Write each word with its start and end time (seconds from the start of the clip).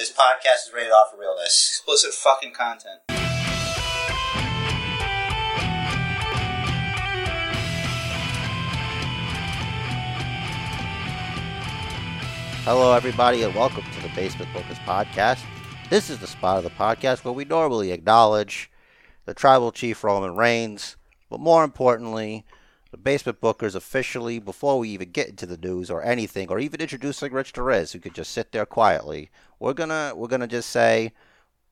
This 0.00 0.10
podcast 0.10 0.66
is 0.66 0.72
rated 0.74 0.92
off 0.92 1.10
for 1.10 1.20
realness. 1.20 1.68
Explicit 1.68 2.14
fucking 2.14 2.54
content. 2.54 3.00
Hello, 12.64 12.94
everybody, 12.94 13.42
and 13.42 13.54
welcome 13.54 13.84
to 13.92 14.00
the 14.00 14.08
Basement 14.16 14.50
Bookers 14.54 14.82
Podcast. 14.86 15.44
This 15.90 16.08
is 16.08 16.16
the 16.16 16.26
spot 16.26 16.56
of 16.56 16.64
the 16.64 16.70
podcast 16.70 17.22
where 17.22 17.34
we 17.34 17.44
normally 17.44 17.92
acknowledge 17.92 18.70
the 19.26 19.34
tribal 19.34 19.70
chief 19.70 20.02
Roman 20.02 20.34
Reigns, 20.34 20.96
but 21.28 21.40
more 21.40 21.62
importantly, 21.62 22.46
the 22.46 22.59
Basement 23.00 23.40
Bookers 23.40 23.74
officially, 23.74 24.38
before 24.38 24.78
we 24.78 24.90
even 24.90 25.10
get 25.10 25.28
into 25.28 25.46
the 25.46 25.56
news 25.56 25.90
or 25.90 26.02
anything, 26.02 26.48
or 26.48 26.58
even 26.58 26.80
introducing 26.80 27.32
Rich 27.32 27.52
Torres, 27.52 27.92
who 27.92 27.98
could 27.98 28.14
just 28.14 28.32
sit 28.32 28.52
there 28.52 28.66
quietly. 28.66 29.30
We're 29.58 29.74
gonna 29.74 30.12
we're 30.14 30.28
gonna 30.28 30.46
just 30.46 30.70
say, 30.70 31.12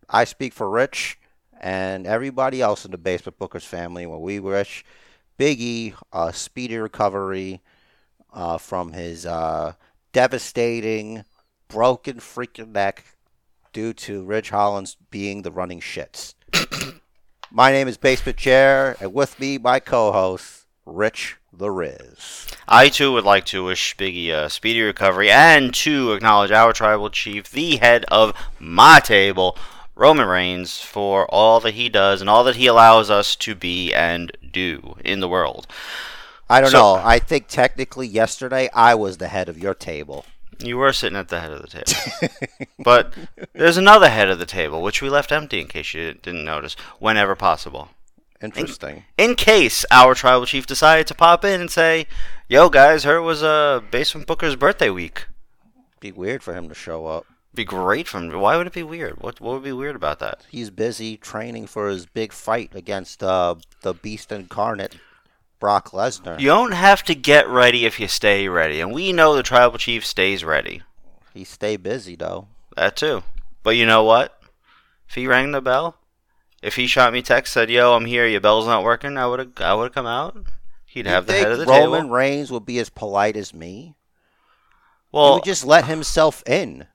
I 0.09 0.25
speak 0.25 0.53
for 0.53 0.69
Rich 0.69 1.19
and 1.61 2.07
everybody 2.07 2.61
else 2.61 2.85
in 2.85 2.91
the 2.91 2.99
Basement 2.99 3.39
Bookers 3.39 3.65
family. 3.65 4.07
When 4.07 4.21
we 4.21 4.41
wish 4.41 4.85
Biggie 5.39 5.95
a 6.13 6.33
speedy 6.33 6.77
recovery 6.77 7.61
uh, 8.33 8.59
from 8.59 8.93
his 8.93 9.25
uh, 9.25 9.75
devastating, 10.13 11.25
broken 11.69 12.17
freaking 12.17 12.73
neck 12.73 13.05
due 13.73 13.93
to 13.93 14.25
Ridge 14.25 14.51
Holland 14.51 14.97
being 15.11 15.43
the 15.43 15.53
running 15.53 15.81
shits. 15.81 16.35
my 17.53 17.71
name 17.71 17.87
is 17.87 17.97
Basement 17.97 18.39
Chair, 18.39 18.97
and 19.01 19.15
with 19.15 19.39
me, 19.39 19.59
my 19.59 19.79
co-host, 19.79 20.58
Rich 20.89 21.37
the 21.53 21.71
Riz. 21.71 22.47
I 22.67 22.89
too 22.89 23.13
would 23.13 23.25
like 23.25 23.45
to 23.47 23.65
wish 23.65 23.97
Biggie 23.97 24.31
a 24.31 24.49
speedy 24.51 24.81
recovery 24.83 25.31
and 25.31 25.75
to 25.75 26.13
acknowledge 26.13 26.51
our 26.51 26.73
tribal 26.73 27.11
chief, 27.11 27.51
the 27.51 27.77
head 27.77 28.05
of 28.09 28.33
my 28.59 29.01
table, 29.01 29.57
Roman 29.95 30.27
Reigns, 30.27 30.81
for 30.81 31.27
all 31.27 31.61
that 31.61 31.75
he 31.75 31.89
does 31.89 32.21
and 32.21 32.31
all 32.31 32.45
that 32.45 32.57
he 32.57 32.67
allows 32.67 33.11
us 33.11 33.35
to 33.37 33.55
be 33.55 33.93
and 33.93 34.37
do 34.53 34.97
in 35.05 35.21
the 35.21 35.29
world. 35.29 35.67
I 36.49 36.61
don't 36.61 36.71
So- 36.71 36.97
know. 36.97 37.03
I 37.05 37.19
think 37.19 37.49
technically 37.49 38.07
yesterday 38.07 38.71
I 38.75 38.95
was 38.95 39.19
the 39.19 39.29
head 39.29 39.49
of 39.49 39.59
your 39.59 39.75
table. 39.75 40.25
You 40.61 40.77
were 40.79 40.93
sitting 40.93 41.19
at 41.19 41.29
the 41.29 41.41
head 41.41 41.53
of 41.53 41.63
the 41.63 41.69
table. 41.69 42.35
but 42.79 43.13
there's 43.53 43.77
another 43.77 44.09
head 44.09 44.29
of 44.31 44.39
the 44.39 44.47
table, 44.47 44.83
which 44.83 45.01
we 45.03 45.09
left 45.09 45.31
empty 45.33 45.61
in 45.61 45.69
case 45.69 45.95
you 45.95 46.15
didn't 46.15 46.45
notice, 46.45 46.75
whenever 46.99 47.37
possible. 47.37 47.91
Interesting. 48.41 49.05
In 49.17 49.35
case 49.35 49.85
our 49.91 50.15
tribal 50.15 50.47
chief 50.47 50.67
decided 50.67 51.07
to 51.09 51.15
pop 51.15 51.45
in 51.45 51.61
and 51.61 51.71
say, 51.71 52.07
Yo, 52.49 52.69
guys, 52.69 53.05
it 53.05 53.19
was 53.19 53.43
uh, 53.43 53.81
Basement 53.91 54.27
Booker's 54.27 54.57
birthday 54.57 54.91
week. 54.91 55.27
Be 56.01 56.13
weird 56.13 56.43
for 56.43 56.55
him 56.55 56.69
to 56.69 56.75
show 56.75 57.07
up. 57.07 57.27
Be 57.55 57.65
great 57.65 58.07
from. 58.07 58.31
Why 58.31 58.57
would 58.57 58.69
it 58.69 58.73
be 58.73 58.85
weird? 58.85 59.21
What 59.21 59.41
what 59.41 59.55
would 59.55 59.65
be 59.65 59.73
weird 59.73 59.97
about 59.97 60.21
that? 60.21 60.43
He's 60.49 60.71
busy 60.71 61.17
training 61.17 61.67
for 61.67 61.89
his 61.89 62.07
big 62.07 62.33
fight 62.33 62.75
against 62.75 63.23
uh, 63.23 63.57
the 63.83 63.95
Beast 63.95 64.31
Incarnate, 64.31 64.97
Brock 65.59 65.91
Lesnar. 65.91 66.39
You 66.39 66.49
don't 66.49 66.73
have 66.73 67.03
to 67.05 67.17
get 67.17 67.49
ready 67.49 67.85
if 67.85 67.99
you 67.99 68.07
stay 68.07 68.49
ready, 68.49 68.81
and 68.81 68.93
we 68.93 69.13
know 69.13 69.35
the 69.35 69.43
tribal 69.43 69.79
chief 69.79 70.07
stays 70.07 70.45
ready. 70.45 70.83
He 71.35 71.43
stay 71.43 71.77
busy 71.77 72.15
though. 72.15 72.47
That 72.77 72.97
too. 72.97 73.25
But 73.65 73.77
you 73.77 73.87
know 73.87 74.05
what? 74.05 74.41
If 75.09 75.17
he 75.17 75.27
rang 75.27 75.51
the 75.51 75.61
bell, 75.61 75.97
if 76.63 76.77
he 76.77 76.87
shot 76.87 77.13
me 77.13 77.23
text 77.23 77.53
said, 77.53 77.71
"Yo, 77.71 77.95
I'm 77.95 78.05
here. 78.07 78.27
Your 78.27 78.41
bell's 78.41 78.67
not 78.67 78.85
working," 78.85 79.17
I 79.17 79.27
would 79.27 79.39
have 79.41 79.53
I 79.61 79.75
would 79.75 79.85
have 79.85 79.95
come 79.95 80.07
out. 80.07 80.37
He'd 80.87 81.07
have 81.07 81.27
the 81.27 81.35
head 81.35 81.53
of 81.53 81.59
the 81.59 81.67
Roman 81.67 82.03
table. 82.03 82.11
Reigns 82.15 82.51
would 82.51 82.67
be 82.67 82.79
as 82.79 82.91
polite 82.91 83.37
as 83.37 83.53
me. 83.55 83.95
Well, 85.13 85.27
he 85.27 85.35
would 85.37 85.45
just 85.45 85.65
let 85.65 85.87
himself 85.87 86.43
in. 86.47 86.87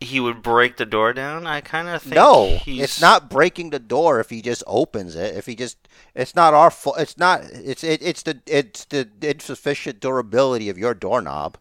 he 0.00 0.18
would 0.18 0.42
break 0.42 0.76
the 0.78 0.84
door 0.86 1.12
down. 1.12 1.46
I 1.46 1.60
kind 1.60 1.88
of 1.88 2.02
think 2.02 2.14
No, 2.16 2.58
he's... 2.58 2.82
it's 2.82 3.00
not 3.00 3.30
breaking 3.30 3.70
the 3.70 3.78
door 3.78 4.18
if 4.20 4.30
he 4.30 4.42
just 4.42 4.64
opens 4.66 5.14
it. 5.14 5.36
If 5.36 5.46
he 5.46 5.54
just, 5.54 5.78
it's 6.14 6.34
not 6.34 6.54
our 6.54 6.70
fault. 6.70 6.96
It's 6.98 7.16
not. 7.16 7.42
It's 7.52 7.84
it, 7.84 8.02
it's 8.02 8.22
the 8.22 8.40
it's 8.46 8.84
the 8.86 9.08
insufficient 9.22 10.00
durability 10.00 10.68
of 10.68 10.76
your 10.78 10.94
doorknob. 10.94 11.56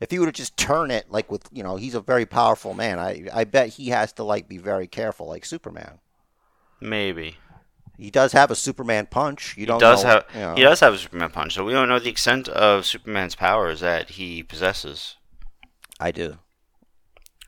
If 0.00 0.10
he 0.12 0.18
would 0.18 0.26
have 0.26 0.34
just 0.34 0.56
turn 0.56 0.90
it 0.90 1.10
like 1.10 1.30
with 1.30 1.42
you 1.52 1.62
know, 1.62 1.76
he's 1.76 1.94
a 1.94 2.00
very 2.00 2.24
powerful 2.26 2.72
man. 2.74 2.98
I 2.98 3.26
I 3.32 3.44
bet 3.44 3.70
he 3.70 3.88
has 3.88 4.12
to 4.14 4.22
like 4.24 4.48
be 4.48 4.58
very 4.58 4.86
careful 4.86 5.26
like 5.28 5.44
Superman. 5.44 5.98
maybe. 6.80 7.36
He 7.96 8.12
does 8.12 8.30
have 8.30 8.52
a 8.52 8.54
Superman 8.54 9.06
punch. 9.06 9.56
You 9.56 9.62
He 9.62 9.66
don't 9.66 9.80
does 9.80 10.04
know, 10.04 10.10
have 10.10 10.24
you 10.32 10.40
know. 10.40 10.54
he 10.54 10.62
does 10.62 10.78
have 10.78 10.94
a 10.94 10.98
Superman 10.98 11.30
punch, 11.30 11.54
so 11.54 11.64
we 11.64 11.72
don't 11.72 11.88
know 11.88 11.98
the 11.98 12.08
extent 12.10 12.48
of 12.48 12.86
Superman's 12.86 13.34
powers 13.34 13.80
that 13.80 14.10
he 14.10 14.44
possesses. 14.44 15.16
I 15.98 16.12
do. 16.12 16.38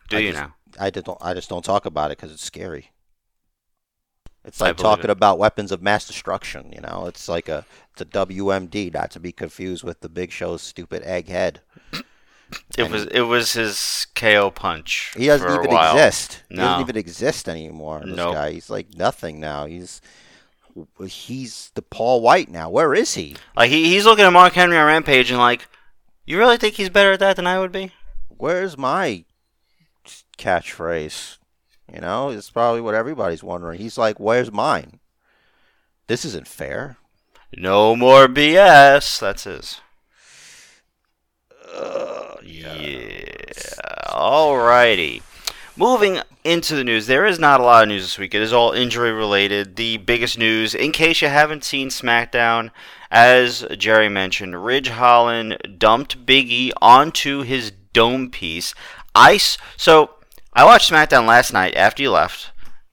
Do 0.08 0.16
I 0.16 0.20
you 0.20 0.30
just- 0.32 0.42
now? 0.42 0.54
I 0.78 0.90
just 0.90 1.06
don't. 1.06 1.18
I 1.20 1.34
just 1.34 1.48
don't 1.48 1.64
talk 1.64 1.86
about 1.86 2.10
it 2.10 2.18
because 2.18 2.32
it's 2.32 2.42
scary. 2.44 2.90
It's 4.44 4.60
like 4.60 4.76
talking 4.76 5.04
it. 5.04 5.10
about 5.10 5.38
weapons 5.38 5.70
of 5.70 5.82
mass 5.82 6.06
destruction. 6.06 6.72
You 6.72 6.80
know, 6.80 7.06
it's 7.06 7.28
like 7.28 7.48
a 7.48 7.64
it's 7.92 8.00
a 8.00 8.04
WMD, 8.06 8.92
not 8.92 9.10
to 9.12 9.20
be 9.20 9.30
confused 9.32 9.84
with 9.84 10.00
the 10.00 10.08
Big 10.08 10.32
Show's 10.32 10.62
stupid 10.62 11.02
egghead. 11.04 11.56
It 12.76 12.84
And 12.84 12.92
was 12.92 13.04
it 13.06 13.20
was 13.22 13.52
his 13.52 14.06
KO 14.14 14.50
punch. 14.50 15.12
He 15.16 15.26
doesn't 15.26 15.48
even 15.48 15.70
exist. 15.72 16.42
He 16.48 16.56
doesn't 16.56 16.80
even 16.80 16.96
exist 16.96 17.48
anymore. 17.48 18.02
This 18.04 18.16
Nope. 18.16 18.34
guy, 18.34 18.52
he's 18.52 18.70
like 18.70 18.94
nothing 18.94 19.38
now. 19.40 19.66
He's 19.66 20.00
he's 21.06 21.70
the 21.74 21.82
Paul 21.82 22.20
White 22.22 22.48
now. 22.48 22.70
Where 22.70 22.94
is 22.94 23.14
he? 23.14 23.36
Like 23.56 23.70
he, 23.70 23.84
he's 23.86 24.04
looking 24.04 24.24
at 24.24 24.32
Mark 24.32 24.52
Henry 24.54 24.76
on 24.76 24.86
Rampage 24.86 25.30
and 25.30 25.38
like, 25.38 25.68
you 26.24 26.38
really 26.38 26.56
think 26.56 26.74
he's 26.74 26.88
better 26.90 27.12
at 27.12 27.20
that 27.20 27.36
than 27.36 27.46
I 27.46 27.58
would 27.58 27.72
be? 27.72 27.92
Where's 28.28 28.78
my 28.78 29.24
catchphrase? 30.38 31.38
You 31.92 32.00
know, 32.00 32.30
it's 32.30 32.50
probably 32.50 32.80
what 32.80 32.94
everybody's 32.94 33.42
wondering. 33.42 33.80
He's 33.80 33.98
like, 33.98 34.20
"Where's 34.20 34.52
mine?" 34.52 35.00
This 36.06 36.24
isn't 36.24 36.46
fair. 36.46 36.96
No 37.56 37.96
more 37.96 38.28
BS. 38.28 39.18
That's 39.18 39.44
his. 39.44 39.80
Yeah. 42.42 43.54
Alrighty. 44.08 45.22
Moving 45.76 46.20
into 46.44 46.74
the 46.74 46.84
news, 46.84 47.06
there 47.06 47.24
is 47.24 47.38
not 47.38 47.60
a 47.60 47.62
lot 47.62 47.82
of 47.82 47.88
news 47.88 48.02
this 48.02 48.18
week. 48.18 48.34
It 48.34 48.42
is 48.42 48.52
all 48.52 48.72
injury 48.72 49.12
related. 49.12 49.76
The 49.76 49.96
biggest 49.96 50.36
news, 50.36 50.74
in 50.74 50.92
case 50.92 51.22
you 51.22 51.28
haven't 51.28 51.64
seen 51.64 51.88
SmackDown, 51.88 52.70
as 53.10 53.64
Jerry 53.78 54.08
mentioned, 54.08 54.62
Ridge 54.64 54.88
Holland 54.88 55.56
dumped 55.78 56.26
Biggie 56.26 56.70
onto 56.82 57.42
his 57.42 57.72
dome 57.92 58.30
piece. 58.30 58.74
Ice. 59.14 59.58
So 59.76 60.10
I 60.52 60.64
watched 60.64 60.90
SmackDown 60.90 61.26
last 61.26 61.52
night 61.52 61.74
after 61.76 62.02
you 62.02 62.10
left, 62.10 62.50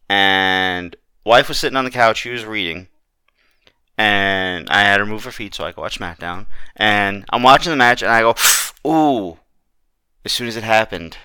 and 0.10 0.96
wife 1.26 1.50
was 1.50 1.60
sitting 1.60 1.78
on 1.78 1.86
the 1.86 1.92
couch. 1.92 2.20
She 2.20 2.30
was 2.30 2.46
reading, 2.46 2.88
and 3.98 4.70
I 4.70 4.82
had 4.82 5.00
her 5.00 5.06
move 5.06 5.24
her 5.26 5.32
feet 5.32 5.54
so 5.54 5.66
I 5.66 5.72
could 5.72 5.82
watch 5.82 6.00
SmackDown. 6.00 6.46
And 6.76 7.26
I'm 7.30 7.44
watching 7.44 7.72
the 7.72 7.78
match, 7.78 8.02
and 8.02 8.12
I 8.12 8.22
go, 8.22 8.36
"Ooh!" 8.86 9.40
As 10.26 10.32
soon 10.34 10.48
as 10.48 10.58
it 10.58 10.64
happened, 10.64 11.18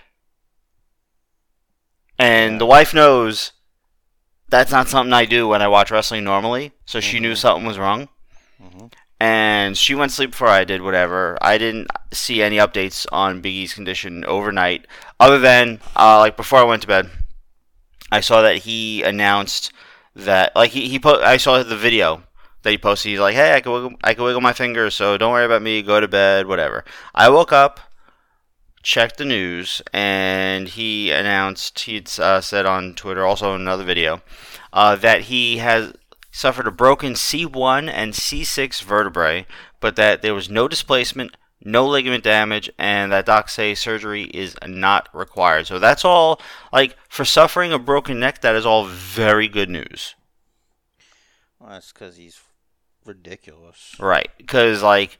and 2.18 2.60
the 2.60 2.66
wife 2.66 2.94
knows 2.94 3.52
that's 4.48 4.70
not 4.70 4.88
something 4.88 5.12
I 5.12 5.24
do 5.24 5.48
when 5.48 5.62
I 5.62 5.68
watch 5.68 5.90
wrestling 5.90 6.24
normally, 6.24 6.72
so 6.84 7.00
she 7.00 7.18
knew 7.18 7.32
Mhm. 7.32 7.38
something 7.38 7.66
was 7.66 7.78
wrong. 7.78 8.08
Mhm. 8.62 8.92
And 9.18 9.78
she 9.78 9.94
went 9.94 10.10
to 10.10 10.16
sleep 10.16 10.30
before 10.32 10.48
I 10.48 10.64
did. 10.64 10.82
Whatever. 10.82 11.38
I 11.40 11.56
didn't 11.58 11.88
see 12.12 12.42
any 12.42 12.56
updates 12.56 13.06
on 13.12 13.40
Big 13.40 13.54
E's 13.54 13.72
condition 13.74 14.24
overnight, 14.26 14.86
other 15.18 15.38
than 15.38 15.80
uh, 15.96 16.18
like 16.18 16.36
before 16.36 16.58
I 16.60 16.64
went 16.64 16.82
to 16.82 16.88
bed. 16.88 17.10
I 18.10 18.20
saw 18.20 18.42
that 18.42 18.58
he 18.58 19.02
announced 19.02 19.72
that 20.14 20.54
like 20.54 20.72
he, 20.72 20.88
he 20.88 20.98
put 20.98 21.22
I 21.22 21.38
saw 21.38 21.62
the 21.62 21.76
video 21.76 22.24
that 22.62 22.70
he 22.70 22.78
posted. 22.78 23.10
He's 23.10 23.20
like, 23.20 23.34
"Hey, 23.34 23.54
I 23.54 23.60
can 23.60 23.72
wiggle, 23.72 23.92
I 24.02 24.14
can 24.14 24.24
wiggle 24.24 24.40
my 24.40 24.52
fingers, 24.52 24.94
so 24.94 25.16
don't 25.16 25.32
worry 25.32 25.44
about 25.44 25.62
me. 25.62 25.82
Go 25.82 26.00
to 26.00 26.08
bed, 26.08 26.46
whatever." 26.46 26.84
I 27.14 27.28
woke 27.28 27.52
up, 27.52 27.80
checked 28.82 29.18
the 29.18 29.24
news, 29.24 29.82
and 29.92 30.68
he 30.68 31.10
announced 31.10 31.80
he'd 31.80 32.10
uh, 32.18 32.40
said 32.40 32.66
on 32.66 32.94
Twitter, 32.94 33.24
also 33.24 33.54
in 33.54 33.60
another 33.60 33.84
video, 33.84 34.22
uh, 34.72 34.96
that 34.96 35.22
he 35.22 35.58
has 35.58 35.92
suffered 36.30 36.66
a 36.66 36.72
broken 36.72 37.12
C1 37.12 37.88
and 37.88 38.14
C6 38.14 38.82
vertebrae, 38.82 39.46
but 39.80 39.96
that 39.96 40.22
there 40.22 40.34
was 40.34 40.48
no 40.48 40.66
displacement, 40.66 41.36
no 41.60 41.86
ligament 41.86 42.24
damage, 42.24 42.70
and 42.78 43.12
that 43.12 43.26
docs 43.26 43.52
say 43.52 43.74
surgery 43.74 44.24
is 44.24 44.56
not 44.66 45.08
required. 45.12 45.66
So 45.66 45.78
that's 45.78 46.04
all. 46.04 46.40
Like 46.72 46.96
for 47.08 47.24
suffering 47.24 47.72
a 47.72 47.78
broken 47.78 48.18
neck, 48.18 48.40
that 48.40 48.56
is 48.56 48.66
all 48.66 48.86
very 48.86 49.46
good 49.46 49.70
news. 49.70 50.14
Well, 51.60 51.70
that's 51.70 51.92
because 51.92 52.16
he's 52.16 52.40
ridiculous. 53.04 53.96
Right, 53.98 54.30
because 54.38 54.82
like 54.82 55.18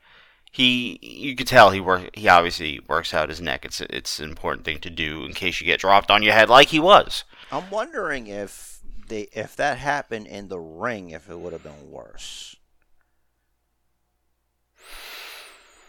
he, 0.51 0.99
you 1.03 1.35
could 1.35 1.47
tell 1.47 1.71
he 1.71 1.81
work. 1.81 2.11
He 2.15 2.29
obviously 2.29 2.81
works 2.89 3.15
out 3.15 3.29
his 3.29 3.41
neck. 3.41 3.65
It's 3.65 3.81
it's 3.81 4.21
an 4.21 4.29
important 4.29 4.65
thing 4.65 4.81
to 4.81 4.91
do 4.91 5.25
in 5.25 5.33
case 5.33 5.61
you 5.61 5.67
get 5.67 5.81
dropped 5.81 6.11
on 6.11 6.23
your 6.23 6.35
head, 6.35 6.49
like 6.49 6.69
he 6.69 6.81
was. 6.81 7.25
I'm 7.51 7.71
wondering 7.71 8.27
if 8.27 8.81
they 9.09 9.29
if 9.33 9.57
that 9.57 9.79
happened 9.79 10.27
in 10.27 10.49
the 10.49 10.61
ring, 10.61 11.11
if 11.11 11.29
it 11.31 11.39
would 11.39 11.53
have 11.53 11.63
been 11.63 11.91
worse. 11.91 12.57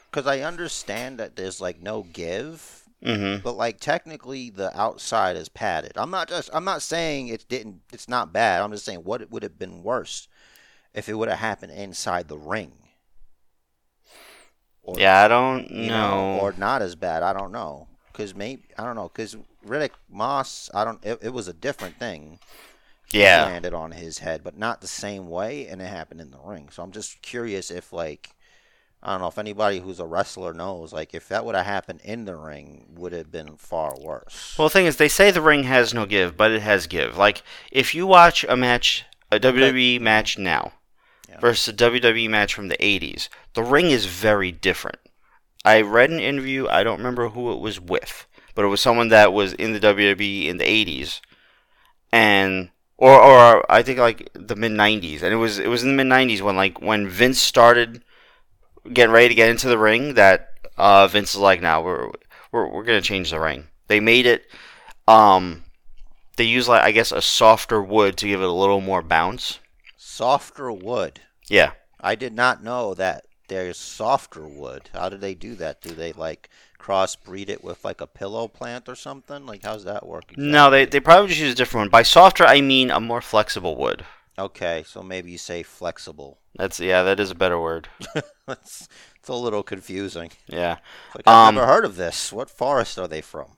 Because 0.09 0.27
I 0.27 0.41
understand 0.41 1.19
that 1.19 1.35
there's 1.35 1.59
like 1.59 1.81
no 1.81 2.03
give, 2.03 2.79
Mm-hmm. 3.03 3.43
but 3.43 3.57
like 3.57 3.81
technically 3.81 4.49
the 4.49 4.71
outside 4.79 5.35
is 5.35 5.49
padded. 5.49 5.91
I'm 5.97 6.09
not 6.09 6.29
just 6.29 6.49
I'm 6.53 6.63
not 6.63 6.81
saying 6.81 7.27
it 7.27 7.49
didn't 7.49 7.81
it's 7.91 8.07
not 8.07 8.31
bad. 8.31 8.61
I'm 8.61 8.71
just 8.71 8.85
saying 8.85 8.99
what 8.99 9.21
it 9.21 9.29
would 9.29 9.43
have 9.43 9.59
been 9.59 9.83
worse 9.83 10.29
if 10.93 11.09
it 11.09 11.13
would 11.15 11.29
have 11.29 11.39
happened 11.39 11.71
inside 11.73 12.27
the 12.27 12.37
ring. 12.37 12.73
Or, 14.83 14.95
Yeah, 14.99 15.23
I 15.23 15.27
don't 15.27 15.71
know. 15.71 15.87
know, 15.87 16.39
or 16.39 16.53
not 16.57 16.81
as 16.81 16.95
bad. 16.95 17.23
I 17.23 17.33
don't 17.33 17.51
know. 17.51 17.87
Cause 18.13 18.35
maybe 18.35 18.63
I 18.77 18.83
don't 18.83 18.95
know. 18.95 19.09
Cause 19.09 19.35
Riddick 19.65 19.91
Moss, 20.09 20.69
I 20.73 20.83
don't. 20.83 21.03
It, 21.03 21.19
it 21.23 21.33
was 21.33 21.47
a 21.47 21.53
different 21.53 21.97
thing. 21.97 22.37
yeah. 23.09 23.45
landed 23.45 23.73
on 23.73 23.91
his 23.91 24.19
head, 24.19 24.43
but 24.43 24.57
not 24.57 24.81
the 24.81 24.87
same 24.87 25.29
way, 25.29 25.67
and 25.67 25.81
it 25.81 25.85
happened 25.85 26.21
in 26.21 26.29
the 26.31 26.37
ring. 26.43 26.69
So 26.71 26.83
I'm 26.83 26.91
just 26.91 27.21
curious 27.23 27.71
if 27.71 27.91
like 27.91 28.29
I 29.01 29.11
don't 29.13 29.21
know 29.21 29.27
if 29.29 29.39
anybody 29.39 29.79
who's 29.79 29.99
a 29.99 30.05
wrestler 30.05 30.53
knows 30.53 30.93
like 30.93 31.15
if 31.15 31.27
that 31.29 31.43
would 31.43 31.55
have 31.55 31.65
happened 31.65 32.01
in 32.03 32.25
the 32.25 32.35
ring, 32.35 32.85
would 32.95 33.13
have 33.13 33.31
been 33.31 33.57
far 33.57 33.95
worse. 33.99 34.53
Well, 34.59 34.67
the 34.67 34.73
thing 34.73 34.85
is, 34.85 34.97
they 34.97 35.09
say 35.09 35.31
the 35.31 35.41
ring 35.41 35.63
has 35.63 35.91
no 35.93 36.05
give, 36.05 36.37
but 36.37 36.51
it 36.51 36.61
has 36.61 36.85
give. 36.85 37.17
Like, 37.17 37.41
if 37.71 37.95
you 37.95 38.05
watch 38.05 38.43
a 38.47 38.55
match, 38.55 39.05
a 39.31 39.39
WWE 39.39 39.99
match 40.01 40.37
now, 40.37 40.73
Versus 41.39 41.73
a 41.73 41.73
WWE 41.73 42.29
match 42.29 42.53
from 42.53 42.67
the 42.67 42.77
80s, 42.77 43.29
the 43.53 43.63
ring 43.63 43.91
is 43.91 44.05
very 44.05 44.51
different. 44.51 44.99
I 45.65 45.81
read 45.81 46.09
an 46.09 46.19
interview, 46.19 46.67
I 46.67 46.83
don't 46.83 46.97
remember 46.97 47.29
who 47.29 47.51
it 47.51 47.59
was 47.59 47.79
with, 47.79 48.27
but 48.55 48.65
it 48.65 48.69
was 48.69 48.81
someone 48.81 49.09
that 49.09 49.33
was 49.33 49.53
in 49.53 49.73
the 49.73 49.79
WWE 49.79 50.47
in 50.47 50.57
the 50.57 50.65
80s, 50.65 51.21
and 52.11 52.69
or 52.97 53.19
or 53.21 53.71
I 53.71 53.81
think 53.81 53.99
like 53.99 54.29
the 54.33 54.55
mid 54.55 54.71
90s, 54.71 55.23
and 55.23 55.33
it 55.33 55.37
was 55.37 55.59
it 55.59 55.67
was 55.67 55.83
in 55.83 55.95
the 55.95 56.03
mid 56.03 56.07
90s 56.07 56.41
when 56.41 56.55
like 56.55 56.81
when 56.81 57.07
Vince 57.07 57.39
started 57.39 58.03
getting 58.91 59.13
ready 59.13 59.29
to 59.29 59.35
get 59.35 59.49
into 59.49 59.67
the 59.67 59.77
ring 59.77 60.15
that 60.15 60.49
uh, 60.77 61.07
Vince 61.07 61.33
is 61.33 61.39
like, 61.39 61.61
now 61.61 61.81
we're 61.81 62.11
we're 62.51 62.67
we're 62.67 62.83
gonna 62.83 63.01
change 63.01 63.31
the 63.31 63.39
ring. 63.39 63.67
They 63.87 63.99
made 63.99 64.25
it, 64.25 64.45
um, 65.07 65.63
they 66.37 66.43
use 66.45 66.67
like 66.67 66.83
I 66.83 66.91
guess 66.91 67.11
a 67.11 67.21
softer 67.21 67.81
wood 67.81 68.17
to 68.17 68.27
give 68.27 68.41
it 68.41 68.47
a 68.47 68.51
little 68.51 68.81
more 68.81 69.01
bounce. 69.01 69.59
Softer 70.17 70.71
wood. 70.71 71.21
Yeah. 71.47 71.71
I 71.99 72.13
did 72.13 72.33
not 72.33 72.63
know 72.63 72.93
that 72.93 73.25
there's 73.47 73.77
softer 73.79 74.47
wood. 74.47 74.91
How 74.93 75.09
do 75.09 75.17
they 75.17 75.33
do 75.33 75.55
that? 75.55 75.81
Do 75.81 75.89
they 75.95 76.13
like 76.13 76.49
crossbreed 76.79 77.49
it 77.49 77.63
with 77.63 77.83
like 77.83 77.99
a 77.99 78.05
pillow 78.05 78.47
plant 78.47 78.87
or 78.87 78.93
something? 78.95 79.47
Like 79.47 79.63
how's 79.63 79.85
that 79.85 80.05
work? 80.05 80.37
No, 80.37 80.69
they 80.69 80.85
they 80.85 80.99
probably 80.99 81.29
just 81.29 81.39
use 81.41 81.53
a 81.53 81.55
different 81.55 81.85
one. 81.85 81.89
By 81.89 82.03
softer, 82.03 82.45
I 82.45 82.61
mean 82.61 82.91
a 82.91 82.99
more 82.99 83.21
flexible 83.21 83.75
wood. 83.75 84.05
Okay, 84.37 84.83
so 84.85 85.01
maybe 85.01 85.31
you 85.31 85.39
say 85.39 85.63
flexible. 85.63 86.37
That's 86.55 86.79
yeah, 86.79 87.01
that 87.01 87.19
is 87.19 87.31
a 87.31 87.35
better 87.35 87.59
word. 87.59 87.87
it's, 88.47 88.87
it's 89.19 89.29
a 89.29 89.33
little 89.33 89.63
confusing. 89.63 90.29
Yeah, 90.47 90.77
Like 91.15 91.27
I've 91.27 91.47
Um, 91.49 91.55
never 91.55 91.65
heard 91.67 91.85
of 91.85 91.95
this. 91.95 92.31
What 92.31 92.51
forest 92.51 92.99
are 92.99 93.07
they 93.07 93.21
from? 93.21 93.57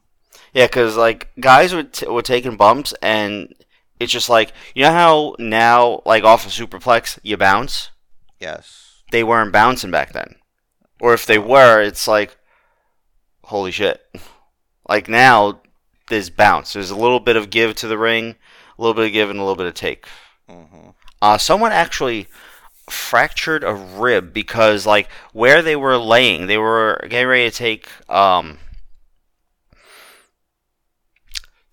yeah, 0.53 0.67
because 0.67 0.95
like 0.95 1.31
guys 1.37 1.75
would 1.75 1.91
t- 1.91 2.07
were 2.07 2.21
taking 2.21 2.55
bumps, 2.55 2.93
and 3.01 3.53
it's 3.99 4.11
just 4.11 4.29
like 4.29 4.53
you 4.73 4.83
know 4.83 4.91
how 4.91 5.35
now 5.39 6.01
like 6.05 6.23
off 6.23 6.45
a 6.45 6.49
superplex 6.49 7.19
you 7.23 7.37
bounce. 7.37 7.91
Yes. 8.39 9.01
They 9.11 9.23
weren't 9.23 9.53
bouncing 9.53 9.91
back 9.91 10.13
then, 10.13 10.35
or 10.99 11.13
if 11.13 11.25
they 11.25 11.37
were, 11.37 11.81
it's 11.81 12.07
like 12.07 12.37
holy 13.45 13.71
shit. 13.71 14.01
Like 14.87 15.09
now, 15.09 15.61
there's 16.09 16.29
bounce. 16.29 16.73
There's 16.73 16.91
a 16.91 16.95
little 16.95 17.19
bit 17.19 17.35
of 17.35 17.49
give 17.49 17.75
to 17.77 17.87
the 17.87 17.97
ring, 17.97 18.35
a 18.77 18.81
little 18.81 18.93
bit 18.93 19.07
of 19.07 19.13
give 19.13 19.31
and 19.31 19.39
a 19.39 19.41
little 19.41 19.55
bit 19.55 19.65
of 19.65 19.73
take. 19.73 20.05
hmm 20.47 20.89
Uh, 21.23 21.39
someone 21.39 21.71
actually 21.71 22.27
fractured 22.87 23.63
a 23.63 23.73
rib 23.73 24.31
because, 24.31 24.85
like, 24.85 25.09
where 25.33 25.63
they 25.63 25.75
were 25.75 25.97
laying, 25.97 26.45
they 26.45 26.59
were 26.59 26.99
getting 27.09 27.27
ready 27.27 27.49
to 27.49 27.55
take 27.57 27.89
um, 28.07 28.59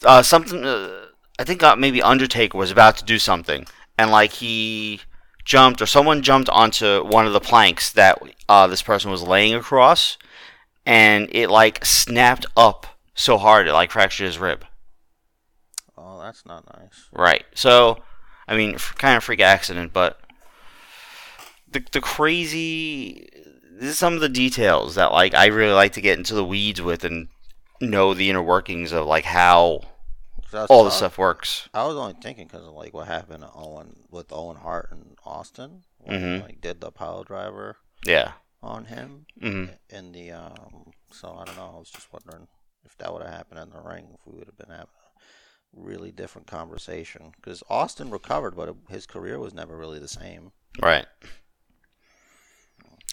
uh, 0.05 0.23
something. 0.23 0.65
Uh, 0.65 1.02
I 1.39 1.45
think 1.45 1.63
uh, 1.63 1.77
maybe 1.77 2.03
Undertaker 2.03 2.59
was 2.59 2.71
about 2.71 2.97
to 2.99 3.05
do 3.05 3.19
something, 3.19 3.67
and 3.99 4.11
like 4.11 4.33
he 4.33 5.01
jumped 5.45 5.83
or 5.83 5.87
someone 5.87 6.23
jumped 6.23 6.49
onto 6.51 7.05
one 7.05 7.27
of 7.27 7.33
the 7.33 7.41
planks 7.41 7.93
that 7.93 8.21
uh, 8.49 8.67
this 8.67 8.83
person 8.83 9.11
was 9.11 9.23
laying 9.23 9.55
across, 9.55 10.19
and 10.87 11.29
it 11.33 11.49
like 11.49 11.85
snapped 11.85 12.47
up 12.57 12.87
so 13.15 13.39
hard 13.39 13.67
it 13.67 13.73
like 13.73 13.91
fractured 13.91 14.27
his 14.27 14.39
rib. 14.39 14.65
Oh, 15.97 16.21
that's 16.21 16.45
not 16.47 16.65
nice. 16.79 17.09
Right. 17.13 17.45
So, 17.55 17.99
I 18.49 18.57
mean, 18.57 18.75
f- 18.75 18.95
kind 18.99 19.17
of 19.17 19.25
freak 19.25 19.41
accident, 19.41 19.93
but 19.93 20.21
the 21.71 21.85
the 21.93 22.01
crazy. 22.01 23.29
This 23.75 23.91
is 23.91 23.99
some 23.99 24.15
of 24.15 24.21
the 24.21 24.29
details 24.29 24.95
that 24.95 25.13
like 25.13 25.35
I 25.35 25.47
really 25.47 25.73
like 25.73 25.93
to 25.95 26.01
get 26.01 26.19
into 26.19 26.35
the 26.35 26.45
weeds 26.45 26.81
with 26.81 27.05
and 27.05 27.29
know 27.81 28.15
the 28.15 28.31
inner 28.31 28.43
workings 28.43 28.93
of 28.93 29.07
like 29.07 29.25
how 29.25 29.81
all 30.55 30.85
tough. 30.85 30.93
stuff 30.95 31.19
works. 31.19 31.69
I 31.75 31.87
was 31.87 31.97
only 31.97 32.15
thinking 32.21 32.47
because 32.47 32.67
of 32.67 32.75
like 32.75 32.93
what 32.95 33.07
happened 33.07 33.43
to 33.43 33.51
Owen 33.55 34.05
with 34.11 34.33
Owen 34.33 34.57
Hart 34.57 34.91
and 34.93 35.17
Austin. 35.25 35.85
When 35.99 36.19
he, 36.21 36.27
Mhm. 36.27 36.43
like 36.43 36.61
did 36.61 36.81
the 36.81 36.91
pile 36.91 37.23
driver 37.25 37.77
Yeah. 38.05 38.33
on 38.63 38.87
him 38.87 39.27
hmm 39.41 39.67
in 39.89 40.13
the 40.13 40.33
um. 40.33 40.93
So 41.13 41.35
I 41.37 41.45
don't 41.45 41.57
know. 41.57 41.73
I 41.77 41.79
was 41.79 41.91
just 41.91 42.13
wondering 42.13 42.49
if 42.85 42.97
that 42.99 43.13
would 43.13 43.23
have 43.23 43.33
happened 43.33 43.61
in 43.61 43.71
the 43.71 43.81
ring, 43.81 44.09
if 44.15 44.21
we 44.27 44.39
would 44.39 44.47
have 44.49 44.57
been 44.57 44.71
having 44.71 44.89
a 44.89 45.81
really 45.81 46.11
different 46.13 46.47
conversation. 46.49 47.33
Because 47.37 47.63
Austin 47.71 48.11
recovered, 48.11 48.57
but 48.57 48.75
his 48.89 49.07
career 49.07 49.39
was 49.39 49.55
never 49.55 49.77
really 49.77 49.99
the 49.99 50.09
same. 50.09 50.53
Right. 50.81 51.07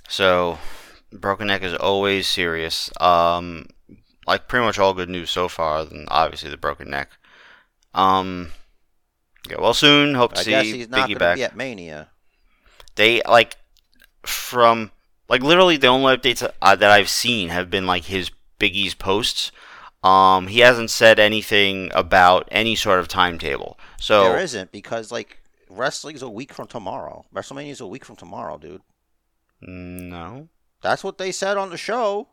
So, 0.07 0.57
broken 1.12 1.47
neck 1.47 1.62
is 1.62 1.75
always 1.75 2.27
serious. 2.27 2.89
Um, 3.00 3.68
like 4.25 4.47
pretty 4.47 4.65
much 4.65 4.80
all 4.80 4.94
good 4.94 5.09
news 5.09 5.30
so 5.30 5.47
far. 5.47 5.86
Then 5.86 6.06
obviously 6.09 6.50
the 6.50 6.57
broken 6.57 6.89
neck. 6.89 7.12
Um, 8.00 8.51
yeah. 9.50 9.57
Well, 9.60 9.74
soon 9.74 10.16
hope 10.16 10.34
to 10.34 10.40
I 10.40 10.44
see 10.44 10.51
guess 10.51 10.66
he's 10.66 10.90
not 10.90 11.10
Biggie 11.10 11.18
back. 11.19 11.36
be 11.38 11.44
at 11.44 11.56
Mania. 11.56 12.10
they 12.96 13.22
like 13.28 13.57
from 14.24 14.92
like 15.28 15.42
literally 15.42 15.78
the 15.78 15.88
only 15.88 16.16
updates 16.16 16.48
uh, 16.62 16.75
that 16.75 16.92
I've 16.92 17.10
seen 17.10 17.50
have 17.50 17.69
been 17.69 17.86
like 17.88 18.06
his 18.06 18.31
Big 18.60 18.75
E's 18.75 18.94
posts. 18.94 19.51
Um, 20.04 20.48
he 20.48 20.60
hasn't 20.60 20.90
said 20.92 21.19
anything 21.19 21.92
about 21.94 22.48
any 22.51 22.75
sort 22.75 23.00
of 23.00 23.07
timetable. 23.10 23.78
So 24.00 24.24
There 24.24 24.40
isn't 24.40 24.72
because 24.72 25.12
like 25.12 25.40
wrestling's 25.69 26.22
a 26.22 26.30
week 26.30 26.54
from 26.54 26.68
tomorrow. 26.68 27.25
WrestleMania's 27.34 27.81
a 27.81 27.88
week 27.88 28.06
from 28.06 28.16
tomorrow, 28.16 28.57
dude. 28.57 28.81
no, 29.62 30.48
That's 30.81 31.04
what 31.04 31.18
they 31.18 31.31
said 31.31 31.57
on 31.57 31.69
the 31.69 31.78
show 31.78 32.28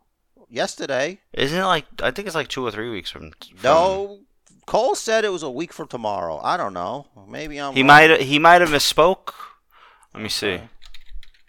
yesterday. 0.49 1.19
isn't 1.33 1.59
it 1.59 1.65
like 1.65 1.87
I 2.03 2.11
think 2.13 2.27
it's 2.27 2.37
like 2.37 2.49
two 2.49 2.65
or 2.67 2.71
three 2.71 2.91
weeks 2.91 3.11
from. 3.11 3.33
from 3.33 3.59
No, 3.63 4.21
Cole 4.67 4.95
said 4.97 5.25
it 5.25 5.31
was 5.33 5.43
a 5.45 5.51
week 5.51 5.73
from 5.73 5.87
tomorrow. 5.89 6.41
I 6.43 6.57
don't 6.57 6.75
know. 6.75 7.07
Maybe 7.29 7.59
I'm. 7.61 7.75
he 7.75 7.83
wrong. 7.83 7.87
might 7.87 8.21
he 8.23 8.39
might 8.39 8.61
have 8.61 8.71
misspoke. 8.71 9.33
Let 10.13 10.23
me 10.23 10.29
see. 10.29 10.61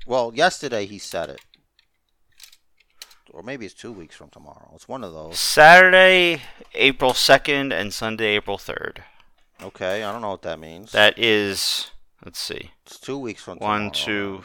Well, 0.06 0.32
yesterday 0.36 0.86
he 0.86 1.00
said 1.00 1.30
it, 1.30 1.42
or 3.32 3.44
maybe 3.44 3.66
it's 3.66 3.74
two 3.76 3.92
weeks 3.92 4.16
from 4.16 4.30
tomorrow. 4.30 4.72
It's 4.76 4.88
one 4.88 5.04
of 5.04 5.14
those. 5.14 5.40
Saturday, 5.40 6.42
April 6.76 7.14
second, 7.14 7.74
and 7.74 7.94
Sunday, 7.94 8.36
April 8.36 8.58
third. 8.58 9.04
Okay, 9.62 10.04
I 10.04 10.12
don't 10.12 10.22
know 10.22 10.30
what 10.30 10.44
that 10.44 10.60
means. 10.60 10.92
That 10.92 11.18
is, 11.18 11.90
let's 12.24 12.40
see, 12.40 12.72
it's 12.86 13.00
two 13.00 13.18
weeks 13.18 13.42
from 13.44 13.58
one, 13.58 13.90
tomorrow. 13.92 14.38
two, 14.40 14.44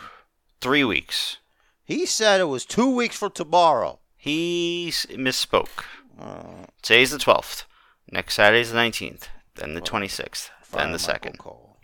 three 0.63 0.85
weeks. 0.85 1.37
He 1.85 2.07
said 2.07 2.41
it 2.41 2.45
was 2.45 2.65
two 2.65 2.95
weeks 2.95 3.17
from 3.19 3.33
tomorrow. 3.33 3.99
He 4.17 4.89
misspoke. 5.11 5.85
Uh, 6.19 6.65
Today's 6.81 7.11
the 7.11 7.19
12th. 7.19 7.65
Next 8.13 8.35
Saturday's 8.35 8.71
the 8.71 8.79
19th. 8.79 9.29
Then 9.55 9.75
the 9.75 9.81
26th. 9.81 10.51
fire 10.63 10.83
Then 10.83 10.93
the 10.93 10.99
Michael 10.99 11.31
2nd. 11.31 11.39
Cole. 11.39 11.77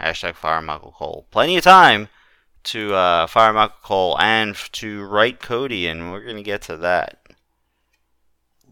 Hashtag 0.00 0.34
fire 0.34 0.62
Michael 0.62 0.92
Cole. 0.92 1.26
Plenty 1.30 1.58
of 1.58 1.62
time 1.62 2.08
to 2.64 2.94
uh, 2.94 3.26
fire 3.26 3.52
Michael 3.52 3.76
Cole 3.82 4.18
and 4.18 4.56
to 4.72 5.04
write 5.04 5.40
Cody, 5.40 5.86
and 5.86 6.10
we're 6.10 6.24
going 6.24 6.36
to 6.36 6.42
get 6.42 6.62
to 6.62 6.76
that. 6.78 7.20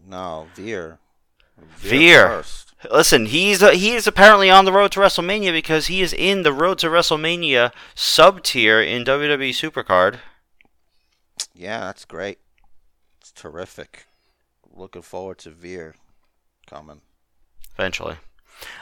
No, 0.05 0.47
Veer. 0.55 0.97
Veer. 1.77 2.27
first. 2.27 2.73
Listen, 2.91 3.27
he's 3.27 3.61
uh, 3.61 3.71
he 3.71 3.91
is 3.91 4.07
apparently 4.07 4.49
on 4.49 4.65
the 4.65 4.71
road 4.71 4.91
to 4.93 4.99
WrestleMania 4.99 5.51
because 5.51 5.85
he 5.85 6.01
is 6.01 6.13
in 6.13 6.41
the 6.41 6.51
Road 6.51 6.79
to 6.79 6.87
WrestleMania 6.87 7.71
sub 7.93 8.41
tier 8.41 8.81
in 8.81 9.03
WWE 9.03 9.51
Supercard. 9.51 10.17
Yeah, 11.53 11.81
that's 11.81 12.05
great. 12.05 12.39
It's 13.19 13.31
terrific. 13.31 14.07
Looking 14.73 15.01
forward 15.01 15.37
to 15.39 15.49
Veer 15.49 15.95
coming. 16.67 17.01
eventually. 17.75 18.17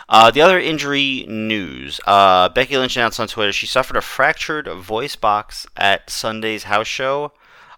Uh, 0.07 0.29
the 0.31 0.41
other 0.41 0.59
injury 0.59 1.25
news: 1.27 1.99
uh, 2.05 2.49
Becky 2.49 2.77
Lynch 2.77 2.95
announced 2.97 3.19
on 3.19 3.27
Twitter 3.27 3.53
she 3.53 3.65
suffered 3.65 3.95
a 3.97 4.01
fractured 4.01 4.67
voice 4.67 5.15
box 5.15 5.65
at 5.77 6.09
Sunday's 6.09 6.63
house 6.63 6.87
show. 6.87 7.31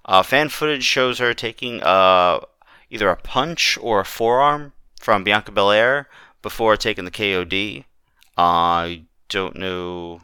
Uh, 0.06 0.24
fan 0.24 0.50
footage 0.50 0.84
shows 0.84 1.20
her 1.20 1.34
taking 1.34 1.82
uh, 1.84 2.40
either 2.90 3.10
a 3.10 3.16
punch 3.16 3.78
or 3.82 4.00
a 4.00 4.06
forearm 4.06 4.74
from 5.00 5.24
Bianca 5.24 5.52
Belair 5.52 6.10
before 6.42 6.76
taking 6.76 7.06
the 7.06 7.12
KOD. 7.12 7.86
I 8.38 9.04
don't 9.30 9.56
know 9.56 10.22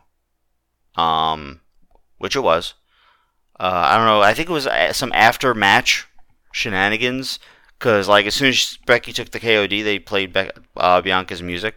um, 0.96 1.62
which 2.17 2.36
it 2.36 2.41
was. 2.41 2.74
Uh, 3.60 3.84
I 3.86 3.98
don't 3.98 4.06
know. 4.06 4.22
I 4.22 4.34
think 4.34 4.50
it 4.50 4.53
was 4.53 4.67
uh, 4.67 4.94
some 4.94 5.12
after 5.13 5.53
match 5.53 6.08
shenanigans. 6.51 7.39
Because 7.77 8.07
like 8.07 8.25
as 8.25 8.36
soon 8.36 8.50
as 8.50 8.77
Becky 8.86 9.13
took 9.13 9.31
the 9.31 9.39
KOD, 9.39 9.84
they 9.84 10.00
played 10.00 10.34
Be- 10.34 10.51
uh, 10.75 11.01
Bianca's 11.01 11.43
music. 11.43 11.75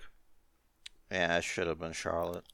Yeah, 1.10 1.38
it 1.38 1.44
should 1.44 1.66
have 1.66 1.78
been 1.78 1.92
Charlotte. 1.92 2.44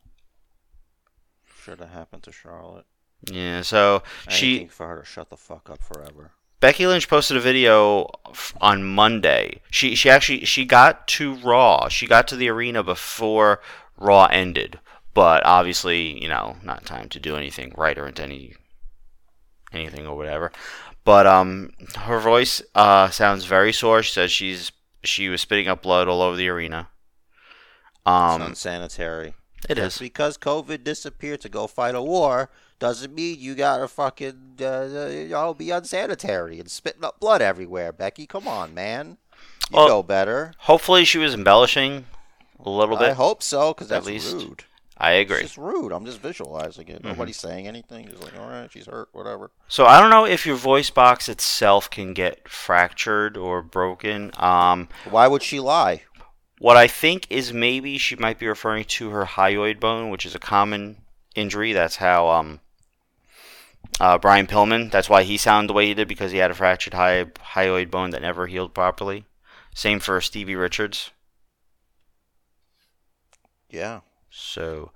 Should 1.63 1.81
have 1.81 1.91
happened 1.91 2.23
to 2.25 2.33
Charlotte. 2.33 2.87
Yeah, 3.31 3.63
so 3.63 4.03
she 4.29 4.67
for 4.67 4.87
her 4.89 5.01
to 5.01 5.05
shut 5.05 5.31
the 5.31 5.37
fuck 5.37 5.69
up 5.71 5.83
forever. 5.83 6.33
Becky 6.61 6.87
Lynch 6.87 7.09
posted 7.09 7.37
a 7.37 7.41
video 7.41 8.09
f- 8.29 8.57
on 8.61 8.83
Monday. 8.83 9.61
She 9.71 9.95
she 9.95 10.09
actually 10.09 10.45
she 10.45 10.65
got 10.65 11.07
to 11.09 11.35
Raw. 11.35 11.89
She 11.89 12.07
got 12.07 12.29
to 12.29 12.37
the 12.37 12.49
arena 12.49 12.83
before 12.83 13.61
Raw 13.99 14.27
ended, 14.27 14.79
but 15.13 15.45
obviously, 15.45 16.21
you 16.23 16.29
know, 16.29 16.57
not 16.63 16.87
time 16.87 17.09
to 17.11 17.21
do 17.21 17.37
anything 17.37 17.73
right 17.77 17.99
or 17.99 18.07
into 18.07 18.23
any 18.23 18.55
anything 19.73 20.07
or 20.07 20.17
whatever. 20.17 20.53
But 21.07 21.27
um, 21.27 21.71
her 22.01 22.19
voice 22.21 22.61
uh 22.75 23.09
sounds 23.11 23.45
very 23.47 23.73
sore. 23.73 24.03
She 24.03 24.13
says 24.13 24.31
she's 24.31 24.73
she 25.05 25.29
was 25.31 25.41
spitting 25.41 25.69
up 25.69 25.81
blood 25.83 26.09
all 26.09 26.21
over 26.21 26.37
the 26.37 26.49
arena. 26.49 26.89
It's 27.41 28.03
Um, 28.05 28.43
unsanitary. 28.43 29.35
it 29.69 29.77
Just 29.77 29.97
is. 29.97 30.01
because 30.01 30.37
COVID 30.37 30.85
disappeared 30.85 31.41
to 31.43 31.49
go 31.49 31.67
fight 31.67 31.95
a 31.95 32.03
war 32.03 32.51
doesn't 32.79 33.15
mean 33.15 33.37
you 33.41 33.55
gotta 33.55 33.89
fucking 33.89 34.59
uh, 34.61 35.09
you 35.13 35.29
know 35.29 35.55
be 35.55 35.71
unsanitary 35.71 36.59
and 36.61 36.71
spitting 36.71 37.05
up 37.05 37.21
blood 37.21 37.41
everywhere. 37.41 37.93
Becky, 37.93 38.27
come 38.27 38.47
on, 38.49 38.75
man. 38.75 39.17
You 39.71 39.77
Well, 39.79 39.89
know 39.89 40.03
better. 40.03 40.53
Hopefully, 40.59 41.05
she 41.05 41.19
was 41.19 41.35
embellishing 41.35 42.05
a 42.59 42.69
little 42.71 42.97
bit. 42.97 43.11
I 43.11 43.13
hope 43.15 43.43
so, 43.43 43.73
because 43.73 43.91
at 43.93 43.97
that's 44.05 44.07
least. 44.07 44.35
rude. 44.35 44.65
I 44.99 45.13
agree. 45.13 45.37
It's 45.37 45.49
just 45.49 45.59
rude. 45.59 45.93
I'm 45.93 46.07
just 46.07 46.21
visualizing 46.21 46.87
Mm-hmm. 46.87 46.97
it. 46.97 47.05
Nobody's 47.05 47.37
saying 47.37 47.67
anything. 47.69 48.09
Just 48.09 48.23
like, 48.23 48.39
all 48.39 48.49
right, 48.49 48.71
she's 48.73 48.87
hurt, 48.87 49.09
whatever. 49.13 49.51
So 49.69 49.85
I 49.87 50.01
don't 50.01 50.11
know 50.11 50.25
if 50.25 50.47
your 50.47 50.57
voice 50.57 50.89
box 50.91 51.29
itself 51.29 51.91
can 51.91 52.15
get 52.15 52.49
fractured 52.49 53.37
or 53.37 53.61
broken. 53.63 54.31
Um, 54.39 54.89
Why 55.11 55.29
would 55.29 55.43
she 55.43 55.61
lie? 55.61 56.03
what 56.59 56.79
I 56.79 56.87
think 56.87 57.27
is 57.29 57.53
maybe 57.53 57.99
she 57.99 58.17
might 58.17 58.39
be 58.39 58.47
referring 58.47 58.85
to 58.87 59.11
her 59.11 59.27
hyoid 59.27 59.79
bone, 59.79 60.09
which 60.09 60.25
is 60.25 60.35
a 60.35 60.39
common 60.39 60.97
injury. 61.35 61.75
That's 61.75 61.97
how 61.97 62.29
um, 62.29 62.61
uh, 64.01 64.17
Brian 64.17 64.47
Pillman. 64.47 64.91
That's 64.91 65.11
why 65.11 65.25
he 65.25 65.37
sounded 65.37 65.69
the 65.69 65.75
way 65.75 65.87
he 65.89 65.93
did 65.93 66.09
because 66.09 66.33
he 66.33 66.39
had 66.39 66.51
a 66.51 66.55
fractured 66.55 66.95
hy- 66.95 67.25
hyoid 67.55 67.91
bone 67.91 68.09
that 68.11 68.23
never 68.23 68.47
healed 68.47 68.73
properly. 68.73 69.27
Same 69.75 70.01
for 70.01 70.19
Stevie 70.23 70.57
Richards. 70.57 71.11
Yeah. 73.69 74.01
So, 74.39 74.93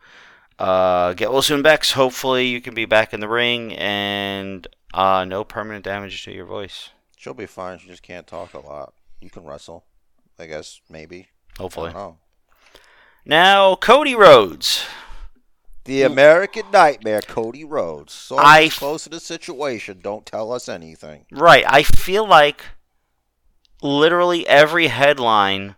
uh, 0.59 1.15
get 1.15 1.33
well 1.33 1.41
soon, 1.43 1.63
Bex. 1.63 1.93
Hopefully, 1.93 2.47
you 2.47 2.61
can 2.61 2.75
be 2.75 2.85
back 2.85 3.15
in 3.15 3.21
the 3.21 3.29
ring 3.29 3.73
and 3.75 4.67
uh, 4.93 5.25
no 5.27 5.45
permanent 5.45 5.85
damage 5.85 6.25
to 6.25 6.33
your 6.33 6.45
voice. 6.45 6.91
She'll 7.17 7.35
be 7.35 7.47
fine. 7.47 7.79
She 7.79 7.89
just 7.89 8.03
can't 8.03 8.27
talk 8.27 8.53
a 8.55 8.59
lot. 8.61 8.93
You 9.21 9.31
can 9.31 9.45
wrestle. 9.45 9.85
I 10.39 10.47
guess, 10.47 10.81
maybe. 10.89 11.29
I 11.59 11.63
Hopefully. 11.63 11.93
don't 11.93 11.99
know. 12.01 12.19
Now, 13.25 13.75
Cody 13.77 14.15
Rhodes. 14.15 14.85
The 15.85 16.03
American 16.03 16.71
Nightmare, 16.71 17.21
Cody 17.23 17.65
Rhodes. 17.65 18.13
So 18.13 18.37
I- 18.39 18.69
close 18.69 19.05
to 19.05 19.11
the 19.11 19.21
situation. 19.21 20.01
Don't 20.03 20.27
tell 20.27 20.53
us 20.53 20.69
anything. 20.69 21.25
Right. 21.33 21.65
I 21.67 21.83
feel 21.83 22.27
like 22.27 22.63
literally 23.83 24.47
every 24.47 24.89
headline 24.89 25.77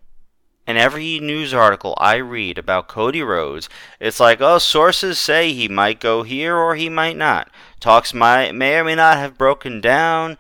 and 0.67 0.79
every 0.79 1.19
news 1.19 1.53
article 1.53 1.95
I 1.99 2.17
read 2.17 2.59
about 2.59 2.89
Cody 2.89 3.23
Rhodes, 3.23 3.69
it's 3.99 4.21
like, 4.21 4.41
oh, 4.41 4.59
sources 4.59 5.19
say 5.19 5.53
he 5.53 5.69
might 5.69 6.01
go 6.01 6.23
here 6.23 6.57
or 6.57 6.77
he 6.77 6.89
might 6.89 7.17
not. 7.17 7.51
Talks 7.81 8.15
might, 8.15 8.55
may 8.55 8.77
or 8.77 8.85
may 8.85 8.95
not 8.95 9.17
have 9.17 9.39
broken 9.39 9.81
down. 9.81 10.39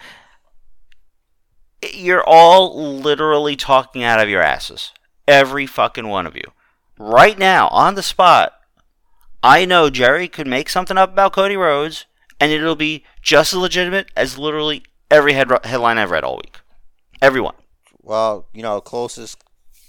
You're 1.92 2.24
all 2.24 2.98
literally 3.00 3.56
talking 3.56 4.04
out 4.04 4.20
of 4.20 4.28
your 4.28 4.42
asses. 4.42 4.92
Every 5.26 5.66
fucking 5.66 6.06
one 6.06 6.26
of 6.26 6.36
you. 6.36 6.52
Right 6.98 7.38
now, 7.38 7.68
on 7.68 7.96
the 7.96 8.02
spot, 8.02 8.52
I 9.42 9.64
know 9.64 9.90
Jerry 9.90 10.28
could 10.28 10.46
make 10.46 10.68
something 10.68 10.96
up 10.96 11.12
about 11.12 11.32
Cody 11.32 11.56
Rhodes, 11.56 12.06
and 12.38 12.52
it'll 12.52 12.76
be 12.76 13.04
just 13.22 13.52
as 13.52 13.58
legitimate 13.58 14.08
as 14.16 14.38
literally 14.38 14.84
every 15.10 15.32
head- 15.32 15.50
headline 15.64 15.98
I've 15.98 16.12
read 16.12 16.22
all 16.22 16.36
week. 16.36 16.60
Everyone. 17.20 17.54
Well, 18.00 18.46
you 18.52 18.62
know, 18.62 18.80
closest 18.80 19.42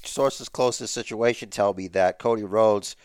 sources 0.07 0.49
close 0.49 0.77
to 0.77 0.83
the 0.83 0.87
situation 0.87 1.49
tell 1.49 1.73
me 1.73 1.87
that 1.89 2.19
Cody 2.19 2.43
Rhodes 2.43 2.95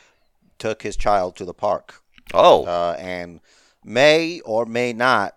took 0.58 0.82
his 0.82 0.96
child 0.96 1.36
to 1.36 1.44
the 1.44 1.54
park, 1.54 2.02
Oh, 2.34 2.64
uh, 2.64 2.96
and 2.98 3.40
may 3.84 4.40
or 4.40 4.66
may 4.66 4.92
not 4.92 5.36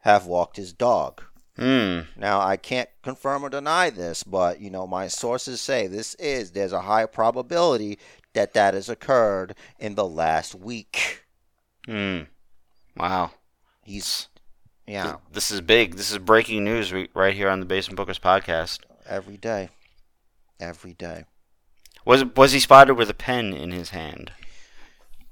have 0.00 0.26
walked 0.26 0.56
his 0.56 0.72
dog. 0.72 1.22
hmm. 1.56 2.00
Now, 2.16 2.40
I 2.40 2.56
can't 2.56 2.88
confirm 3.02 3.44
or 3.44 3.50
deny 3.50 3.90
this, 3.90 4.22
but 4.22 4.60
you 4.60 4.70
know, 4.70 4.86
my 4.86 5.08
sources 5.08 5.60
say 5.60 5.86
this 5.86 6.14
is 6.14 6.52
there's 6.52 6.72
a 6.72 6.80
high 6.82 7.06
probability 7.06 7.98
that 8.32 8.54
that 8.54 8.74
has 8.74 8.88
occurred 8.88 9.54
in 9.78 9.94
the 9.96 10.06
last 10.06 10.54
week. 10.54 11.24
Hmm. 11.86 12.20
Wow. 12.96 13.32
He's 13.82 14.28
yeah, 14.86 15.16
This 15.32 15.50
is 15.50 15.60
big. 15.60 15.96
This 15.96 16.10
is 16.10 16.18
breaking 16.18 16.64
news 16.64 16.92
right 17.14 17.34
here 17.34 17.48
on 17.48 17.60
the 17.60 17.66
Basement 17.66 17.98
Bookers 17.98 18.18
podcast. 18.20 18.80
every 19.06 19.36
day, 19.36 19.68
every 20.60 20.94
day. 20.94 21.24
Was 22.04 22.24
was 22.36 22.52
he 22.52 22.60
spotted 22.60 22.94
with 22.94 23.10
a 23.10 23.14
pen 23.14 23.52
in 23.52 23.70
his 23.72 23.90
hand? 23.90 24.32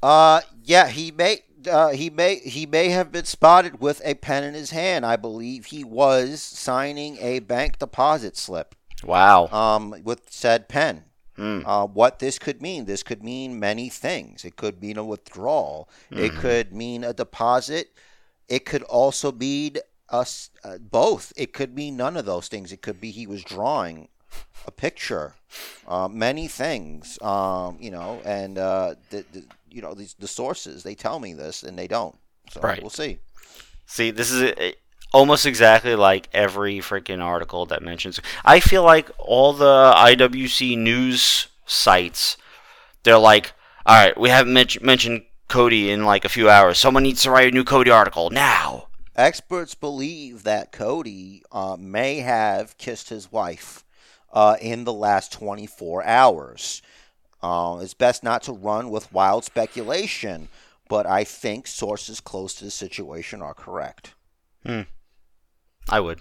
Uh, 0.02 0.40
yeah, 0.62 0.88
he 0.88 1.10
may, 1.10 1.42
uh, 1.68 1.88
he 1.90 2.08
may, 2.08 2.36
he 2.36 2.66
may 2.66 2.90
have 2.90 3.10
been 3.10 3.24
spotted 3.24 3.80
with 3.80 4.00
a 4.04 4.14
pen 4.14 4.44
in 4.44 4.54
his 4.54 4.70
hand. 4.70 5.04
I 5.04 5.16
believe 5.16 5.66
he 5.66 5.82
was 5.82 6.40
signing 6.40 7.16
a 7.18 7.40
bank 7.40 7.78
deposit 7.80 8.36
slip, 8.36 8.76
Wow. 9.02 9.48
um, 9.48 9.94
with 10.04 10.30
said 10.30 10.68
pen. 10.68 11.04
Hmm. 11.34 11.62
Uh, 11.64 11.86
what 11.86 12.18
this 12.18 12.38
could 12.38 12.60
mean? 12.62 12.84
This 12.84 13.02
could 13.02 13.22
mean 13.22 13.58
many 13.60 13.88
things. 13.88 14.44
It 14.44 14.56
could 14.56 14.80
mean 14.82 14.98
a 14.98 15.04
withdrawal. 15.04 15.88
It 16.10 16.32
could 16.34 16.72
mean 16.72 17.04
a 17.04 17.12
deposit. 17.12 17.92
It 18.48 18.64
could 18.64 18.82
also 18.84 19.30
mean 19.30 19.76
us 20.08 20.50
uh, 20.64 20.78
both. 20.78 21.32
It 21.36 21.52
could 21.52 21.76
mean 21.76 21.96
none 21.96 22.16
of 22.16 22.24
those 22.24 22.48
things. 22.48 22.72
It 22.72 22.82
could 22.82 23.00
be 23.00 23.12
he 23.12 23.26
was 23.28 23.44
drawing 23.44 24.08
a 24.66 24.70
picture. 24.70 25.34
Uh, 25.86 26.08
many 26.08 26.46
things. 26.48 27.20
Um, 27.22 27.78
you 27.80 27.90
know, 27.90 28.20
and 28.24 28.58
uh, 28.58 28.94
the, 29.10 29.24
the 29.32 29.44
you 29.70 29.82
know 29.82 29.94
these 29.94 30.14
the 30.14 30.28
sources 30.28 30.82
they 30.82 30.94
tell 30.94 31.18
me 31.20 31.32
this 31.34 31.62
and 31.62 31.78
they 31.78 31.86
don't. 31.88 32.16
So 32.50 32.60
Right. 32.60 32.80
we'll 32.80 32.90
see. 32.90 33.18
See, 33.86 34.10
this 34.10 34.30
is 34.30 34.42
uh 34.52 34.72
almost 35.12 35.46
exactly 35.46 35.94
like 35.94 36.28
every 36.34 36.78
freaking 36.78 37.22
article 37.22 37.64
that 37.66 37.82
mentions. 37.82 38.20
I 38.44 38.60
feel 38.60 38.82
like 38.82 39.10
all 39.18 39.52
the 39.54 39.92
IWC 39.96 40.76
news 40.76 41.48
sites, 41.66 42.36
they're 43.04 43.18
like, 43.18 43.52
all 43.86 43.96
right, 43.96 44.18
we 44.20 44.28
haven't 44.28 44.52
men- 44.52 44.66
mentioned 44.82 45.22
Cody 45.48 45.90
in 45.90 46.04
like 46.04 46.26
a 46.26 46.28
few 46.28 46.50
hours. 46.50 46.78
Someone 46.78 47.02
needs 47.04 47.22
to 47.22 47.30
write 47.30 47.48
a 47.48 47.54
new 47.54 47.64
Cody 47.64 47.90
article 47.90 48.28
now. 48.28 48.88
Experts 49.16 49.74
believe 49.74 50.42
that 50.44 50.72
Cody 50.72 51.42
uh, 51.50 51.76
may 51.78 52.16
have 52.18 52.76
kissed 52.76 53.08
his 53.08 53.32
wife 53.32 53.84
uh, 54.32 54.56
in 54.60 54.84
the 54.84 54.92
last 54.92 55.32
24 55.32 56.04
hours. 56.04 56.82
Uh, 57.42 57.78
it's 57.82 57.94
best 57.94 58.22
not 58.22 58.42
to 58.42 58.52
run 58.52 58.90
with 58.90 59.12
wild 59.12 59.44
speculation, 59.44 60.48
but 60.88 61.06
I 61.06 61.24
think 61.24 61.66
sources 61.66 62.20
close 62.20 62.54
to 62.54 62.64
the 62.64 62.70
situation 62.70 63.42
are 63.42 63.54
correct. 63.54 64.14
Hmm. 64.64 64.82
I 65.88 66.00
would. 66.00 66.20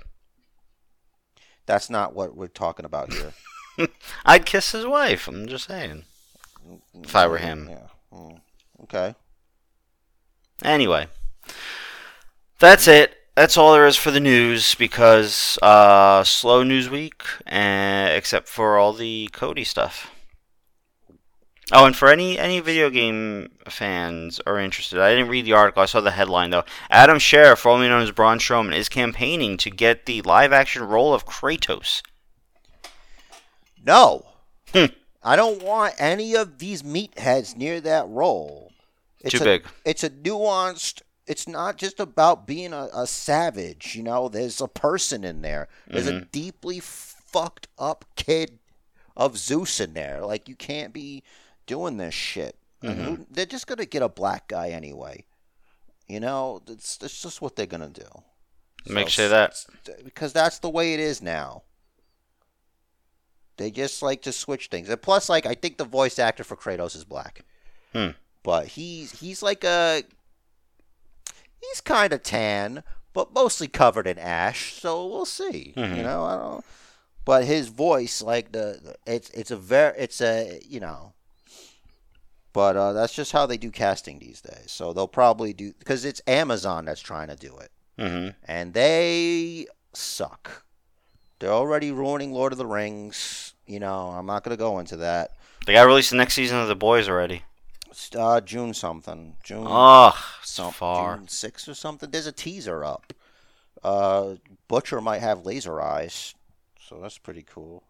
That's 1.66 1.90
not 1.90 2.16
what 2.16 2.36
we're 2.36 2.48
talking 2.48 2.86
about 2.86 3.12
here. 3.14 3.34
I'd 4.26 4.46
kiss 4.46 4.72
his 4.72 4.86
wife. 4.86 5.28
I'm 5.28 5.48
just 5.48 5.68
saying. 5.68 6.06
If 7.04 7.16
I 7.16 7.28
were 7.28 7.38
him. 7.38 7.68
Yeah. 7.70 7.88
Mm. 8.14 8.42
Okay. 8.84 9.16
Anyway, 10.64 11.08
that's 12.60 12.88
it. 12.88 13.17
That's 13.38 13.56
all 13.56 13.74
there 13.74 13.86
is 13.86 13.96
for 13.96 14.10
the 14.10 14.20
news 14.20 14.74
because 14.74 15.60
uh, 15.62 16.24
slow 16.24 16.64
news 16.64 16.90
week, 16.90 17.22
uh, 17.46 18.10
except 18.10 18.48
for 18.48 18.80
all 18.80 18.94
the 18.94 19.30
Cody 19.32 19.64
stuff. 19.64 20.10
Oh, 21.72 21.86
and 21.86 21.96
for 21.96 22.08
any 22.08 22.40
any 22.40 22.62
video 22.62 22.90
game 22.90 23.52
fans 23.70 24.42
are 24.48 24.58
interested, 24.58 25.00
I 25.00 25.12
didn't 25.14 25.30
read 25.30 25.46
the 25.46 25.54
article. 25.54 25.84
I 25.84 25.86
saw 25.86 26.02
the 26.02 26.10
headline 26.10 26.50
though. 26.50 26.64
Adam 26.90 27.20
Scherr, 27.20 27.56
formerly 27.56 27.90
known 27.90 28.02
as 28.02 28.10
Braun 28.10 28.40
Strowman, 28.40 28.76
is 28.76 28.90
campaigning 28.90 29.58
to 29.58 29.70
get 29.70 30.08
the 30.08 30.24
live 30.24 30.52
action 30.52 30.82
role 30.82 31.14
of 31.14 31.28
Kratos. 31.28 32.02
No. 33.86 34.26
Hmm. 34.74 34.86
I 35.22 35.36
don't 35.36 35.62
want 35.62 35.94
any 36.00 36.36
of 36.36 36.58
these 36.58 36.82
meatheads 36.82 37.56
near 37.56 37.82
that 37.82 38.08
role. 38.10 38.72
It's 39.20 39.38
Too 39.38 39.44
a, 39.44 39.46
big. 39.46 39.66
It's 39.86 40.04
a 40.04 40.10
nuanced. 40.10 41.04
It's 41.28 41.48
not 41.48 41.78
just 41.78 42.00
about 42.00 42.48
being 42.48 42.74
a, 42.74 42.88
a 42.94 43.06
savage. 43.08 43.96
You 43.96 44.04
know, 44.04 44.30
there's 44.30 44.62
a 44.62 44.68
person 44.68 45.24
in 45.24 45.42
there. 45.42 45.68
There's 45.88 46.08
Mm-hmm. 46.08 46.18
a 46.18 46.26
deeply 46.26 46.80
fucked 46.80 47.68
up 47.78 48.06
kid 48.16 48.60
of 49.16 49.38
Zeus 49.38 49.80
in 49.80 49.94
there. 49.94 50.22
Like 50.26 50.48
you 50.48 50.56
can't 50.56 50.94
be 50.94 51.24
doing 51.66 51.98
this 51.98 52.14
shit. 52.14 52.56
Mm-hmm. 52.84 53.04
who- 53.04 53.26
they're 53.30 53.46
just 53.46 53.68
gonna 53.68 53.86
get 53.86 54.02
a 54.04 54.10
black 54.10 54.48
guy 54.48 54.70
anyway. 54.70 55.26
You 56.08 56.20
know, 56.22 56.62
it's, 56.68 56.98
it's 57.02 57.22
just 57.22 57.42
what 57.42 57.56
they're 57.56 57.66
gonna 57.66 57.90
do. 57.90 58.08
Makes 58.88 59.16
So 59.16 59.24
say 59.24 59.28
that. 59.28 59.66
because 60.06 60.32
that's 60.32 60.60
the 60.60 60.70
way 60.70 60.94
it 60.94 61.00
is 61.02 61.22
now. 61.22 61.64
They 63.58 63.72
just 63.72 64.02
like 64.04 64.22
to 64.22 64.32
switch 64.32 64.68
things, 64.68 64.88
and 64.88 65.02
plus, 65.02 65.30
like 65.30 65.46
I 65.48 65.56
think 65.56 65.78
the 65.78 65.84
voice 65.84 66.20
actor 66.20 66.44
for 66.44 66.56
Kratos 66.56 66.96
is 66.96 67.04
black, 67.04 67.42
Hmm. 67.92 68.10
but 68.44 68.68
he's 68.68 69.20
he's 69.20 69.42
like 69.42 69.64
a 69.64 70.04
he's 71.70 71.82
kind 71.82 72.14
of 72.14 72.24
tan, 72.24 72.84
but 73.14 73.34
mostly 73.34 73.68
covered 73.68 74.08
in 74.08 74.18
ash. 74.18 74.74
So 74.74 75.06
we'll 75.08 75.26
see. 75.26 75.74
Mhm. 75.76 75.98
You 75.98 76.04
know, 76.04 76.24
I 76.26 76.36
don't. 76.38 76.66
But 77.26 77.46
his 77.46 77.68
voice, 77.68 78.22
like 78.22 78.52
the, 78.54 78.96
it's 79.06 79.30
it's 79.32 79.52
a 79.52 79.58
very 79.58 79.98
it's 79.98 80.22
a 80.22 80.62
you 80.68 80.80
know. 80.80 81.14
But 82.54 82.76
uh, 82.76 82.94
that's 82.94 83.14
just 83.14 83.34
how 83.34 83.46
they 83.46 83.58
do 83.58 83.70
casting 83.70 84.18
these 84.20 84.42
days. 84.42 84.72
So 84.72 84.92
they'll 84.94 85.08
probably 85.08 85.54
do 85.54 85.74
because 85.78 86.06
it's 86.06 86.22
Amazon 86.26 86.86
that's 86.86 87.02
trying 87.02 87.28
to 87.28 87.36
do 87.36 87.56
it 87.58 87.72
hmm 88.00 88.30
and 88.46 88.74
they 88.74 89.66
suck. 89.94 90.64
They're 91.40 91.52
already 91.52 91.92
ruining 91.92 92.32
Lord 92.32 92.52
of 92.52 92.58
the 92.58 92.66
Rings. 92.66 93.54
You 93.68 93.80
know, 93.80 94.08
I'm 94.10 94.26
not 94.26 94.44
gonna 94.44 94.58
go 94.58 94.80
into 94.80 94.98
that. 94.98 95.32
They 95.66 95.74
got 95.74 95.86
released 95.86 96.12
the 96.12 96.16
next 96.16 96.34
season 96.36 96.58
of 96.60 96.68
The 96.68 96.76
Boys 96.76 97.10
already. 97.10 97.44
Uh, 98.16 98.42
June 98.42 98.74
something. 98.74 99.36
June 99.44 99.66
Oh, 99.68 100.18
some- 100.44 100.72
far. 100.74 101.18
June 101.18 101.28
six 101.28 101.68
or 101.68 101.74
something. 101.74 102.10
There's 102.12 102.28
a 102.28 102.32
teaser 102.32 102.84
up. 102.84 103.14
Uh, 103.84 104.36
Butcher 104.68 105.00
might 105.02 105.20
have 105.22 105.46
laser 105.46 105.80
eyes, 105.82 106.34
so 106.82 107.00
that's 107.00 107.18
pretty 107.18 107.44
cool. 107.44 107.84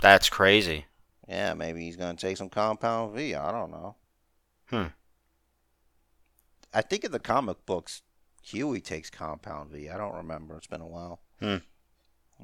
That's 0.00 0.28
crazy. 0.28 0.86
Yeah, 1.28 1.54
maybe 1.54 1.82
he's 1.84 1.96
gonna 1.96 2.14
take 2.16 2.36
some 2.36 2.48
Compound 2.50 3.14
V. 3.14 3.34
I 3.34 3.50
don't 3.50 3.70
know. 3.70 3.96
Hmm. 4.68 4.86
I 6.74 6.80
think 6.82 7.04
in 7.04 7.12
the 7.12 7.18
comic 7.18 7.64
books, 7.66 8.02
Huey 8.42 8.80
takes 8.80 9.10
Compound 9.10 9.70
V. 9.70 9.88
I 9.88 9.96
don't 9.96 10.14
remember. 10.14 10.56
It's 10.56 10.66
been 10.66 10.80
a 10.80 10.86
while. 10.86 11.20
Hmm. 11.40 11.56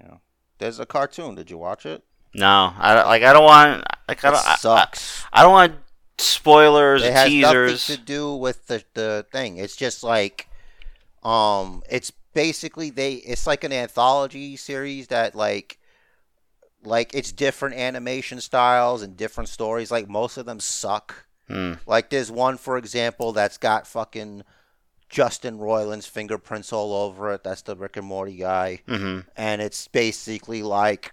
Yeah. 0.00 0.16
There's 0.58 0.78
a 0.78 0.86
cartoon. 0.86 1.34
Did 1.34 1.50
you 1.50 1.58
watch 1.58 1.86
it? 1.86 2.04
No, 2.34 2.72
I 2.78 2.94
don't- 2.94 3.06
like. 3.06 3.22
I 3.22 3.32
don't 3.32 3.44
want. 3.44 3.84
Like 4.08 4.24
I 4.24 4.28
It 4.28 4.32
don't. 4.32 4.46
I- 4.46 4.56
sucks. 4.56 5.24
I, 5.32 5.40
I 5.40 5.42
don't 5.42 5.52
want 5.52 5.74
spoilers, 6.18 7.02
it 7.02 7.12
has 7.12 7.28
teasers. 7.28 7.88
nothing 7.88 7.96
to 7.96 8.02
do 8.02 8.34
with 8.34 8.66
the, 8.66 8.84
the 8.94 9.26
thing. 9.32 9.56
It's 9.58 9.76
just 9.76 10.02
like, 10.02 10.48
um, 11.22 11.82
it's 11.90 12.10
basically 12.34 12.90
they. 12.90 13.14
It's 13.14 13.46
like 13.46 13.64
an 13.64 13.72
anthology 13.72 14.56
series 14.56 15.08
that 15.08 15.34
like, 15.34 15.78
like 16.84 17.14
it's 17.14 17.32
different 17.32 17.76
animation 17.76 18.40
styles 18.40 19.02
and 19.02 19.16
different 19.16 19.48
stories. 19.48 19.90
Like 19.90 20.08
most 20.08 20.36
of 20.36 20.46
them 20.46 20.60
suck. 20.60 21.26
Hmm. 21.48 21.74
Like 21.86 22.10
there's 22.10 22.30
one, 22.30 22.56
for 22.58 22.76
example, 22.76 23.32
that's 23.32 23.56
got 23.58 23.86
fucking 23.86 24.42
Justin 25.08 25.58
Roiland's 25.58 26.06
fingerprints 26.06 26.72
all 26.72 26.92
over 26.94 27.32
it. 27.32 27.42
That's 27.42 27.62
the 27.62 27.74
Rick 27.76 27.96
and 27.96 28.06
Morty 28.06 28.36
guy, 28.36 28.82
hmm 28.86 29.20
and 29.36 29.62
it's 29.62 29.88
basically 29.88 30.62
like 30.62 31.12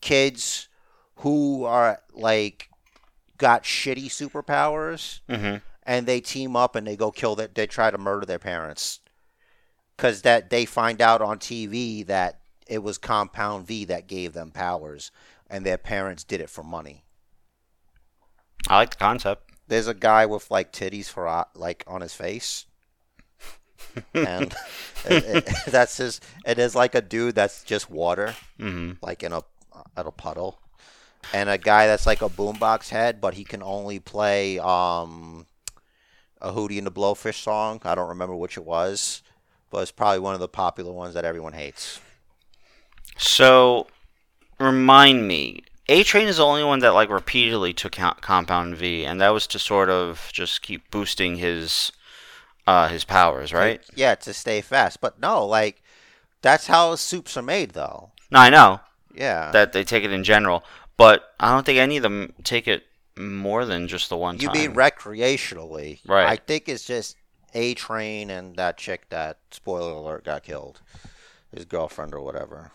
kids 0.00 0.68
who 1.16 1.64
are 1.64 2.00
like 2.12 2.67
got 3.38 3.64
shitty 3.64 4.06
superpowers 4.06 5.20
hmm 5.28 5.56
and 5.84 6.06
they 6.06 6.20
team 6.20 6.56
up 6.56 6.76
and 6.76 6.86
they 6.86 6.96
go 6.96 7.10
kill 7.10 7.34
that 7.36 7.54
they 7.54 7.66
try 7.66 7.90
to 7.90 7.98
murder 7.98 8.26
their 8.26 8.38
parents. 8.38 9.00
Because 9.96 10.22
that 10.22 10.50
they 10.50 10.64
find 10.66 11.00
out 11.02 11.22
on 11.22 11.38
tv 11.38 12.06
that 12.06 12.40
it 12.66 12.78
was 12.82 12.98
compound 12.98 13.66
v 13.66 13.84
that 13.86 14.06
gave 14.06 14.32
them 14.32 14.50
powers 14.50 15.10
and 15.50 15.64
their 15.64 15.78
parents 15.78 16.24
did 16.24 16.40
it 16.40 16.50
for 16.50 16.62
money. 16.64 17.04
I 18.68 18.76
like 18.76 18.90
the 18.90 18.96
concept. 18.96 19.52
there's 19.68 19.86
a 19.86 19.94
guy 19.94 20.26
with 20.26 20.50
like 20.50 20.72
titties 20.72 21.08
for 21.08 21.28
eye- 21.28 21.44
like 21.54 21.84
on 21.86 22.00
his 22.00 22.14
face. 22.14 22.66
And 24.22 24.54
it, 25.04 25.46
it, 25.46 25.48
that's 25.66 25.96
his 25.98 26.20
it 26.44 26.58
is 26.58 26.74
like 26.74 26.94
a 26.94 27.00
dude 27.02 27.34
that's 27.34 27.62
just 27.64 27.90
water 27.90 28.34
hmm 28.58 28.92
like 29.02 29.22
in 29.22 29.32
a 29.32 29.42
at 29.96 30.06
a 30.06 30.10
puddle 30.10 30.60
and 31.32 31.48
a 31.48 31.58
guy 31.58 31.86
that's 31.86 32.06
like 32.06 32.22
a 32.22 32.28
boombox 32.28 32.88
head 32.88 33.20
but 33.20 33.34
he 33.34 33.44
can 33.44 33.62
only 33.62 33.98
play 33.98 34.58
um 34.58 35.46
a 36.40 36.52
hootie 36.52 36.78
and 36.78 36.86
the 36.86 36.92
blowfish 36.92 37.42
song. 37.42 37.80
I 37.84 37.94
don't 37.96 38.08
remember 38.08 38.36
which 38.36 38.56
it 38.56 38.64
was 38.64 39.22
but 39.70 39.82
it's 39.82 39.90
probably 39.90 40.20
one 40.20 40.34
of 40.34 40.40
the 40.40 40.48
popular 40.48 40.92
ones 40.92 41.14
that 41.14 41.24
everyone 41.24 41.52
hates. 41.52 42.00
So, 43.16 43.86
remind 44.58 45.26
me. 45.26 45.62
A 45.90 46.02
Train 46.02 46.28
is 46.28 46.36
the 46.36 46.44
only 46.44 46.64
one 46.64 46.80
that 46.80 46.92
like 46.94 47.08
repeatedly 47.08 47.72
took 47.72 47.92
Compound 47.92 48.76
V, 48.76 49.04
and 49.04 49.20
that 49.20 49.30
was 49.30 49.46
to 49.48 49.58
sort 49.58 49.88
of 49.88 50.28
just 50.32 50.60
keep 50.62 50.90
boosting 50.90 51.36
his 51.36 51.92
uh 52.66 52.88
his 52.88 53.04
powers, 53.04 53.52
right? 53.52 53.80
yeah 53.94 54.14
to 54.14 54.34
stay 54.34 54.60
fast. 54.60 55.00
But 55.00 55.18
no 55.18 55.46
like 55.46 55.82
that's 56.42 56.66
how 56.66 56.94
soups 56.94 57.36
are 57.36 57.42
made 57.42 57.70
though. 57.70 58.10
No, 58.30 58.40
I 58.40 58.50
know. 58.50 58.80
Yeah. 59.14 59.50
That 59.50 59.72
they 59.72 59.82
take 59.82 60.04
it 60.04 60.12
in 60.12 60.24
general, 60.24 60.62
but 60.98 61.32
I 61.40 61.52
don't 61.54 61.64
think 61.64 61.78
any 61.78 61.96
of 61.96 62.02
them 62.02 62.34
take 62.44 62.68
it 62.68 62.82
more 63.16 63.64
than 63.64 63.88
just 63.88 64.10
the 64.10 64.16
one 64.18 64.38
you 64.38 64.48
time. 64.48 64.56
mean 64.58 64.74
recreationally 64.74 65.98
Right. 66.06 66.26
i 66.28 66.36
think 66.36 66.68
it's 66.68 66.84
just 66.84 67.16
a 67.54 67.74
train 67.74 68.30
and 68.30 68.54
that 68.56 68.76
chick 68.76 69.08
that 69.08 69.38
spoiler 69.50 69.90
alert 69.92 70.24
got 70.24 70.44
killed 70.44 70.80
his 71.52 71.64
girlfriend 71.64 72.14
or 72.14 72.20
whatever 72.20 72.70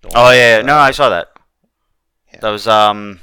Don't 0.00 0.12
oh 0.16 0.30
yeah, 0.30 0.58
yeah. 0.58 0.62
no. 0.62 0.76
I 0.76 0.92
saw 0.92 1.10
that. 1.10 1.28
Yeah. 2.32 2.40
That 2.40 2.50
was 2.50 2.66
um. 2.66 3.20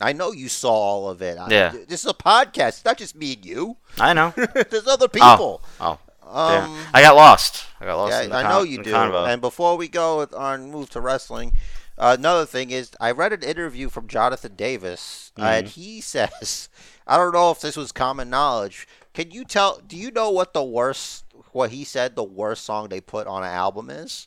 I 0.00 0.12
know 0.12 0.30
you 0.32 0.48
saw 0.48 0.70
all 0.72 1.08
of 1.08 1.20
it. 1.22 1.36
I- 1.38 1.48
Yeah. 1.50 1.70
this 1.88 2.04
is 2.04 2.06
a 2.10 2.14
podcast. 2.14 2.68
It's 2.68 2.84
not 2.84 2.96
just 2.98 3.16
me 3.16 3.32
and 3.34 3.44
you. 3.44 3.76
I 3.98 4.12
know. 4.12 4.32
There's 4.70 4.86
other 4.86 5.08
people. 5.08 5.62
Oh, 5.80 5.98
um, 6.22 6.70
yeah. 6.70 6.86
I 6.94 7.02
got 7.02 7.16
lost. 7.16 7.66
I 7.80 7.86
got 7.86 7.96
lost. 7.96 8.12
yeah, 8.12 8.36
I 8.36 8.42
con- 8.42 8.50
know 8.52 8.62
you 8.62 8.82
do. 8.84 8.92
convo. 8.92 9.26
And 9.28 9.40
before 9.40 9.76
we 9.76 9.88
go 9.88 10.18
with- 10.18 10.34
on 10.34 10.70
move 10.70 10.90
to 10.90 11.00
wrestling, 11.00 11.52
uh, 11.98 12.16
another 12.18 12.46
thing 12.46 12.70
is 12.70 12.92
I 13.00 13.10
read 13.10 13.32
an 13.32 13.42
interview 13.42 13.88
from 13.88 14.08
Jonathan 14.08 14.54
Davis, 14.56 15.32
Mm-hmm. 15.36 15.48
and 15.48 15.68
he 15.68 16.00
says, 16.02 16.68
I 17.06 17.16
don't 17.16 17.32
know 17.32 17.50
if 17.50 17.60
this 17.60 17.76
was 17.76 17.92
common 17.92 18.28
knowledge. 18.30 18.86
Can 19.14 19.30
you 19.30 19.44
tell? 19.44 19.80
Do 19.86 19.96
you 19.96 20.10
know 20.10 20.30
what 20.30 20.52
the 20.54 20.62
worst? 20.64 21.24
What 21.52 21.70
he 21.70 21.84
said 21.84 22.16
the 22.16 22.24
worst 22.24 22.64
song 22.64 22.88
they 22.88 23.00
put 23.00 23.26
on 23.26 23.42
an 23.42 23.50
album 23.50 23.90
is? 23.90 24.26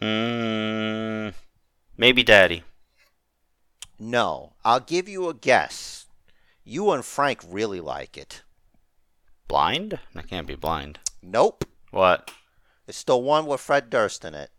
Mm, 0.00 1.34
maybe 1.96 2.22
Daddy. 2.22 2.62
No, 3.98 4.52
I'll 4.64 4.80
give 4.80 5.08
you 5.08 5.28
a 5.28 5.34
guess. 5.34 6.06
You 6.64 6.90
and 6.92 7.04
Frank 7.04 7.40
really 7.48 7.80
like 7.80 8.16
it. 8.16 8.42
Blind? 9.48 9.98
I 10.14 10.22
can't 10.22 10.46
be 10.46 10.54
blind. 10.54 11.00
Nope. 11.22 11.64
What? 11.90 12.30
It's 12.86 13.02
the 13.02 13.16
one 13.16 13.46
with 13.46 13.60
Fred 13.60 13.90
Durst 13.90 14.24
in 14.24 14.34
it. 14.34 14.50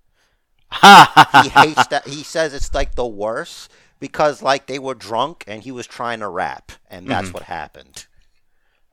He 0.72 1.50
hates 1.50 1.88
that. 1.88 2.04
He 2.08 2.24
says 2.24 2.54
it's 2.54 2.74
like 2.74 2.96
the 2.96 3.06
worst 3.08 3.72
because 4.00 4.42
like 4.42 4.68
they 4.68 4.80
were 4.80 4.94
drunk 4.96 5.44
and 5.48 5.64
he 5.64 5.72
was 5.72 5.88
trying 5.88 6.20
to 6.20 6.28
rap, 6.28 6.72
and 6.90 7.08
that's 7.08 7.34
what 7.34 7.44
happened. 7.44 8.06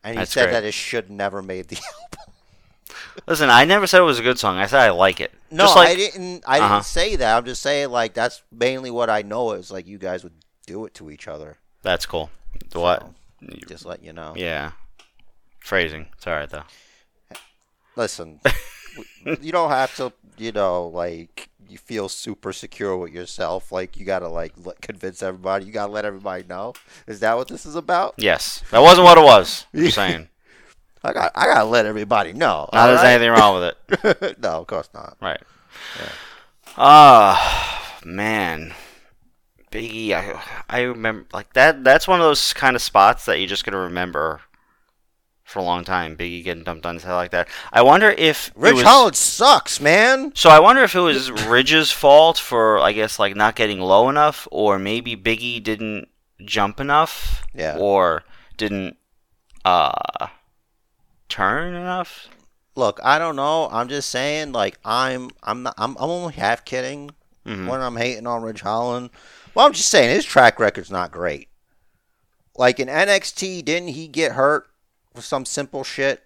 And 0.03 0.13
he 0.13 0.17
Mm-hmm. 0.17 0.19
That's 0.21 0.33
said 0.33 0.45
great. 0.47 0.53
that 0.53 0.65
it 0.65 0.73
should 0.75 1.11
never 1.11 1.43
made 1.43 1.69
the 1.69 1.77
album. 2.03 2.35
Listen, 3.27 3.51
I 3.51 3.65
never 3.65 3.87
said 3.87 4.01
it 4.01 4.05
was 4.05 4.19
a 4.21 4.23
good 4.23 4.39
song. 4.39 4.57
I 4.57 4.67
said 4.67 4.81
I 4.81 4.91
like 4.91 5.21
it. 5.21 5.33
No, 5.51 5.67
like, 5.75 5.89
I 5.89 5.95
didn't. 5.97 6.45
I 6.47 6.61
Uh-huh. 6.61 6.75
didn't 6.77 6.85
say 6.87 7.17
that. 7.17 7.37
I'm 7.37 7.45
just 7.45 7.61
saying 7.63 7.91
like 7.91 8.15
that's 8.15 8.43
mainly 8.53 8.91
what 8.91 9.11
I 9.11 9.23
know 9.23 9.53
is 9.53 9.71
like 9.71 9.87
you 9.87 9.99
guys 9.99 10.23
would 10.23 10.35
do 10.67 10.85
it 10.87 10.95
to 10.95 11.11
each 11.11 11.27
other. 11.29 11.59
That's 11.83 12.07
cool. 12.07 12.31
The 12.71 12.81
what? 12.81 13.09
Just 13.69 13.85
let 13.85 14.03
you 14.03 14.13
know. 14.13 14.33
Yeah. 14.37 14.73
Phrasing. 15.61 16.07
It's 16.17 16.27
alright 16.27 16.49
though. 16.51 16.63
Listen, 17.97 18.41
you 19.25 19.53
don't 19.53 19.71
have 19.71 19.95
to. 19.97 20.13
You 20.39 20.53
know, 20.53 20.89
like 20.89 21.49
you 21.69 21.79
feel 21.79 22.09
super 22.09 22.53
secure 22.53 22.97
with 22.97 23.13
yourself. 23.13 23.73
Like 23.73 23.97
you 23.97 24.05
gotta 24.05 24.29
like 24.29 24.53
let, 24.65 24.81
convince 24.81 25.23
everybody. 25.23 25.65
You 25.65 25.73
gotta 25.73 25.93
let 25.93 26.05
everybody 26.05 26.45
know. 26.49 26.75
Is 27.07 27.21
that 27.21 27.37
what 27.37 27.49
this 27.49 27.67
is 27.67 27.77
about? 27.77 28.15
Yes. 28.17 28.63
That 28.71 28.83
wasn't 28.83 29.05
what 29.05 29.19
it 29.19 29.25
was. 29.25 29.67
I'm 29.75 29.91
saying. 29.91 30.29
I 31.05 31.13
got. 31.13 31.33
I 31.35 31.47
gotta 31.47 31.65
let 31.65 31.87
everybody 31.87 32.33
know. 32.33 32.69
Not 32.73 32.87
there's 32.87 32.99
alright? 32.99 33.15
anything 33.15 33.31
wrong 33.31 33.61
with 33.61 34.25
it. 34.25 34.39
no, 34.43 34.61
of 34.61 34.67
course 34.67 34.89
not. 34.93 35.17
Right. 35.21 35.41
Ah, 36.77 37.99
man. 38.05 38.75
Biggie, 39.71 40.13
I 40.13 40.41
I 40.69 40.81
remember 40.83 41.27
like 41.33 41.53
that. 41.55 41.85
That's 41.85 42.09
one 42.09 42.21
of 42.21 42.25
those 42.25 42.53
kind 42.53 42.77
of 42.77 42.83
spots 42.83 43.25
that 43.27 43.39
you're 43.39 43.49
just 43.49 43.65
gonna 43.65 43.79
remember 43.79 44.41
for 45.47 45.61
a 45.61 45.63
long 45.63 45.85
time. 45.85 46.17
Biggie 46.17 46.43
getting 46.45 46.65
dumped 46.65 46.85
on 46.85 46.95
his 46.97 47.05
head 47.05 47.15
like 47.15 47.31
that. 47.31 47.49
I 47.73 47.81
wonder 47.83 48.11
if 48.11 48.51
Rich 48.57 48.75
was, 48.75 48.83
Holland 48.83 49.17
sucks, 49.17 49.81
man. 49.81 50.33
So 50.35 50.51
I 50.51 50.59
wonder 50.59 50.83
if 50.83 50.95
it 50.95 51.01
was 51.01 51.31
Ridge's 51.31 51.91
fault 51.93 52.37
for 52.37 52.79
I 52.81 52.93
guess 52.93 53.19
like 53.19 53.35
not 53.37 53.55
getting 53.55 53.81
low 53.81 54.09
enough, 54.09 54.47
or 54.51 54.79
maybe 54.79 55.17
Biggie 55.17 55.63
didn't 55.63 56.09
jump 56.45 56.81
enough, 56.81 57.45
Yeah. 57.55 57.77
or 57.79 58.25
didn't 58.57 58.97
uh 59.65 60.27
turn 61.29 61.75
enough. 61.75 62.29
Look, 62.75 63.01
I 63.03 63.19
don't 63.19 63.37
know. 63.37 63.69
I'm 63.71 63.89
just 63.89 64.11
saying, 64.11 64.53
like, 64.53 64.79
I'm, 64.85 65.31
I'm 65.43 65.63
not, 65.63 65.75
I'm, 65.79 65.97
I'm 65.99 66.11
only 66.11 66.35
half 66.35 66.65
kidding 66.65 67.11
Mhm. 67.47 67.69
when 67.69 67.81
I'm 67.81 67.97
hating 67.97 68.27
on 68.27 68.43
Ridge 68.43 68.61
Holland. 68.61 69.09
Well, 69.55 69.65
I'm 69.67 69.73
just 69.73 69.89
saying 69.89 70.11
his 70.15 70.25
track 70.27 70.59
record's 70.61 70.91
not 70.91 71.11
great. 71.11 71.49
Like 72.57 72.79
in 72.79 72.89
NXT, 72.89 73.65
didn't 73.65 73.89
he 73.89 74.09
get 74.09 74.33
hurt 74.33 74.67
for 75.17 75.23
some 75.23 75.45
simple 75.45 75.83
shit? 75.83 76.23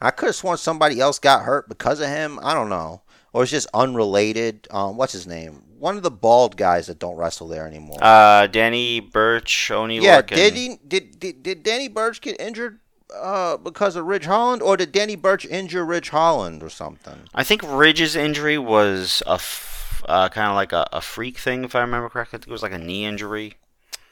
I 0.00 0.10
could 0.10 0.26
have 0.26 0.34
sworn 0.34 0.58
somebody 0.58 1.00
else 1.00 1.18
got 1.18 1.44
hurt 1.44 1.68
because 1.68 2.00
of 2.00 2.08
him. 2.08 2.40
I 2.42 2.54
don't 2.54 2.68
know, 2.68 3.02
or 3.32 3.44
it's 3.44 3.52
just 3.52 3.68
unrelated. 3.72 4.66
Um, 4.70 4.96
what's 4.96 5.12
his 5.12 5.26
name? 5.26 5.62
One 5.78 5.96
of 5.96 6.02
the 6.02 6.10
bald 6.10 6.56
guys 6.56 6.88
that 6.88 6.98
don't 6.98 7.16
wrestle 7.16 7.48
there 7.48 7.66
anymore. 7.66 7.98
Uh, 8.02 8.46
Danny 8.48 9.00
Birch, 9.00 9.70
Oney 9.70 10.00
yeah, 10.00 10.20
Lorcan. 10.20 10.36
did 10.36 10.54
he? 10.54 10.76
Did, 10.86 11.18
did 11.18 11.42
did 11.42 11.62
Danny 11.62 11.88
Birch 11.88 12.20
get 12.20 12.40
injured 12.40 12.80
uh, 13.16 13.56
because 13.56 13.96
of 13.96 14.06
Ridge 14.06 14.24
Holland, 14.26 14.62
or 14.62 14.76
did 14.76 14.92
Danny 14.92 15.16
Birch 15.16 15.46
injure 15.46 15.84
Ridge 15.84 16.10
Holland 16.10 16.62
or 16.62 16.68
something? 16.70 17.20
I 17.34 17.44
think 17.44 17.62
Ridge's 17.64 18.16
injury 18.16 18.58
was 18.58 19.22
a 19.26 19.34
f- 19.34 20.02
uh, 20.08 20.28
kind 20.28 20.48
of 20.48 20.54
like 20.54 20.72
a, 20.72 20.88
a 20.92 21.00
freak 21.00 21.38
thing, 21.38 21.64
if 21.64 21.74
I 21.74 21.80
remember 21.80 22.08
correctly. 22.08 22.38
I 22.38 22.40
think 22.40 22.48
it 22.48 22.52
was 22.52 22.62
like 22.62 22.72
a 22.72 22.78
knee 22.78 23.04
injury. 23.04 23.54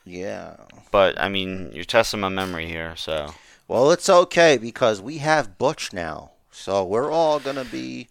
Yeah. 0.05 0.57
But 0.91 1.21
I 1.21 1.29
mean, 1.29 1.71
you're 1.73 1.85
testing 1.85 2.21
my 2.21 2.29
memory 2.29 2.67
here, 2.67 2.95
so 2.97 3.35
Well, 3.71 3.93
it's 3.93 4.09
okay 4.09 4.59
because 4.59 5.01
we 5.01 5.19
have 5.19 5.57
Butch 5.57 5.93
now, 5.93 6.33
so 6.51 6.83
we're 6.83 7.09
all 7.09 7.39
gonna 7.39 7.65
be. 7.65 8.09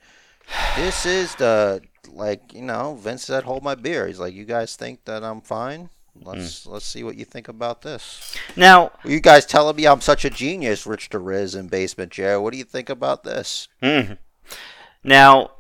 This 0.78 1.06
is 1.06 1.36
the 1.36 1.82
like 2.08 2.54
you 2.54 2.62
know 2.62 2.96
Vince 2.96 3.26
said, 3.26 3.44
"Hold 3.44 3.62
my 3.62 3.76
beer." 3.76 4.08
He's 4.08 4.22
like, 4.22 4.34
"You 4.34 4.46
guys 4.46 4.78
think 4.78 5.04
that 5.04 5.22
I'm 5.22 5.42
fine? 5.42 5.90
Let's 6.16 6.66
let's 6.66 6.86
see 6.86 7.04
what 7.04 7.18
you 7.18 7.26
think 7.26 7.50
about 7.50 7.82
this." 7.82 8.38
now 8.56 8.94
You 9.04 9.20
guys 9.20 9.46
telling 9.46 9.76
me 9.76 9.86
I'm 9.86 10.00
such 10.00 10.24
a 10.24 10.30
genius, 10.30 10.86
Rich 10.88 11.10
the 11.10 11.20
Riz 11.20 11.56
and 11.56 11.70
Basement 11.70 12.14
Chair. 12.14 12.40
What 12.40 12.54
do 12.54 12.58
you 12.58 12.64
think 12.64 12.90
about 12.90 13.26
this? 13.26 13.68
Mhm. 13.84 14.18
Now, 15.04 15.52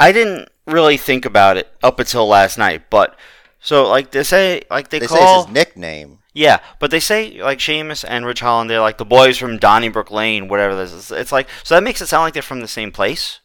I 0.00 0.10
didn't 0.10 0.48
really 0.66 0.96
think 0.96 1.24
about 1.24 1.56
it 1.56 1.72
up 1.80 2.00
until 2.00 2.26
last 2.26 2.58
night, 2.58 2.90
but 2.90 3.16
so 3.60 3.88
like 3.88 4.10
they 4.10 4.24
say, 4.24 4.62
like 4.68 4.88
they, 4.88 4.98
They 4.98 5.06
say 5.06 5.16
call 5.16 5.44
his 5.44 5.54
nickname. 5.54 6.18
Yeah, 6.34 6.60
but 6.78 6.90
they 6.90 7.00
say 7.00 7.42
like 7.42 7.60
Sheamus 7.60 8.04
and 8.04 8.24
Ridge 8.24 8.40
Holland, 8.40 8.70
they're 8.70 8.80
like 8.80 8.98
the 8.98 9.04
boys 9.04 9.36
from 9.38 9.58
Donnybrook 9.58 10.10
Lane, 10.10 10.48
whatever 10.48 10.74
this 10.74 10.92
is. 10.92 11.10
It's 11.12 11.32
like 11.32 11.46
so 11.62 11.74
that 11.74 11.82
makes 11.82 12.00
it 12.00 12.06
sound 12.06 12.22
like 12.24 12.32
they're 12.32 12.42
from 12.42 12.60
the 12.60 12.68
same 12.68 12.90
place. 12.92 13.40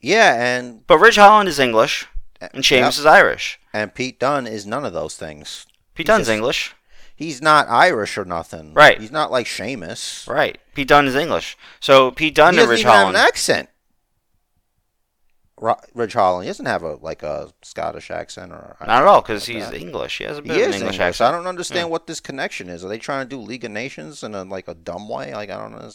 Yeah, 0.00 0.34
and 0.42 0.86
But 0.86 0.98
Ridge 0.98 1.16
Holland 1.16 1.48
is 1.48 1.58
English 1.58 2.06
uh, 2.40 2.48
and 2.54 2.64
Sheamus 2.64 2.96
Yep. 2.96 3.00
is 3.02 3.06
Irish. 3.06 3.60
and 3.72 3.94
Pete 3.94 4.18
Dunne 4.18 4.46
is 4.46 4.66
none 4.66 4.84
of 4.84 4.92
those 4.92 5.16
things. 5.16 5.66
Pete 5.94 6.06
He's 6.06 6.12
Dunne's 6.14 6.26
just- 6.26 6.34
English, 6.34 6.74
He's 7.14 7.40
not 7.42 7.68
Irish 7.68 8.16
or 8.18 8.24
nothing. 8.24 8.74
Right. 8.74 8.98
He's 9.00 9.12
not 9.12 9.30
like 9.30 9.46
Sheamus. 9.46 10.26
right? 10.26 10.58
Pete 10.74 10.88
Dunne 10.88 11.06
is 11.06 11.14
English. 11.14 11.56
So 11.78 12.10
Pete 12.10 12.34
Dunne 12.34 12.54
he 12.54 12.60
and 12.60 12.68
Ridge 12.70 12.82
Holland. 12.82 13.14
have 13.16 13.24
an 13.24 13.28
accent. 13.28 13.68
Ridge 15.94 16.14
Holland 16.14 16.44
he 16.44 16.48
doesn't 16.48 16.66
have 16.66 16.82
a 16.82 16.96
like 16.96 17.22
a 17.22 17.50
Scottish 17.62 18.10
accent 18.10 18.52
or 18.52 18.76
Not 18.80 18.88
at 18.88 19.04
all, 19.04 19.20
because 19.22 19.46
like 19.48 19.56
he's 19.56 19.70
that. 19.70 19.80
English. 19.80 20.18
He 20.18 20.24
has 20.24 20.38
a 20.38 20.42
bit 20.42 20.52
he 20.52 20.62
of 20.62 20.68
an 20.68 20.74
English 20.74 20.82
English. 20.82 21.00
accent. 21.00 21.28
I 21.32 21.36
don't 21.36 21.46
understand 21.46 21.86
hmm. 21.86 21.92
what 21.92 22.06
this 22.06 22.20
connection 22.20 22.68
is. 22.68 22.84
Are 22.84 22.88
they 22.88 22.98
trying 22.98 23.28
to 23.28 23.36
do 23.36 23.40
League 23.40 23.64
of 23.64 23.70
Nations 23.70 24.22
in 24.22 24.34
a 24.34 24.42
like 24.44 24.68
a 24.68 24.74
dumb 24.74 25.08
way? 25.08 25.34
Like 25.34 25.50
I 25.50 25.58
don't 25.58 25.72
know. 25.72 25.90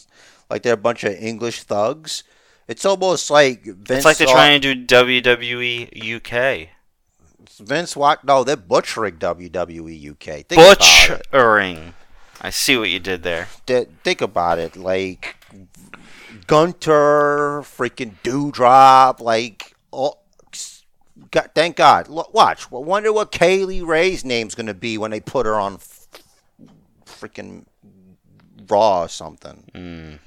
Like 0.48 0.62
they're 0.62 0.74
a 0.74 0.78
bunch 0.78 1.04
of 1.04 1.12
English 1.14 1.64
thugs. 1.64 2.24
It's 2.66 2.84
almost 2.84 3.30
like 3.30 3.64
Vince. 3.64 3.90
It's 3.90 4.04
like 4.04 4.16
they're 4.18 4.26
trying 4.26 4.60
to 4.60 4.74
do 4.74 4.86
WWE 4.86 6.16
UK. 6.16 6.68
Vince 7.60 7.96
Watt. 7.96 8.24
No, 8.24 8.44
they're 8.44 8.56
butchering 8.56 9.16
WWE 9.16 10.10
UK. 10.12 10.46
Think. 10.46 10.50
Butchering. 10.50 11.94
I 12.40 12.50
see 12.50 12.76
what 12.76 12.88
you 12.88 13.00
did 13.00 13.22
there. 13.22 13.48
Th- 13.66 13.88
think 14.04 14.20
about 14.20 14.58
it. 14.58 14.76
Like 14.76 15.36
Gunther, 16.48 17.60
freaking 17.62 18.14
Dewdrop, 18.24 19.20
like 19.20 19.76
all. 19.90 20.24
God, 21.30 21.50
thank 21.54 21.76
God. 21.76 22.08
Look, 22.08 22.32
watch. 22.32 22.70
Well, 22.70 22.82
wonder 22.82 23.12
what 23.12 23.30
Kay 23.30 23.64
Lee 23.64 23.82
Ray's 23.82 24.24
name's 24.24 24.54
gonna 24.54 24.74
be 24.74 24.96
when 24.96 25.10
they 25.10 25.20
put 25.20 25.44
her 25.44 25.54
on 25.54 25.74
f- 25.74 26.08
freaking 27.04 27.66
Raw 28.66 29.02
or 29.02 29.08
something. 29.08 29.64
Mm. 29.74 30.18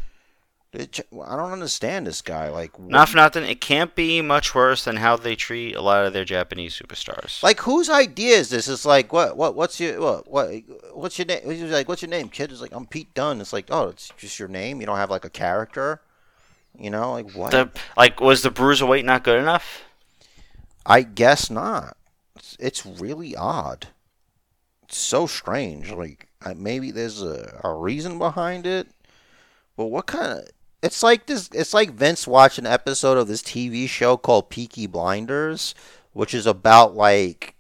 It 0.74 1.00
I 1.12 1.36
don't 1.36 1.52
understand 1.52 2.06
this 2.06 2.22
guy. 2.22 2.50
Like, 2.50 2.80
Not 2.80 3.10
for 3.10 3.18
nothing, 3.18 3.44
it 3.44 3.60
can't 3.60 3.94
be 3.94 4.22
much 4.22 4.56
worse 4.56 4.86
than 4.86 4.98
how 4.98 5.18
they 5.18 5.36
treat 5.36 5.76
a 5.76 5.82
lot 5.82 6.06
of 6.06 6.14
their 6.14 6.24
Japanese 6.24 6.80
superstars. 6.80 7.42
Like 7.42 7.62
whose 7.62 7.90
idea 7.90 8.38
is 8.38 8.50
this? 8.50 8.68
It's 8.68 8.86
like 8.86 9.12
what 9.12 9.36
what 9.36 9.56
what's 9.56 9.80
your 9.80 10.00
what 10.00 10.30
what 10.30 10.52
what's 10.94 11.18
your 11.18 11.26
name? 11.26 11.42
He's 11.50 11.64
like, 11.64 11.90
what's 11.90 12.04
your 12.04 12.10
name, 12.10 12.30
kid? 12.30 12.52
It's 12.52 12.62
like 12.62 12.74
I'm 12.74 12.86
Pete 12.86 13.14
Dunne. 13.16 13.42
It's 13.42 13.54
like, 13.54 13.66
oh, 13.70 13.90
it's 13.90 14.12
just 14.18 14.38
your 14.38 14.48
name. 14.48 14.80
You 14.80 14.86
don't 14.86 14.98
have 14.98 15.10
like 15.10 15.26
a 15.26 15.30
character. 15.30 16.00
You 16.78 16.90
know, 16.90 17.12
like 17.12 17.32
what? 17.34 17.52
The, 17.52 17.70
like, 17.96 18.20
was 18.20 18.42
the 18.42 18.50
bruiserweight 18.50 19.06
not 19.06 19.24
good 19.24 19.40
enough? 19.40 19.84
I 20.86 21.04
guess 21.04 21.50
not. 21.50 21.96
It's, 22.36 22.58
it's 22.60 22.86
really 22.86 23.36
odd. 23.36 23.88
It's 24.84 24.98
so 24.98 25.28
strange. 25.28 25.92
Like 25.92 26.28
maybe 26.56 26.92
there's 26.92 27.22
a, 27.22 27.60
a 27.64 27.74
reason 27.74 28.18
behind 28.18 28.66
it, 28.66 28.88
but 29.78 29.86
what 29.86 30.08
kind 30.08 30.40
of? 30.40 30.48
It's 30.82 31.04
like 31.04 31.28
this. 31.28 31.50
It's 31.54 31.74
like 31.74 31.92
Vince 31.92 32.28
watched 32.28 32.58
an 32.58 32.66
episode 32.66 33.18
of 33.18 33.28
this 33.28 33.44
TV 33.44 33.88
show 33.88 34.18
called 34.18 34.50
Peaky 34.50 34.88
Blinders, 34.88 35.76
which 36.14 36.34
is 36.34 36.48
about 36.48 36.96
like 36.96 37.56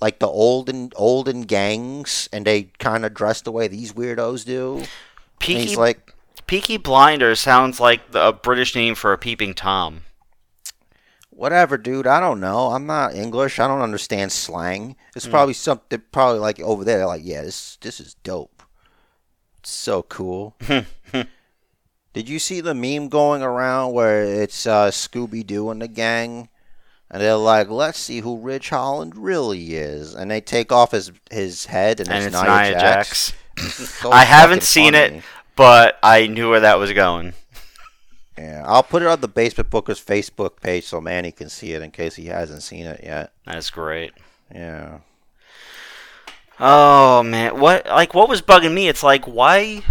like 0.00 0.18
the 0.18 0.28
olden 0.28 0.92
olden 0.96 1.42
gangs, 1.42 2.28
and 2.32 2.44
they 2.44 2.64
kind 2.78 3.06
of 3.06 3.14
dress 3.14 3.40
the 3.40 3.52
way 3.52 3.68
these 3.68 3.94
weirdos 3.94 4.44
do. 4.44 4.78
And 4.78 5.58
he's 5.58 5.76
like, 5.76 6.14
Peaky 6.46 6.76
Blinders 6.76 7.40
sounds 7.40 7.80
like 7.80 8.12
the, 8.12 8.28
a 8.28 8.32
British 8.32 8.74
name 8.74 8.94
for 8.94 9.12
a 9.12 9.18
peeping 9.18 9.54
Tom. 9.54 10.02
whatever, 11.30 11.76
dude. 11.76 12.06
I 12.06 12.20
don't 12.20 12.40
know. 12.40 12.68
I'm 12.68 12.86
not 12.86 13.14
English. 13.14 13.58
I 13.58 13.66
don't 13.66 13.80
understand 13.82 14.32
slang. 14.32 14.96
It's 15.14 15.26
probably 15.26 15.54
something. 15.54 16.02
Probably 16.12 16.38
like 16.38 16.60
over 16.60 16.84
there. 16.84 17.06
Like, 17.06 17.22
yeah, 17.24 17.42
this 17.42 17.76
this 17.80 18.00
is 18.00 18.14
dope. 18.22 18.62
It's 19.58 19.70
so 19.72 20.02
cool. 20.02 20.56
Did 22.14 22.28
you 22.30 22.38
see 22.38 22.60
the 22.62 22.74
meme 22.74 23.08
going 23.08 23.42
around 23.42 23.92
where 23.92 24.24
it's 24.24 24.66
uh, 24.66 24.90
Scooby 24.90 25.46
Doo 25.46 25.68
and 25.70 25.82
the 25.82 25.88
gang, 25.88 26.48
and 27.10 27.20
they're 27.20 27.34
like, 27.36 27.68
"Let's 27.68 27.98
see 27.98 28.20
who 28.20 28.38
Ridge 28.38 28.70
Holland 28.70 29.14
really 29.16 29.74
is," 29.74 30.14
and 30.14 30.30
they 30.30 30.40
take 30.40 30.72
off 30.72 30.92
his 30.92 31.12
his 31.30 31.66
head, 31.66 32.00
and, 32.00 32.08
And 32.08 32.24
it's, 32.24 32.34
it's 32.34 32.42
Nia, 32.42 32.62
Nia 32.62 32.72
Jax. 32.72 33.32
Jax. 33.32 33.32
So 34.02 34.12
I 34.12 34.24
haven't 34.24 34.62
seen 34.62 34.92
funny. 34.92 35.16
it, 35.18 35.24
but 35.56 35.98
I 36.02 36.26
knew 36.26 36.50
where 36.50 36.60
that 36.60 36.78
was 36.78 36.92
going. 36.92 37.32
Yeah, 38.38 38.62
I'll 38.66 38.82
put 38.82 39.02
it 39.02 39.08
on 39.08 39.22
the 39.22 39.28
Basement 39.28 39.70
Bookers 39.70 40.04
Facebook 40.04 40.60
page 40.60 40.84
so 40.84 41.00
Manny 41.00 41.32
can 41.32 41.48
see 41.48 41.72
it 41.72 41.82
in 41.82 41.90
case 41.90 42.16
he 42.16 42.26
hasn't 42.26 42.62
seen 42.62 42.84
it 42.84 43.00
yet. 43.02 43.32
That's 43.46 43.70
great. 43.70 44.12
Yeah. 44.54 44.98
Oh 46.60 47.22
man, 47.22 47.58
what 47.58 47.86
like 47.86 48.14
what 48.14 48.28
was 48.28 48.42
bugging 48.42 48.74
me? 48.74 48.88
It's 48.88 49.02
like 49.02 49.24
why? 49.24 49.82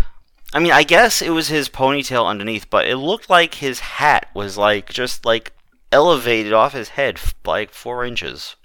I 0.54 0.60
mean, 0.60 0.72
I 0.72 0.84
guess 0.84 1.22
it 1.22 1.32
was 1.32 1.48
his 1.48 1.70
ponytail 1.70 2.26
underneath, 2.26 2.70
but 2.70 2.88
it 2.88 2.98
looked 2.98 3.30
like 3.30 3.56
his 3.56 3.80
hat 3.80 4.28
was 4.34 4.58
like 4.58 4.90
just 4.90 5.26
like 5.26 5.54
elevated 5.92 6.54
off 6.54 6.74
his 6.74 6.90
head 6.90 7.20
like 7.46 7.72
four 7.72 8.06
inches. 8.06 8.56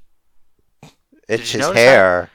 It's 1.29 1.53
his 1.53 1.67
hair 1.71 2.31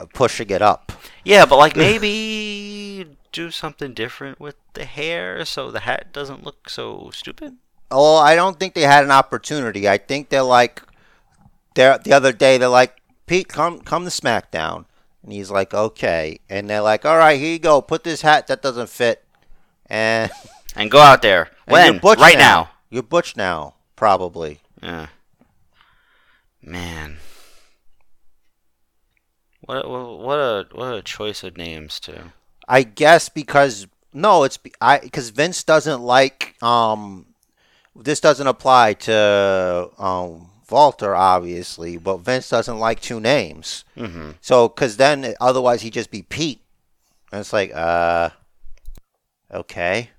uh, 0.00 0.06
pushing 0.12 0.50
it 0.50 0.62
up. 0.62 0.92
Yeah, 1.24 1.46
but 1.46 1.56
like 1.56 1.76
maybe 1.76 3.15
do 3.36 3.50
something 3.50 3.92
different 3.92 4.40
with 4.40 4.56
the 4.72 4.86
hair 4.86 5.44
so 5.44 5.70
the 5.70 5.80
hat 5.80 6.10
doesn't 6.12 6.42
look 6.42 6.70
so 6.70 7.10
stupid. 7.12 7.56
Oh, 7.90 8.16
I 8.16 8.34
don't 8.34 8.58
think 8.58 8.74
they 8.74 8.82
had 8.82 9.04
an 9.04 9.10
opportunity. 9.10 9.88
I 9.88 9.98
think 9.98 10.30
they're 10.30 10.42
like, 10.42 10.82
they're 11.74 11.98
the 11.98 12.14
other 12.14 12.32
day 12.32 12.56
they're 12.56 12.68
like, 12.68 12.96
Pete, 13.26 13.48
come 13.48 13.80
come 13.80 14.04
to 14.04 14.10
SmackDown, 14.10 14.86
and 15.22 15.32
he's 15.32 15.50
like, 15.50 15.74
okay, 15.74 16.40
and 16.48 16.68
they're 16.70 16.80
like, 16.80 17.04
all 17.04 17.18
right, 17.18 17.38
here 17.38 17.52
you 17.52 17.58
go, 17.58 17.82
put 17.82 18.04
this 18.04 18.22
hat 18.22 18.46
that 18.46 18.62
doesn't 18.62 18.88
fit, 18.88 19.24
and, 19.86 20.30
And 20.76 20.90
go 20.90 21.00
out 21.00 21.22
there 21.22 21.50
when 21.66 21.98
right 22.02 22.38
now. 22.38 22.70
You're 22.90 23.02
Butch 23.02 23.34
now, 23.34 23.74
probably. 23.96 24.60
Yeah. 24.82 25.06
Man. 26.62 27.16
What 29.62 29.88
what 29.88 30.36
a 30.36 30.66
what 30.72 30.94
a 30.94 31.02
choice 31.02 31.42
of 31.42 31.56
names 31.56 31.98
too. 31.98 32.32
I 32.68 32.82
guess 32.82 33.28
because 33.28 33.86
no, 34.12 34.44
it's 34.44 34.58
I 34.80 34.98
because 34.98 35.30
Vince 35.30 35.62
doesn't 35.64 36.02
like 36.02 36.56
um, 36.62 37.26
this 37.94 38.20
doesn't 38.20 38.46
apply 38.46 38.94
to 38.94 39.90
um 39.98 40.50
Walter 40.70 41.14
obviously, 41.14 41.96
but 41.96 42.18
Vince 42.18 42.48
doesn't 42.48 42.78
like 42.78 43.00
two 43.00 43.20
names. 43.20 43.84
Mm-hmm. 43.96 44.32
So, 44.40 44.68
because 44.68 44.96
then 44.96 45.34
otherwise 45.40 45.82
he'd 45.82 45.92
just 45.92 46.10
be 46.10 46.22
Pete. 46.22 46.60
And 47.32 47.40
it's 47.40 47.52
like, 47.52 47.74
uh, 47.74 48.30
okay. 49.52 50.10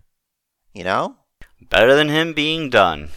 You 0.73 0.83
know? 0.83 1.15
Better 1.61 1.95
than 1.95 2.09
him 2.09 2.33
being 2.33 2.69
done. 2.69 3.09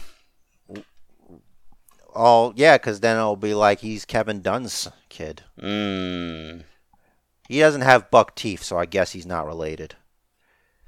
Oh, 2.14 2.52
yeah, 2.56 2.76
because 2.76 3.00
then 3.00 3.16
it'll 3.16 3.36
be 3.36 3.54
like 3.54 3.80
he's 3.80 4.04
Kevin 4.04 4.40
Dunn's 4.40 4.88
kid. 5.08 5.42
Mm. 5.60 6.64
He 7.50 7.58
doesn't 7.58 7.80
have 7.80 8.12
buck 8.12 8.36
teeth, 8.36 8.62
so 8.62 8.78
I 8.78 8.86
guess 8.86 9.10
he's 9.10 9.26
not 9.26 9.44
related. 9.44 9.96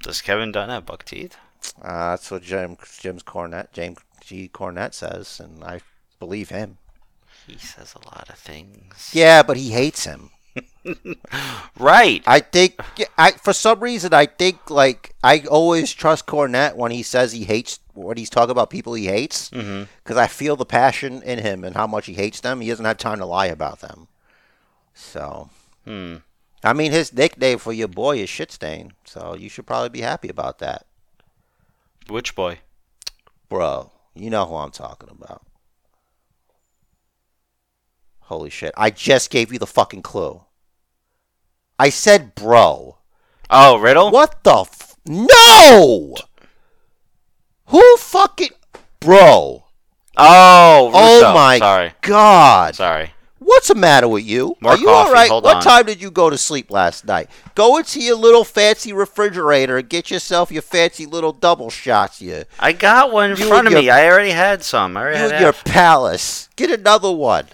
Does 0.05 0.20
Kevin 0.20 0.53
Dunn 0.53 0.68
have 0.68 0.87
buck 0.87 1.05
teeth? 1.05 1.37
Uh, 1.83 2.11
that's 2.11 2.31
what 2.31 2.42
Jim, 2.42 2.77
Jim's 3.01 3.25
Cornette, 3.25 3.72
James 3.72 3.98
G. 4.20 4.48
Cornette 4.48 4.94
says, 4.94 5.40
and 5.40 5.64
I 5.64 5.81
believe 6.20 6.51
him. 6.51 6.79
He 7.48 7.59
says 7.59 7.94
a 7.96 8.07
lot 8.07 8.29
of 8.31 8.37
things. 8.38 9.11
Yeah, 9.12 9.42
but 9.42 9.57
he 9.57 9.70
hates 9.70 10.05
him. 10.05 10.31
Right. 11.79 12.22
I 12.27 12.40
think 12.40 12.79
I 13.16 13.31
for 13.33 13.53
some 13.53 13.81
reason 13.81 14.12
I 14.12 14.27
think 14.27 14.70
like 14.70 15.14
I 15.25 15.40
always 15.51 15.92
trust 15.92 16.27
Cornette 16.27 16.77
when 16.77 16.90
he 16.92 17.03
says 17.03 17.33
he 17.33 17.44
hates 17.44 17.81
when 17.94 18.16
he's 18.16 18.31
talking 18.31 18.51
about 18.51 18.68
people 18.70 18.94
he 18.94 19.07
hates 19.07 19.48
because 19.48 19.64
Mm-hmm. 19.64 20.18
I 20.18 20.27
feel 20.27 20.57
the 20.57 20.66
passion 20.66 21.22
in 21.22 21.38
him 21.38 21.64
and 21.64 21.75
how 21.77 21.87
much 21.87 22.07
he 22.07 22.14
hates 22.14 22.40
them. 22.40 22.61
He 22.61 22.68
doesn't 22.68 22.85
have 22.85 22.98
time 22.98 23.18
to 23.18 23.27
lie 23.27 23.46
about 23.46 23.81
them. 23.81 24.09
So, 24.94 25.48
Hmm. 25.87 26.16
I 26.64 26.72
mean, 26.72 26.92
his 26.92 27.12
nickname 27.12 27.59
for 27.59 27.72
your 27.72 27.88
boy 27.88 28.18
is 28.18 28.29
shit 28.31 28.53
stain, 28.53 28.92
so 29.05 29.35
you 29.35 29.48
should 29.48 29.66
probably 29.66 29.88
be 29.88 30.01
happy 30.03 30.29
about 30.29 30.59
that, 30.61 30.87
Which 32.09 32.35
boy? 32.35 32.59
bro. 33.48 33.90
You 34.14 34.31
know 34.31 34.44
who 34.46 34.57
I'm 34.57 34.70
talking 34.70 35.09
about. 35.11 35.42
Holy 38.20 38.51
shit! 38.51 38.72
I 38.77 38.90
just 38.90 39.31
gave 39.31 39.53
you 39.53 39.59
the 39.59 39.66
fucking 39.66 40.03
clue. 40.03 40.42
I 41.79 41.88
said, 41.90 42.35
bro. 42.35 42.98
Oh, 43.51 43.77
Riddle. 43.79 44.11
What 44.11 44.44
the 44.44 44.61
f- 44.61 44.96
No! 45.05 46.14
Who 47.66 47.96
fucking 47.96 48.51
Bro. 49.01 49.64
Oh, 50.16 50.90
Oh 50.94 51.35
my 51.35 51.59
Sorry. 51.59 51.92
god. 52.03 52.77
Sorry. 52.77 53.12
What's 53.44 53.68
the 53.68 53.74
matter 53.74 54.09
with 54.09 54.24
you? 54.24 54.57
More 54.61 54.72
Are 54.72 54.78
you 54.78 54.87
coffee, 54.87 55.09
all 55.09 55.12
right? 55.12 55.28
hold 55.31 55.44
what 55.44 55.57
on. 55.57 55.62
time 55.62 55.87
did 55.87 56.00
you 56.00 56.11
go 56.11 56.31
to 56.31 56.38
sleep 56.38 56.70
last 56.70 57.05
night? 57.07 57.28
Go 57.55 57.76
into 57.76 58.00
your 58.00 58.16
little 58.16 58.44
fancy 58.44 58.92
refrigerator 58.92 59.78
and 59.78 59.88
get 59.88 60.11
yourself 60.11 60.50
your 60.52 60.62
fancy 60.62 61.07
little 61.07 61.33
double 61.33 61.70
shots. 61.70 62.20
You, 62.22 62.44
I 62.59 62.72
got 62.72 63.12
one 63.12 63.31
in 63.33 63.37
You 63.37 63.46
front 63.48 63.66
of 63.66 63.72
and 63.74 63.83
me. 63.85 63.90
I 63.90 64.07
already 64.09 64.31
had 64.31 64.62
some. 64.62 64.96
I 64.96 65.00
already 65.02 65.16
you 65.18 65.22
had 65.22 65.40
your 65.40 65.52
half. 65.52 65.64
palace. 65.64 66.48
Get 66.57 66.70
another 66.70 67.11
one. 67.11 67.46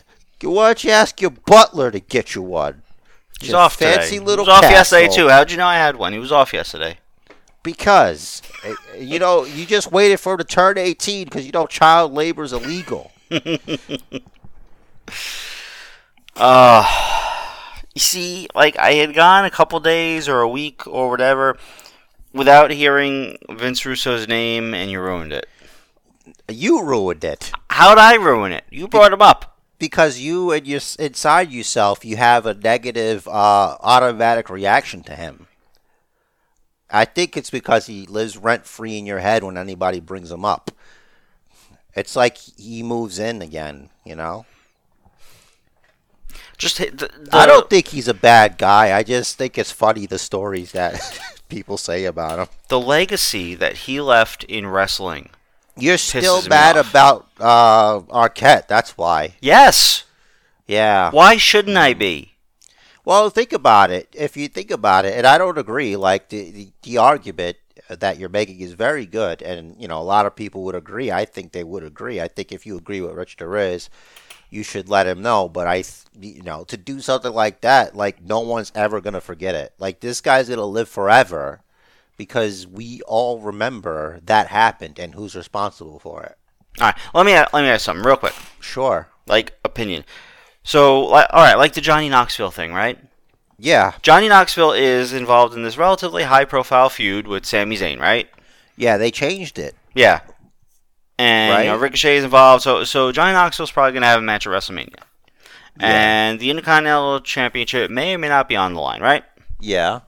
Why 0.43 0.69
don't 0.69 0.85
you 0.85 0.91
ask 0.91 1.21
your 1.21 1.31
butler 1.31 1.91
to 1.91 2.01
get 2.01 2.35
you 2.35 2.43
one? 2.43 2.83
He's 3.41 3.51
Your 3.51 3.59
off 3.61 3.77
fancy 3.77 4.17
today. 4.19 4.25
little 4.27 4.45
he 4.45 4.51
was 4.51 4.65
off 4.65 4.71
yesterday 4.71 5.09
too. 5.09 5.29
How'd 5.29 5.51
you 5.51 5.57
know 5.57 5.67
I 5.67 5.77
had 5.77 5.97
one? 5.97 6.13
He 6.13 6.19
was 6.19 6.33
off 6.33 6.53
yesterday. 6.53 6.99
Because 7.63 8.43
eh, 8.65 8.75
you 8.99 9.19
know 9.19 9.45
you 9.45 9.65
just 9.67 9.91
waited 9.93 10.19
for 10.21 10.33
him 10.33 10.39
to 10.39 10.45
turn 10.45 10.77
18 10.79 11.25
because 11.25 11.45
you 11.47 11.53
know 11.53 11.67
child 11.67 12.13
labor 12.13 12.43
is 12.45 12.53
illegal. 12.53 13.11
Uh, 16.39 16.87
you 17.95 18.01
see, 18.01 18.49
like 18.55 18.79
I 18.79 18.93
had 18.95 19.15
gone 19.15 19.45
a 19.45 19.51
couple 19.51 19.81
days 19.81 20.29
or 20.29 20.41
a 20.41 20.49
week 20.49 20.87
or 20.87 21.11
whatever 21.11 21.57
without 22.33 22.71
hearing 22.71 23.39
Vince 23.51 23.85
Russo's 23.85 24.29
name, 24.29 24.75
and 24.75 24.91
you 24.91 25.01
ruined 25.01 25.33
it. 25.33 25.47
You 26.49 26.83
ruined 26.85 27.25
it. 27.25 27.53
How'd 27.71 27.99
I 27.99 28.15
ruin 28.17 28.53
it? 28.53 28.65
You 28.71 28.89
brought 28.89 29.13
him 29.13 29.23
up. 29.23 29.57
because 29.79 30.19
you 30.19 30.53
and 30.53 30.67
your 30.67 30.81
inside 30.99 31.53
yourself 31.53 32.05
you 32.05 32.17
have 32.17 32.47
a 32.47 32.55
negative 32.55 33.29
uh, 33.29 33.77
automatic 33.81 34.51
reaction 34.51 35.03
to 35.05 35.15
him. 35.15 35.47
I 36.91 37.05
think 37.05 37.37
it's 37.37 37.51
because 37.51 37.87
he 37.87 38.07
lives 38.07 38.37
rent 38.37 38.67
free 38.67 38.99
in 38.99 39.07
your 39.07 39.21
head 39.21 39.45
when 39.45 39.59
anybody 39.59 40.01
brings 40.01 40.31
him 40.31 40.45
up. 40.45 40.71
It's 41.95 42.17
like 42.17 42.39
he 42.39 42.83
moves 42.83 43.19
in 43.19 43.43
again, 43.43 43.91
you 44.05 44.17
know. 44.17 44.47
Just 46.59 46.79
the, 46.79 46.91
the, 46.91 47.29
I 47.33 47.47
don't 47.47 47.71
think 47.71 47.89
he's 47.89 48.09
a 48.09 48.15
bad 48.15 48.59
guy. 48.59 48.97
I 48.97 49.05
just 49.05 49.39
think 49.39 49.57
it's 49.57 49.71
funny 49.71 50.07
the 50.07 50.19
stories 50.19 50.73
that 50.73 51.21
people 51.49 51.79
say 51.79 52.05
about 52.05 52.39
him. 52.39 52.49
the 52.69 52.81
legacy 52.81 53.55
that 53.55 53.77
he 53.77 54.01
left 54.01 54.45
in 54.45 54.67
wrestling. 54.67 55.31
You're 55.77 55.97
still 55.97 56.43
mad 56.49 56.77
about 56.77 57.29
uh, 57.39 58.01
Arquette. 58.01 58.67
That's 58.67 58.99
why. 58.99 59.37
Yes. 59.41 60.05
Yeah. 60.67 61.13
Why 61.13 61.37
shouldn't 61.37 61.77
I 61.77 61.95
be? 61.95 62.35
Well, 63.05 63.31
think 63.31 63.53
about 63.53 63.91
it. 63.91 64.09
If 64.13 64.37
you 64.37 64.49
think 64.49 64.73
about 64.73 65.05
it, 65.05 65.15
and 65.15 65.27
I 65.27 65.39
don't 65.39 65.57
agree, 65.57 65.97
like 65.97 66.29
the, 66.29 66.51
the, 66.51 66.73
the 66.83 66.99
argument 66.99 67.57
that 67.89 68.19
you're 68.19 68.29
making 68.29 68.61
is 68.61 68.73
very 68.73 69.07
good, 69.07 69.41
and 69.41 69.81
you 69.81 69.89
know 69.89 69.99
a 69.99 70.03
lot 70.03 70.27
of 70.27 70.37
people 70.37 70.65
would 70.65 70.75
agree. 70.75 71.11
I 71.11 71.25
think 71.25 71.53
they 71.53 71.65
would 71.65 71.85
agree. 71.85 72.21
I 72.21 72.29
think 72.29 72.53
if 72.53 72.67
you 72.67 72.77
agree 72.77 73.01
with 73.01 73.13
Rich 73.13 73.37
the 73.37 73.49
Riz, 73.49 73.89
you 74.51 74.63
should 74.63 74.89
let 74.89 75.07
him 75.07 75.23
know. 75.23 75.49
But 75.49 75.67
I, 75.67 75.85
you 76.19 76.43
know, 76.43 76.65
to 76.65 76.77
do 76.77 77.01
something 77.01 77.33
like 77.33 77.61
that, 77.63 77.95
like 77.95 78.23
no 78.23 78.41
one's 78.41 78.73
ever 78.75 79.01
gonna 79.01 79.21
forget 79.21 79.55
it. 79.55 79.73
Like 79.79 80.01
this 80.01 80.21
guy's 80.21 80.49
gonna 80.49 80.65
live 80.65 80.89
forever 80.89 81.61
because 82.17 82.67
we 82.67 83.01
all 83.03 83.41
remember 83.41 84.21
that 84.25 84.49
happened 84.49 84.99
and 84.99 85.15
who's 85.15 85.37
responsible 85.37 85.99
for 85.99 86.25
it. 86.25 86.37
All 86.81 86.87
right. 86.89 86.97
Let 87.15 87.27
me 87.27 87.33
let 87.33 87.53
me 87.55 87.69
ask 87.69 87.85
something 87.85 88.05
real 88.05 88.17
quick. 88.17 88.35
Sure. 88.61 89.09
Like 89.27 89.59
opinion. 89.65 90.05
So, 90.65 91.01
like, 91.01 91.29
all 91.31 91.43
right, 91.43 91.57
like 91.57 91.73
the 91.73 91.81
Johnny 91.81 92.11
Knoxville 92.11 92.51
thing, 92.51 92.75
right? 92.75 92.99
Yeah. 93.59 93.95
Johnny 94.03 94.29
Knoxville 94.29 94.73
is 94.73 95.15
involved 95.15 95.55
in 95.55 95.63
this 95.63 95.79
relatively 95.79 96.25
high-profile 96.25 96.91
feud 96.91 97.27
with 97.27 97.47
Sami 97.47 97.77
Zayn, 97.77 97.99
right? 97.99 98.29
Yeah. 98.77 98.99
They 98.99 99.11
changed 99.11 99.59
it. 99.59 99.75
Yeah. 99.95 100.21
And 101.19 101.65
you 101.65 101.71
know, 101.71 101.75
Right. 101.75 101.83
Ricochet 101.83 102.17
is 102.19 102.25
involved, 102.25 102.63
so 102.63 102.85
so 102.85 103.11
Johnny 103.13 103.33
Knoxville's 103.33 103.73
probably 103.73 103.93
gonna 103.93 104.07
have 104.07 104.21
a 104.21 104.23
match 104.23 104.47
at 104.47 104.51
WrestleMania. 104.53 105.03
And 105.81 106.41
the 106.41 106.51
Intercontinental 106.51 107.21
Championship 107.21 107.91
may 107.91 108.15
or 108.15 108.19
may 108.19 108.29
not 108.29 108.49
be 108.49 108.57
on 108.57 108.75
the 108.75 108.81
line, 108.81 109.01
right? 109.01 109.25
Yeah. 109.61 110.01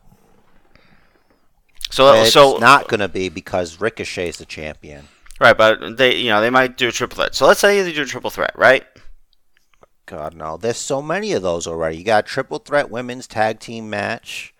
So 1.90 2.08
uh, 2.08 2.22
It's 2.22 2.32
so 2.32 2.58
not 2.58 2.88
gonna 2.88 3.08
be 3.08 3.28
because 3.28 3.80
Ricochet's 3.80 4.38
the 4.38 4.44
champion. 4.46 5.08
right, 5.40 5.56
but 5.56 5.96
they 5.96 6.16
you 6.16 6.30
know 6.30 6.40
they 6.40 6.50
might 6.50 6.76
do 6.76 6.88
a 6.88 6.92
triple 6.92 7.16
threat. 7.16 7.34
So 7.34 7.46
let's 7.46 7.60
say 7.60 7.82
they 7.82 7.92
do 7.92 8.02
a 8.02 8.06
triple 8.06 8.30
threat, 8.30 8.52
right? 8.56 8.84
God 10.06 10.34
no, 10.34 10.56
there's 10.56 10.76
so 10.76 11.00
many 11.02 11.32
of 11.32 11.42
those 11.42 11.66
already. 11.66 11.96
You 11.98 12.04
got 12.04 12.24
a 12.24 12.28
triple 12.28 12.58
threat 12.58 12.90
women's 12.90 13.26
tag 13.26 13.58
team 13.60 13.88
match. 13.90 14.52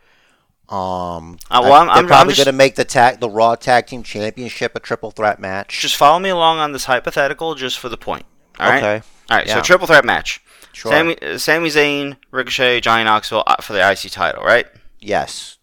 Um, 0.71 1.37
Uh, 1.51 1.61
well, 1.65 1.73
I- 1.73 1.79
I'm- 1.79 1.87
they're 1.87 1.95
I'm- 1.95 1.99
I'm 1.99 2.07
probably 2.07 2.35
just- 2.35 2.45
going 2.47 2.53
to 2.55 2.57
make 2.57 2.77
the 2.77 2.85
tag 2.85 3.19
the 3.21 3.29
Raw 3.29 3.57
Tag 3.57 3.87
Team 3.87 4.03
Championship 4.03 4.77
a 4.77 4.81
triple 4.81 5.11
threat 5.11 5.41
match. 5.41 5.81
Just 5.81 5.97
follow 5.97 6.19
me 6.21 6.29
along 6.29 6.59
on 6.59 6.73
this 6.73 6.85
hypothetical, 6.85 7.55
just 7.57 7.79
for 7.79 7.89
the 7.89 7.97
point. 7.97 8.25
All 8.61 8.69
right. 8.69 8.79
okay, 8.79 9.03
All 9.31 9.37
right. 9.39 9.49
So 9.49 9.61
triple 9.63 9.87
threat 9.89 10.05
match. 10.05 10.41
sure. 10.73 10.93
Sami, 10.93 11.17
uh, 11.23 11.39
Sami 11.39 11.69
Zayn, 11.71 12.17
Ricochet, 12.31 12.81
Johnny 12.83 13.03
Knoxville 13.05 13.43
uh, 13.47 13.57
for 13.61 13.73
the 13.73 13.81
IC 13.81 14.09
title, 14.11 14.45
right? 14.45 14.67
yes, 15.01 15.57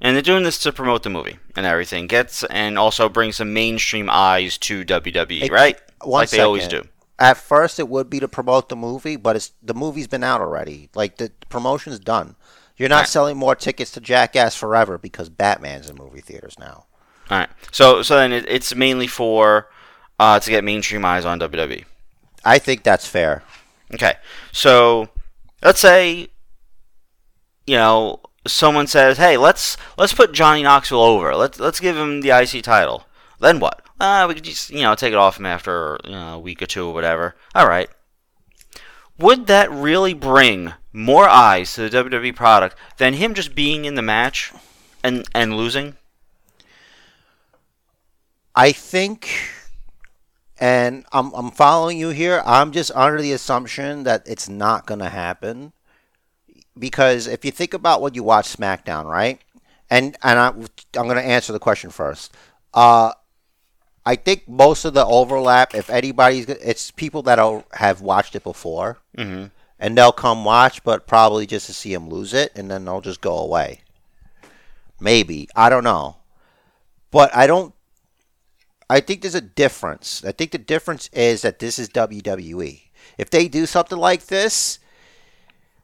And 0.00 0.14
they're 0.14 0.22
doing 0.22 0.44
this 0.44 0.58
to 0.60 0.72
promote 0.72 1.02
the 1.02 1.10
movie 1.10 1.38
and 1.56 1.66
everything. 1.66 2.06
Gets 2.06 2.44
and 2.44 2.78
also 2.78 3.08
bring 3.08 3.32
some 3.32 3.52
mainstream 3.52 4.08
eyes 4.10 4.56
to 4.58 4.84
WWE, 4.84 5.42
It- 5.42 5.50
right? 5.52 5.78
like 6.04 6.30
they 6.30 6.40
always 6.40 6.68
do. 6.68 6.84
At 7.18 7.36
first, 7.38 7.78
it 7.78 7.88
would 7.88 8.08
be 8.10 8.20
to 8.20 8.28
promote 8.28 8.68
the 8.68 8.76
movie, 8.76 9.16
but 9.16 9.36
it's 9.36 9.52
the 9.62 9.72
movie's 9.74 10.06
been 10.06 10.22
out 10.22 10.40
already. 10.42 10.90
Like 10.94 11.16
the 11.16 11.32
promotion's 11.48 11.98
done. 11.98 12.35
You're 12.76 12.88
not 12.88 13.00
Right. 13.00 13.08
selling 13.08 13.36
more 13.36 13.54
tickets 13.54 13.90
to 13.92 14.00
Jackass 14.00 14.54
Forever 14.56 14.98
because 14.98 15.28
Batman's 15.28 15.88
in 15.88 15.96
movie 15.96 16.20
theaters 16.20 16.58
now. 16.58 16.84
All 17.30 17.38
right. 17.38 17.48
So 17.72 18.02
so 18.02 18.16
then 18.16 18.32
it, 18.32 18.44
it's 18.48 18.74
mainly 18.74 19.06
for 19.06 19.68
uh, 20.20 20.38
to 20.40 20.50
get 20.50 20.62
mainstream 20.64 21.04
eyes 21.04 21.24
on 21.24 21.40
WWE. 21.40 21.84
I 22.44 22.58
think 22.58 22.82
that's 22.82 23.06
fair. 23.08 23.42
Okay. 23.94 24.14
So 24.52 25.08
let's 25.62 25.80
say 25.80 26.28
you 27.66 27.76
know 27.76 28.20
someone 28.46 28.86
says, 28.86 29.18
"Hey, 29.18 29.36
let's 29.36 29.76
let's 29.98 30.12
put 30.14 30.32
Johnny 30.32 30.62
Knoxville 30.62 31.00
over. 31.00 31.34
Let's 31.34 31.58
let's 31.58 31.80
give 31.80 31.96
him 31.96 32.20
the 32.20 32.30
IC 32.30 32.62
title." 32.62 33.04
Then 33.40 33.58
what? 33.60 33.82
Uh, 33.98 34.26
we 34.28 34.34
could 34.34 34.44
just 34.44 34.70
you 34.70 34.82
know 34.82 34.94
take 34.94 35.12
it 35.12 35.16
off 35.18 35.38
him 35.38 35.46
after 35.46 35.98
you 36.04 36.10
know, 36.12 36.34
a 36.34 36.38
week 36.38 36.62
or 36.62 36.66
two 36.66 36.86
or 36.86 36.94
whatever. 36.94 37.34
All 37.54 37.66
right. 37.66 37.88
Would 39.18 39.46
that 39.46 39.70
really 39.70 40.12
bring 40.12 40.74
more 40.92 41.28
eyes 41.28 41.74
to 41.74 41.88
the 41.88 42.04
WWE 42.04 42.34
product 42.34 42.76
than 42.98 43.14
him 43.14 43.34
just 43.34 43.54
being 43.54 43.84
in 43.84 43.94
the 43.94 44.02
match 44.02 44.52
and 45.02 45.26
and 45.34 45.56
losing? 45.56 45.96
I 48.54 48.72
think, 48.72 49.30
and 50.58 51.04
I'm 51.12 51.32
I'm 51.34 51.50
following 51.50 51.98
you 51.98 52.10
here. 52.10 52.42
I'm 52.44 52.72
just 52.72 52.90
under 52.94 53.20
the 53.20 53.32
assumption 53.32 54.02
that 54.04 54.22
it's 54.26 54.48
not 54.48 54.86
going 54.86 55.00
to 55.00 55.08
happen 55.08 55.72
because 56.78 57.26
if 57.26 57.44
you 57.44 57.50
think 57.50 57.74
about 57.74 58.02
what 58.02 58.14
you 58.14 58.22
watch 58.22 58.54
SmackDown, 58.54 59.04
right? 59.04 59.40
And 59.88 60.16
and 60.22 60.38
I, 60.38 60.48
I'm 60.48 61.06
going 61.06 61.16
to 61.16 61.22
answer 61.22 61.52
the 61.52 61.58
question 61.58 61.90
first. 61.90 62.34
Uh, 62.74 63.12
I 64.06 64.14
think 64.16 64.48
most 64.48 64.84
of 64.84 64.94
the 64.94 65.04
overlap, 65.04 65.74
if 65.74 65.90
anybody's, 65.90 66.46
it's 66.48 66.90
people 66.92 67.22
that 67.22 67.38
are, 67.40 67.64
have 67.72 68.00
watched 68.00 68.36
it 68.36 68.44
before, 68.44 68.98
Mm-hmm. 69.18 69.46
and 69.80 69.98
they'll 69.98 70.12
come 70.12 70.44
watch, 70.44 70.84
but 70.84 71.06
probably 71.06 71.46
just 71.46 71.66
to 71.66 71.72
see 71.74 71.92
him 71.92 72.08
lose 72.08 72.32
it, 72.32 72.52
and 72.54 72.70
then 72.70 72.84
they'll 72.84 73.00
just 73.00 73.20
go 73.20 73.36
away. 73.38 73.80
Maybe 75.00 75.48
I 75.54 75.68
don't 75.68 75.84
know, 75.84 76.16
but 77.10 77.34
I 77.36 77.46
don't 77.46 77.74
I 78.88 79.00
think 79.00 79.20
there's 79.22 79.34
a 79.34 79.40
difference. 79.40 80.24
I 80.24 80.32
think 80.32 80.52
the 80.52 80.58
difference 80.58 81.10
is 81.12 81.42
that 81.42 81.58
this 81.58 81.78
is 81.78 81.88
WWE. 81.90 82.82
If 83.18 83.28
they 83.30 83.48
do 83.48 83.66
something 83.66 83.98
like 83.98 84.26
this, 84.26 84.78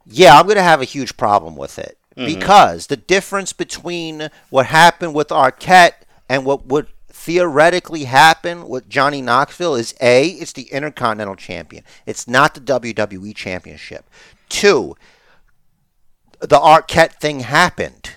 yeah, 0.06 0.38
I'm 0.38 0.44
going 0.46 0.56
to 0.56 0.62
have 0.62 0.80
a 0.80 0.84
huge 0.84 1.16
problem 1.16 1.56
with 1.56 1.78
it. 1.78 1.98
Because 2.14 2.86
the 2.88 2.96
difference 2.96 3.52
between 3.52 4.28
what 4.50 4.66
happened 4.66 5.14
with 5.14 5.28
Arquette 5.28 5.94
and 6.28 6.44
what 6.44 6.66
would 6.66 6.86
theoretically 7.22 8.02
happen 8.04 8.68
with 8.68 8.88
Johnny 8.88 9.22
Knoxville 9.22 9.76
is 9.76 9.94
A, 10.00 10.26
it's 10.26 10.52
the 10.52 10.64
Intercontinental 10.72 11.36
Champion. 11.36 11.84
It's 12.04 12.26
not 12.26 12.54
the 12.54 12.60
WWE 12.60 13.32
Championship. 13.36 14.10
Two, 14.48 14.96
the 16.40 16.58
Arquette 16.58 17.20
thing 17.20 17.40
happened. 17.40 18.16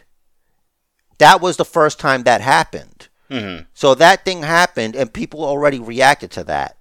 That 1.20 1.40
was 1.40 1.58
the 1.58 1.66
first 1.66 2.00
time 2.00 2.24
that 2.24 2.42
happened. 2.42 3.10
hmm 3.30 3.58
So 3.76 3.94
that 3.94 4.26
thing 4.26 4.42
happened, 4.42 4.96
and 4.96 5.14
people 5.14 5.46
already 5.46 5.80
reacted 5.80 6.32
to 6.32 6.44
that. 6.46 6.76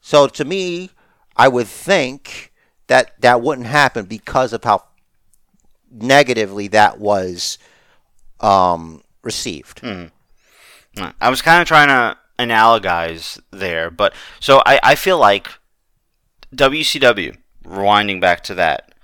So 0.00 0.28
to 0.28 0.44
me, 0.46 0.90
I 1.36 1.48
would 1.48 1.66
think 1.66 2.52
that 2.86 3.20
that 3.20 3.42
wouldn't 3.42 3.66
happen 3.66 4.06
because 4.06 4.54
of 4.54 4.64
how 4.64 4.84
negatively 5.90 6.68
that 6.68 6.98
was 6.98 7.58
um, 8.40 9.02
received. 9.22 9.82
I 11.20 11.30
was 11.30 11.42
kind 11.42 11.60
of 11.60 11.68
trying 11.68 11.88
to 11.88 12.16
analogize 12.38 13.40
there, 13.50 13.90
but 13.90 14.14
so 14.40 14.62
I, 14.64 14.80
I 14.82 14.94
feel 14.94 15.18
like 15.18 15.48
WCW, 16.54 17.36
rewinding 17.64 18.20
back 18.20 18.42
to 18.44 18.54
that, 18.54 18.94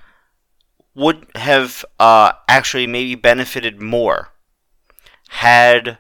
would 0.94 1.26
have 1.34 1.84
uh, 1.98 2.32
actually 2.48 2.86
maybe 2.86 3.14
benefited 3.14 3.80
more 3.80 4.28
had 5.28 5.98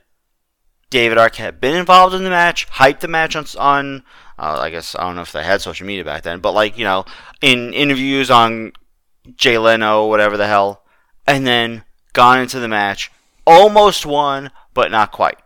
David 0.90 1.16
Arquette 1.16 1.60
been 1.60 1.74
involved 1.74 2.14
in 2.14 2.24
the 2.24 2.30
match, 2.30 2.68
hyped 2.68 3.00
the 3.00 3.08
match 3.08 3.34
on, 3.34 3.46
on 3.58 4.02
uh, 4.38 4.60
I 4.60 4.70
guess 4.70 4.94
I 4.94 5.02
don't 5.04 5.16
know 5.16 5.22
if 5.22 5.32
they 5.32 5.42
had 5.42 5.62
social 5.62 5.86
media 5.86 6.04
back 6.04 6.22
then, 6.22 6.40
but 6.40 6.52
like 6.52 6.76
you 6.76 6.84
know, 6.84 7.04
in 7.40 7.72
interviews 7.72 8.30
on 8.30 8.72
Jay 9.36 9.56
Leno, 9.56 10.06
whatever 10.06 10.36
the 10.36 10.46
hell, 10.46 10.84
and 11.26 11.46
then 11.46 11.84
gone 12.12 12.40
into 12.40 12.60
the 12.60 12.68
match, 12.68 13.10
almost 13.46 14.04
won, 14.04 14.50
but 14.74 14.90
not 14.90 15.12
quite. 15.12 15.38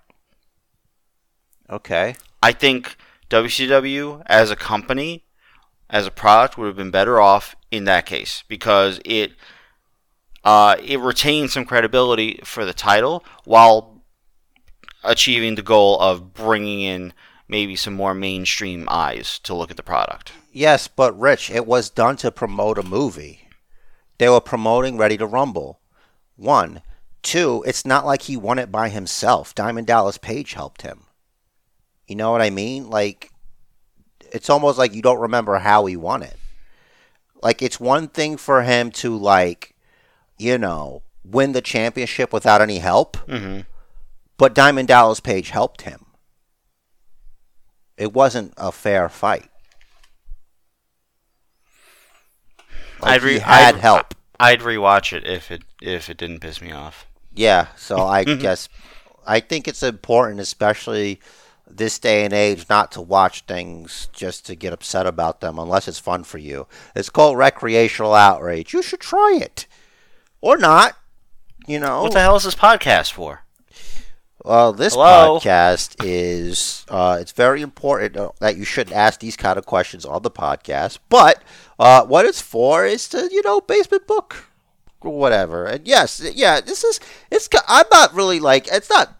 Okay. 1.68 2.14
I 2.42 2.52
think 2.52 2.96
WCW 3.30 4.22
as 4.26 4.50
a 4.50 4.56
company, 4.56 5.24
as 5.90 6.06
a 6.06 6.10
product, 6.10 6.56
would 6.56 6.66
have 6.66 6.76
been 6.76 6.90
better 6.90 7.20
off 7.20 7.56
in 7.70 7.84
that 7.84 8.06
case 8.06 8.44
because 8.48 9.00
it 9.04 9.32
uh, 10.44 10.76
it 10.82 11.00
retained 11.00 11.50
some 11.50 11.64
credibility 11.64 12.40
for 12.44 12.64
the 12.64 12.72
title 12.72 13.24
while 13.44 14.02
achieving 15.02 15.56
the 15.56 15.62
goal 15.62 15.98
of 16.00 16.32
bringing 16.34 16.80
in 16.82 17.12
maybe 17.48 17.74
some 17.74 17.94
more 17.94 18.14
mainstream 18.14 18.86
eyes 18.88 19.38
to 19.40 19.54
look 19.54 19.70
at 19.70 19.76
the 19.76 19.82
product. 19.82 20.32
Yes, 20.52 20.88
but 20.88 21.18
Rich, 21.18 21.50
it 21.50 21.66
was 21.66 21.90
done 21.90 22.16
to 22.18 22.30
promote 22.30 22.78
a 22.78 22.82
movie. 22.82 23.48
They 24.18 24.28
were 24.28 24.40
promoting 24.40 24.96
Ready 24.96 25.16
to 25.18 25.26
Rumble. 25.26 25.80
One. 26.36 26.82
Two, 27.22 27.64
it's 27.66 27.84
not 27.84 28.06
like 28.06 28.22
he 28.22 28.36
won 28.36 28.58
it 28.58 28.70
by 28.70 28.88
himself. 28.88 29.52
Diamond 29.54 29.88
Dallas 29.88 30.16
Page 30.16 30.52
helped 30.52 30.82
him. 30.82 31.05
You 32.06 32.16
know 32.16 32.30
what 32.30 32.42
I 32.42 32.50
mean? 32.50 32.88
Like, 32.88 33.30
it's 34.32 34.50
almost 34.50 34.78
like 34.78 34.94
you 34.94 35.02
don't 35.02 35.20
remember 35.20 35.58
how 35.58 35.86
he 35.86 35.96
won 35.96 36.22
it. 36.22 36.36
Like, 37.42 37.62
it's 37.62 37.78
one 37.80 38.08
thing 38.08 38.36
for 38.36 38.62
him 38.62 38.90
to, 38.92 39.16
like, 39.16 39.74
you 40.38 40.58
know, 40.58 41.02
win 41.24 41.52
the 41.52 41.60
championship 41.60 42.32
without 42.32 42.60
any 42.60 42.78
help, 42.78 43.16
Mm-hmm. 43.26 43.60
but 44.38 44.54
Diamond 44.54 44.88
Dallas 44.88 45.20
Page 45.20 45.50
helped 45.50 45.82
him. 45.82 46.06
It 47.96 48.12
wasn't 48.12 48.52
a 48.56 48.70
fair 48.72 49.08
fight. 49.08 49.48
Like, 53.00 53.12
I'd 53.12 53.22
re- 53.22 53.32
he 53.34 53.38
had 53.40 53.74
I'd- 53.74 53.80
help. 53.80 54.14
I'd 54.38 54.60
rewatch 54.60 55.14
it 55.16 55.26
if 55.26 55.50
it 55.50 55.62
if 55.80 56.10
it 56.10 56.18
didn't 56.18 56.40
piss 56.40 56.60
me 56.60 56.70
off. 56.70 57.06
Yeah, 57.34 57.68
so 57.76 57.98
I 58.06 58.24
guess 58.24 58.68
I 59.26 59.40
think 59.40 59.66
it's 59.66 59.82
important, 59.82 60.40
especially 60.40 61.20
this 61.68 61.98
day 61.98 62.24
and 62.24 62.32
age, 62.32 62.66
not 62.68 62.92
to 62.92 63.00
watch 63.00 63.42
things 63.42 64.08
just 64.12 64.46
to 64.46 64.54
get 64.54 64.72
upset 64.72 65.06
about 65.06 65.40
them 65.40 65.58
unless 65.58 65.88
it's 65.88 65.98
fun 65.98 66.24
for 66.24 66.38
you. 66.38 66.66
It's 66.94 67.10
called 67.10 67.36
recreational 67.36 68.14
outrage. 68.14 68.72
You 68.72 68.82
should 68.82 69.00
try 69.00 69.38
it. 69.40 69.66
Or 70.40 70.56
not. 70.56 70.96
You 71.66 71.80
know. 71.80 72.04
What 72.04 72.12
the 72.12 72.20
hell 72.20 72.36
is 72.36 72.44
this 72.44 72.54
podcast 72.54 73.12
for? 73.12 73.42
Well, 74.46 74.72
this 74.72 74.94
Hello? 74.94 75.40
podcast 75.40 75.96
is 76.04 76.86
uh, 76.88 77.18
it's 77.20 77.32
very 77.32 77.62
important 77.62 78.16
uh, 78.16 78.30
that 78.38 78.56
you 78.56 78.64
shouldn't 78.64 78.94
ask 78.94 79.18
these 79.18 79.36
kind 79.36 79.58
of 79.58 79.66
questions 79.66 80.04
on 80.04 80.22
the 80.22 80.30
podcast. 80.30 80.98
But 81.08 81.42
uh, 81.80 82.04
what 82.04 82.26
it's 82.26 82.40
for 82.40 82.86
is 82.86 83.08
to 83.08 83.28
you 83.32 83.42
know 83.42 83.60
basement 83.60 84.06
book 84.06 84.48
or 85.00 85.18
whatever. 85.18 85.66
And 85.66 85.84
yes, 85.84 86.22
yeah, 86.32 86.60
this 86.60 86.84
is 86.84 87.00
it's. 87.28 87.48
I'm 87.66 87.86
not 87.90 88.14
really 88.14 88.38
like 88.38 88.68
it's 88.70 88.88
not 88.88 89.18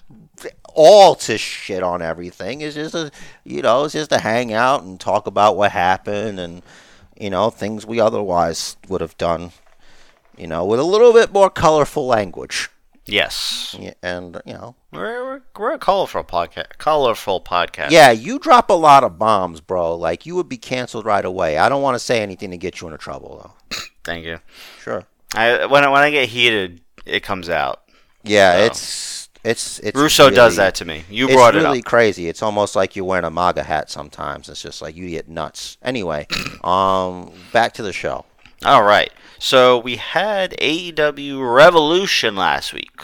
all 0.77 1.15
to 1.17 1.37
shit 1.39 1.83
on 1.83 2.03
everything. 2.03 2.61
It's 2.61 2.75
just 2.75 2.95
a 2.95 3.11
you 3.45 3.62
know 3.62 3.85
it's 3.85 3.95
just 3.95 4.11
to 4.11 4.19
hang 4.19 4.53
out 4.53 4.83
and 4.83 5.01
talk 5.01 5.27
about 5.27 5.57
what 5.57 5.73
happened 5.73 6.39
and 6.39 6.62
you 7.19 7.31
know 7.31 7.51
things 7.51 7.87
we 7.87 7.99
otherwise 8.01 8.77
would 8.89 9.01
have 9.01 9.17
done. 9.19 9.53
You 10.37 10.47
know, 10.47 10.67
with 10.67 10.79
a 10.79 10.85
little 10.85 11.15
bit 11.15 11.33
more 11.33 11.49
colorful 11.49 12.07
language. 12.07 12.69
Yes, 13.09 13.77
Yeah, 13.79 13.95
And 14.03 14.43
you 14.45 14.53
know, 14.53 14.75
we're 14.93 15.25
we're, 15.25 15.43
we're 15.57 15.73
a 15.75 15.79
colorful 15.79 16.25
podcast. 16.25 16.77
Colorful 16.79 17.41
podcast. 17.41 17.91
Yeah, 17.91 18.11
you 18.11 18.39
drop 18.41 18.69
a 18.69 18.73
lot 18.75 19.05
of 19.05 19.17
bombs, 19.17 19.61
bro. 19.61 19.95
Like 19.95 20.27
you 20.27 20.35
would 20.35 20.49
be 20.49 20.57
canceled 20.59 21.07
right 21.07 21.25
away. 21.25 21.57
I 21.57 21.69
don't 21.69 21.83
want 21.83 21.95
to 21.95 22.01
say 22.01 22.21
anything 22.21 22.51
to 22.51 22.57
get 22.59 22.81
you 22.81 22.89
into 22.89 22.99
trouble, 22.99 23.55
though. 23.71 23.79
Thank 24.05 24.25
you. 24.27 24.41
Sure. 24.83 25.05
I 25.35 25.67
when 25.67 25.85
I, 25.85 25.89
when 25.89 26.03
I 26.03 26.11
get 26.11 26.29
heated, 26.29 26.81
it 27.07 27.23
comes 27.23 27.49
out. 27.49 27.83
Yeah, 28.25 28.57
So- 28.59 28.65
it's 28.67 29.26
it's 29.46 29.78
it's. 29.78 29.98
Russo 29.98 30.28
does 30.28 30.56
that 30.56 30.74
to 30.76 30.85
me. 30.85 31.04
You 31.09 31.28
brought 31.28 31.54
it 31.54 31.62
really 31.62 31.82
crazy. 31.82 32.28
It's 32.28 32.42
almost 32.42 32.74
like 32.74 32.96
you're 32.96 33.04
wearing 33.04 33.24
a 33.24 33.30
MAGA 33.30 33.62
hat 33.62 33.90
sometimes. 33.90 34.48
It's 34.48 34.61
just 34.61 34.82
like 34.82 34.96
you 34.96 35.09
get 35.09 35.28
nuts. 35.28 35.78
Anyway, 35.82 36.26
um, 36.64 37.32
back 37.52 37.72
to 37.74 37.82
the 37.82 37.92
show. 37.92 38.24
All 38.64 38.82
right. 38.82 39.12
So 39.38 39.78
we 39.78 39.96
had 39.96 40.52
AEW 40.52 41.54
Revolution 41.54 42.35
last 42.35 42.72
week. 42.72 43.00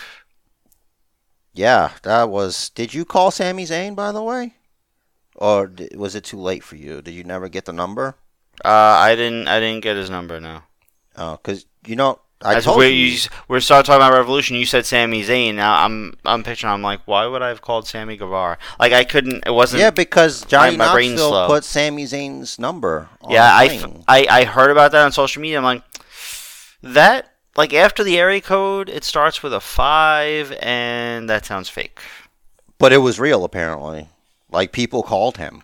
Yeah, 1.53 1.93
that 2.03 2.29
was. 2.31 2.71
Did 2.71 2.93
you 2.93 3.05
call 3.05 3.31
Sami 3.31 3.65
Zayn 3.65 3.95
by 3.95 4.11
the 4.11 4.23
way, 4.23 4.55
or 5.37 5.69
d- 5.69 5.91
was 5.95 6.15
it 6.15 6.25
too 6.25 6.41
late 6.41 6.65
for 6.65 6.77
you? 6.77 7.03
Did 7.03 7.13
you 7.13 7.25
never 7.25 7.49
get 7.49 7.67
the 7.67 7.73
number? 7.73 8.17
Uh, 8.65 8.69
I 8.69 9.15
didn't 9.15 9.49
I 9.49 9.61
didn't 9.61 9.83
get 9.83 9.97
his 9.97 10.11
number. 10.11 10.41
No. 10.41 10.63
Oh, 11.17 11.33
because 11.33 11.67
you 11.87 11.95
know 11.95 12.21
I 12.45 12.57
As 12.57 12.65
told 12.65 12.79
we 12.79 12.89
you. 12.89 13.07
you 13.13 13.19
we 13.49 13.61
started 13.61 13.87
talking 13.87 14.03
about 14.05 14.13
Revolution. 14.17 14.57
You 14.57 14.67
said 14.67 14.85
Sami 14.87 15.23
Zayn. 15.23 15.55
Now 15.55 15.85
I'm 15.85 16.15
I'm 16.25 16.43
picturing. 16.43 16.73
I'm 16.73 16.83
like, 16.83 17.01
why 17.07 17.27
would 17.27 17.43
I 17.43 17.49
have 17.49 17.63
called 17.63 17.87
Sammy 17.87 18.17
Guevara? 18.17 18.59
Like 18.81 18.93
I 18.93 19.05
couldn't. 19.05 19.45
It 19.47 19.53
wasn't. 19.53 19.81
Yeah, 19.81 19.91
because 19.91 20.45
Johnny 20.45 20.77
my 20.77 20.93
brain's 20.93 21.21
slow. 21.21 21.47
put 21.47 21.65
Sami 21.65 22.05
Zayn's 22.05 22.59
number. 22.59 23.09
On 23.23 23.31
Yeah, 23.31 23.47
the 23.49 23.55
I, 23.57 23.69
thing. 23.69 23.97
f- 23.99 24.05
I 24.09 24.27
I 24.31 24.45
heard 24.45 24.71
about 24.71 24.93
that 24.93 25.05
on 25.05 25.13
social 25.13 25.41
media. 25.41 25.59
I'm 25.59 25.65
like, 25.65 25.83
that 26.83 27.33
like 27.57 27.73
after 27.75 28.03
the 28.03 28.19
area 28.19 28.41
code, 28.41 28.89
it 28.89 29.05
starts 29.05 29.43
with 29.43 29.53
a 29.55 29.61
five, 29.61 30.53
and 30.61 31.29
that 31.31 31.45
sounds 31.47 31.69
fake. 31.69 32.01
But 32.79 32.93
it 32.93 32.99
was 32.99 33.21
real, 33.21 33.45
apparently. 33.45 34.09
Like 34.51 34.73
people 34.73 35.03
called 35.03 35.37
him, 35.39 35.63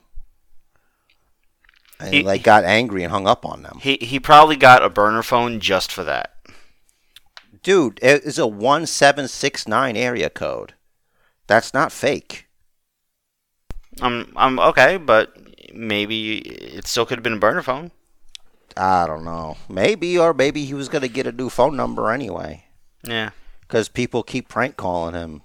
and 2.00 2.14
He- 2.14 2.22
like 2.22 2.42
got 2.42 2.64
angry 2.64 3.02
and 3.02 3.10
hung 3.12 3.26
up 3.26 3.44
on 3.44 3.62
them. 3.62 3.78
He 3.82 3.98
he 4.00 4.20
probably 4.20 4.56
got 4.56 4.82
a 4.84 4.88
burner 4.90 5.22
phone 5.22 5.60
just 5.60 5.90
for 5.92 6.04
that. 6.04 6.34
Dude, 7.62 7.99
it 8.03 8.23
is 8.25 8.38
a 8.38 8.47
one 8.47 8.87
seven 8.87 9.29
six 9.29 9.66
nine 9.68 9.97
area 9.97 10.31
code. 10.31 10.75
That's 11.47 11.73
not 11.75 11.92
fake. 11.92 12.47
I'm 14.01 14.33
I'm 14.37 14.59
okay, 14.61 14.97
but 14.97 15.37
maybe 15.75 16.38
it 16.38 16.87
still 16.87 17.05
could 17.07 17.18
have 17.18 17.23
been 17.25 17.35
a 17.35 17.38
burner 17.38 17.62
phone. 17.62 17.90
I 18.77 19.07
don't 19.07 19.25
know. 19.25 19.57
Maybe, 19.68 20.16
or 20.18 20.33
maybe 20.33 20.64
he 20.64 20.75
was 20.75 20.88
gonna 20.88 21.09
get 21.09 21.27
a 21.27 21.33
new 21.33 21.49
phone 21.51 21.77
number 21.77 22.11
anyway, 22.12 22.64
Yeah. 23.03 23.31
because 23.62 23.88
people 23.88 24.23
keep 24.23 24.49
prank 24.49 24.77
calling 24.77 25.14
him. 25.14 25.42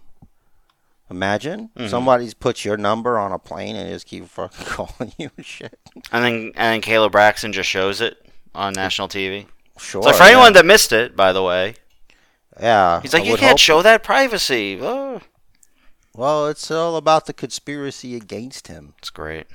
Imagine 1.10 1.70
Mm-hmm. 1.76 1.88
somebody's 1.90 2.34
put 2.34 2.64
your 2.64 2.78
number 2.78 3.18
on 3.20 3.32
a 3.32 3.40
plane 3.40 3.76
and 3.76 3.90
just 3.90 4.06
keep 4.06 4.28
fucking 4.28 4.66
calling 4.66 5.14
you 5.18 5.30
and 5.36 5.46
shit. 5.46 5.80
And 6.12 6.24
then 6.24 6.34
and 6.56 6.74
then 6.76 6.82
Caleb 6.82 7.12
Braxton 7.12 7.54
just 7.54 7.70
shows 7.70 8.02
it 8.02 8.18
on 8.54 8.74
national 8.74 9.08
TV. 9.08 9.48
Sure. 9.80 10.04
So 10.04 10.14
for 10.14 10.24
anyone 10.24 10.54
that 10.54 10.66
missed 10.66 10.92
it, 10.92 11.16
by 11.16 11.34
the 11.34 11.42
way, 11.42 11.74
yeah, 12.60 13.02
he's 13.02 13.14
like, 13.14 13.24
I 13.24 13.28
you 13.28 13.38
can't 13.38 13.60
show 13.60 13.82
that 13.82 14.04
privacy. 14.04 14.80
Oh, 14.82 15.22
Well, 16.16 16.48
it's 16.48 16.70
all 16.72 16.96
about 16.98 17.26
the 17.26 17.34
conspiracy 17.34 18.16
against 18.16 18.68
him. 18.68 18.94
it's 19.00 19.10
great. 19.10 19.48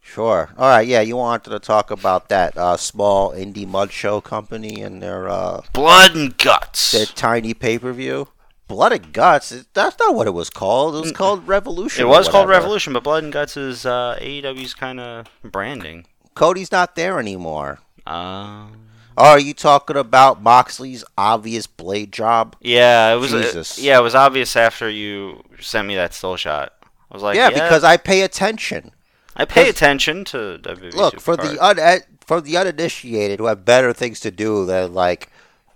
Sure. 0.00 0.50
All 0.58 0.68
right. 0.68 0.86
Yeah, 0.86 1.00
you 1.00 1.16
wanted 1.16 1.48
to 1.50 1.58
talk 1.58 1.90
about 1.90 2.28
that 2.28 2.56
uh, 2.58 2.76
small 2.76 3.32
indie 3.32 3.66
mud 3.66 3.90
show 3.90 4.20
company 4.20 4.82
and 4.82 5.02
their 5.02 5.28
uh, 5.30 5.62
Blood 5.72 6.14
and 6.14 6.36
guts. 6.36 6.90
their 6.92 7.06
tiny 7.06 7.54
pay 7.54 7.78
per 7.78 7.90
view. 7.92 8.28
Blood 8.68 8.92
and 8.92 9.12
guts. 9.14 9.64
That's 9.72 9.98
not 9.98 10.14
what 10.14 10.26
it 10.26 10.32
was 10.34 10.50
called. 10.50 10.94
It 10.96 11.00
was 11.00 11.12
called 11.12 11.48
Revolution. 11.48 12.04
It 12.04 12.08
was 12.08 12.28
called. 12.28 12.48
Revolution, 12.50 12.92
but 12.92 13.02
Blood 13.02 13.24
and 13.24 13.32
Guts 13.32 13.56
is 13.56 13.86
uh, 13.86 14.18
AEW's 14.20 14.74
kind 14.74 15.00
of 15.00 15.26
branding. 15.42 16.04
Cody's 16.34 16.70
not 16.72 16.96
there 16.96 17.18
anymore. 17.18 17.80
Um, 18.06 18.83
are 19.16 19.38
you 19.38 19.54
talking 19.54 19.96
about 19.96 20.42
Moxley's 20.42 21.04
obvious 21.16 21.66
blade 21.66 22.12
job? 22.12 22.56
yeah, 22.60 23.12
it 23.12 23.16
was. 23.16 23.32
uh, 23.32 23.42
Jesus. 23.42 23.78
yeah, 23.78 23.98
it 23.98 24.02
was 24.02 24.14
obvious 24.14 24.56
after 24.56 24.88
you 24.88 25.42
sent 25.60 25.86
me 25.88 25.94
that 25.96 26.14
still 26.14 26.36
shot. 26.36 26.72
I 27.10 27.14
was 27.14 27.22
like, 27.22 27.36
yeah, 27.36 27.50
yeah, 27.50 27.62
because 27.64 27.84
I 27.84 27.96
pay 27.96 28.22
attention. 28.22 28.90
I 29.36 29.44
pay 29.44 29.68
attention 29.68 30.24
to 30.26 30.58
WWE. 30.62 30.94
Look 30.94 31.20
for 31.20 31.36
the 31.36 31.58
un- 31.64 32.00
for 32.26 32.40
the 32.40 32.56
uninitiated 32.56 33.38
who 33.38 33.46
have 33.46 33.64
better 33.64 33.92
things 33.92 34.20
to 34.20 34.30
do 34.30 34.64
than 34.64 34.94
like 34.94 35.30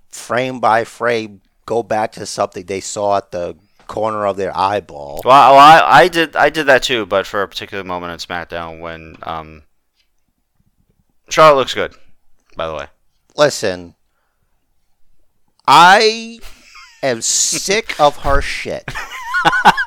frame 0.08 0.60
by 0.60 0.84
frame 0.84 1.40
go 1.66 1.82
back 1.82 2.12
to 2.12 2.24
something 2.24 2.64
they 2.64 2.80
saw 2.80 3.18
at 3.18 3.30
the 3.30 3.56
corner 3.86 4.26
of 4.26 4.36
their 4.36 4.56
eyeball. 4.56 5.20
Well, 5.24 5.54
I, 5.58 5.80
I 5.84 6.08
did 6.08 6.36
I 6.36 6.50
did 6.50 6.64
that 6.66 6.82
too, 6.82 7.04
but 7.06 7.26
for 7.26 7.42
a 7.42 7.48
particular 7.48 7.84
moment 7.84 8.12
in 8.12 8.18
SmackDown 8.18 8.80
when 8.80 9.16
um, 9.22 9.62
Charlotte 11.28 11.56
looks 11.56 11.74
good. 11.74 11.94
By 12.56 12.66
the 12.66 12.74
way, 12.74 12.86
Listen, 13.38 13.94
I 15.64 16.40
am 17.04 17.22
sick 17.22 17.98
of 18.00 18.18
her 18.18 18.42
shit. 18.42 18.82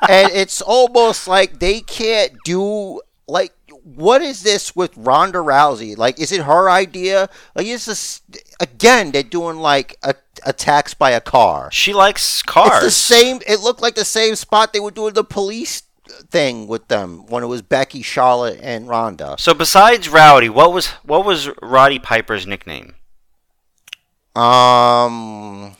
and 0.08 0.32
it's 0.32 0.62
almost 0.62 1.28
like 1.28 1.58
they 1.58 1.80
can't 1.80 2.32
do 2.44 3.02
like 3.28 3.52
what 3.84 4.22
is 4.22 4.42
this 4.42 4.74
with 4.74 4.96
Ronda 4.96 5.38
Rousey? 5.38 5.98
Like, 5.98 6.18
is 6.18 6.32
it 6.32 6.42
her 6.42 6.70
idea? 6.70 7.28
Like, 7.54 7.66
is 7.66 7.84
this 7.84 8.22
again? 8.58 9.10
They're 9.10 9.22
doing 9.22 9.58
like 9.58 9.98
a, 10.02 10.14
attacks 10.46 10.94
by 10.94 11.10
a 11.10 11.20
car. 11.20 11.70
she 11.72 11.92
likes 11.92 12.42
cars. 12.42 12.84
It's 12.84 12.84
the 12.84 12.90
same. 12.90 13.40
It 13.46 13.60
looked 13.60 13.82
like 13.82 13.96
the 13.96 14.04
same 14.04 14.34
spot 14.34 14.72
they 14.72 14.80
were 14.80 14.90
doing 14.90 15.12
the 15.12 15.24
police 15.24 15.82
thing 16.30 16.68
with 16.68 16.88
them 16.88 17.26
when 17.26 17.42
it 17.42 17.48
was 17.48 17.60
Becky, 17.60 18.02
Charlotte, 18.02 18.60
and 18.62 18.88
Ronda. 18.88 19.36
So 19.38 19.52
besides 19.52 20.08
Rowdy, 20.08 20.48
what 20.48 20.72
was 20.72 20.86
what 21.04 21.26
was 21.26 21.50
Roddy 21.60 21.98
Piper's 21.98 22.46
nickname? 22.46 22.94
Um, 24.34 25.74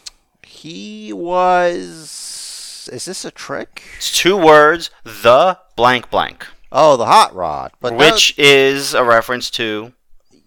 he 0.46 1.12
was. 1.12 2.88
Is 2.92 3.04
this 3.06 3.24
a 3.24 3.30
trick? 3.30 3.82
It's 3.96 4.16
two 4.16 4.36
words: 4.36 4.90
the 5.04 5.58
blank 5.76 6.10
blank, 6.10 6.46
Oh, 6.70 6.96
the 6.96 7.06
hot 7.06 7.34
rod. 7.34 7.72
But 7.80 7.94
which 7.96 8.34
is 8.38 8.94
a 8.94 9.04
reference 9.04 9.50
to. 9.52 9.92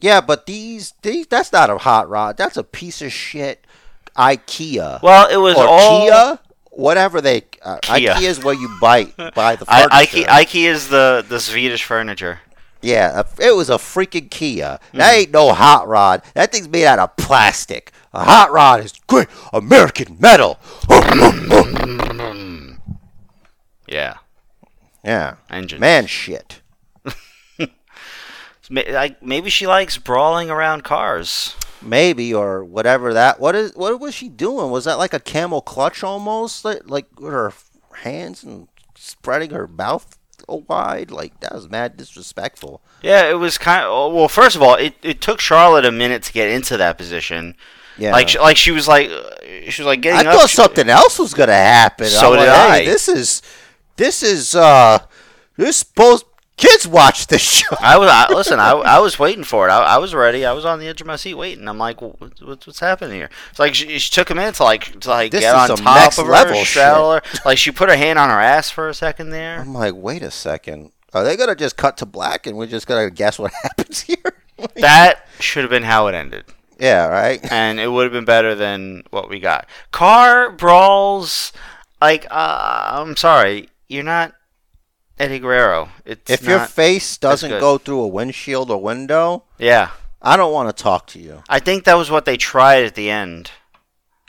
yeah, 0.01 0.21
but 0.21 0.45
these, 0.45 0.93
these 1.01 1.27
that's 1.27 1.51
not 1.51 1.69
a 1.69 1.77
hot 1.77 2.09
rod. 2.09 2.37
That's 2.37 2.57
a 2.57 2.63
piece 2.63 3.01
of 3.01 3.11
shit 3.11 3.65
IKEA 4.17 5.01
Well, 5.01 5.29
it 5.29 5.37
was 5.37 5.57
or 5.57 5.65
all. 5.67 6.01
Kia, 6.05 6.39
whatever 6.71 7.21
they. 7.21 7.43
Uh. 7.61 7.79
IKEA 7.83 8.21
is 8.21 8.43
where 8.43 8.53
you 8.55 8.69
bite 8.79 9.15
buy 9.33 9.55
the 9.55 9.65
I, 9.69 9.87
furniture. 9.87 10.17
Ikea, 10.17 10.43
Ikea 10.43 10.69
is 10.69 10.89
the 10.89 11.25
the 11.27 11.39
Swedish 11.39 11.83
furniture. 11.83 12.39
Yeah, 12.85 13.23
it 13.39 13.55
was 13.55 13.71
a 13.71 13.79
freaking 13.79 14.29
Kia. 14.29 14.79
Hmm. 14.91 14.97
That 14.99 15.15
ain't 15.15 15.31
no 15.31 15.53
hot 15.53 15.87
rod. 15.87 16.21
That 16.35 16.51
thing's 16.51 16.69
made 16.69 16.85
out 16.85 16.99
of 16.99 17.17
plastic. 17.17 17.91
A 18.13 18.23
hot 18.23 18.51
rod 18.51 18.85
is 18.85 18.93
great 19.07 19.27
American 19.51 20.17
metal. 20.19 20.59
Yeah, 23.87 24.17
yeah, 25.03 25.35
engine. 25.49 25.79
man, 25.79 26.07
shit. 26.07 26.61
Like 28.71 29.21
maybe 29.21 29.51
she 29.51 29.67
likes 29.67 29.99
brawling 29.99 30.49
around 30.49 30.83
cars. 30.83 31.55
Maybe 31.83 32.33
or 32.33 32.63
whatever 32.63 33.13
that. 33.13 33.39
What 33.39 33.53
is? 33.53 33.75
What 33.75 33.99
was 33.99 34.15
she 34.15 34.27
doing? 34.27 34.71
Was 34.71 34.85
that 34.85 34.97
like 34.97 35.13
a 35.13 35.19
camel 35.19 35.61
clutch 35.61 36.03
almost? 36.03 36.65
Like, 36.65 36.89
like 36.89 37.19
with 37.19 37.31
her 37.31 37.53
hands 37.97 38.43
and 38.43 38.67
spreading 38.95 39.51
her 39.51 39.67
mouth 39.67 40.17
wide? 40.47 41.11
Like 41.11 41.39
that 41.41 41.53
was 41.53 41.69
mad 41.69 41.97
disrespectful. 41.97 42.81
Yeah, 43.01 43.29
it 43.29 43.35
was 43.35 43.57
kind 43.57 43.83
of. 43.85 44.13
Well, 44.13 44.27
first 44.27 44.55
of 44.55 44.61
all, 44.61 44.75
it, 44.75 44.95
it 45.03 45.21
took 45.21 45.39
Charlotte 45.39 45.85
a 45.85 45.91
minute 45.91 46.23
to 46.23 46.33
get 46.33 46.49
into 46.49 46.77
that 46.77 46.97
position. 46.97 47.55
Yeah, 47.97 48.11
Like 48.11 48.29
she, 48.29 48.39
like 48.39 48.57
she 48.57 48.71
was 48.71 48.87
like 48.87 49.09
she 49.69 49.81
was 49.81 49.87
like 49.87 50.01
getting 50.01 50.27
I 50.27 50.31
up. 50.31 50.37
thought 50.39 50.49
she- 50.49 50.55
something 50.57 50.89
else 50.89 51.17
was 51.19 51.33
gonna 51.33 51.53
happen. 51.53 52.07
So 52.07 52.33
I'm 52.33 52.39
did 52.39 52.47
like, 52.47 52.49
I. 52.49 52.77
hey, 52.79 52.85
This 52.85 53.07
is, 53.07 53.41
this 53.95 54.21
is, 54.23 54.53
uh, 54.55 54.99
this 55.57 55.77
supposed 55.77 56.25
kids 56.57 56.87
watch 56.87 57.27
this 57.27 57.41
show. 57.41 57.75
I 57.79 57.97
was 57.97 58.09
I, 58.09 58.27
listen. 58.33 58.59
I, 58.59 58.71
I 58.71 58.99
was 58.99 59.19
waiting 59.19 59.43
for 59.43 59.67
it. 59.67 59.71
I, 59.71 59.81
I 59.83 59.97
was 59.97 60.13
ready. 60.13 60.45
I 60.45 60.53
was 60.53 60.65
on 60.65 60.79
the 60.79 60.87
edge 60.87 61.01
of 61.01 61.07
my 61.07 61.15
seat 61.15 61.35
waiting. 61.35 61.67
I'm 61.67 61.77
like, 61.77 62.01
what's 62.01 62.41
what's 62.65 62.79
happening 62.79 63.15
here? 63.15 63.29
It's 63.49 63.59
like 63.59 63.75
she, 63.75 63.99
she 63.99 64.11
took 64.11 64.29
a 64.29 64.35
minute 64.35 64.55
to 64.55 64.63
like 64.63 64.99
to 65.01 65.09
like 65.09 65.31
This 65.31 65.41
get 65.41 65.55
on 65.55 65.77
top 65.77 66.17
of 66.17 66.25
her, 66.25 66.31
level 66.31 66.65
straddle 66.65 67.13
her. 67.13 67.21
Like 67.43 67.57
she 67.57 67.71
put 67.71 67.89
her 67.89 67.97
hand 67.97 68.19
on 68.19 68.29
her 68.29 68.39
ass 68.39 68.69
for 68.69 68.89
a 68.89 68.93
second 68.93 69.29
there. 69.29 69.59
I'm 69.59 69.73
like, 69.73 69.93
wait 69.95 70.21
a 70.21 70.31
second. 70.31 70.91
Are 71.13 71.23
they 71.23 71.37
gonna 71.37 71.55
just 71.55 71.77
cut 71.77 71.97
to 71.97 72.05
black 72.05 72.45
and 72.45 72.57
we're 72.57 72.67
just 72.67 72.87
gonna 72.87 73.09
guess 73.09 73.39
what 73.39 73.53
happens 73.63 74.01
here? 74.01 74.17
That 74.75 75.27
should 75.41 75.63
have 75.65 75.69
been 75.69 75.83
how 75.83 76.07
it 76.07 76.15
ended, 76.15 76.45
yeah, 76.79 77.07
right. 77.07 77.41
and 77.51 77.77
it 77.77 77.89
would 77.89 78.03
have 78.03 78.13
been 78.13 78.23
better 78.23 78.55
than 78.55 79.03
what 79.09 79.29
we 79.29 79.41
got. 79.41 79.67
Car 79.91 80.49
brawls, 80.49 81.51
like 82.01 82.25
uh, 82.31 83.01
I'm 83.03 83.17
sorry, 83.17 83.67
you're 83.89 84.03
not 84.03 84.33
Eddie 85.17 85.39
Guerrero. 85.39 85.89
It's 86.03 86.29
If 86.29 86.43
your 86.43 86.59
face 86.59 87.17
doesn't 87.17 87.49
go 87.59 87.77
through 87.77 88.01
a 88.01 88.07
windshield 88.07 88.69
or 88.69 88.81
window, 88.81 89.43
yeah. 89.57 89.91
I 90.21 90.37
don't 90.37 90.53
want 90.53 90.75
to 90.75 90.83
talk 90.83 91.07
to 91.07 91.19
you. 91.19 91.43
I 91.47 91.59
think 91.59 91.83
that 91.83 91.97
was 91.97 92.09
what 92.09 92.25
they 92.25 92.35
tried 92.37 92.83
at 92.83 92.95
the 92.95 93.09
end 93.09 93.51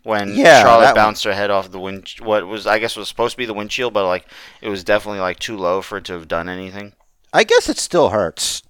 when 0.02 0.34
Yeah, 0.34 0.62
Charlotte 0.62 0.94
bounced 0.94 1.24
her 1.24 1.32
head 1.34 1.50
off 1.50 1.70
the 1.70 1.80
wind. 1.80 2.08
What 2.20 2.46
was 2.46 2.66
I 2.66 2.78
guess 2.78 2.96
was 2.96 3.08
supposed 3.08 3.32
to 3.32 3.38
be 3.38 3.46
the 3.46 3.54
windshield, 3.54 3.92
but 3.92 4.06
like 4.06 4.26
it 4.60 4.68
was 4.68 4.84
definitely 4.84 5.20
like 5.20 5.38
too 5.38 5.56
low 5.56 5.82
for 5.82 5.98
it 5.98 6.04
to 6.04 6.12
have 6.12 6.28
done 6.28 6.48
anything. 6.48 6.92
I 7.32 7.44
guess 7.44 7.68
it 7.68 7.78
still 7.78 8.10
hurts. 8.10 8.62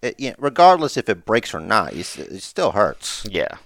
It, 0.00 0.14
yeah, 0.18 0.34
regardless 0.38 0.96
if 0.96 1.10
it 1.10 1.26
breaks 1.26 1.52
or 1.52 1.60
not, 1.60 1.94
you 1.94 2.00
it 2.00 2.42
still 2.42 2.70
hurts. 2.70 3.26
Yeah, 3.30 3.58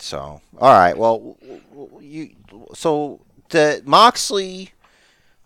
So, 0.00 0.40
all 0.58 0.72
right. 0.72 0.98
Well, 0.98 1.36
you 2.00 2.30
so 2.74 3.20
the 3.50 3.80
Moxley 3.84 4.72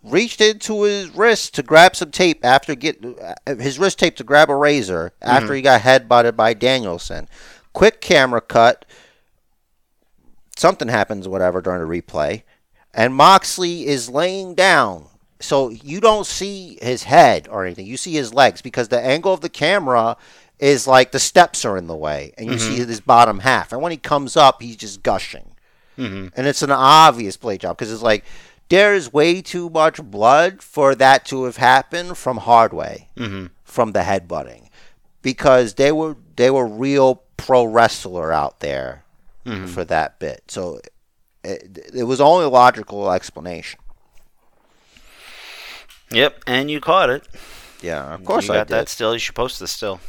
reached 0.03 0.41
into 0.41 0.83
his 0.83 1.09
wrist 1.15 1.55
to 1.55 1.63
grab 1.63 1.95
some 1.95 2.11
tape 2.11 2.43
after 2.43 2.75
get 2.75 3.03
uh, 3.03 3.55
his 3.55 3.79
wrist 3.79 3.99
tape 3.99 4.15
to 4.17 4.23
grab 4.23 4.49
a 4.49 4.55
razor 4.55 5.13
after 5.21 5.53
he 5.53 5.61
got 5.61 5.81
headbutted 5.81 6.35
by 6.35 6.53
Danielson. 6.53 7.27
Quick 7.73 8.01
camera 8.01 8.41
cut. 8.41 8.85
Something 10.55 10.87
happens, 10.89 11.27
whatever, 11.27 11.61
during 11.61 11.81
the 11.87 12.01
replay, 12.01 12.43
and 12.93 13.15
Moxley 13.15 13.87
is 13.87 14.09
laying 14.09 14.53
down. 14.53 15.07
So 15.39 15.69
you 15.69 15.99
don't 15.99 16.25
see 16.27 16.77
his 16.81 17.03
head 17.03 17.47
or 17.49 17.65
anything. 17.65 17.85
You 17.87 17.97
see 17.97 18.13
his 18.13 18.33
legs 18.33 18.61
because 18.61 18.87
the 18.89 19.01
angle 19.01 19.33
of 19.33 19.41
the 19.41 19.49
camera 19.49 20.15
is 20.59 20.85
like 20.87 21.11
the 21.11 21.19
steps 21.19 21.65
are 21.65 21.75
in 21.75 21.87
the 21.87 21.95
way, 21.95 22.33
and 22.37 22.47
you 22.49 22.59
see 22.59 22.75
his 22.75 23.01
bottom 23.01 23.39
half. 23.39 23.71
And 23.73 23.81
when 23.81 23.91
he 23.91 23.97
comes 23.97 24.37
up, 24.37 24.61
he's 24.61 24.75
just 24.77 25.01
gushing, 25.01 25.55
hmm 25.95 26.27
and 26.35 26.47
it's 26.47 26.61
an 26.61 26.71
obvious 26.71 27.35
blade 27.35 27.61
job 27.61 27.75
because 27.77 27.91
it's 27.91 28.03
like 28.03 28.23
there 28.73 28.93
is 28.95 29.13
way 29.13 29.41
too 29.41 29.69
much 29.69 30.01
blood 30.01 30.61
for 30.63 30.95
that 30.95 31.25
to 31.25 31.43
have 31.45 31.57
happened 31.57 32.17
from 32.17 32.37
Hardway 32.39 33.07
hmm 33.17 33.45
from 33.63 33.91
the 33.93 34.01
headbutting 34.01 34.69
because 35.21 35.75
they 35.75 35.91
were 35.91 36.15
they 36.35 36.49
were 36.51 36.67
real 36.67 37.23
pro 37.37 37.63
wrestler 37.63 38.31
out 38.31 38.59
there 38.59 39.03
Mhm. 39.45 39.67
for 39.67 39.83
that 39.85 40.19
bit. 40.19 40.41
So 40.47 40.79
it, 41.43 41.61
it 41.93 42.03
was 42.03 42.21
only 42.21 42.45
a 42.45 42.49
logical 42.49 43.11
explanation. 43.11 43.79
Yep, 46.11 46.43
and 46.47 46.69
you 46.71 46.79
caught 46.79 47.09
it. 47.09 47.27
Yeah, 47.81 48.13
of 48.13 48.23
course 48.23 48.47
you 48.47 48.53
I 48.53 48.57
got 48.59 48.67
did. 48.67 48.73
that 48.75 48.89
still. 48.89 49.13
You 49.13 49.19
should 49.19 49.35
post 49.35 49.59
this 49.59 49.71
still. 49.71 49.99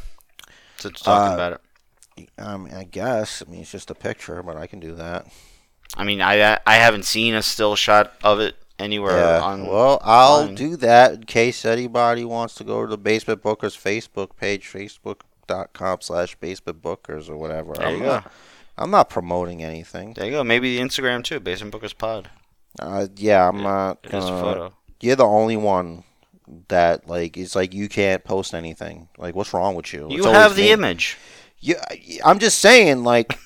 Since 0.77 1.01
talking 1.01 1.31
Uh, 1.31 1.33
about 1.33 1.53
it. 1.53 2.29
I 2.37 2.79
I 2.81 2.83
guess. 2.89 3.43
I 3.45 3.51
mean, 3.51 3.61
it's 3.61 3.71
just 3.71 3.89
a 3.91 3.95
picture, 3.95 4.41
but 4.43 4.55
I 4.55 4.67
can 4.67 4.79
do 4.79 4.95
that. 4.95 5.25
I 5.97 6.03
mean, 6.03 6.21
I 6.21 6.59
I 6.65 6.75
haven't 6.75 7.03
seen 7.05 7.33
a 7.35 7.41
still 7.41 7.75
shot 7.75 8.13
of 8.23 8.39
it 8.39 8.55
anywhere 8.77 9.17
Yeah. 9.17 9.41
on. 9.41 9.65
well, 9.67 9.99
I'll 10.03 10.41
online. 10.41 10.55
do 10.55 10.75
that 10.77 11.13
in 11.13 11.23
case 11.23 11.63
anybody 11.65 12.25
wants 12.25 12.55
to 12.55 12.63
go 12.63 12.81
to 12.81 12.87
the 12.87 12.97
Basement 12.97 13.41
Bookers 13.41 13.77
Facebook 13.79 14.35
page, 14.37 14.67
facebook.com 14.71 15.99
slash 16.01 16.35
Basement 16.35 16.81
Bookers 16.81 17.29
or 17.29 17.37
whatever. 17.37 17.73
there 17.73 17.87
I'm 17.87 17.97
you 17.97 18.03
not, 18.03 18.23
go. 18.25 18.29
I'm 18.77 18.91
not 18.91 19.09
promoting 19.09 19.63
anything. 19.63 20.13
There 20.13 20.25
you 20.25 20.31
go. 20.31 20.43
Maybe 20.43 20.77
the 20.77 20.83
Instagram 20.83 21.23
too. 21.23 21.39
Basement 21.39 21.73
Bookers 21.73 21.97
Pod. 21.97 22.29
Uh, 22.79 23.07
yeah, 23.15 23.47
I'm 23.47 23.63
not 23.63 23.99
It 24.03 24.13
is 24.13 24.25
a 24.25 24.27
photo. 24.27 24.73
You're 24.99 25.15
the 25.15 25.25
only 25.25 25.55
one 25.55 26.03
that 26.67 27.07
like 27.07 27.37
it's 27.37 27.55
like 27.55 27.73
you 27.73 27.87
can't 27.87 28.23
post 28.25 28.53
anything. 28.53 29.07
Like, 29.17 29.33
what's 29.35 29.53
wrong 29.53 29.75
with 29.75 29.93
you? 29.93 30.07
You 30.09 30.17
It's 30.17 30.25
have 30.27 30.55
the 30.57 30.63
me. 30.63 30.71
image. 30.71 31.17
Yeah, 31.59 31.81
I'm 32.25 32.37
just 32.39 32.59
saying, 32.59 33.03
like, 33.05 33.39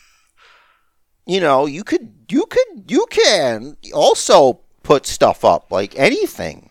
you 1.26 1.39
know, 1.39 1.66
you 1.68 1.84
could, 1.84 2.14
you 2.30 2.45
could, 2.45 2.84
you 2.88 3.05
can 3.09 3.77
also 3.93 4.59
put 4.84 5.05
stuff 5.05 5.43
up, 5.45 5.71
like 5.71 5.97
anything. 5.97 6.69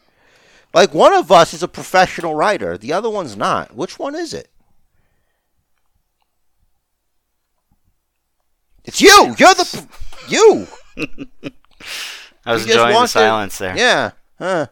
Like 0.74 0.92
one 0.94 1.12
of 1.14 1.32
us 1.32 1.54
is 1.54 1.62
a 1.62 1.68
professional 1.68 2.34
writer, 2.34 2.76
the 2.78 2.92
other 2.92 3.10
one's 3.10 3.36
not. 3.36 3.74
Which 3.74 3.98
one 3.98 4.14
is 4.14 4.32
it? 4.34 4.48
It's 8.84 9.00
you. 9.00 9.34
You're 9.38 9.54
the 9.54 9.86
you. 10.28 10.66
I 12.46 12.52
was 12.52 12.62
You 12.62 12.68
just 12.68 12.78
enjoying 12.78 12.88
the 12.88 12.94
want 12.94 13.08
to- 13.08 13.12
silence 13.12 13.58
there. 13.58 13.76
Yeah. 13.76 14.10
Huh. 14.38 14.66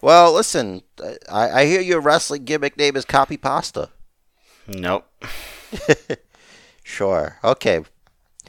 Well, 0.00 0.32
listen. 0.32 0.82
I, 1.30 1.50
I 1.62 1.66
hear 1.66 1.80
your 1.80 2.00
wrestling 2.00 2.44
gimmick 2.44 2.76
name 2.76 2.96
is 2.96 3.04
Copy 3.04 3.36
Pasta. 3.36 3.90
Nope. 4.66 5.06
Sure. 6.86 7.38
Okay. 7.42 7.82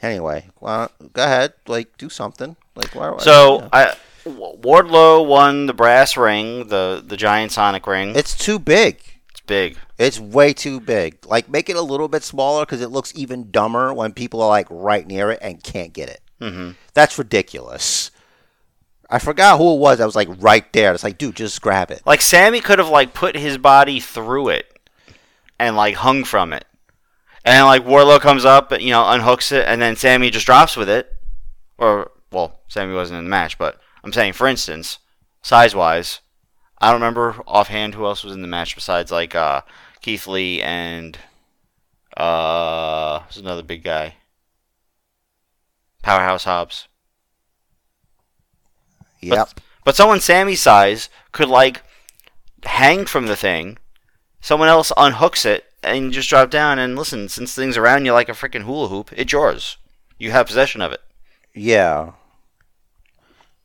Anyway, 0.02 0.46
well, 0.60 0.90
go 1.12 1.22
ahead. 1.24 1.54
Like, 1.66 1.96
do 1.98 2.08
something. 2.08 2.56
Like, 2.74 2.94
why? 2.94 3.16
So 3.18 3.60
yeah. 3.62 3.68
I, 3.72 3.96
Wardlow 4.26 5.26
won 5.26 5.66
the 5.66 5.74
brass 5.74 6.16
ring, 6.16 6.68
the 6.68 7.02
the 7.06 7.16
giant 7.16 7.52
Sonic 7.52 7.86
ring. 7.86 8.14
it's 8.16 8.36
too 8.36 8.58
big. 8.58 9.00
It's 9.30 9.40
big. 9.40 9.78
It's 9.98 10.18
way 10.20 10.52
too 10.52 10.80
big. 10.80 11.24
Like, 11.26 11.48
make 11.48 11.68
it 11.70 11.76
a 11.76 11.80
little 11.82 12.08
bit 12.08 12.22
smaller 12.22 12.64
because 12.66 12.80
it 12.82 12.90
looks 12.90 13.12
even 13.16 13.50
dumber 13.50 13.94
when 13.94 14.12
people 14.12 14.42
are 14.42 14.48
like 14.48 14.66
right 14.68 15.06
near 15.06 15.30
it 15.30 15.38
and 15.40 15.62
can't 15.62 15.92
get 15.92 16.08
it. 16.08 16.20
hmm 16.40 16.72
That's 16.94 17.18
ridiculous. 17.18 18.10
I 19.08 19.20
forgot 19.20 19.58
who 19.58 19.74
it 19.74 19.78
was 19.78 20.00
I 20.00 20.04
was 20.06 20.16
like 20.16 20.28
right 20.42 20.70
there. 20.72 20.92
It's 20.92 21.04
like, 21.04 21.16
dude, 21.16 21.36
just 21.36 21.62
grab 21.62 21.90
it. 21.92 22.02
Like 22.04 22.20
Sammy 22.20 22.60
could 22.60 22.80
have 22.80 22.88
like 22.88 23.14
put 23.14 23.36
his 23.36 23.56
body 23.56 24.00
through 24.00 24.48
it 24.48 24.66
and 25.60 25.76
like 25.76 25.94
hung 25.94 26.24
from 26.24 26.52
it. 26.52 26.64
And 27.46 27.64
like 27.64 27.84
Wardlow 27.84 28.20
comes 28.20 28.44
up, 28.44 28.72
and 28.72 28.82
you 28.82 28.90
know, 28.90 29.04
unhooks 29.04 29.52
it, 29.52 29.66
and 29.68 29.80
then 29.80 29.94
Sammy 29.94 30.30
just 30.30 30.46
drops 30.46 30.76
with 30.76 30.88
it. 30.88 31.14
Or 31.78 32.10
well, 32.32 32.58
Sammy 32.66 32.92
wasn't 32.92 33.20
in 33.20 33.24
the 33.24 33.30
match, 33.30 33.56
but 33.56 33.80
I'm 34.02 34.12
saying, 34.12 34.32
for 34.32 34.48
instance, 34.48 34.98
size 35.42 35.72
wise, 35.72 36.20
I 36.80 36.90
don't 36.90 37.00
remember 37.00 37.36
offhand 37.46 37.94
who 37.94 38.04
else 38.04 38.24
was 38.24 38.34
in 38.34 38.42
the 38.42 38.48
match 38.48 38.74
besides 38.74 39.12
like 39.12 39.36
uh, 39.36 39.62
Keith 40.02 40.26
Lee 40.26 40.60
and 40.60 41.16
uh, 42.16 43.20
who's 43.20 43.36
another 43.36 43.62
big 43.62 43.84
guy, 43.84 44.16
Powerhouse 46.02 46.44
Hobbs. 46.44 46.88
Yep. 49.20 49.60
But 49.84 49.94
someone 49.94 50.18
Sammy's 50.18 50.60
size 50.60 51.08
could 51.30 51.48
like 51.48 51.84
hang 52.64 53.06
from 53.06 53.26
the 53.26 53.36
thing. 53.36 53.78
Someone 54.40 54.68
else 54.68 54.90
unhooks 54.96 55.46
it 55.46 55.64
and 55.86 56.04
you 56.06 56.10
just 56.10 56.28
drop 56.28 56.50
down 56.50 56.78
and 56.78 56.96
listen. 56.96 57.28
Since 57.28 57.54
things 57.54 57.76
around 57.76 58.04
you 58.04 58.12
like 58.12 58.28
a 58.28 58.32
freaking 58.32 58.62
hula 58.62 58.88
hoop, 58.88 59.10
it's 59.12 59.32
yours. 59.32 59.76
You 60.18 60.30
have 60.32 60.46
possession 60.46 60.80
of 60.80 60.92
it. 60.92 61.00
Yeah. 61.54 62.12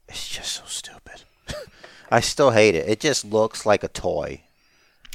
It's 0.08 0.28
just 0.28 0.54
so 0.54 0.64
stupid. 0.66 1.24
I 2.12 2.20
still 2.20 2.52
hate 2.52 2.76
it. 2.76 2.88
It 2.90 3.00
just 3.00 3.24
looks 3.26 3.66
like 3.66 3.84
a 3.84 3.88
toy. 3.88 4.42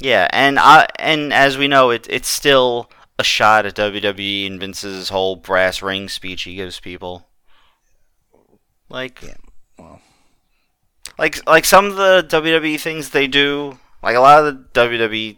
Yeah, 0.01 0.27
and 0.31 0.59
I 0.59 0.87
and 0.99 1.33
as 1.33 1.57
we 1.57 1.67
know, 1.67 1.89
it 1.89 2.05
it's 2.09 2.27
still 2.27 2.89
a 3.19 3.23
shot 3.23 3.65
at 3.65 3.75
WWE 3.75 4.45
and 4.45 4.59
Vince's 4.59 5.09
whole 5.09 5.35
brass 5.35 5.81
ring 5.81 6.07
speech 6.07 6.43
he 6.43 6.55
gives 6.55 6.79
people. 6.79 7.27
Like, 8.89 9.21
Yeah, 9.23 9.33
well. 9.77 10.01
like 11.17 11.45
like 11.47 11.65
some 11.65 11.85
of 11.85 11.95
the 11.95 12.25
WWE 12.29 12.79
things 12.79 13.09
they 13.09 13.27
do, 13.27 13.79
like 14.03 14.15
a 14.15 14.19
lot 14.19 14.45
of 14.45 14.73
the 14.73 14.79
WWE 14.79 15.37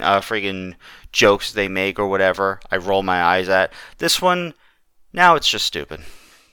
uh, 0.00 0.20
friggin' 0.20 0.74
jokes 1.12 1.52
they 1.52 1.68
make 1.68 1.98
or 1.98 2.06
whatever, 2.08 2.60
I 2.70 2.76
roll 2.76 3.02
my 3.02 3.22
eyes 3.22 3.48
at. 3.48 3.72
This 3.98 4.20
one, 4.22 4.54
now 5.12 5.34
it's 5.34 5.48
just 5.48 5.66
stupid. 5.66 6.00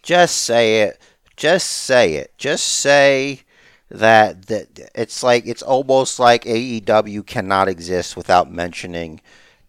Just 0.03 0.37
say 0.37 0.81
it. 0.81 0.99
Just 1.35 1.67
say 1.69 2.15
it. 2.15 2.33
Just 2.37 2.67
say 2.67 3.41
that 3.89 4.47
that 4.47 4.89
it's 4.95 5.21
like 5.23 5.45
it's 5.45 5.61
almost 5.61 6.19
like 6.19 6.43
AEW 6.45 7.25
cannot 7.25 7.67
exist 7.69 8.17
without 8.17 8.51
mentioning 8.51 9.21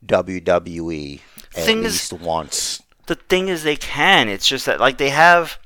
WWE 0.07 1.21
at 1.57 1.65
Thing 1.65 1.79
is- 1.85 2.11
least 2.13 2.13
once. 2.13 2.83
The 3.07 3.15
thing 3.15 3.49
is, 3.49 3.63
they 3.63 3.77
can. 3.77 4.29
It's 4.29 4.47
just 4.47 4.67
that 4.67 4.81
like 4.81 4.99
they 4.99 5.09
have. 5.11 5.59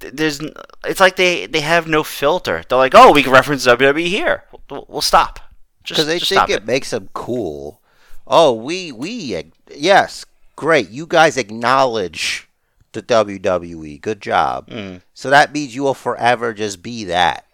There's. 0.00 0.40
It's 0.84 0.98
like 0.98 1.14
they 1.14 1.46
they 1.46 1.60
have 1.60 1.86
no 1.86 2.02
filter. 2.02 2.64
They're 2.68 2.78
like, 2.78 2.94
oh, 2.94 3.12
we 3.12 3.22
can 3.22 3.30
reference 3.32 3.64
WWE 3.66 4.06
here. 4.06 4.44
We'll, 4.68 4.84
we'll 4.88 5.00
stop. 5.00 5.38
Just, 5.84 5.98
because 5.98 6.06
they 6.08 6.18
think 6.18 6.24
stop 6.24 6.50
it, 6.50 6.66
makes 6.66 6.90
them 6.90 7.08
cool. 7.12 7.80
Oh, 8.26 8.52
we 8.52 8.92
we 8.92 9.42
yes, 9.74 10.24
great. 10.56 10.90
You 10.90 11.06
guys 11.06 11.36
acknowledge 11.36 12.48
the 12.92 13.02
WWE. 13.02 14.00
Good 14.00 14.20
job. 14.20 14.68
Mm. 14.68 15.02
So 15.14 15.30
that 15.30 15.52
means 15.52 15.74
you 15.74 15.82
will 15.82 15.94
forever 15.94 16.52
just 16.52 16.82
be 16.82 17.04
that. 17.04 17.46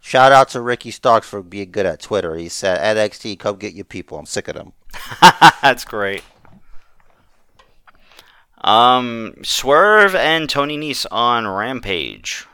Shout 0.00 0.32
out 0.32 0.50
to 0.50 0.60
Ricky 0.60 0.90
Starks 0.90 1.26
for 1.26 1.42
being 1.42 1.70
good 1.70 1.86
at 1.86 2.00
Twitter. 2.00 2.36
He 2.36 2.48
said, 2.48 2.78
"NXT, 2.78 3.38
come 3.38 3.56
get 3.56 3.72
your 3.72 3.86
people. 3.86 4.18
I'm 4.18 4.26
sick 4.26 4.48
of 4.48 4.56
them." 4.56 4.72
That's 5.62 5.84
great. 5.84 6.22
Um, 8.60 9.34
Swerve 9.42 10.14
and 10.14 10.48
Tony 10.48 10.76
Nese 10.76 11.06
on 11.10 11.46
Rampage. 11.46 12.46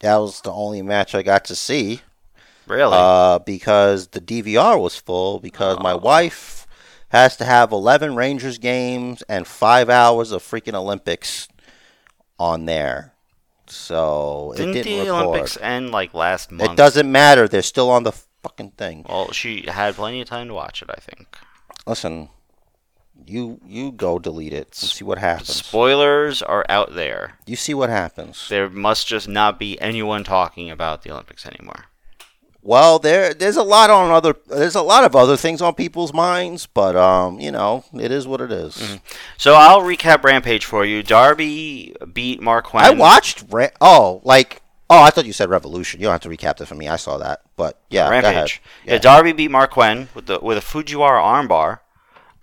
That 0.00 0.16
was 0.16 0.40
the 0.40 0.52
only 0.52 0.82
match 0.82 1.14
I 1.14 1.22
got 1.22 1.44
to 1.46 1.56
see 1.56 2.00
Really? 2.70 2.96
uh, 2.96 3.40
because 3.40 4.08
the 4.08 4.20
DVR 4.20 4.80
was 4.80 4.96
full 4.96 5.40
because 5.40 5.78
my 5.80 5.94
wife 5.94 6.66
has 7.08 7.36
to 7.38 7.44
have 7.44 7.72
11 7.72 8.14
Rangers 8.14 8.58
games 8.58 9.22
and 9.28 9.46
five 9.46 9.90
hours 9.90 10.30
of 10.30 10.42
freaking 10.42 10.74
Olympics 10.74 11.48
on 12.38 12.66
there. 12.66 13.12
So 13.66 14.52
didn't, 14.56 14.76
it 14.76 14.84
didn't 14.84 15.04
the 15.04 15.10
record. 15.12 15.26
Olympics 15.26 15.58
end 15.60 15.90
like 15.90 16.14
last 16.14 16.50
month? 16.50 16.72
It 16.72 16.76
doesn't 16.76 17.10
matter. 17.10 17.46
They're 17.46 17.62
still 17.62 17.90
on 17.90 18.04
the 18.04 18.12
fucking 18.42 18.72
thing. 18.72 19.04
Well, 19.08 19.32
she 19.32 19.64
had 19.66 19.94
plenty 19.94 20.20
of 20.20 20.28
time 20.28 20.48
to 20.48 20.54
watch 20.54 20.82
it. 20.82 20.90
I 20.90 21.00
think. 21.00 21.36
Listen, 21.86 22.30
you 23.26 23.60
you 23.66 23.92
go 23.92 24.18
delete 24.18 24.52
it 24.52 24.66
and 24.80 24.90
see 24.90 25.04
what 25.04 25.18
happens. 25.18 25.54
Spoilers 25.54 26.42
are 26.42 26.64
out 26.68 26.94
there. 26.94 27.38
You 27.46 27.56
see 27.56 27.74
what 27.74 27.90
happens. 27.90 28.48
There 28.48 28.68
must 28.68 29.06
just 29.06 29.28
not 29.28 29.58
be 29.58 29.80
anyone 29.80 30.24
talking 30.24 30.70
about 30.70 31.02
the 31.02 31.10
Olympics 31.12 31.46
anymore. 31.46 31.86
Well, 32.62 32.98
there 32.98 33.32
there's 33.32 33.56
a 33.56 33.62
lot 33.62 33.88
on 33.88 34.10
other 34.10 34.36
there's 34.48 34.74
a 34.74 34.82
lot 34.82 35.04
of 35.04 35.16
other 35.16 35.36
things 35.36 35.62
on 35.62 35.74
people's 35.74 36.12
minds, 36.12 36.66
but 36.66 36.94
um, 36.94 37.40
you 37.40 37.50
know, 37.50 37.84
it 37.94 38.12
is 38.12 38.26
what 38.26 38.40
it 38.40 38.52
is. 38.52 38.76
Mm-hmm. 38.76 38.96
So 39.38 39.54
I'll 39.54 39.80
recap 39.80 40.22
Rampage 40.22 40.66
for 40.66 40.84
you. 40.84 41.02
Darby 41.02 41.94
beat 42.12 42.40
Marq 42.40 42.64
Quen. 42.64 42.84
I 42.84 42.90
watched 42.90 43.44
Ra- 43.48 43.68
oh, 43.80 44.20
like 44.24 44.60
oh, 44.90 45.02
I 45.02 45.10
thought 45.10 45.24
you 45.24 45.32
said 45.32 45.48
Revolution. 45.48 46.00
You 46.00 46.04
don't 46.04 46.12
have 46.12 46.20
to 46.22 46.28
recap 46.28 46.60
it 46.60 46.66
for 46.66 46.74
me. 46.74 46.88
I 46.88 46.96
saw 46.96 47.16
that, 47.18 47.40
but 47.56 47.78
yeah. 47.88 48.10
Rampage. 48.10 48.60
Yeah. 48.84 48.98
Darby 48.98 49.32
beat 49.32 49.50
Marq 49.50 49.70
Quen 49.70 50.08
with 50.14 50.26
the 50.26 50.38
with 50.40 50.58
a 50.58 50.60
Fujiwara 50.60 51.22
armbar. 51.22 51.78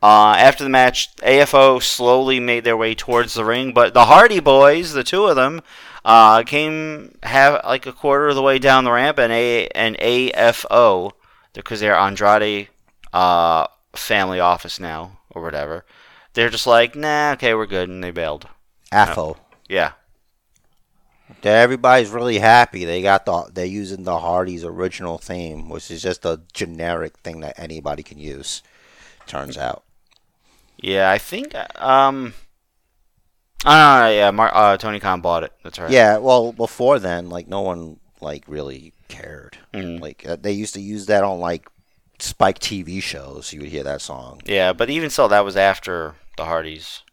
Uh, 0.02 0.36
after 0.38 0.64
the 0.64 0.70
match, 0.70 1.16
AFO 1.18 1.82
slowly 1.82 2.40
made 2.40 2.64
their 2.64 2.78
way 2.78 2.94
towards 2.94 3.34
the 3.34 3.44
ring, 3.44 3.74
but 3.74 3.96
the 3.96 4.06
Hardy 4.06 4.40
Boys, 4.40 4.94
the 4.94 5.04
two 5.04 5.26
of 5.26 5.36
them, 5.36 5.62
uh, 6.08 6.44
came 6.44 7.18
have 7.24 7.62
like 7.66 7.86
a 7.86 7.92
quarter 7.92 8.30
of 8.30 8.36
the 8.36 8.42
way 8.42 8.58
down 8.60 8.86
the 8.86 8.92
ramp, 8.92 9.20
and 9.20 9.32
a 9.34 9.68
an 9.70 9.96
AFO 9.96 11.12
because 11.54 11.82
they're 11.82 11.96
Andrade 11.96 12.70
uh, 13.14 13.68
family 13.94 14.40
office 14.40 14.80
now 14.80 15.20
or 15.30 15.42
whatever. 15.42 15.86
They're 16.34 16.50
just 16.50 16.68
like, 16.68 16.96
nah, 16.96 17.34
okay, 17.34 17.54
we're 17.54 17.66
good, 17.66 17.90
and 17.90 18.04
they 18.04 18.12
bailed. 18.12 18.48
AFO. 18.92 19.38
Yeah, 19.68 19.92
Everybody's 21.44 22.10
really 22.10 22.40
happy. 22.40 22.86
They 22.86 23.02
got 23.02 23.26
the 23.26 23.50
they're 23.54 23.66
using 23.66 24.04
the 24.04 24.20
Hardy's 24.20 24.64
original 24.64 25.18
theme, 25.18 25.68
which 25.70 25.92
is 25.92 26.02
just 26.02 26.26
a 26.26 26.42
generic 26.54 27.18
thing 27.18 27.42
that 27.42 27.60
anybody 27.60 28.02
can 28.02 28.18
use. 28.18 28.64
Turns 29.26 29.58
out. 29.58 29.84
yeah, 30.78 31.12
I 31.12 31.18
think 31.18 31.54
um. 31.82 32.34
No, 33.76 34.00
no, 34.02 34.10
yeah, 34.10 34.32
Mar- 34.32 34.56
uh, 34.56 34.78
Tony 34.78 35.00
Khan 35.00 35.22
bought 35.22 35.44
it. 35.44 35.52
That's 35.64 35.78
right. 35.80 35.92
Yeah, 35.92 36.18
well, 36.18 36.52
before 36.54 37.00
then, 37.00 37.30
like 37.30 37.48
no 37.48 37.62
one 37.62 38.00
like 38.22 38.44
really 38.48 38.94
cared. 39.08 39.58
Mhm. 39.74 40.00
Like 40.02 40.26
uh, 40.28 40.38
they 40.40 40.52
used 40.52 40.74
to 40.76 40.82
use 40.82 41.06
that 41.08 41.24
on 41.24 41.40
like 41.40 41.68
Spike 42.20 42.60
TV 42.60 43.02
shows. 43.02 43.54
You 43.54 43.60
would 43.62 43.70
hear 43.70 43.84
that 43.84 44.02
song. 44.02 44.42
Yeah, 44.46 44.74
but 44.74 44.90
even 44.90 45.10
so, 45.10 45.28
that 45.28 45.46
was 45.46 45.56
after 45.58 46.16
the 46.38 46.46
Hardys. 46.46 47.04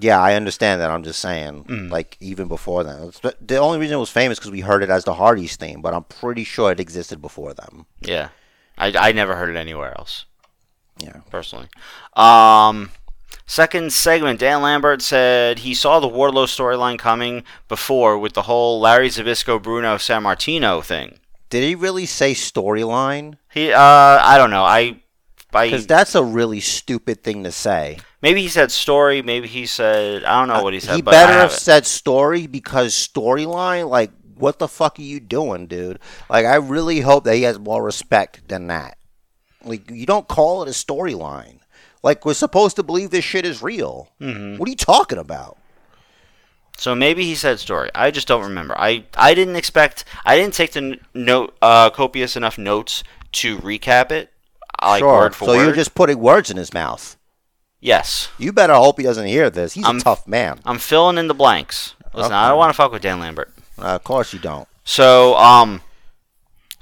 Yeah, 0.00 0.20
I 0.20 0.34
understand 0.34 0.80
that. 0.80 0.90
I'm 0.90 1.04
just 1.04 1.20
saying, 1.20 1.64
Mm. 1.64 1.90
like 1.90 2.16
even 2.18 2.48
before 2.48 2.82
then, 2.82 3.12
the 3.40 3.58
only 3.58 3.78
reason 3.78 3.94
it 3.96 4.00
was 4.00 4.10
famous 4.10 4.38
because 4.40 4.50
we 4.50 4.60
heard 4.60 4.82
it 4.82 4.90
as 4.90 5.04
the 5.04 5.14
Hardy's 5.14 5.54
theme. 5.54 5.82
But 5.82 5.94
I'm 5.94 6.02
pretty 6.04 6.42
sure 6.42 6.72
it 6.72 6.80
existed 6.80 7.22
before 7.22 7.54
them. 7.54 7.86
Yeah, 8.00 8.30
I, 8.76 8.92
I 8.96 9.12
never 9.12 9.36
heard 9.36 9.50
it 9.50 9.56
anywhere 9.56 9.94
else 9.96 10.24
Yeah. 10.98 11.20
personally. 11.30 11.68
Um, 12.14 12.90
second 13.46 13.92
segment, 13.92 14.40
Dan 14.40 14.62
Lambert 14.62 15.02
said 15.02 15.60
he 15.60 15.74
saw 15.74 16.00
the 16.00 16.08
Wardlow 16.08 16.46
storyline 16.46 16.98
coming 16.98 17.44
before 17.68 18.18
with 18.18 18.32
the 18.34 18.42
whole 18.42 18.80
Larry 18.80 19.08
Zbyszko 19.08 19.62
Bruno 19.62 19.96
Sammartino 19.96 20.82
thing. 20.82 21.18
Did 21.50 21.62
he 21.62 21.74
really 21.74 22.06
say 22.06 22.32
storyline? 22.32 23.36
He, 23.52 23.72
uh, 23.72 23.78
I 23.80 24.36
don't 24.38 24.50
know. 24.50 24.64
I, 24.64 25.00
Because 25.52 25.86
that's 25.86 26.14
a 26.16 26.24
really 26.24 26.60
stupid 26.60 27.22
thing 27.22 27.44
to 27.44 27.52
say. 27.52 27.98
maybe 28.22 28.42
he 28.42 28.48
said 28.48 28.72
story. 28.72 29.22
Maybe 29.22 29.46
he 29.46 29.66
said 29.66 30.24
I 30.24 30.40
don't 30.40 30.48
know 30.48 30.64
what 30.64 30.74
he 30.74 30.80
said. 30.80 30.96
He 30.96 31.02
better 31.02 31.32
have 31.32 31.50
it. 31.50 31.54
said 31.54 31.86
story 31.86 32.48
because 32.48 32.92
storyline, 32.94 33.88
like, 33.88 34.10
what 34.36 34.58
the 34.58 34.66
fuck 34.66 34.98
are 34.98 35.02
you 35.02 35.20
doing, 35.20 35.68
dude? 35.68 36.00
Like, 36.28 36.44
I 36.44 36.56
really 36.56 37.00
hope 37.00 37.22
that 37.24 37.36
he 37.36 37.42
has 37.42 37.58
more 37.58 37.84
respect 37.84 38.48
than 38.48 38.66
that. 38.66 38.98
Like, 39.64 39.88
you 39.90 40.06
don't 40.06 40.26
call 40.26 40.62
it 40.64 40.68
a 40.68 40.72
storyline. 40.72 41.60
Like, 42.04 42.26
we're 42.26 42.34
supposed 42.34 42.76
to 42.76 42.82
believe 42.82 43.08
this 43.10 43.24
shit 43.24 43.46
is 43.46 43.62
real. 43.62 44.10
Mhm. 44.20 44.58
What 44.58 44.68
are 44.68 44.70
you 44.70 44.76
talking 44.76 45.16
about? 45.18 45.56
So 46.76 46.94
maybe 46.94 47.24
he 47.24 47.34
said 47.34 47.58
story. 47.60 47.88
I 47.94 48.10
just 48.10 48.28
don't 48.28 48.42
remember. 48.42 48.74
I, 48.78 49.04
I 49.16 49.32
didn't 49.34 49.56
expect. 49.56 50.04
I 50.24 50.36
didn't 50.36 50.52
take 50.54 50.72
the 50.72 50.98
note 51.14 51.56
uh, 51.62 51.88
copious 51.90 52.36
enough 52.36 52.58
notes 52.58 53.04
to 53.40 53.56
recap 53.58 54.10
it. 54.10 54.30
Like 54.82 55.00
sure. 55.00 55.16
word 55.18 55.34
for 55.34 55.46
so 55.46 55.52
word. 55.56 55.64
you're 55.64 55.74
just 55.74 55.94
putting 55.94 56.18
words 56.18 56.50
in 56.50 56.56
his 56.58 56.74
mouth. 56.74 57.16
yes. 57.80 58.28
You 58.38 58.52
better 58.52 58.74
hope 58.74 58.98
he 58.98 59.04
doesn't 59.04 59.26
hear 59.26 59.48
this. 59.48 59.72
He's 59.72 59.84
I'm- 59.86 59.96
a 59.96 60.00
tough 60.00 60.26
man. 60.28 60.60
I'm 60.66 60.78
filling 60.78 61.16
in 61.16 61.28
the 61.28 61.34
blanks. 61.34 61.94
Listen, 62.12 62.32
I 62.32 62.48
don't 62.48 62.58
want 62.58 62.68
to 62.70 62.74
fuck 62.76 62.92
with 62.92 63.00
Dan 63.02 63.18
Lambert. 63.18 63.50
Uh, 63.78 63.96
of 63.96 64.04
course 64.04 64.32
you 64.34 64.38
don't. 64.38 64.68
So, 64.84 65.36
um, 65.36 65.80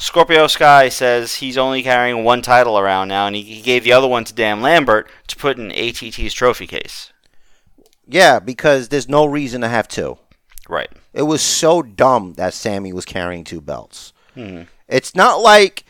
Scorpio 0.03 0.49
Sky 0.49 0.89
says 0.89 1.37
he's 1.37 1.57
only 1.57 1.81
carrying 1.81 2.25
one 2.25 2.43
title 2.43 2.77
around 2.77 3.07
now, 3.07 3.29
and 3.29 3.37
he, 3.37 3.43
he 3.43 3.63
gave 3.63 3.85
the 3.85 3.93
other 3.93 4.09
one 4.09 4.25
to 4.25 4.35
Dan 4.35 4.61
Lambert 4.61 5.09
to 5.29 5.37
put 5.37 5.59
in 5.59 5.71
ATT's 5.71 6.35
trophy 6.35 6.67
case. 6.67 7.13
Yeah, 8.09 8.41
because 8.41 8.89
there's 8.89 9.09
no 9.09 9.25
reason 9.25 9.61
to 9.61 9.69
have 9.69 9.87
two. 9.87 10.19
Right. 10.69 10.91
It 11.15 11.23
was 11.23 11.41
so 11.41 11.83
dumb 11.83 12.33
that 12.33 12.53
Sammy 12.53 12.93
was 12.93 13.05
carrying 13.05 13.45
two 13.45 13.61
belts. 13.61 14.13
Mhm. 14.37 14.67
It's 14.89 15.15
not 15.15 15.41
like 15.41 15.85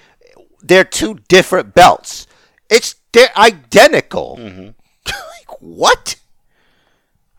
they're 0.62 0.84
two 0.84 1.20
different 1.28 1.74
belts. 1.74 2.26
It's 2.68 2.96
they're 3.12 3.34
identical. 3.34 4.36
Mhm. 4.38 4.74
like 5.06 5.62
what? 5.62 6.16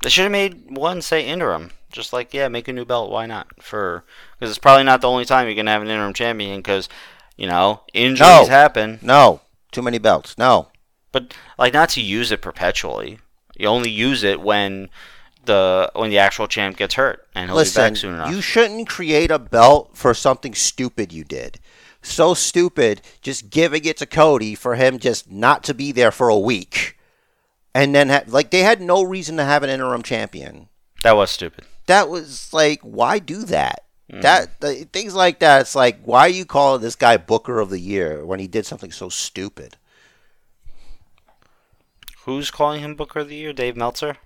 They 0.01 0.09
should 0.09 0.23
have 0.23 0.31
made 0.31 0.75
one 0.75 1.03
say 1.03 1.23
interim. 1.23 1.69
Just 1.93 2.11
like, 2.11 2.33
yeah, 2.33 2.49
make 2.49 2.67
a 2.67 2.73
new 2.73 2.83
belt. 2.85 3.09
Why 3.09 3.25
not? 3.25 3.47
For 3.63 4.03
because 4.37 4.49
it's 4.51 4.59
probably 4.59 4.83
not 4.83 4.99
the 4.99 5.07
only 5.09 5.23
time 5.25 5.47
you're 5.47 5.55
gonna 5.55 5.71
have 5.71 5.81
an 5.81 5.87
interim 5.87 6.13
champion. 6.13 6.57
Because 6.59 6.89
you 7.37 7.47
know 7.47 7.83
injuries 7.93 8.19
No. 8.19 8.45
happen. 8.47 8.99
No, 9.01 9.39
too 9.71 9.81
many 9.81 9.97
belts. 9.99 10.37
No. 10.37 10.67
But 11.13 11.33
like, 11.57 11.73
not 11.73 11.89
to 11.89 12.01
use 12.01 12.31
it 12.31 12.41
perpetually. 12.41 13.19
You 13.55 13.67
only 13.67 13.91
use 13.91 14.23
it 14.23 14.41
when 14.41 14.89
the 15.45 15.91
when 15.93 16.09
the 16.09 16.17
actual 16.17 16.47
champ 16.47 16.77
gets 16.77 16.95
hurt, 16.95 17.27
and 17.35 17.49
he'll 17.51 17.63
be 17.63 17.69
back 17.75 17.95
soon 17.95 18.15
enough. 18.15 18.31
you 18.31 18.41
shouldn't 18.41 18.89
create 18.89 19.29
a 19.29 19.37
belt 19.39 19.91
for 19.93 20.13
something 20.13 20.55
stupid 20.55 21.13
you 21.13 21.23
did. 21.23 21.59
So 22.01 22.33
stupid, 22.33 23.01
just 23.21 23.49
giving 23.49 23.85
it 23.85 23.97
to 23.97 24.05
Cody 24.05 24.55
for 24.55 24.75
him 24.75 24.97
just 24.99 25.31
not 25.31 25.63
to 25.65 25.73
be 25.73 25.91
there 25.91 26.11
for 26.11 26.27
a 26.29 26.37
week, 26.39 26.97
and 27.75 27.93
then 27.93 28.09
ha- 28.09 28.23
like 28.27 28.49
they 28.51 28.63
had 28.63 28.81
no 28.81 29.03
reason 29.03 29.37
to 29.37 29.43
have 29.45 29.61
an 29.63 29.69
interim 29.69 30.01
champion. 30.01 30.69
that 31.03 31.15
was 31.15 31.29
stupid. 31.31 31.65
That 31.85 32.09
was 32.09 32.53
like, 32.53 32.81
why 32.81 33.19
do 33.19 33.43
that? 33.43 33.83
Mm. 34.11 34.21
That 34.21 34.61
the, 34.61 34.87
things 34.91 35.15
like 35.15 35.39
that. 35.39 35.61
It's 35.61 35.75
like, 35.75 36.01
why 36.03 36.21
are 36.21 36.29
you 36.29 36.45
calling 36.45 36.81
this 36.81 36.95
guy 36.95 37.17
Booker 37.17 37.59
of 37.59 37.69
the 37.69 37.79
Year 37.79 38.25
when 38.25 38.39
he 38.39 38.47
did 38.47 38.65
something 38.65 38.91
so 38.91 39.09
stupid? 39.09 39.77
Who's 42.25 42.51
calling 42.51 42.81
him 42.81 42.95
Booker 42.95 43.19
of 43.19 43.29
the 43.29 43.35
Year? 43.35 43.53
Dave 43.53 43.75
Meltzer. 43.75 44.17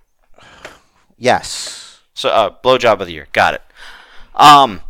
Yes. 1.16 2.00
So, 2.14 2.28
uh, 2.28 2.50
blowjob 2.62 3.00
of 3.00 3.06
the 3.06 3.12
year. 3.12 3.26
Got 3.32 3.54
it. 3.54 3.62
Um, 4.34 4.80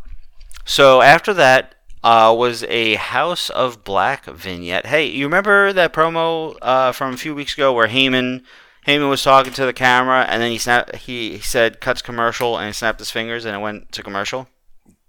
so 0.65 1.01
after 1.01 1.33
that, 1.35 1.75
uh, 2.05 2.35
was 2.37 2.65
a 2.65 2.95
House 2.95 3.51
of 3.51 3.85
Black 3.85 4.27
vignette. 4.27 4.87
Hey, 4.87 5.07
you 5.07 5.25
remember 5.25 5.73
that 5.73 5.93
promo 5.93 6.57
uh, 6.63 6.93
from 6.93 7.15
a 7.15 7.17
few 7.17 7.35
weeks 7.35 7.55
ago 7.55 7.73
where 7.73 7.89
Heyman 7.89 8.45
Heyman 8.89 9.11
was 9.11 9.23
talking 9.23 9.53
to 9.53 9.67
the 9.67 9.75
camera 9.75 10.25
and 10.31 10.41
then 10.41 10.51
he 10.51 10.57
snapped 10.57 10.97
he, 10.97 11.33
he 11.33 11.39
said 11.41 11.79
cuts 11.79 12.01
commercial 12.01 12.57
and 12.57 12.67
he 12.69 12.73
snapped 12.73 12.99
his 12.99 13.11
fingers 13.11 13.45
and 13.45 13.55
it 13.55 13.61
went 13.61 13.93
to 13.93 14.03
commercial? 14.03 14.49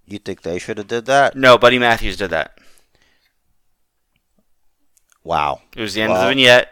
You 0.04 0.18
think 0.18 0.42
they 0.42 0.58
should 0.58 0.76
have 0.76 0.86
did 0.86 1.06
that? 1.06 1.34
No, 1.34 1.56
Buddy 1.56 1.78
Matthews 1.78 2.18
did 2.18 2.28
that. 2.28 2.58
Wow. 5.24 5.62
It 5.74 5.80
was 5.80 5.94
the 5.94 6.02
end 6.02 6.12
of 6.12 6.20
the 6.20 6.28
vignette 6.28 6.68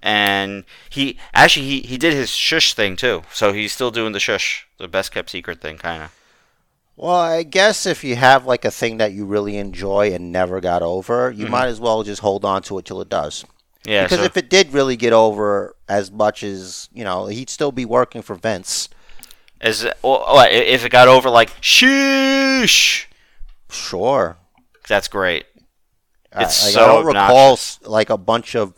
and 0.00 0.64
he 0.90 1.18
actually 1.32 1.66
he, 1.66 1.80
he 1.80 1.98
did 1.98 2.12
his 2.12 2.30
shush 2.30 2.74
thing 2.74 2.94
too. 2.94 3.22
So 3.32 3.52
he's 3.52 3.72
still 3.72 3.90
doing 3.90 4.12
the 4.12 4.20
shush, 4.20 4.68
the 4.78 4.86
best 4.86 5.10
kept 5.10 5.30
secret 5.30 5.60
thing 5.60 5.76
kind 5.76 6.04
of. 6.04 6.14
Well, 6.96 7.16
I 7.16 7.42
guess 7.42 7.84
if 7.84 8.04
you 8.04 8.14
have 8.14 8.46
like 8.46 8.64
a 8.64 8.70
thing 8.70 8.98
that 8.98 9.10
you 9.12 9.26
really 9.26 9.56
enjoy 9.56 10.12
and 10.12 10.30
never 10.30 10.60
got 10.60 10.82
over, 10.82 11.32
you 11.32 11.46
Mhm. 11.46 11.50
might 11.50 11.66
as 11.66 11.80
well 11.80 12.04
just 12.04 12.20
hold 12.20 12.44
on 12.44 12.62
to 12.62 12.78
it 12.78 12.84
till 12.84 13.00
it 13.00 13.08
does. 13.08 13.44
Yeah, 13.86 14.04
because 14.04 14.18
so, 14.20 14.24
if 14.24 14.36
it 14.36 14.48
did 14.48 14.72
really 14.72 14.96
get 14.96 15.12
over 15.12 15.74
as 15.88 16.10
much 16.10 16.42
as 16.42 16.88
you 16.92 17.04
know, 17.04 17.26
he'd 17.26 17.50
still 17.50 17.72
be 17.72 17.84
working 17.84 18.22
for 18.22 18.34
Vince. 18.34 18.88
as 19.60 19.86
well, 20.02 20.24
if 20.50 20.84
it 20.84 20.90
got 20.90 21.08
over 21.08 21.28
like 21.30 21.50
sheesh 21.60 23.06
Sure. 23.70 24.36
That's 24.88 25.08
great. 25.08 25.46
I- 26.32 26.44
It's 26.44 26.62
like, 26.64 26.72
so 26.74 26.84
I 26.84 26.86
don't 26.86 27.06
recall 27.06 27.22
obnoxious. 27.52 27.78
s- 27.82 27.86
like 27.88 28.10
a 28.10 28.16
bunch 28.18 28.54
of 28.54 28.74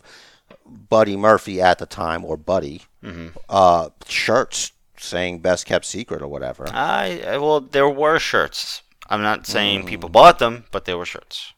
Buddy 0.65 1.17
Murphy 1.17 1.61
at 1.61 1.79
the 1.79 1.87
time 1.87 2.25
or 2.25 2.37
Buddy 2.37 2.83
hmm 3.03 3.29
uh, 3.49 3.91
shirts 4.09 4.73
saying 4.99 5.39
"best 5.41 5.67
kept 5.67 5.85
secret" 5.85 6.23
or 6.23 6.29
whatever. 6.29 6.67
I 6.73 7.23
I- 7.27 7.39
well, 7.39 7.61
there 7.61 7.89
were 7.89 8.19
shirts. 8.19 8.83
I'm 9.09 9.23
not 9.23 9.47
saying 9.47 9.83
Mm. 9.85 9.87
people 9.87 10.09
bought 10.09 10.39
them, 10.41 10.65
but 10.73 10.85
there 10.85 10.99
were 10.99 11.05
shirts. 11.07 11.53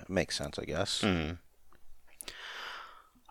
It 0.00 0.08
makes 0.08 0.36
sense, 0.36 0.58
I 0.58 0.64
guess. 0.64 1.00
hmm 1.02 1.32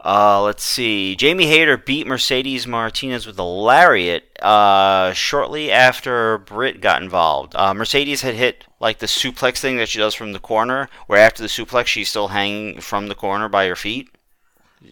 Uh, 0.03 0.43
let's 0.43 0.63
see. 0.63 1.15
Jamie 1.15 1.47
Hayter 1.47 1.75
beat 1.75 2.05
Mercedes 2.05 2.67
Martinez 2.67 3.25
with 3.25 3.37
a 3.39 3.43
lariat 3.43 4.25
uh, 4.41 5.11
shortly 5.13 5.71
after 5.71 6.37
Britt 6.37 6.81
got 6.81 7.01
involved. 7.01 7.55
Uh, 7.55 7.73
Mercedes 7.73 8.21
had 8.21 8.35
hit 8.35 8.65
like 8.79 8.99
the 8.99 9.07
suplex 9.07 9.59
thing 9.59 9.77
that 9.77 9.89
she 9.89 9.97
does 9.97 10.13
from 10.13 10.33
the 10.33 10.39
corner, 10.39 10.87
where 11.07 11.19
after 11.19 11.41
the 11.41 11.49
suplex 11.49 11.87
she's 11.87 12.09
still 12.09 12.27
hanging 12.29 12.79
from 12.79 13.07
the 13.07 13.15
corner 13.15 13.49
by 13.49 13.65
her 13.67 13.75
feet. 13.75 14.09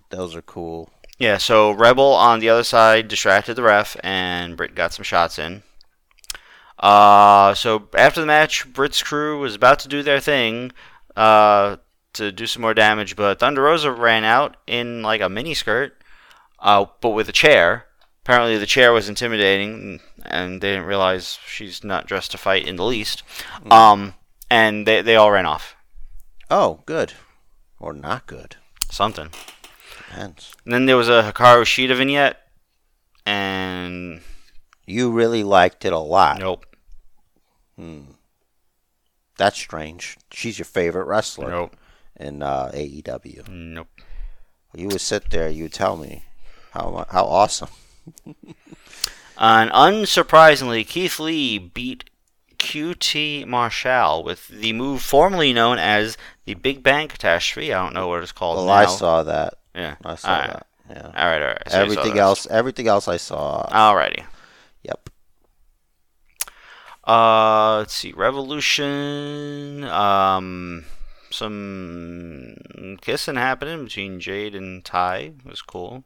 Those 0.10 0.36
are 0.36 0.42
cool. 0.42 0.90
Yeah, 1.20 1.38
so 1.38 1.72
Rebel 1.72 2.14
on 2.14 2.40
the 2.40 2.50
other 2.50 2.64
side 2.64 3.08
distracted 3.08 3.54
the 3.54 3.64
ref, 3.64 3.96
and 4.04 4.58
Britt 4.58 4.76
got 4.76 4.92
some 4.92 5.04
shots 5.04 5.40
in. 5.40 5.64
Uh, 6.80 7.54
so 7.54 7.88
after 7.96 8.20
the 8.20 8.28
match, 8.28 8.72
Britt's 8.74 9.02
crew 9.02 9.40
was 9.40 9.56
about 9.56 9.80
to 9.80 9.88
do 9.88 10.04
their 10.04 10.20
thing 10.20 10.72
uh, 11.16 11.78
to 12.16 12.32
do 12.32 12.48
some 12.48 12.62
more 12.62 12.74
damage, 12.74 13.16
but 13.16 13.40
Thunder 13.40 13.62
Rosa 13.64 13.92
ran 13.92 14.24
out 14.24 14.58
in 14.68 15.02
like 15.02 15.22
a 15.22 15.30
mini 15.30 15.54
skirt, 15.54 16.02
uh, 16.60 16.86
but 17.02 17.10
with 17.12 17.30
a 17.30 17.34
chair. 17.34 17.86
Apparently, 18.24 18.58
the 18.58 18.66
chair 18.66 18.92
was 18.92 19.08
intimidating, 19.08 20.00
and 20.26 20.60
they 20.60 20.72
didn't 20.72 20.88
realize 20.88 21.38
she's 21.46 21.84
not 21.84 22.08
dressed 22.08 22.32
to 22.32 22.40
fight 22.40 22.68
in 22.68 22.76
the 22.76 22.84
least. 22.84 23.22
Um, 23.70 24.16
and 24.50 24.88
they 24.88 25.02
they 25.04 25.16
all 25.16 25.30
ran 25.32 25.46
off. 25.46 25.76
Oh, 26.50 26.82
good 26.88 27.14
or 27.80 27.94
not 27.94 28.26
good. 28.26 28.56
Something. 28.90 29.30
Depends. 29.98 30.54
And 30.64 30.74
then 30.74 30.86
there 30.88 30.98
was 30.98 31.10
a 31.10 31.32
Hikaru 31.32 31.64
Shida 31.66 31.96
vignette, 31.96 32.38
and 33.26 34.22
You 34.88 35.12
really 35.12 35.44
liked 35.44 35.86
it 35.86 35.94
a 35.94 36.00
lot. 36.00 36.40
nope. 36.40 36.66
Hmm. 37.76 38.02
That's 39.38 39.58
strange. 39.58 40.18
She's 40.32 40.58
your 40.58 40.66
favorite 40.66 41.06
wrestler 41.06 41.50
Nope. 41.50 41.76
In 42.20 42.42
uh, 42.42 42.72
AEW. 42.74 43.48
Nope. 43.48 43.88
You 44.74 44.88
would 44.90 45.02
sit 45.02 45.30
there, 45.30 45.50
you 45.50 45.64
would 45.64 45.74
tell 45.74 45.98
me 45.98 46.24
how 46.72 47.06
how 47.10 47.26
awesome. 47.26 47.70
And 49.38 49.70
unsurprisingly, 49.72 50.88
Keith 50.88 51.20
Lee 51.20 51.58
beat 51.58 52.10
QT 52.58 53.46
Marshall 53.46 54.24
with 54.24 54.48
the 54.48 54.74
move 54.74 55.02
formerly 55.02 55.52
known 55.52 55.78
as 55.78 56.18
the 56.46 56.54
Big 56.54 56.82
Bang 56.82 57.08
Catastrophe. 57.10 57.74
I 57.74 57.84
don't 57.84 57.94
know 57.94 58.08
what 58.08 58.24
it's 58.24 58.32
called 58.32 58.58
Well, 58.58 58.68
now. 58.68 58.74
I 58.74 58.86
saw 58.86 59.24
that. 59.24 59.56
Yeah. 59.74 59.96
I 60.06 60.16
saw 60.16 60.30
All 60.30 60.40
right. 60.40 60.50
that. 60.52 60.68
Yeah. 60.90 61.06
All 61.06 61.12
right. 61.12 61.42
All 61.42 61.48
right. 61.50 61.70
So 61.70 61.80
everything 61.80 62.18
else, 62.18 62.48
everything 62.48 62.88
else 62.88 63.08
I 63.08 63.18
saw. 63.18 63.68
Alrighty. 63.70 64.24
Yep. 64.84 65.10
Uh, 67.06 67.78
let's 67.80 67.94
see. 67.94 68.14
Revolution. 68.14 69.84
Um, 69.84 70.86
some 71.30 72.56
kissing 73.02 73.36
happening 73.36 73.86
between 73.86 74.20
Jade 74.20 74.56
and 74.56 74.84
Tay 74.84 75.34
It 75.44 75.50
was 75.50 75.62
cool. 75.62 76.04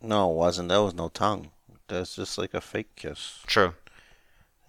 No, 0.00 0.30
it 0.30 0.34
wasn't. 0.34 0.68
There 0.68 0.82
was 0.82 0.94
no 0.94 1.08
tongue. 1.08 1.50
That's 1.88 2.16
just 2.16 2.38
like 2.38 2.54
a 2.54 2.60
fake 2.60 2.94
kiss. 2.96 3.40
True. 3.46 3.74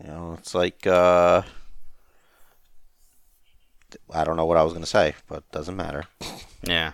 You 0.02 0.08
know, 0.08 0.36
it's 0.40 0.56
like 0.56 0.88
uh, 0.88 1.42
I 4.12 4.24
don't 4.24 4.38
know 4.38 4.46
what 4.46 4.58
I 4.58 4.64
was 4.64 4.74
gonna 4.74 4.86
say, 4.86 5.16
but 5.28 5.50
doesn't 5.52 5.76
matter. 5.76 6.06
Yeah. 6.64 6.94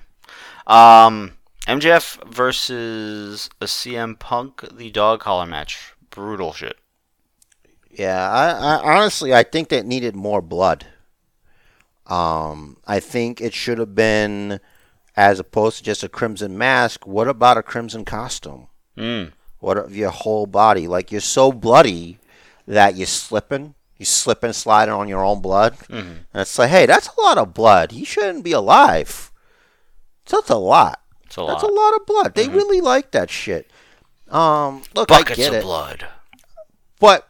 Um, 0.67 1.33
MJF 1.67 2.31
versus 2.31 3.49
a 3.61 3.65
CM 3.65 4.17
Punk, 4.17 4.63
the 4.71 4.89
dog 4.91 5.19
collar 5.21 5.45
match. 5.45 5.93
Brutal 6.09 6.53
shit. 6.53 6.77
Yeah, 7.91 8.29
I, 8.29 8.49
I 8.49 8.95
honestly 8.95 9.33
I 9.33 9.43
think 9.43 9.69
that 9.69 9.85
needed 9.85 10.15
more 10.15 10.41
blood. 10.41 10.85
Um, 12.07 12.77
I 12.85 12.99
think 12.99 13.41
it 13.41 13.53
should 13.53 13.77
have 13.79 13.95
been 13.95 14.59
as 15.15 15.39
opposed 15.39 15.77
to 15.77 15.83
just 15.83 16.03
a 16.03 16.09
crimson 16.09 16.57
mask. 16.57 17.07
What 17.07 17.27
about 17.27 17.57
a 17.57 17.63
crimson 17.63 18.05
costume? 18.05 18.67
Mm. 18.97 19.31
What 19.59 19.77
of 19.77 19.95
your 19.95 20.11
whole 20.11 20.45
body? 20.45 20.87
Like 20.87 21.11
you're 21.11 21.21
so 21.21 21.51
bloody 21.51 22.19
that 22.67 22.95
you're 22.95 23.07
slipping. 23.07 23.73
You 23.97 24.05
slipping, 24.05 24.51
sliding 24.53 24.93
on 24.93 25.07
your 25.07 25.23
own 25.23 25.41
blood. 25.41 25.75
hmm 25.87 25.95
And 25.97 26.41
it's 26.41 26.59
like, 26.59 26.69
hey, 26.69 26.85
that's 26.85 27.07
a 27.17 27.21
lot 27.21 27.37
of 27.37 27.53
blood. 27.53 27.91
He 27.93 28.03
shouldn't 28.03 28.43
be 28.43 28.51
alive. 28.51 29.31
That's 30.29 30.49
a 30.49 30.57
lot. 30.57 31.01
It's 31.25 31.37
a 31.37 31.45
That's 31.45 31.63
lot. 31.63 31.71
a 31.71 31.73
lot 31.73 31.95
of 31.95 32.05
blood. 32.05 32.35
They 32.35 32.47
Mhm. 32.47 32.53
really 32.55 32.81
like 32.81 33.11
that 33.11 33.29
shit. 33.29 33.71
Um, 34.29 34.83
look, 34.93 35.07
Buckets 35.07 35.31
I 35.39 35.43
get 35.43 35.49
of 35.49 35.53
it, 35.55 35.63
blood. 35.63 36.07
but 36.99 37.27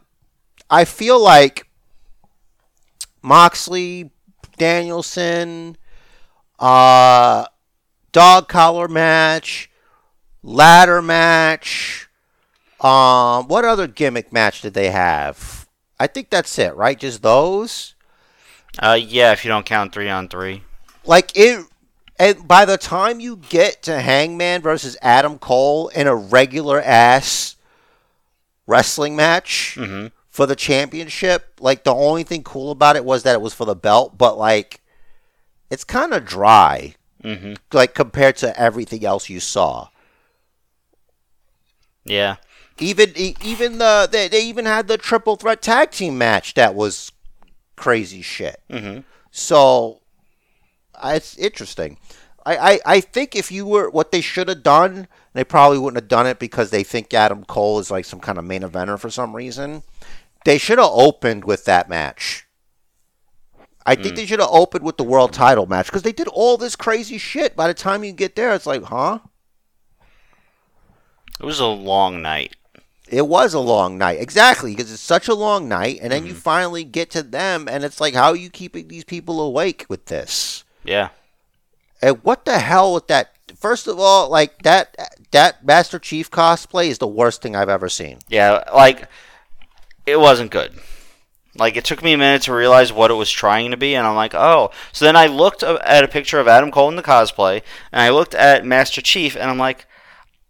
I 0.70 0.86
feel 0.86 1.20
like 1.20 1.68
Moxley, 3.22 4.12
Danielson, 4.58 5.78
uh, 6.60 7.46
dog 8.12 8.48
collar 8.48 8.88
match, 8.88 9.70
ladder 10.44 11.02
match. 11.02 12.08
Um, 12.80 13.48
what 13.48 13.66
other 13.66 13.88
gimmick 13.88 14.32
match 14.32 14.62
did 14.62 14.74
they 14.74 14.92
have? 14.92 15.68
I 16.00 16.08
think 16.08 16.30
that's 16.30 16.58
it, 16.60 16.76
right? 16.76 17.00
Just 17.00 17.22
those. 17.22 17.96
Uh, 18.80 18.98
yeah, 19.02 19.32
if 19.32 19.46
you 19.46 19.50
don't 19.50 19.66
count 19.66 19.94
three 19.94 20.10
on 20.10 20.28
three. 20.28 20.64
Like 21.06 21.32
it, 21.36 21.66
and 22.20 22.48
by 22.48 22.66
the 22.66 22.78
time 22.78 23.20
you 23.20 23.38
get 23.38 23.84
to 23.84 24.02
Hangman 24.02 24.62
versus 24.62 24.98
Adam 25.02 25.38
Cole 25.38 25.88
in 25.90 26.08
a 26.08 26.16
regular 26.16 26.82
ass 26.82 27.56
wrestling 28.68 29.16
match 29.16 29.76
Mm-hmm. 29.78 30.08
For 30.36 30.46
the 30.46 30.56
championship, 30.56 31.54
like 31.62 31.86
the 31.86 31.96
only 31.96 32.24
thing 32.24 32.44
cool 32.44 32.70
about 32.72 32.98
it 32.98 33.06
was 33.06 33.24
that 33.24 33.36
it 33.36 33.42
was 33.42 33.54
for 33.54 33.64
the 33.64 33.74
belt, 33.74 34.18
but 34.18 34.38
like 34.38 34.82
it's 35.70 35.86
kind 35.86 36.14
of 36.14 36.26
dry, 36.26 36.96
Mm-hmm. 37.24 37.54
like 37.72 37.96
compared 37.96 38.36
to 38.38 38.60
everything 38.60 39.06
else 39.06 39.30
you 39.30 39.40
saw. 39.40 39.88
Yeah. 42.04 42.36
Even 42.78 43.14
even 43.16 43.78
the 43.78 44.10
they, 44.12 44.28
they 44.28 44.44
even 44.46 44.66
had 44.66 44.90
the 44.90 44.98
triple 44.98 45.38
threat 45.38 45.62
tag 45.62 45.92
team 45.92 46.18
match 46.18 46.54
that 46.56 46.76
was 46.76 47.14
crazy 47.78 48.22
shit. 48.22 48.62
Mm-hmm. 48.70 49.00
So 49.32 50.02
it's 51.02 51.38
interesting. 51.38 51.98
I, 52.46 52.58
I, 52.58 52.80
I 52.86 53.00
think 53.00 53.36
if 53.38 53.52
you 53.52 53.66
were 53.66 53.90
what 53.90 54.12
they 54.12 54.22
should 54.22 54.50
have 54.50 54.62
done, 54.64 55.08
they 55.34 55.46
probably 55.46 55.80
wouldn't 55.80 56.04
have 56.04 56.10
done 56.10 56.28
it 56.28 56.40
because 56.40 56.70
they 56.70 56.84
think 56.84 57.14
Adam 57.14 57.46
Cole 57.46 57.80
is 57.80 57.90
like 57.90 58.06
some 58.06 58.20
kind 58.20 58.38
of 58.38 58.44
main 58.44 58.62
eventer 58.62 59.00
for 59.00 59.10
some 59.10 59.36
reason. 59.36 59.82
They 60.46 60.58
should 60.58 60.78
have 60.78 60.92
opened 60.92 61.44
with 61.44 61.66
that 61.66 61.90
match. 61.90 62.48
I 63.86 63.96
think 63.96 64.10
hmm. 64.10 64.16
they 64.16 64.26
should 64.26 64.40
have 64.40 64.50
opened 64.52 64.84
with 64.84 64.98
the 64.98 65.04
world 65.04 65.34
title 65.34 65.66
match 65.66 65.88
because 65.88 66.04
they 66.04 66.12
did 66.12 66.28
all 66.28 66.58
this 66.58 66.76
crazy 66.76 67.18
shit. 67.18 67.56
By 67.56 67.68
the 67.68 67.74
time 67.74 68.04
you 68.04 68.14
get 68.14 68.36
there, 68.36 68.54
it's 68.54 68.66
like, 68.66 68.84
huh? 68.84 69.20
It 71.40 71.46
was 71.46 71.60
a 71.60 71.68
long 71.68 72.22
night. 72.22 72.56
It 73.08 73.28
was 73.28 73.54
a 73.54 73.60
long 73.60 73.98
night. 73.98 74.20
Exactly, 74.20 74.72
because 74.72 74.92
it's 74.92 75.02
such 75.02 75.28
a 75.28 75.36
long 75.36 75.68
night, 75.68 76.00
and 76.02 76.12
then 76.12 76.26
you 76.26 76.32
mm-hmm. 76.32 76.40
finally 76.40 76.84
get 76.84 77.12
to 77.12 77.22
them, 77.22 77.68
and 77.68 77.84
it's 77.84 78.02
like, 78.02 78.16
how 78.16 78.30
are 78.30 78.36
you 78.36 78.50
keeping 78.50 78.88
these 78.88 79.04
people 79.04 79.40
awake 79.42 79.86
with 79.90 80.06
this? 80.06 80.64
Yeah. 80.84 81.10
And 82.02 82.24
what 82.24 82.46
the 82.46 82.60
hell 82.60 82.94
with 82.94 83.08
that? 83.08 83.32
First 83.56 83.88
of 83.88 84.00
all, 84.00 84.30
like 84.30 84.64
that 84.64 84.96
that 85.32 85.66
Master 85.66 85.98
Chief 86.00 86.30
cosplay 86.30 86.88
is 86.88 86.98
the 86.98 87.08
worst 87.08 87.42
thing 87.42 87.56
I've 87.56 87.70
ever 87.70 87.90
seen. 87.90 88.20
Yeah, 88.28 88.64
like 88.74 89.08
it 90.06 90.20
wasn't 90.20 90.52
good. 90.52 90.74
Like 91.58 91.78
it 91.78 91.86
took 91.86 92.04
me 92.04 92.12
a 92.14 92.18
minute 92.18 92.42
to 92.44 92.54
realize 92.54 92.92
what 92.92 93.12
it 93.12 93.16
was 93.16 93.32
trying 93.32 93.72
to 93.72 93.78
be, 93.78 93.96
and 93.96 94.06
I'm 94.06 94.16
like, 94.16 94.36
oh. 94.36 94.72
So 94.92 95.06
then 95.06 95.16
I 95.16 95.28
looked 95.28 95.64
at 95.64 96.04
a 96.04 96.08
picture 96.08 96.40
of 96.40 96.48
Adam 96.50 96.70
Cole 96.72 96.90
in 96.90 96.98
the 96.98 97.04
cosplay, 97.04 97.62
and 97.94 98.02
I 98.02 98.10
looked 98.10 98.36
at 98.36 98.66
Master 98.66 99.02
Chief, 99.02 99.36
and 99.36 99.50
I'm 99.50 99.58
like, 99.58 99.86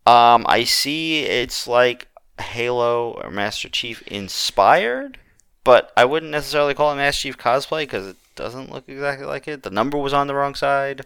um, 0.07 0.45
I 0.49 0.63
see 0.63 1.23
it's 1.23 1.67
like 1.67 2.07
Halo 2.39 3.11
or 3.23 3.29
Master 3.29 3.69
Chief 3.69 4.01
inspired, 4.07 5.17
but 5.63 5.91
I 5.95 6.05
wouldn't 6.05 6.31
necessarily 6.31 6.73
call 6.73 6.91
it 6.91 6.95
Master 6.95 7.21
Chief 7.21 7.37
cosplay 7.37 7.83
because 7.83 8.07
it 8.07 8.17
doesn't 8.35 8.71
look 8.71 8.85
exactly 8.87 9.25
like 9.27 9.47
it. 9.47 9.63
The 9.63 9.69
number 9.69 9.97
was 9.97 10.13
on 10.13 10.27
the 10.27 10.35
wrong 10.35 10.55
side. 10.55 11.05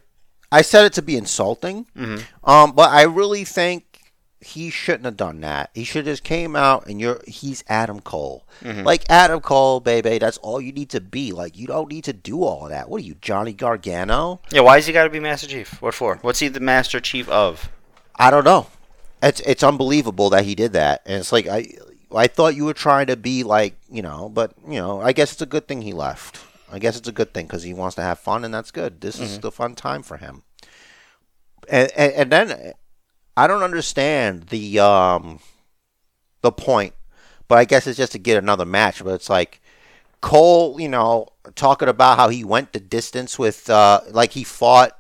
I 0.52 0.62
said 0.62 0.86
it 0.86 0.94
to 0.94 1.02
be 1.02 1.16
insulting, 1.18 1.86
Mhm. 1.98 2.24
um, 2.46 2.72
but 2.72 2.90
I 2.90 3.04
really 3.04 3.44
think 3.44 3.84
he 4.42 4.70
shouldn't 4.70 5.06
have 5.06 5.18
done 5.18 5.42
that. 5.42 5.70
He 5.74 5.84
should 5.84 6.06
have 6.08 6.14
just 6.14 6.24
came 6.24 6.56
out 6.56 6.88
and 6.88 7.00
you're 7.02 7.22
he's 7.28 7.64
Adam 7.68 8.00
Cole, 8.00 8.46
Mhm. 8.64 8.86
like 8.86 9.04
Adam 9.10 9.42
Cole, 9.42 9.80
baby. 9.82 10.18
That's 10.18 10.38
all 10.38 10.62
you 10.62 10.72
need 10.72 10.90
to 10.92 11.02
be. 11.02 11.32
Like 11.34 11.58
you 11.58 11.68
don't 11.68 11.90
need 11.92 12.06
to 12.06 12.14
do 12.14 12.44
all 12.44 12.64
of 12.64 12.70
that. 12.70 12.90
What 12.90 13.02
are 13.02 13.06
you, 13.06 13.16
Johnny 13.22 13.52
Gargano? 13.54 14.40
Yeah, 14.52 14.62
why 14.62 14.76
has 14.76 14.88
he 14.88 14.94
got 14.94 15.04
to 15.04 15.10
be 15.10 15.20
Master 15.20 15.48
Chief? 15.48 15.82
What 15.82 15.94
for? 15.94 16.18
What's 16.22 16.40
he 16.40 16.48
the 16.48 16.60
Master 16.62 17.00
Chief 17.00 17.28
of? 17.30 17.70
I 18.16 18.32
don't 18.32 18.46
know. 18.46 18.68
It's 19.22 19.42
it's 19.42 19.64
unbelievable 19.64 20.30
that 20.30 20.46
he 20.46 20.56
did 20.56 20.72
that, 20.74 21.02
and 21.06 21.20
it's 21.20 21.32
like 21.34 21.48
I 21.48 21.68
I 22.16 22.28
thought 22.28 22.56
you 22.56 22.64
were 22.66 22.74
trying 22.74 23.08
to 23.08 23.18
be 23.18 23.44
like 23.44 23.76
you 23.92 24.02
know, 24.02 24.30
but 24.30 24.54
you 24.66 24.80
know, 24.80 25.02
I 25.02 25.12
guess 25.12 25.34
it's 25.34 25.42
a 25.42 25.46
good 25.46 25.68
thing 25.68 25.82
he 25.82 25.92
left. 25.94 26.40
I 26.72 26.80
guess 26.80 26.96
it's 26.96 27.08
a 27.10 27.12
good 27.12 27.34
thing 27.34 27.46
because 27.48 27.64
he 27.64 27.74
wants 27.74 27.96
to 27.96 28.02
have 28.04 28.20
fun, 28.20 28.46
and 28.46 28.54
that's 28.54 28.72
good. 28.72 29.02
This 29.02 29.20
is 29.20 29.40
the 29.40 29.52
fun 29.52 29.76
time 29.76 30.04
for 30.04 30.18
him. 30.18 30.44
And, 31.68 31.92
and 31.98 32.14
and 32.14 32.32
then 32.32 32.74
I 33.40 33.48
don't 33.48 33.64
understand 33.64 34.48
the 34.48 34.80
um 34.80 35.40
the 36.42 36.52
point, 36.52 36.94
but 37.48 37.58
I 37.58 37.64
guess 37.66 37.88
it's 37.88 37.98
just 37.98 38.12
to 38.12 38.20
get 38.20 38.38
another 38.38 38.66
match. 38.66 39.02
But 39.04 39.14
it's 39.14 39.30
like 39.30 39.62
Cole, 40.22 40.80
you 40.80 40.90
know, 40.90 41.28
talking 41.56 41.88
about 41.88 42.18
how 42.18 42.28
he 42.28 42.44
went 42.44 42.74
the 42.74 42.82
distance 42.82 43.40
with 43.40 43.70
uh 43.70 44.02
like 44.12 44.34
he 44.34 44.44
fought 44.44 45.00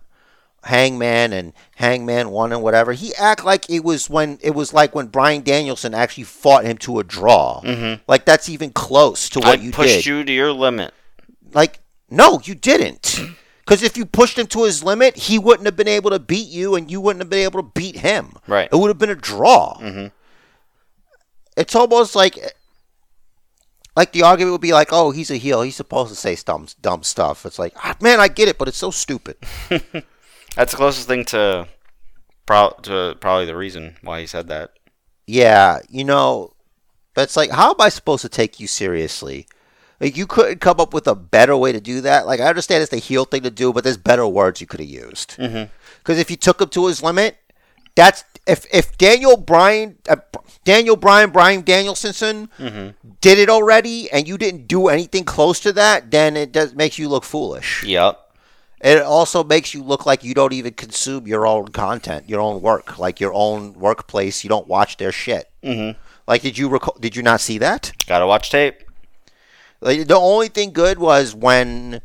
Hangman 0.63 1.33
and 1.33 1.51
Hangman 1.75 2.29
won 2.31 2.53
and 2.53 2.61
whatever. 2.63 2.93
He 2.93 3.13
act 3.15 3.43
like 3.43 3.69
it 3.69 3.83
was 3.83 4.09
when 4.09 4.39
it 4.41 4.51
was 4.55 4.73
like 4.73 4.95
when 4.95 5.07
Bryan 5.07 5.41
Danielson 5.41 5.93
actually 5.93 6.23
fought 6.25 6.63
him 6.63 6.77
to 6.79 6.99
a 6.99 7.03
draw. 7.03 7.61
Mhm. 7.63 7.99
Like 8.07 8.23
that's 8.23 8.47
even 8.47 8.71
close 8.71 9.27
to 9.29 9.39
what 9.39 9.59
I 9.59 9.61
you 9.61 9.71
pushed 9.71 9.95
did. 9.95 10.05
you 10.05 10.23
to 10.23 10.31
your 10.31 10.53
limit. 10.53 10.93
Like 11.53 11.79
no, 12.09 12.39
you 12.45 12.55
didn't. 12.55 13.19
Because 13.69 13.83
if 13.83 13.95
you 13.95 14.07
pushed 14.07 14.39
him 14.39 14.47
to 14.47 14.63
his 14.63 14.83
limit, 14.83 15.15
he 15.15 15.37
wouldn't 15.37 15.67
have 15.67 15.75
been 15.75 15.87
able 15.87 16.09
to 16.09 16.17
beat 16.17 16.47
you, 16.49 16.73
and 16.73 16.89
you 16.89 16.99
wouldn't 16.99 17.21
have 17.21 17.29
been 17.29 17.43
able 17.45 17.61
to 17.61 17.71
beat 17.75 17.97
him. 17.97 18.33
Right. 18.47 18.67
It 18.71 18.75
would 18.75 18.87
have 18.87 18.97
been 18.97 19.11
a 19.11 19.15
draw. 19.15 19.77
Mhm. 19.77 20.11
It's 21.55 21.75
almost 21.75 22.15
like, 22.15 22.35
like 23.95 24.11
the 24.11 24.23
argument 24.23 24.53
would 24.53 24.61
be 24.61 24.73
like, 24.73 24.89
"Oh, 24.91 25.11
he's 25.11 25.29
a 25.29 25.35
heel. 25.35 25.61
He's 25.61 25.75
supposed 25.75 26.09
to 26.09 26.15
say 26.15 26.35
dumb, 26.43 26.67
dumb 26.81 27.03
stuff." 27.03 27.45
It's 27.45 27.59
like, 27.59 27.73
ah, 27.77 27.95
man, 28.01 28.19
I 28.19 28.27
get 28.27 28.47
it, 28.47 28.57
but 28.57 28.67
it's 28.67 28.77
so 28.77 28.89
stupid. 28.89 29.37
That's 30.55 30.71
the 30.71 30.77
closest 30.77 31.07
thing 31.07 31.23
to, 31.25 31.67
pro- 32.47 32.75
to 32.81 33.17
probably 33.19 33.45
the 33.45 33.55
reason 33.55 33.97
why 34.01 34.21
he 34.21 34.25
said 34.25 34.47
that. 34.47 34.71
Yeah, 35.27 35.81
you 35.89 36.03
know, 36.03 36.53
but 37.13 37.21
it's 37.21 37.37
like, 37.37 37.51
how 37.51 37.69
am 37.69 37.75
I 37.81 37.89
supposed 37.89 38.23
to 38.23 38.29
take 38.29 38.59
you 38.59 38.65
seriously? 38.65 39.47
Like, 39.99 40.15
you 40.15 40.25
couldn't 40.27 40.59
come 40.61 40.79
up 40.79 40.93
with 40.93 41.07
a 41.07 41.15
better 41.15 41.57
way 41.57 41.71
to 41.71 41.81
do 41.81 42.01
that. 42.01 42.25
Like, 42.25 42.39
I 42.39 42.45
understand 42.47 42.81
it's 42.81 42.91
the 42.91 42.97
heel 42.97 43.25
thing 43.25 43.43
to 43.43 43.49
do, 43.51 43.73
but 43.73 43.83
there's 43.83 43.97
better 43.97 44.25
words 44.25 44.61
you 44.61 44.67
could 44.67 44.79
have 44.79 44.89
used. 44.89 45.35
Because 45.37 46.17
if 46.19 46.31
you 46.31 46.37
took 46.37 46.61
him 46.61 46.69
to 46.69 46.87
his 46.87 47.03
limit, 47.03 47.37
that's 47.95 48.23
if 48.47 48.65
if 48.73 48.97
Daniel 48.97 49.35
Bryan, 49.35 49.97
uh, 50.07 50.15
Daniel 50.63 50.95
Bryan, 50.95 51.31
Brian 51.31 51.61
Danielson 51.63 52.49
Mhm. 52.57 52.93
did 53.19 53.37
it 53.37 53.49
already, 53.49 54.09
and 54.11 54.27
you 54.27 54.37
didn't 54.37 54.67
do 54.67 54.87
anything 54.87 55.25
close 55.25 55.59
to 55.59 55.73
that, 55.73 56.09
then 56.09 56.37
it 56.37 56.51
does 56.53 56.73
makes 56.73 56.97
you 56.97 57.09
look 57.09 57.23
foolish. 57.25 57.83
Yep. 57.83 58.17
It 58.81 59.01
also 59.01 59.43
makes 59.43 59.73
you 59.73 59.83
look 59.83 60.05
like 60.05 60.23
you 60.23 60.33
don't 60.33 60.53
even 60.53 60.73
consume 60.73 61.27
your 61.27 61.45
own 61.45 61.67
content, 61.67 62.29
your 62.29 62.39
own 62.39 62.61
work, 62.61 62.97
like 62.97 63.19
your 63.19 63.33
own 63.33 63.73
workplace. 63.73 64.43
You 64.45 64.49
don't 64.49 64.67
watch 64.67 64.95
their 64.97 65.11
shit. 65.11 65.49
hmm 65.61 65.91
Like, 66.25 66.41
did 66.43 66.57
you 66.57 66.69
recall, 66.69 66.95
did 66.99 67.15
you 67.17 67.23
not 67.23 67.41
see 67.41 67.57
that? 67.57 67.91
Gotta 68.07 68.25
watch 68.25 68.49
tape. 68.49 68.83
Like, 69.81 70.07
the 70.07 70.17
only 70.17 70.49
thing 70.49 70.71
good 70.71 70.99
was 70.99 71.33
when 71.33 72.01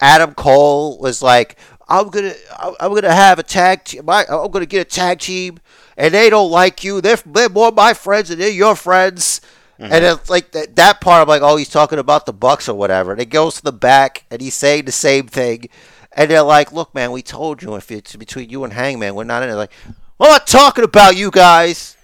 Adam 0.00 0.34
Cole 0.34 0.98
was 0.98 1.22
like, 1.22 1.58
"I'm 1.88 2.08
gonna, 2.08 2.34
I'm 2.80 2.94
gonna 2.94 3.12
have 3.12 3.38
a 3.38 3.42
tag 3.42 3.84
team. 3.84 4.08
I'm 4.08 4.50
gonna 4.50 4.66
get 4.66 4.80
a 4.80 4.90
tag 4.90 5.20
team, 5.20 5.58
and 5.96 6.12
they 6.14 6.30
don't 6.30 6.50
like 6.50 6.82
you. 6.82 7.00
They're 7.00 7.18
they're 7.26 7.48
more 7.48 7.70
my 7.70 7.94
friends 7.94 8.28
than 8.28 8.38
they're 8.38 8.48
your 8.50 8.74
friends." 8.74 9.40
Mm-hmm. 9.78 9.92
And 9.92 10.04
it's 10.04 10.28
like 10.28 10.52
that, 10.52 10.76
that 10.76 11.00
part, 11.00 11.22
I'm 11.22 11.28
like, 11.28 11.42
"Oh, 11.42 11.56
he's 11.56 11.68
talking 11.68 11.98
about 11.98 12.26
the 12.26 12.32
Bucks 12.32 12.68
or 12.68 12.74
whatever." 12.74 13.12
And 13.12 13.20
it 13.20 13.30
goes 13.30 13.56
to 13.56 13.62
the 13.62 13.72
back, 13.72 14.24
and 14.30 14.40
he's 14.40 14.54
saying 14.54 14.84
the 14.84 14.92
same 14.92 15.26
thing. 15.26 15.68
And 16.12 16.30
they're 16.30 16.42
like, 16.42 16.72
"Look, 16.72 16.94
man, 16.94 17.12
we 17.12 17.22
told 17.22 17.62
you 17.62 17.76
if 17.76 17.90
it's 17.90 18.16
between 18.16 18.50
you 18.50 18.64
and 18.64 18.72
Hangman, 18.72 19.14
we're 19.14 19.24
not 19.24 19.42
in 19.42 19.50
it." 19.50 19.54
Like, 19.54 19.72
I'm 20.18 20.28
not 20.28 20.46
talking 20.46 20.84
about 20.84 21.16
you 21.16 21.30
guys. 21.30 21.96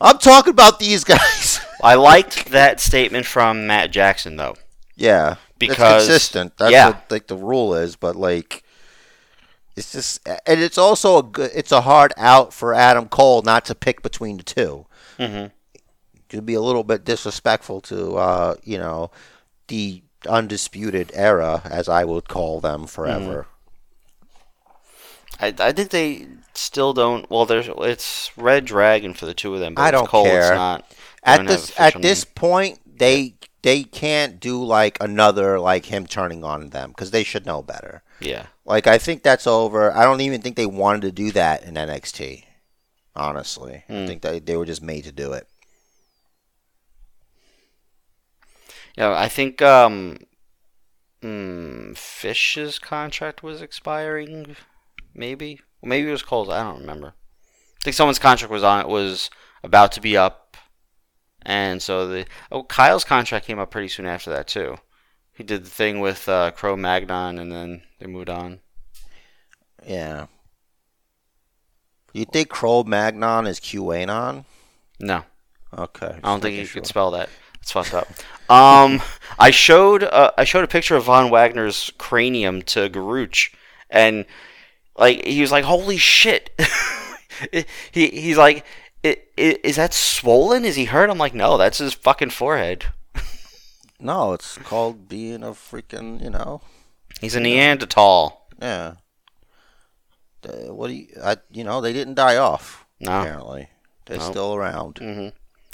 I'm 0.00 0.18
talking 0.18 0.50
about 0.50 0.78
these 0.78 1.04
guys. 1.16 1.60
I 1.82 1.94
liked 1.94 2.46
that 2.50 2.80
statement 2.80 3.26
from 3.26 3.66
Matt 3.66 3.90
Jackson 3.90 4.36
though. 4.36 4.56
Yeah, 4.96 5.36
Because- 5.58 6.02
it's 6.02 6.08
consistent. 6.08 6.56
That's 6.58 6.72
yeah. 6.72 6.86
what 6.88 7.04
like 7.10 7.26
the 7.26 7.36
rule 7.36 7.74
is, 7.74 7.96
but 7.96 8.16
like 8.16 8.64
it's 9.76 9.92
just 9.92 10.26
and 10.26 10.60
it's 10.60 10.76
also 10.78 11.18
a 11.18 11.22
good. 11.22 11.50
It's 11.54 11.72
a 11.72 11.80
hard 11.82 12.12
out 12.16 12.52
for 12.52 12.74
Adam 12.74 13.08
Cole 13.08 13.42
not 13.42 13.64
to 13.66 13.74
pick 13.74 14.02
between 14.02 14.36
the 14.36 14.42
two. 14.42 14.86
hmm 15.18 15.46
Could 16.28 16.44
be 16.44 16.54
a 16.54 16.60
little 16.60 16.84
bit 16.84 17.04
disrespectful 17.04 17.80
to 17.82 18.16
uh, 18.16 18.54
you 18.64 18.78
know 18.78 19.10
the 19.68 20.02
undisputed 20.28 21.10
era, 21.14 21.62
as 21.64 21.88
I 21.88 22.04
would 22.04 22.28
call 22.28 22.60
them 22.60 22.86
forever. 22.86 23.46
I, 25.40 25.54
I 25.58 25.72
think 25.72 25.90
they 25.90 26.26
still 26.52 26.92
don't. 26.92 27.28
Well, 27.30 27.46
there's 27.46 27.68
it's 27.78 28.30
Red 28.36 28.64
Dragon 28.66 29.14
for 29.14 29.24
the 29.26 29.32
two 29.34 29.54
of 29.54 29.60
them. 29.60 29.74
But 29.74 29.82
I 29.82 29.90
don't 29.90 30.06
Cole, 30.06 30.26
It's 30.26 30.48
care. 30.48 30.54
not. 30.54 30.84
They 31.24 31.32
At 31.32 31.46
this 31.46 31.72
at 31.78 32.02
this 32.02 32.24
point, 32.24 32.80
they 32.86 33.34
they 33.62 33.84
can't 33.84 34.40
do 34.40 34.62
like 34.64 34.98
another 35.00 35.58
like 35.60 35.86
him 35.86 36.06
turning 36.06 36.44
on 36.44 36.70
them 36.70 36.90
because 36.90 37.10
they 37.10 37.24
should 37.24 37.46
know 37.46 37.62
better. 37.62 38.02
Yeah. 38.20 38.46
Like 38.64 38.86
I 38.86 38.98
think 38.98 39.22
that's 39.22 39.46
over. 39.46 39.92
I 39.92 40.04
don't 40.04 40.20
even 40.22 40.42
think 40.42 40.56
they 40.56 40.66
wanted 40.66 41.02
to 41.02 41.12
do 41.12 41.32
that 41.32 41.64
in 41.64 41.76
NXT. 41.76 42.46
Honestly, 43.16 43.84
I 43.94 44.00
Hmm. 44.00 44.06
think 44.06 44.22
that 44.22 44.46
they 44.46 44.56
were 44.56 44.66
just 44.66 44.82
made 44.82 45.04
to 45.04 45.12
do 45.12 45.32
it. 45.32 45.48
Yeah, 48.96 49.12
I 49.16 49.28
think 49.28 49.62
um, 49.62 50.18
mm, 51.22 51.96
Fish's 51.96 52.78
contract 52.78 53.42
was 53.42 53.62
expiring. 53.62 54.56
Maybe, 55.14 55.60
maybe 55.82 56.08
it 56.08 56.12
was 56.12 56.22
Cole's. 56.22 56.48
I 56.48 56.62
don't 56.62 56.80
remember. 56.80 57.14
I 57.80 57.84
think 57.84 57.94
someone's 57.96 58.18
contract 58.18 58.52
was 58.52 58.62
on. 58.64 58.80
It 58.80 58.88
was 58.88 59.30
about 59.62 59.92
to 59.92 60.00
be 60.00 60.16
up, 60.16 60.39
and 61.42 61.82
so 61.82 62.06
the 62.06 62.26
oh 62.52 62.62
Kyle's 62.64 63.04
contract 63.04 63.46
came 63.46 63.58
up 63.58 63.70
pretty 63.70 63.88
soon 63.88 64.06
after 64.06 64.30
that 64.30 64.46
too. 64.46 64.76
he 65.32 65.42
did 65.44 65.64
the 65.64 65.70
thing 65.70 66.00
with 66.00 66.28
uh, 66.28 66.50
Cro 66.52 66.76
Magnon, 66.76 67.38
and 67.38 67.50
then 67.50 67.82
they 67.98 68.06
moved 68.06 68.28
on. 68.30 68.60
Yeah. 69.86 70.26
You 72.12 72.24
think 72.24 72.48
Cro 72.48 72.82
Magnon 72.84 73.46
is 73.46 73.60
QAnon? 73.60 74.44
No, 74.98 75.24
Okay. 75.76 76.18
I 76.22 76.28
don't 76.28 76.40
think 76.40 76.56
you 76.58 76.66
could 76.66 76.86
spell 76.86 77.12
that. 77.12 77.28
It's 77.62 77.72
fucked 77.72 77.94
up. 77.94 78.08
Um, 78.50 79.00
I 79.38 79.52
showed 79.52 80.02
uh, 80.02 80.32
I 80.36 80.42
showed 80.42 80.64
a 80.64 80.66
picture 80.66 80.96
of 80.96 81.04
Von 81.04 81.30
Wagner's 81.30 81.92
cranium 81.98 82.62
to 82.62 82.88
Garuch, 82.90 83.54
and 83.88 84.24
like 84.98 85.24
he 85.24 85.40
was 85.40 85.52
like, 85.52 85.62
"Holy 85.64 85.98
shit!" 85.98 86.50
he 87.92 88.08
he's 88.08 88.36
like, 88.36 88.64
I- 89.04 89.16
i- 89.38 89.58
"Is 89.64 89.76
that 89.76 89.94
swollen? 89.94 90.64
Is 90.64 90.76
he 90.76 90.86
hurt?" 90.86 91.10
I'm 91.10 91.18
like, 91.18 91.34
"No, 91.34 91.56
that's 91.56 91.78
his 91.78 91.94
fucking 91.94 92.30
forehead. 92.30 92.86
No, 94.02 94.32
it's 94.32 94.56
called 94.56 95.08
being 95.08 95.42
a 95.42 95.48
freaking, 95.48 96.22
you 96.22 96.30
know. 96.30 96.62
He's 97.20 97.34
a 97.36 97.40
Neanderthal." 97.40 98.46
Yeah. 98.60 98.94
Uh, 100.42 100.72
what 100.72 100.88
do 100.88 100.94
you, 100.94 101.08
I, 101.22 101.36
you 101.50 101.64
know, 101.64 101.82
they 101.82 101.92
didn't 101.92 102.14
die 102.14 102.36
off, 102.38 102.86
No. 102.98 103.20
apparently. 103.20 103.68
They're 104.06 104.16
Nope. 104.16 104.30
still 104.30 104.54
around. 104.54 104.98
hmm 104.98 105.28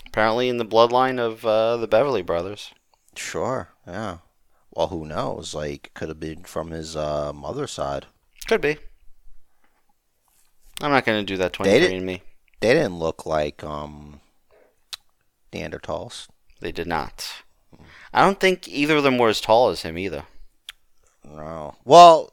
Apparently, 0.08 0.48
in 0.48 0.56
the 0.56 0.64
bloodline 0.66 1.20
of 1.20 1.44
uh, 1.46 1.76
the 1.76 1.86
Beverly 1.86 2.22
Brothers. 2.22 2.72
Sure, 3.14 3.68
yeah. 3.86 4.18
Well, 4.74 4.88
who 4.88 5.06
knows? 5.06 5.54
Like, 5.54 5.90
could 5.94 6.08
have 6.08 6.18
been 6.18 6.42
from 6.42 6.70
his 6.72 6.96
uh, 6.96 7.32
mother's 7.32 7.70
side. 7.72 8.06
Could 8.48 8.60
be. 8.60 8.76
I'm 10.80 10.90
not 10.90 11.04
gonna 11.04 11.22
do 11.22 11.36
that 11.36 11.52
They 11.52 11.56
23 11.80 11.96
and 11.96 12.06
me. 12.06 12.22
They 12.60 12.72
didn't 12.72 12.98
look 12.98 13.26
like 13.26 13.62
um, 13.62 14.20
Neanderthals. 15.52 16.28
They 16.60 16.72
did 16.72 16.86
not. 16.86 17.42
I 18.12 18.22
don't 18.22 18.40
think 18.40 18.66
either 18.68 18.96
of 18.96 19.02
them 19.02 19.18
were 19.18 19.28
as 19.28 19.40
tall 19.40 19.68
as 19.68 19.82
him 19.82 19.98
either. 19.98 20.24
No. 21.24 21.74
Well, 21.84 22.32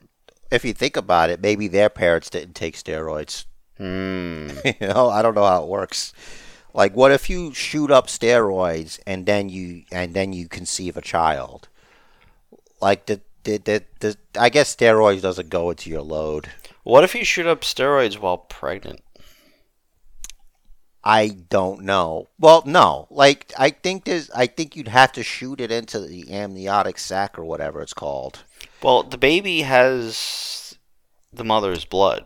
if 0.51 0.63
you 0.63 0.73
think 0.73 0.95
about 0.95 1.29
it, 1.29 1.41
maybe 1.41 1.67
their 1.67 1.89
parents 1.89 2.29
didn't 2.29 2.53
take 2.53 2.75
steroids. 2.75 3.45
Hmm. 3.77 4.49
you 4.65 4.87
know, 4.87 5.09
I 5.09 5.21
don't 5.21 5.35
know 5.35 5.45
how 5.45 5.63
it 5.63 5.69
works. 5.69 6.13
Like, 6.73 6.95
what 6.95 7.11
if 7.11 7.29
you 7.29 7.53
shoot 7.53 7.91
up 7.91 8.07
steroids 8.07 8.99
and 9.05 9.25
then 9.25 9.49
you 9.49 9.83
and 9.91 10.13
then 10.13 10.33
you 10.33 10.47
conceive 10.47 10.97
a 10.97 11.01
child? 11.01 11.67
Like, 12.81 13.05
the, 13.05 13.21
the, 13.43 13.57
the, 13.57 13.83
the 13.99 14.17
I 14.39 14.49
guess 14.49 14.75
steroids 14.75 15.21
doesn't 15.21 15.49
go 15.49 15.69
into 15.69 15.89
your 15.89 16.01
load. 16.01 16.49
What 16.83 17.03
if 17.03 17.13
you 17.13 17.23
shoot 17.23 17.45
up 17.45 17.61
steroids 17.61 18.19
while 18.19 18.37
pregnant? 18.37 19.01
I 21.03 21.27
don't 21.49 21.81
know. 21.83 22.29
Well, 22.39 22.63
no. 22.65 23.07
Like, 23.09 23.51
I 23.57 23.71
think 23.71 24.05
there's. 24.05 24.29
I 24.31 24.47
think 24.47 24.75
you'd 24.75 24.87
have 24.87 25.11
to 25.13 25.23
shoot 25.23 25.59
it 25.59 25.71
into 25.71 25.99
the 25.99 26.31
amniotic 26.31 26.97
sac 26.97 27.37
or 27.37 27.43
whatever 27.43 27.81
it's 27.81 27.93
called. 27.93 28.43
Well, 28.81 29.03
the 29.03 29.17
baby 29.17 29.61
has 29.63 30.75
the 31.31 31.43
mother's 31.43 31.83
blood. 31.85 32.25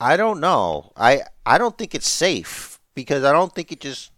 I 0.00 0.16
don't 0.16 0.40
know. 0.40 0.92
I 0.96 1.22
I 1.46 1.56
don't 1.58 1.78
think 1.78 1.94
it's 1.94 2.08
safe 2.08 2.80
because 2.94 3.22
I 3.22 3.32
don't 3.32 3.54
think 3.54 3.70
it 3.70 3.80
just 3.80 4.10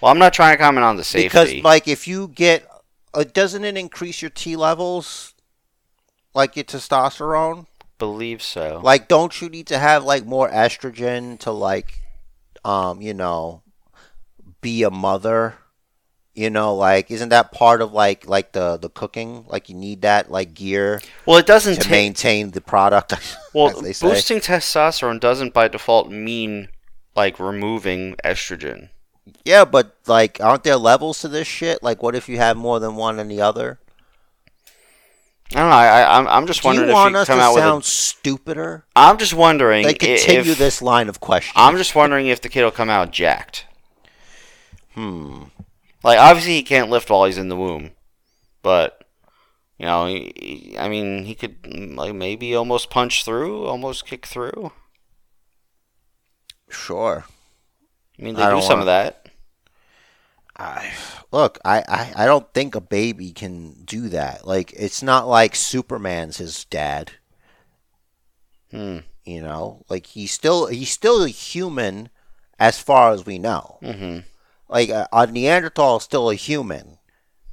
Well, 0.00 0.12
I'm 0.12 0.18
not 0.18 0.34
trying 0.34 0.54
to 0.56 0.62
comment 0.62 0.84
on 0.84 0.96
the 0.96 1.04
safety. 1.04 1.28
because 1.28 1.64
like 1.64 1.88
if 1.88 2.06
you 2.06 2.28
get, 2.28 2.66
uh, 3.14 3.24
doesn't 3.24 3.64
it 3.64 3.76
increase 3.78 4.20
your 4.20 4.30
T 4.30 4.56
levels, 4.56 5.34
like 6.34 6.54
your 6.54 6.64
testosterone? 6.64 7.66
believe 7.98 8.42
so. 8.42 8.80
Like, 8.82 9.06
don't 9.08 9.40
you 9.40 9.48
need 9.48 9.66
to 9.68 9.78
have 9.78 10.04
like 10.04 10.24
more 10.26 10.50
estrogen 10.50 11.38
to 11.40 11.50
like, 11.52 11.99
um, 12.64 13.00
you 13.00 13.14
know, 13.14 13.62
be 14.60 14.82
a 14.82 14.90
mother? 14.90 15.54
You 16.34 16.48
know, 16.48 16.74
like, 16.74 17.10
isn't 17.10 17.30
that 17.30 17.52
part 17.52 17.82
of 17.82 17.92
like 17.92 18.26
like 18.28 18.52
the 18.52 18.76
the 18.76 18.88
cooking? 18.88 19.44
Like, 19.48 19.68
you 19.68 19.74
need 19.74 20.02
that 20.02 20.30
like 20.30 20.54
gear 20.54 21.00
Well, 21.26 21.38
it 21.38 21.46
doesn't 21.46 21.74
to 21.74 21.80
take. 21.80 21.90
maintain 21.90 22.50
the 22.52 22.60
product. 22.60 23.14
Well, 23.52 23.70
as 23.70 23.80
they 23.80 23.92
say. 23.92 24.08
boosting 24.08 24.38
testosterone 24.38 25.18
doesn't 25.18 25.52
by 25.52 25.66
default 25.66 26.08
mean 26.08 26.68
like 27.16 27.40
removing 27.40 28.14
estrogen. 28.24 28.90
Yeah, 29.44 29.64
but 29.64 29.96
like, 30.06 30.40
aren't 30.40 30.62
there 30.62 30.76
levels 30.76 31.18
to 31.20 31.28
this 31.28 31.48
shit? 31.48 31.82
Like, 31.82 32.00
what 32.00 32.14
if 32.14 32.28
you 32.28 32.36
have 32.38 32.56
more 32.56 32.78
than 32.78 32.94
one 32.94 33.18
and 33.18 33.28
the 33.28 33.40
other? 33.40 33.80
I 35.52 35.58
don't 35.58 35.68
know. 35.68 35.74
I, 35.76 36.00
I, 36.02 36.36
I'm, 36.36 36.46
just 36.46 36.62
Do 36.62 36.68
wondering 36.68 36.88
you 36.88 36.92
if 36.92 36.94
want 36.94 37.12
you 37.14 37.18
us 37.18 37.26
to 37.26 37.32
come 37.32 37.40
out 37.40 37.54
with. 37.54 37.62
sound 37.64 37.82
A, 37.82 37.86
stupider? 37.86 38.84
I'm 38.94 39.18
just 39.18 39.34
wondering 39.34 39.84
i- 39.86 39.92
continue 39.94 40.52
if, 40.52 40.58
this 40.58 40.80
line 40.80 41.08
of 41.08 41.18
question. 41.20 41.52
I'm 41.56 41.76
just 41.76 41.94
wondering 41.94 42.28
if 42.28 42.40
the 42.40 42.48
kid 42.48 42.62
will 42.62 42.70
come 42.70 42.88
out 42.90 43.10
jacked. 43.10 43.66
hmm. 44.94 45.44
Like, 46.04 46.18
obviously, 46.18 46.52
he 46.54 46.62
can't 46.62 46.88
lift 46.88 47.10
while 47.10 47.24
he's 47.24 47.36
in 47.36 47.48
the 47.48 47.56
womb, 47.56 47.90
but 48.62 49.04
you 49.78 49.86
know, 49.86 50.06
he, 50.06 50.32
he- 50.36 50.78
I 50.78 50.88
mean, 50.88 51.24
he 51.24 51.34
could 51.34 51.56
like 51.96 52.14
maybe 52.14 52.54
almost 52.54 52.88
punch 52.90 53.24
through, 53.24 53.66
almost 53.66 54.06
kick 54.06 54.26
through. 54.26 54.70
Sure. 56.68 57.24
I 58.18 58.22
mean, 58.22 58.34
they 58.36 58.42
I 58.42 58.54
do 58.54 58.60
some 58.60 58.78
wanna- 58.78 58.80
of 58.82 58.86
that. 58.86 59.19
I 60.60 60.92
look. 61.32 61.58
I, 61.64 61.82
I 61.88 62.12
I 62.22 62.26
don't 62.26 62.52
think 62.52 62.74
a 62.74 62.80
baby 62.80 63.32
can 63.32 63.82
do 63.84 64.08
that. 64.10 64.46
Like, 64.46 64.72
it's 64.74 65.02
not 65.02 65.26
like 65.28 65.54
Superman's 65.56 66.36
his 66.36 66.64
dad. 66.66 67.12
Hmm. 68.70 68.98
You 69.24 69.42
know, 69.42 69.84
like 69.88 70.06
he's 70.06 70.32
still 70.32 70.66
he's 70.66 70.90
still 70.90 71.22
a 71.22 71.28
human, 71.28 72.08
as 72.58 72.78
far 72.80 73.12
as 73.12 73.26
we 73.26 73.38
know. 73.38 73.78
hmm 73.82 74.18
Like 74.68 74.88
a, 74.88 75.08
a 75.12 75.26
Neanderthal 75.26 75.98
is 75.98 76.04
still 76.04 76.30
a 76.30 76.34
human. 76.34 76.98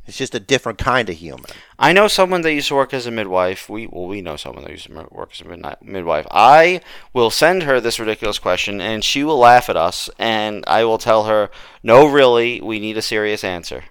It's 0.08 0.18
just 0.18 0.34
a 0.34 0.39
different 0.39 0.78
kind 0.80 1.10
of 1.10 1.18
human. 1.18 1.51
I 1.78 1.91
know 1.91 2.08
someone 2.08 2.41
that 2.41 2.53
used 2.53 2.70
to 2.70 2.76
work 2.76 2.93
as 2.93 3.05
a 3.05 3.12
midwife. 3.12 3.70
We 3.70 3.88
well, 3.88 4.08
we 4.08 4.22
know 4.22 4.38
someone 4.38 4.64
that 4.64 4.72
used 4.72 4.88
to 4.88 5.08
work 5.12 5.32
as 5.34 5.41
a 5.41 5.45
midnight, 5.45 5.84
midwife. 5.84 6.26
I 6.32 6.82
will 7.14 7.30
send 7.30 7.64
her 7.64 7.82
this 7.82 7.99
ridiculous 7.99 8.39
question, 8.39 8.80
and 8.80 9.03
she 9.03 9.24
will 9.24 9.38
laugh 9.38 9.70
at 9.70 9.76
us. 9.76 10.10
And 10.18 10.64
I 10.66 10.86
will 10.86 10.97
tell 10.97 11.26
her, 11.26 11.49
"No, 11.84 12.05
really, 12.08 12.62
we 12.62 12.80
need 12.80 12.97
a 12.97 13.01
serious 13.01 13.43
answer." 13.43 13.84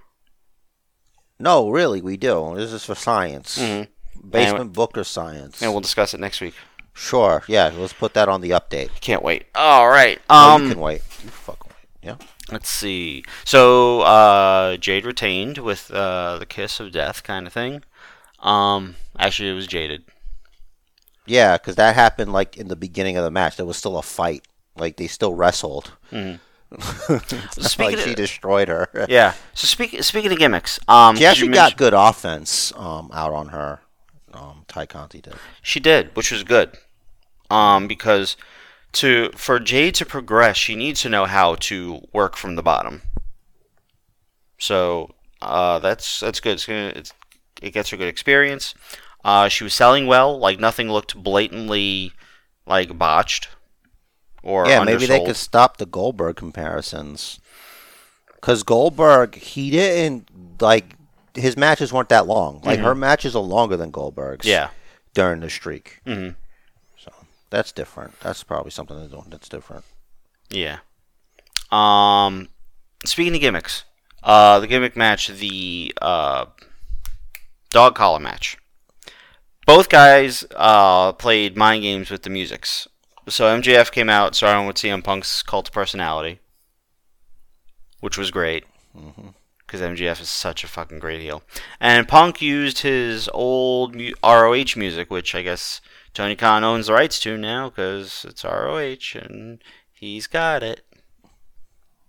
No, 1.38 1.68
really, 1.68 2.00
we 2.00 2.16
do. 2.16 2.54
This 2.56 2.72
is 2.72 2.84
for 2.84 2.94
science. 2.94 3.58
Mhm. 3.58 3.88
Basement 4.28 4.72
Bookers 4.72 5.06
science. 5.06 5.60
And 5.60 5.70
we'll 5.72 5.82
discuss 5.82 6.14
it 6.14 6.20
next 6.20 6.40
week. 6.40 6.54
Sure. 6.94 7.44
Yeah. 7.46 7.70
Let's 7.76 7.92
put 7.92 8.14
that 8.14 8.28
on 8.28 8.40
the 8.40 8.50
update. 8.50 8.88
Can't 9.00 9.22
wait. 9.22 9.44
All 9.54 9.88
right. 9.88 10.18
Um, 10.30 10.62
you 10.64 10.70
can 10.70 10.80
wait. 10.80 11.02
You 11.22 11.30
wait. 11.46 11.56
Yeah. 12.06 12.16
Let's 12.52 12.68
see. 12.70 13.24
So 13.44 14.00
uh, 14.02 14.76
Jade 14.76 15.04
retained 15.04 15.58
with 15.58 15.90
uh, 15.90 16.38
the 16.38 16.46
kiss 16.46 16.78
of 16.80 16.92
death 16.92 17.22
kind 17.24 17.46
of 17.46 17.52
thing. 17.52 17.82
Um, 18.40 18.94
actually, 19.18 19.50
it 19.50 19.54
was 19.54 19.66
jaded. 19.66 20.04
Yeah, 21.26 21.56
because 21.56 21.74
that 21.76 21.94
happened 21.96 22.32
like 22.32 22.56
in 22.56 22.68
the 22.68 22.76
beginning 22.76 23.16
of 23.16 23.24
the 23.24 23.30
match. 23.30 23.56
There 23.56 23.66
was 23.66 23.76
still 23.76 23.98
a 23.98 24.02
fight. 24.02 24.46
Like 24.76 24.96
they 24.96 25.06
still 25.08 25.34
wrestled. 25.34 25.92
Mhm. 26.12 26.40
Not 27.08 27.54
Speaking 27.64 27.96
like 27.96 28.04
she 28.04 28.10
of- 28.10 28.16
destroyed 28.16 28.68
her. 28.68 28.88
Yeah. 29.08 29.34
So 29.54 29.66
speak, 29.66 30.02
speaking 30.02 30.32
of 30.32 30.38
gimmicks, 30.38 30.80
um, 30.88 31.16
She 31.16 31.24
actually 31.24 31.48
mention- 31.48 31.70
got 31.70 31.76
good 31.76 31.94
offense 31.94 32.72
um, 32.76 33.08
out 33.14 33.32
on 33.32 33.48
her. 33.48 33.80
Um, 34.34 34.64
Tay 34.68 34.86
Conti 34.86 35.20
did. 35.20 35.34
She 35.62 35.78
did, 35.80 36.14
which 36.16 36.30
was 36.32 36.42
good. 36.42 36.76
Um, 37.50 37.86
because 37.86 38.36
to 38.92 39.30
for 39.34 39.58
Jade 39.58 39.94
to 39.96 40.06
progress, 40.06 40.56
she 40.56 40.74
needs 40.76 41.02
to 41.02 41.08
know 41.08 41.26
how 41.26 41.54
to 41.56 42.00
work 42.12 42.36
from 42.36 42.56
the 42.56 42.62
bottom. 42.62 43.02
So 44.58 45.14
uh, 45.42 45.78
that's 45.78 46.20
that's 46.20 46.40
good. 46.40 46.54
It's 46.54 46.66
gonna 46.66 46.92
it's, 46.94 47.12
it 47.62 47.70
gets 47.72 47.90
her 47.90 47.96
good 47.96 48.08
experience. 48.08 48.74
Uh, 49.24 49.48
she 49.48 49.64
was 49.64 49.74
selling 49.74 50.06
well. 50.06 50.38
Like 50.38 50.58
nothing 50.60 50.90
looked 50.90 51.16
blatantly 51.16 52.12
like 52.66 52.96
botched 52.98 53.48
or 54.42 54.66
yeah, 54.68 54.82
maybe 54.84 55.06
they 55.06 55.24
could 55.24 55.36
stop 55.36 55.76
the 55.76 55.86
Goldberg 55.86 56.36
comparisons. 56.36 57.40
Because 58.34 58.62
Goldberg, 58.62 59.34
he 59.34 59.70
didn't 59.70 60.30
like 60.60 60.94
his 61.34 61.56
matches 61.56 61.92
weren't 61.92 62.10
that 62.10 62.26
long. 62.28 62.60
Like 62.64 62.78
her 62.78 62.94
matches 62.94 63.34
are 63.34 63.42
longer 63.42 63.76
than 63.76 63.90
Goldberg's. 63.90 64.46
Mm-hmm. 64.46 64.52
Yeah. 64.52 64.68
during 65.14 65.40
the 65.40 65.50
streak. 65.50 66.00
hmm 66.06 66.28
So 66.28 66.34
that's 67.56 67.72
different. 67.72 68.20
That's 68.20 68.44
probably 68.44 68.70
something 68.70 68.98
they're 68.98 69.08
doing 69.08 69.28
that's 69.30 69.48
different. 69.48 69.84
Yeah. 70.50 70.80
Um, 71.72 72.48
speaking 73.06 73.34
of 73.34 73.40
gimmicks, 73.40 73.84
uh, 74.22 74.60
the 74.60 74.66
gimmick 74.66 74.94
match, 74.94 75.28
the 75.28 75.94
uh, 76.02 76.46
dog 77.70 77.94
collar 77.94 78.20
match. 78.20 78.58
Both 79.64 79.88
guys 79.88 80.44
uh, 80.54 81.12
played 81.12 81.56
mind 81.56 81.82
games 81.82 82.10
with 82.10 82.24
the 82.24 82.30
musics. 82.30 82.86
So 83.26 83.46
MJF 83.46 83.90
came 83.90 84.10
out 84.10 84.34
starting 84.34 84.66
with 84.66 84.76
CM 84.76 85.02
Punk's 85.02 85.42
cult 85.42 85.72
personality, 85.72 86.40
which 88.00 88.18
was 88.18 88.30
great 88.30 88.64
because 89.66 89.80
MJF 89.80 90.20
is 90.20 90.28
such 90.28 90.62
a 90.62 90.68
fucking 90.68 90.98
great 90.98 91.22
heel. 91.22 91.42
And 91.80 92.06
Punk 92.06 92.42
used 92.42 92.80
his 92.80 93.30
old 93.32 93.96
mu- 93.96 94.12
ROH 94.22 94.76
music, 94.76 95.10
which 95.10 95.34
I 95.34 95.40
guess 95.40 95.80
Tony 96.16 96.34
Khan 96.34 96.64
owns 96.64 96.86
the 96.86 96.94
rights 96.94 97.20
to 97.20 97.36
now 97.36 97.68
because 97.68 98.24
it's 98.26 98.42
ROH 98.42 99.18
and 99.20 99.62
he's 99.92 100.26
got 100.26 100.62
it. 100.62 100.80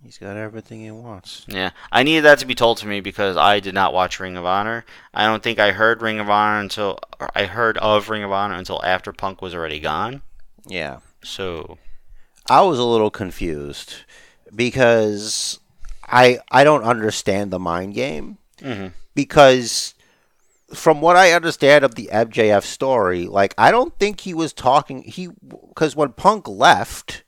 He's 0.01 0.17
got 0.17 0.37
everything 0.37 0.79
he 0.79 0.91
wants. 0.91 1.43
Yeah, 1.49 1.71
I 1.91 2.03
needed 2.03 2.23
that 2.23 2.39
to 2.39 2.45
be 2.45 2.55
told 2.55 2.77
to 2.77 2.87
me 2.87 3.01
because 3.01 3.35
I 3.35 3.59
did 3.59 3.73
not 3.73 3.93
watch 3.93 4.17
Ring 4.21 4.37
of 4.37 4.45
Honor. 4.45 4.85
I 5.13 5.25
don't 5.25 5.43
think 5.43 5.59
I 5.59 5.71
heard 5.73 6.01
Ring 6.01 6.19
of 6.21 6.29
Honor 6.29 6.61
until 6.61 6.99
or 7.19 7.29
I 7.35 7.47
heard 7.47 7.77
of 7.79 8.07
Ring 8.09 8.23
of 8.23 8.31
Honor 8.31 8.55
until 8.55 8.81
after 8.85 9.11
Punk 9.11 9.41
was 9.41 9.53
already 9.53 9.81
gone. 9.81 10.21
Yeah. 10.65 10.99
So 11.21 11.77
I 12.49 12.61
was 12.61 12.79
a 12.79 12.85
little 12.85 13.09
confused 13.11 13.95
because 14.55 15.59
I 16.07 16.39
I 16.49 16.63
don't 16.63 16.83
understand 16.83 17.51
the 17.51 17.59
mind 17.59 17.93
game 17.93 18.37
Mhm. 18.61 18.93
because 19.15 19.95
from 20.73 21.01
what 21.01 21.15
I 21.15 21.31
understand 21.31 21.85
of 21.85 21.95
the 21.95 22.09
MJF 22.11 22.63
story, 22.63 23.27
like 23.27 23.53
I 23.57 23.71
don't 23.71 23.97
think 23.99 24.21
he 24.21 24.33
was 24.33 24.53
talking 24.53 25.03
he 25.03 25.29
because 25.69 25.95
when 25.95 26.13
Punk 26.13 26.47
left, 26.47 27.23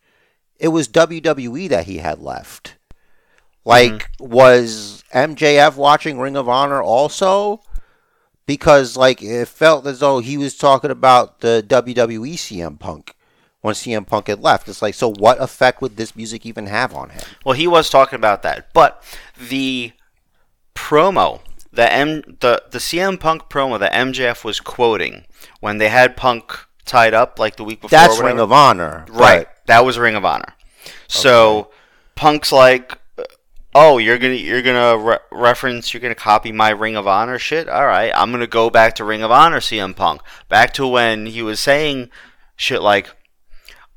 it 0.57 0.69
was 0.69 0.87
WWE 0.87 1.69
that 1.69 1.85
he 1.85 1.97
had 1.97 2.19
left. 2.19 2.75
Like 3.65 3.91
mm-hmm. 3.91 4.29
was 4.29 5.03
MJF 5.13 5.75
watching 5.75 6.19
Ring 6.19 6.35
of 6.35 6.49
Honor 6.49 6.81
also? 6.81 7.61
Because 8.45 8.97
like 8.97 9.21
it 9.21 9.47
felt 9.47 9.85
as 9.85 9.99
though 9.99 10.19
he 10.19 10.37
was 10.37 10.57
talking 10.57 10.91
about 10.91 11.39
the 11.39 11.63
WWE 11.67 12.33
CM 12.33 12.79
Punk 12.79 13.15
when 13.61 13.75
CM 13.75 14.07
Punk 14.07 14.27
had 14.27 14.41
left. 14.41 14.67
It's 14.67 14.81
like, 14.81 14.93
so 14.93 15.11
what 15.11 15.41
effect 15.41 15.81
would 15.81 15.97
this 15.97 16.15
music 16.15 16.45
even 16.45 16.67
have 16.67 16.93
on 16.93 17.09
him? 17.09 17.21
Well, 17.45 17.55
he 17.55 17.67
was 17.67 17.89
talking 17.89 18.17
about 18.17 18.41
that, 18.43 18.73
but 18.73 19.03
the 19.37 19.91
promo, 20.75 21.41
the 21.71 21.91
M, 21.91 22.21
the 22.39 22.63
the 22.71 22.79
CM 22.79 23.19
Punk 23.19 23.43
promo 23.49 23.79
that 23.79 23.93
MJF 23.93 24.43
was 24.43 24.59
quoting 24.59 25.25
when 25.59 25.77
they 25.77 25.89
had 25.89 26.17
Punk 26.17 26.65
tied 26.85 27.13
up 27.13 27.37
like 27.39 27.55
the 27.55 27.63
week 27.63 27.81
before. 27.81 27.97
That's 27.97 28.19
Ring 28.19 28.39
of 28.39 28.51
Honor, 28.51 29.05
right? 29.09 29.47
That 29.67 29.85
was 29.85 29.97
Ring 29.97 30.15
of 30.15 30.25
Honor. 30.25 30.55
So 31.07 31.69
Punk's 32.15 32.51
like, 32.51 32.97
uh, 33.17 33.23
oh, 33.75 33.97
you're 33.97 34.17
gonna 34.17 34.33
you're 34.33 34.61
gonna 34.61 34.97
re- 34.97 35.17
reference, 35.31 35.93
you're 35.93 36.01
gonna 36.01 36.15
copy 36.15 36.51
my 36.51 36.69
Ring 36.69 36.95
of 36.95 37.07
Honor 37.07 37.37
shit. 37.37 37.69
All 37.69 37.85
right, 37.85 38.11
I'm 38.15 38.31
gonna 38.31 38.47
go 38.47 38.69
back 38.69 38.95
to 38.95 39.03
Ring 39.03 39.21
of 39.21 39.31
Honor, 39.31 39.59
CM 39.59 39.95
Punk, 39.95 40.21
back 40.47 40.73
to 40.73 40.87
when 40.87 41.27
he 41.27 41.41
was 41.43 41.59
saying 41.59 42.09
shit 42.55 42.81
like, 42.81 43.09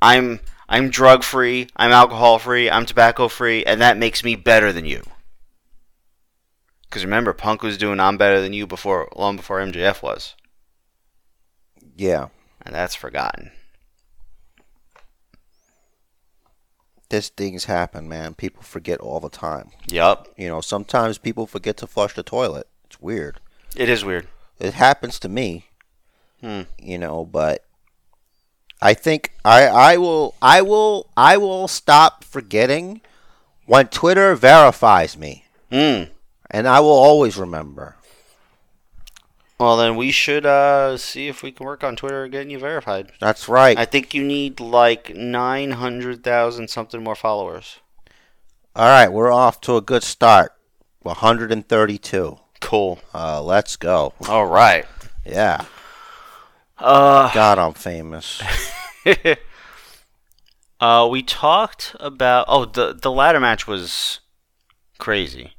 I'm 0.00 0.40
I'm 0.68 0.90
drug 0.90 1.24
free, 1.24 1.68
I'm 1.76 1.90
alcohol 1.90 2.38
free, 2.38 2.70
I'm 2.70 2.86
tobacco 2.86 3.28
free, 3.28 3.64
and 3.64 3.80
that 3.80 3.96
makes 3.96 4.22
me 4.22 4.36
better 4.36 4.72
than 4.72 4.84
you. 4.84 5.02
Because 6.92 7.06
remember, 7.06 7.32
Punk 7.32 7.62
was 7.62 7.78
doing 7.78 7.98
"I'm 8.00 8.18
better 8.18 8.42
than 8.42 8.52
you" 8.52 8.66
before, 8.66 9.08
long 9.16 9.34
before 9.36 9.60
MJF 9.60 10.02
was, 10.02 10.34
Yeah, 11.96 12.26
and 12.60 12.74
that's 12.74 12.94
forgotten. 12.94 13.50
this 17.08 17.30
things 17.30 17.64
happen, 17.64 18.08
man. 18.08 18.34
People 18.34 18.62
forget 18.62 19.00
all 19.00 19.20
the 19.20 19.30
time. 19.30 19.70
Yup, 19.90 20.28
You 20.36 20.48
know, 20.48 20.60
sometimes 20.60 21.16
people 21.18 21.46
forget 21.46 21.76
to 21.78 21.86
flush 21.86 22.14
the 22.14 22.22
toilet. 22.22 22.66
It's 22.84 23.00
weird. 23.00 23.40
it 23.74 23.88
is 23.88 24.04
weird. 24.04 24.28
It 24.58 24.74
happens 24.74 25.18
to 25.20 25.28
me. 25.30 25.66
Hmm. 26.42 26.62
You 26.78 26.98
know, 26.98 27.24
but 27.24 27.64
I 28.82 28.92
think 28.92 29.32
I 29.46 29.66
I 29.66 29.96
will 29.96 30.34
I 30.42 30.60
will 30.60 31.08
I 31.16 31.38
will 31.38 31.68
stop 31.68 32.22
forgetting 32.22 33.00
when 33.64 33.88
Twitter 33.88 34.34
verifies 34.34 35.16
me, 35.16 35.44
Hmm. 35.70 36.04
And 36.52 36.68
I 36.68 36.80
will 36.80 36.90
always 36.90 37.36
remember. 37.36 37.96
Well, 39.58 39.76
then 39.76 39.96
we 39.96 40.10
should 40.10 40.44
uh, 40.44 40.96
see 40.96 41.28
if 41.28 41.42
we 41.42 41.52
can 41.52 41.64
work 41.64 41.84
on 41.84 41.96
Twitter 41.96 42.26
getting 42.28 42.50
you 42.50 42.58
verified. 42.58 43.12
That's 43.20 43.48
right. 43.48 43.78
I 43.78 43.84
think 43.84 44.12
you 44.12 44.24
need 44.24 44.58
like 44.60 45.14
900,000 45.14 46.68
something 46.68 47.02
more 47.02 47.14
followers. 47.14 47.78
All 48.74 48.86
right, 48.86 49.08
we're 49.08 49.32
off 49.32 49.60
to 49.62 49.76
a 49.76 49.80
good 49.80 50.02
start. 50.02 50.52
132. 51.02 52.38
Cool. 52.60 52.98
Uh, 53.14 53.42
let's 53.42 53.76
go. 53.76 54.14
All 54.28 54.46
right. 54.46 54.84
Yeah. 55.24 55.64
Uh, 56.78 57.32
God, 57.32 57.58
I'm 57.58 57.74
famous. 57.74 58.42
uh, 60.80 61.08
we 61.10 61.22
talked 61.22 61.94
about 62.00 62.46
oh 62.48 62.64
the 62.64 62.92
the 62.92 63.10
ladder 63.10 63.40
match 63.40 63.66
was 63.66 64.20
crazy. 64.98 65.54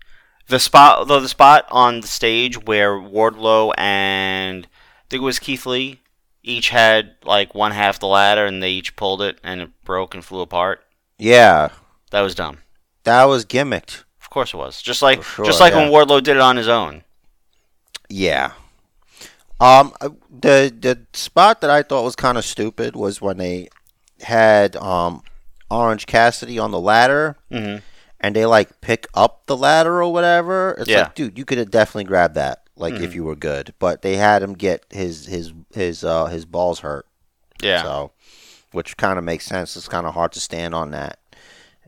The 0.53 0.59
spot 0.59 1.07
though 1.07 1.19
the 1.19 1.27
spot 1.27 1.65
on 1.71 2.01
the 2.01 2.07
stage 2.07 2.63
where 2.63 2.93
Wardlow 2.93 3.73
and 3.75 4.67
I 4.67 5.03
think 5.09 5.21
it 5.21 5.25
was 5.25 5.39
Keith 5.39 5.65
Lee 5.65 5.99
each 6.43 6.69
had 6.69 7.15
like 7.23 7.55
one 7.55 7.71
half 7.71 7.97
the 7.97 8.05
ladder 8.05 8.45
and 8.45 8.61
they 8.61 8.69
each 8.69 8.95
pulled 8.95 9.23
it 9.23 9.39
and 9.43 9.61
it 9.61 9.71
broke 9.83 10.13
and 10.13 10.23
flew 10.23 10.41
apart. 10.41 10.85
Yeah, 11.17 11.69
That 12.11 12.21
was 12.21 12.35
dumb. 12.35 12.59
that 13.03 13.23
was 13.23 13.45
gimmicked. 13.47 14.03
Of 14.21 14.29
course 14.29 14.53
it 14.53 14.57
was. 14.57 14.79
Just 14.79 15.01
like 15.01 15.23
sure, 15.23 15.43
just 15.43 15.59
like 15.59 15.73
yeah. 15.73 15.89
when 15.89 15.91
Wardlow 15.91 16.21
did 16.21 16.35
it 16.35 16.41
on 16.43 16.57
his 16.57 16.67
own. 16.67 17.03
Yeah. 18.07 18.51
Um, 19.59 19.91
uh, 20.01 20.09
the 20.29 20.71
the 20.79 20.99
spot 21.13 21.61
that 21.61 21.71
I 21.71 21.81
thought 21.81 22.03
was 22.03 22.15
kind 22.15 22.37
of 22.37 22.45
stupid 22.45 22.95
was 22.95 23.19
when 23.19 23.37
they 23.37 23.69
had 24.21 24.75
um 24.75 25.23
Orange 25.71 26.05
Cassidy 26.05 26.59
on 26.59 26.69
the 26.69 26.79
ladder 26.79 27.37
Mm-hmm. 27.51 27.77
And 28.23 28.35
they 28.35 28.45
like 28.47 28.81
pick 28.81 29.05
up 29.13 29.45
the 29.45 29.55
ladder 29.57 30.01
or 30.01 30.11
whatever. 30.11 30.75
It's 30.79 30.89
Yeah. 30.89 30.99
like, 31.03 31.13
dude, 31.15 31.37
you 31.37 31.45
could 31.45 31.57
have 31.59 31.69
definitely 31.69 32.05
grabbed 32.05 32.33
that, 32.35 32.63
like 32.75 32.95
if 32.95 33.11
Mhm. 33.11 33.15
you 33.15 33.23
were 33.25 33.35
good. 33.35 33.73
But 33.77 34.01
they 34.01 34.15
had 34.15 34.41
him 34.41 34.53
get 34.53 34.85
his 34.89 35.27
his 35.27 35.51
his 35.73 36.03
uh 36.03 36.25
his 36.25 36.45
balls 36.45 36.79
hurt. 36.79 37.05
Yeah. 37.61 37.83
So, 37.83 38.11
which 38.71 38.97
kind 38.97 39.19
of 39.19 39.23
makes 39.25 39.45
sense. 39.45 39.75
It's 39.77 39.87
kind 39.87 40.07
of 40.07 40.13
hard 40.15 40.31
to 40.31 40.39
stand 40.39 40.73
on 40.73 40.89
that. 40.91 41.19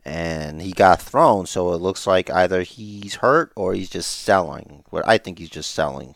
And 0.04 0.62
he 0.62 0.70
got 0.70 1.02
thrown, 1.02 1.46
so 1.46 1.72
it 1.72 1.78
looks 1.80 2.06
like 2.06 2.30
either 2.30 2.62
he's 2.62 3.16
hurt 3.16 3.50
or 3.56 3.74
he's 3.74 3.90
just 3.90 4.20
selling. 4.22 4.84
But 4.92 5.06
I 5.08 5.18
think 5.18 5.40
he's 5.40 5.50
just 5.50 5.72
selling 5.72 6.14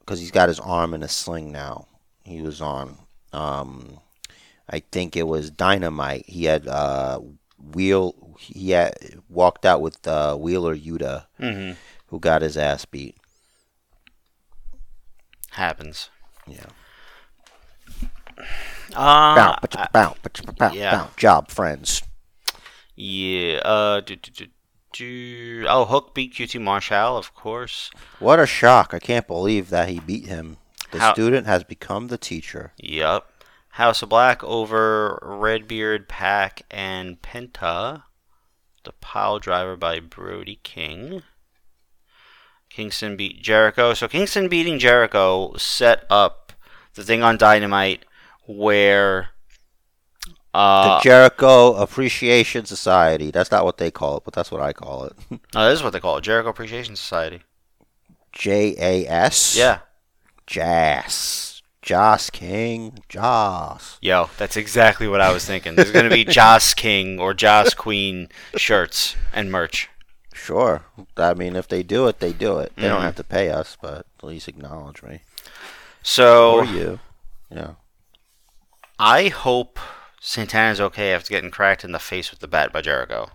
because 0.00 0.20
he's 0.20 0.30
got 0.30 0.48
his 0.50 0.60
arm 0.60 0.92
in 0.92 1.02
a 1.02 1.08
sling 1.08 1.50
now. 1.50 1.86
He 2.24 2.42
was 2.42 2.60
on, 2.60 2.98
um, 3.32 4.00
I 4.68 4.80
think 4.92 5.16
it 5.16 5.26
was 5.26 5.50
Dynamite. 5.50 6.26
He 6.28 6.44
had 6.44 6.66
uh, 6.68 7.20
wheel. 7.72 8.14
He 8.38 8.70
had 8.70 8.94
walked 9.28 9.66
out 9.66 9.80
with 9.82 10.06
uh, 10.06 10.36
Wheeler 10.36 10.76
Yuta, 10.76 11.26
Mm-hmm. 11.40 11.72
who 12.06 12.20
got 12.20 12.42
his 12.42 12.56
ass 12.56 12.84
beat. 12.84 13.16
Happens. 15.50 16.10
Yeah. 16.46 16.66
Uh, 18.94 19.34
bow, 19.34 19.58
ba-cha, 19.60 19.88
bow, 19.92 20.14
ba-cha, 20.22 20.52
bow, 20.52 20.72
yeah. 20.72 20.92
bow. 20.92 21.10
Job 21.16 21.50
friends. 21.50 22.02
Yeah. 22.94 23.58
Uh. 23.64 24.00
Do, 24.00 24.16
do, 24.16 24.30
do, 24.30 24.46
do. 24.92 25.66
Oh, 25.68 25.84
Hook 25.84 26.14
beat 26.14 26.34
QT 26.34 26.60
Marshall, 26.60 27.16
of 27.16 27.34
course. 27.34 27.90
What 28.18 28.38
a 28.40 28.46
shock! 28.46 28.94
I 28.94 28.98
can't 28.98 29.26
believe 29.26 29.70
that 29.70 29.88
he 29.88 30.00
beat 30.00 30.26
him. 30.26 30.56
The 30.92 31.00
How- 31.00 31.12
student 31.12 31.46
has 31.46 31.64
become 31.64 32.06
the 32.08 32.18
teacher. 32.18 32.72
Yup. 32.78 33.30
House 33.72 34.02
of 34.02 34.08
Black 34.08 34.42
over 34.42 35.18
Redbeard, 35.22 36.08
PAC, 36.08 36.62
and 36.70 37.20
Penta. 37.22 38.04
The 38.84 38.92
pile 38.92 39.38
driver 39.38 39.76
by 39.76 40.00
Brody 40.00 40.60
King. 40.62 41.22
Kingston 42.70 43.16
beat 43.16 43.42
Jericho. 43.42 43.94
So 43.94 44.08
Kingston 44.08 44.48
beating 44.48 44.78
Jericho 44.78 45.54
set 45.56 46.04
up 46.10 46.52
the 46.94 47.02
thing 47.02 47.22
on 47.22 47.36
Dynamite 47.36 48.04
where 48.46 49.30
uh 50.54 50.98
the 50.98 51.02
Jericho 51.02 51.74
Appreciation 51.74 52.64
Society. 52.64 53.30
That's 53.30 53.50
not 53.50 53.64
what 53.64 53.78
they 53.78 53.90
call 53.90 54.18
it, 54.18 54.24
but 54.24 54.34
that's 54.34 54.50
what 54.50 54.60
I 54.60 54.72
call 54.72 55.04
it. 55.04 55.12
no, 55.54 55.68
this 55.68 55.78
is 55.78 55.82
what 55.82 55.92
they 55.92 56.00
call 56.00 56.18
it, 56.18 56.24
Jericho 56.24 56.50
Appreciation 56.50 56.96
Society. 56.96 57.42
J 58.32 58.74
A 58.78 59.08
S. 59.08 59.56
Yeah. 59.56 59.80
Jas. 60.46 61.47
Joss 61.82 62.30
King. 62.30 62.98
Joss. 63.08 63.98
Yo, 64.00 64.30
that's 64.36 64.56
exactly 64.56 65.06
what 65.08 65.20
I 65.20 65.32
was 65.32 65.44
thinking. 65.44 65.74
There's 65.74 65.92
gonna 65.92 66.10
be 66.10 66.24
Joss 66.28 66.74
King 66.74 67.18
or 67.20 67.34
Joss 67.34 67.74
Queen 67.74 68.28
shirts 68.56 69.16
and 69.32 69.50
merch. 69.50 69.88
Sure. 70.34 70.82
I 71.16 71.34
mean, 71.34 71.56
if 71.56 71.66
they 71.68 71.82
do 71.82 72.06
it, 72.06 72.20
they 72.20 72.32
do 72.32 72.58
it. 72.58 72.72
They 72.76 72.88
don't 72.88 73.00
Mhm. 73.00 73.04
have 73.04 73.16
to 73.16 73.24
pay 73.24 73.50
us, 73.50 73.76
but 73.80 74.06
at 74.18 74.24
least 74.24 74.48
acknowledge 74.48 75.02
me. 75.02 75.22
So 76.02 76.56
Or 76.60 76.64
you. 76.64 77.00
Yeah. 77.50 77.72
I 78.98 79.28
hope 79.28 79.78
Santana's 80.20 80.80
okay 80.80 81.12
after 81.12 81.30
getting 81.30 81.50
cracked 81.50 81.84
in 81.84 81.92
the 81.92 81.98
face 81.98 82.30
with 82.30 82.40
the 82.40 82.48
bat 82.48 82.72
by 82.72 82.80
Jericho. 82.82 83.30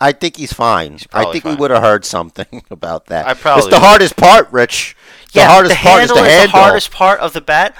I 0.00 0.10
think 0.12 0.36
he's 0.36 0.52
fine. 0.52 0.94
I 1.12 1.22
probably 1.22 1.40
think 1.40 1.44
we 1.44 1.60
would 1.60 1.70
have 1.70 1.82
heard 1.82 2.04
something 2.04 2.64
about 2.70 3.06
that. 3.06 3.26
I 3.26 3.34
probably 3.34 3.60
It's 3.64 3.70
the 3.70 3.76
would. 3.80 3.86
hardest 3.86 4.16
part, 4.16 4.48
Rich. 4.52 4.96
The 5.34 5.46
hardest 5.46 5.74
the 5.76 5.80
part 5.88 6.02
is 6.02 6.10
handle 6.10 6.16
the 6.24 6.28
is 6.30 6.36
handle. 6.36 6.52
the 6.52 6.62
hardest 6.64 6.90
part 6.90 7.20
of 7.20 7.32
the 7.32 7.40
bat. 7.40 7.76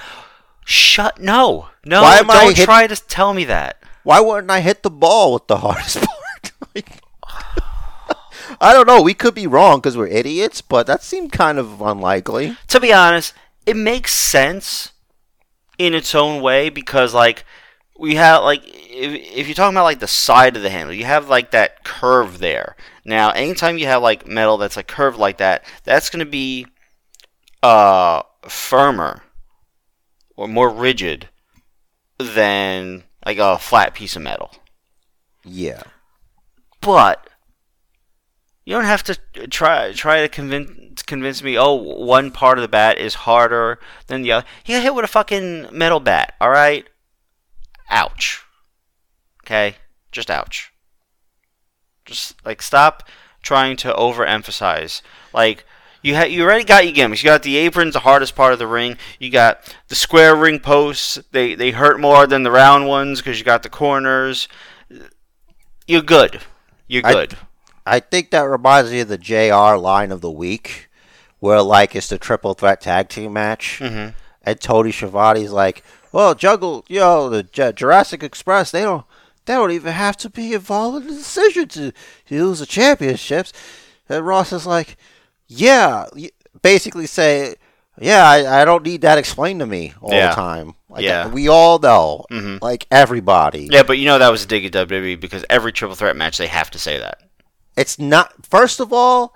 Shut 0.65 1.19
no, 1.21 1.69
no! 1.85 2.01
Why 2.01 2.17
am 2.19 2.29
I 2.29 2.45
don't 2.45 2.57
hit- 2.57 2.65
try 2.65 2.87
to 2.87 2.95
tell 2.95 3.33
me 3.33 3.45
that. 3.45 3.81
Why 4.03 4.19
wouldn't 4.19 4.49
I 4.51 4.59
hit 4.61 4.83
the 4.83 4.89
ball 4.91 5.33
with 5.33 5.47
the 5.47 5.57
hardest 5.57 5.97
part? 6.41 6.51
Like- 6.75 7.01
I 8.61 8.73
don't 8.73 8.87
know. 8.87 9.01
We 9.01 9.13
could 9.13 9.35
be 9.35 9.47
wrong 9.47 9.79
because 9.79 9.97
we're 9.97 10.07
idiots, 10.07 10.61
but 10.61 10.87
that 10.87 11.03
seemed 11.03 11.31
kind 11.31 11.57
of 11.57 11.81
unlikely. 11.81 12.55
To 12.69 12.79
be 12.79 12.93
honest, 12.93 13.33
it 13.65 13.75
makes 13.75 14.13
sense 14.13 14.91
in 15.77 15.93
its 15.93 16.15
own 16.15 16.41
way 16.41 16.69
because 16.69 17.13
like 17.13 17.43
we 17.97 18.15
have 18.15 18.43
like 18.43 18.61
if, 18.65 19.13
if 19.37 19.47
you're 19.47 19.55
talking 19.55 19.75
about 19.75 19.83
like 19.83 19.99
the 19.99 20.07
side 20.07 20.55
of 20.55 20.63
the 20.63 20.69
handle, 20.69 20.93
you 20.95 21.05
have 21.05 21.27
like 21.27 21.51
that 21.51 21.83
curve 21.83 22.39
there. 22.39 22.75
Now, 23.03 23.31
anytime 23.31 23.77
you 23.77 23.87
have 23.87 24.01
like 24.01 24.25
metal 24.27 24.57
that's 24.57 24.77
like 24.77 24.87
curved 24.87 25.17
like 25.17 25.37
that, 25.37 25.65
that's 25.83 26.09
going 26.09 26.23
to 26.25 26.29
be 26.29 26.65
uh 27.65 28.21
firmer 28.47 29.23
or 30.35 30.47
more 30.47 30.69
rigid 30.69 31.29
than 32.19 33.03
like 33.25 33.39
a 33.39 33.57
flat 33.57 33.95
piece 33.95 34.15
of 34.15 34.21
metal. 34.21 34.51
Yeah. 35.43 35.81
But 36.79 37.27
you 38.65 38.75
don't 38.75 38.85
have 38.85 39.03
to 39.03 39.15
try 39.47 39.91
try 39.93 40.21
to 40.21 40.29
convince 40.29 41.01
convince 41.01 41.41
me. 41.41 41.57
Oh, 41.57 41.73
one 41.73 42.29
part 42.31 42.59
of 42.59 42.61
the 42.61 42.67
bat 42.67 42.99
is 42.99 43.15
harder 43.15 43.79
than 44.07 44.21
the 44.21 44.31
other. 44.31 44.47
You 44.65 44.75
got 44.75 44.83
hit 44.83 44.95
with 44.95 45.05
a 45.05 45.07
fucking 45.09 45.69
metal 45.71 45.99
bat. 45.99 46.33
All 46.39 46.51
right. 46.51 46.87
Ouch. 47.89 48.43
Okay, 49.43 49.75
just 50.11 50.29
ouch. 50.29 50.71
Just 52.05 52.45
like 52.45 52.61
stop 52.61 53.07
trying 53.41 53.77
to 53.77 53.93
overemphasize. 53.93 55.01
Like 55.33 55.64
you 56.05 56.15
ha- 56.15 56.23
you 56.25 56.43
already 56.43 56.63
got 56.63 56.83
your 56.85 56.93
gimmicks. 56.93 57.23
You 57.23 57.29
got 57.29 57.41
the 57.43 57.57
aprons, 57.57 57.93
the 57.93 57.99
hardest 58.01 58.35
part 58.35 58.53
of 58.53 58.59
the 58.59 58.67
ring. 58.67 58.97
You 59.19 59.31
got 59.31 59.75
the 59.87 59.95
square 59.95 60.35
ring 60.35 60.59
posts. 60.59 61.17
They 61.31 61.55
they 61.55 61.71
hurt 61.71 61.99
more 61.99 62.27
than 62.27 62.43
the 62.43 62.51
round 62.51 62.87
ones 62.87 63.19
because 63.21 63.39
you 63.39 63.45
got 63.45 63.63
the 63.63 63.69
corners. 63.69 64.47
You're 65.87 66.01
good. 66.01 66.41
You're 66.87 67.01
good. 67.01 67.37
I 67.85 67.99
think 67.99 68.31
that 68.31 68.41
reminds 68.43 68.91
me 68.91 68.99
of 69.01 69.07
the 69.07 69.17
JR 69.17 69.75
line 69.77 70.11
of 70.11 70.21
the 70.21 70.31
week, 70.31 70.89
where 71.39 71.61
like 71.61 71.95
it's 71.95 72.09
the 72.09 72.17
triple 72.17 72.53
threat 72.53 72.81
tag 72.81 73.09
team 73.09 73.33
match, 73.33 73.79
Mhm. 73.81 74.13
and 74.43 74.59
Tony 74.61 74.91
Schiavone's 74.91 75.51
like, 75.51 75.83
"Well, 76.11 76.33
Juggle, 76.35 76.85
you 76.87 76.99
know, 76.99 77.29
the 77.29 77.43
J- 77.43 77.73
Jurassic 77.73 78.23
Express, 78.23 78.71
they 78.71 78.81
don't, 78.81 79.05
they 79.45 79.53
don't 79.53 79.71
even 79.71 79.93
have 79.93 80.17
to 80.17 80.29
be 80.29 80.53
involved 80.53 80.97
in 81.03 81.07
the 81.11 81.15
decision 81.17 81.67
to 81.69 81.91
use 82.27 82.59
the 82.59 82.65
championships." 82.65 83.53
And 84.09 84.25
Ross 84.25 84.51
is 84.53 84.65
like, 84.67 84.97
"Yeah," 85.47 86.05
basically 86.61 87.07
say, 87.07 87.55
"Yeah, 87.99 88.27
I, 88.27 88.61
I 88.61 88.65
don't 88.65 88.83
need 88.83 89.01
that 89.01 89.17
explained 89.17 89.59
to 89.61 89.65
me 89.65 89.93
all 90.01 90.13
Yeah. 90.13 90.29
the 90.29 90.35
time. 90.35 90.75
Like, 90.89 91.03
Yeah. 91.03 91.27
we 91.27 91.47
all 91.47 91.79
know, 91.79 92.25
Mhm. 92.31 92.61
like 92.61 92.87
everybody." 92.91 93.67
Yeah, 93.71 93.83
but 93.83 93.97
you 93.97 94.05
know 94.05 94.17
that 94.19 94.31
was 94.31 94.43
a 94.43 94.47
dig 94.47 94.65
at 94.65 94.71
WWE 94.71 95.15
because 95.19 95.43
every 95.49 95.71
triple 95.71 95.95
threat 95.95 96.15
match 96.15 96.37
they 96.37 96.47
have 96.47 96.71
to 96.71 96.79
say 96.79 96.97
that. 96.99 97.19
It's 97.77 97.99
not. 97.99 98.31
First 98.49 98.79
of 98.79 98.93
all, 98.93 99.35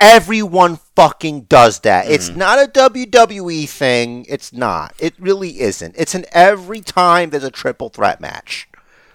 everyone 0.00 0.78
fucking 0.96 1.42
does 1.42 1.80
that. 1.80 2.10
It's 2.10 2.28
not 2.30 2.58
a 2.58 2.66
WWE 2.66 3.66
thing. 3.66 4.26
It's 4.28 4.52
not. 4.52 4.94
It 4.98 5.14
really 5.18 5.60
isn't. 5.60 5.94
It's 5.98 6.14
an 6.14 6.24
every 6.32 6.80
time 6.80 7.30
there's 7.30 7.44
a 7.44 7.50
triple 7.50 7.88
threat 7.88 8.20
match. 8.20 8.68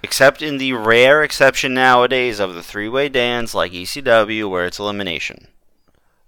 Except 0.03 0.41
in 0.41 0.57
the 0.57 0.73
rare 0.73 1.23
exception 1.23 1.73
nowadays 1.73 2.39
of 2.39 2.53
the 2.55 2.63
three 2.63 2.89
way 2.89 3.07
dance 3.09 3.53
like 3.55 3.71
ECW 3.73 4.49
where 4.49 4.65
it's 4.65 4.79
elimination. 4.79 5.47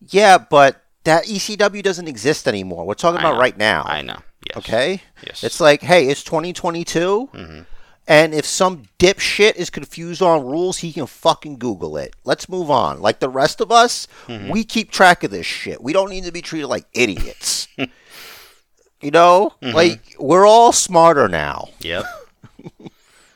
Yeah, 0.09 0.37
but 0.37 0.83
that 1.03 1.25
ECW 1.25 1.81
doesn't 1.83 2.07
exist 2.07 2.47
anymore. 2.47 2.85
We're 2.85 2.93
talking 2.95 3.17
I 3.17 3.21
about 3.21 3.33
know. 3.35 3.39
right 3.41 3.57
now. 3.57 3.83
I 3.85 4.01
know. 4.01 4.19
Yes. 4.47 4.57
Okay. 4.57 5.01
Yes. 5.25 5.43
It's 5.43 5.59
like, 5.59 5.81
hey, 5.81 6.07
it's 6.07 6.23
2022. 6.23 7.29
Mhm. 7.33 7.65
And 8.07 8.35
if 8.35 8.45
some 8.45 8.83
dipshit 8.99 9.55
is 9.55 9.71
confused 9.71 10.21
on 10.21 10.45
rules, 10.45 10.77
he 10.77 10.93
can 10.93 11.07
fucking 11.07 11.57
Google 11.57 11.97
it. 11.97 12.15
Let's 12.23 12.47
move 12.47 12.69
on. 12.69 13.01
Like 13.01 13.19
the 13.19 13.29
rest 13.29 13.61
of 13.61 13.71
us, 13.71 14.07
Mm-hmm. 14.27 14.49
we 14.51 14.63
keep 14.63 14.91
track 14.91 15.23
of 15.23 15.31
this 15.31 15.47
shit. 15.47 15.81
We 15.81 15.91
don't 15.93 16.11
need 16.11 16.23
to 16.25 16.31
be 16.31 16.41
treated 16.43 16.67
like 16.67 16.85
idiots. 16.93 17.67
you 19.01 19.09
know? 19.11 19.53
Mm-hmm. 19.61 19.75
Like, 19.75 20.15
we're 20.19 20.45
all 20.45 20.71
smarter 20.71 21.27
now. 21.27 21.69
Yep. 21.79 22.05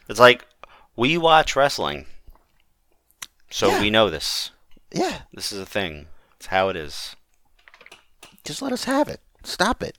it's 0.08 0.20
like 0.20 0.46
we 0.96 1.18
watch 1.18 1.56
wrestling. 1.56 2.06
So 3.50 3.70
Yeah. 3.70 3.82
we 3.82 3.90
know 3.90 4.10
this. 4.12 4.52
Yeah. 4.92 5.22
This 5.34 5.52
is 5.52 5.60
a 5.60 5.66
thing. 5.66 6.06
It's 6.40 6.48
how 6.48 6.70
it 6.70 6.76
is. 6.76 7.16
Just 8.44 8.62
let 8.62 8.72
us 8.72 8.86
have 8.86 9.08
it. 9.08 9.20
Stop 9.44 9.84
it. 9.84 9.98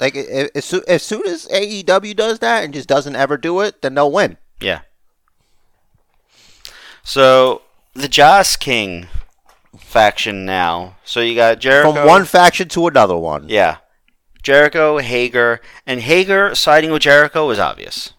Like, 0.00 0.16
as, 0.16 0.72
as 0.72 1.02
soon 1.02 1.26
as 1.26 1.46
AEW 1.46 2.16
does 2.16 2.38
that 2.40 2.64
and 2.64 2.74
just 2.74 2.88
doesn't 2.88 3.16
ever 3.16 3.36
do 3.36 3.60
it, 3.60 3.82
then 3.82 3.94
they'll 3.94 4.12
win. 4.12 4.36
Yeah. 4.60 4.80
So 7.02 7.62
the 7.94 8.08
Joss 8.08 8.56
King 8.56 9.08
faction 9.78 10.44
now. 10.44 10.96
So 11.04 11.20
you 11.20 11.34
got 11.34 11.60
Jericho 11.60 11.92
From 11.92 12.06
one 12.06 12.24
faction 12.24 12.68
to 12.70 12.86
another 12.86 13.16
one. 13.16 13.48
Yeah. 13.48 13.78
Jericho, 14.42 14.98
Hager, 14.98 15.60
and 15.86 16.00
Hager 16.00 16.54
siding 16.54 16.90
with 16.90 17.02
Jericho 17.02 17.46
was 17.46 17.58
obvious. 17.58 18.12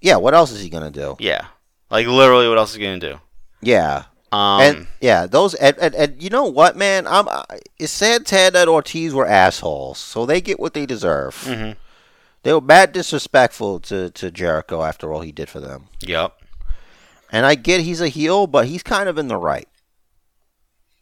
Yeah, 0.00 0.16
what 0.16 0.34
else 0.34 0.52
is 0.52 0.60
he 0.60 0.70
going 0.70 0.90
to 0.92 1.00
do? 1.00 1.16
Yeah. 1.18 1.46
Like 1.90 2.06
literally 2.06 2.48
what 2.48 2.58
else 2.58 2.70
is 2.70 2.76
he 2.76 2.82
gonna 2.82 3.00
do? 3.00 3.20
Yeah. 3.60 4.04
Um 4.32 4.60
and 4.60 4.86
yeah, 5.00 5.26
those 5.26 5.54
and, 5.54 5.76
and, 5.78 5.94
and 5.94 6.22
you 6.22 6.30
know 6.30 6.44
what, 6.44 6.76
man? 6.76 7.06
I'm 7.06 7.26
uh, 7.28 7.42
Santana 7.84 8.60
and 8.60 8.70
Ortiz 8.70 9.12
were 9.12 9.26
assholes, 9.26 9.98
so 9.98 10.24
they 10.24 10.40
get 10.40 10.60
what 10.60 10.74
they 10.74 10.86
deserve. 10.86 11.34
mhm. 11.36 11.76
They 12.42 12.52
were 12.54 12.60
bad 12.62 12.92
disrespectful 12.92 13.80
to, 13.80 14.08
to 14.10 14.30
Jericho 14.30 14.82
after 14.82 15.12
all 15.12 15.20
he 15.20 15.30
did 15.32 15.50
for 15.50 15.60
them. 15.60 15.88
Yep. 16.00 16.32
And 17.30 17.44
I 17.44 17.54
get 17.54 17.80
he's 17.82 18.00
a 18.00 18.08
heel, 18.08 18.46
but 18.46 18.66
he's 18.66 18.82
kind 18.82 19.08
of 19.08 19.18
in 19.18 19.28
the 19.28 19.36
right. 19.36 19.68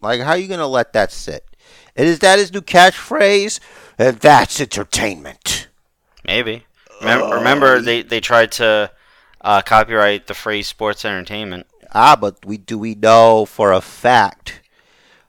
Like, 0.01 0.21
how 0.21 0.31
are 0.31 0.37
you 0.39 0.49
gonna 0.49 0.67
let 0.67 0.93
that 0.95 1.13
sit? 1.13 1.45
And 1.97 2.07
is 2.09 2.21
that 2.21 2.39
his 2.39 2.53
new 2.53 2.61
catchphrase? 2.61 3.61
And 3.99 4.19
that's 4.19 4.61
entertainment. 4.61 5.69
Maybe. 6.25 6.65
Remember, 7.01 7.35
remember 7.37 7.81
they, 7.81 8.03
they 8.03 8.21
tried 8.21 8.53
to 8.53 8.91
uh, 9.41 9.63
copyright 9.63 10.27
the 10.27 10.35
phrase 10.35 10.67
sports 10.67 11.05
entertainment. 11.05 11.67
Ah, 11.95 12.17
but 12.17 12.45
we 12.45 12.57
do 12.59 12.79
we 12.79 12.95
know 12.95 13.45
for 13.45 13.73
a 13.73 13.81
fact 13.81 14.61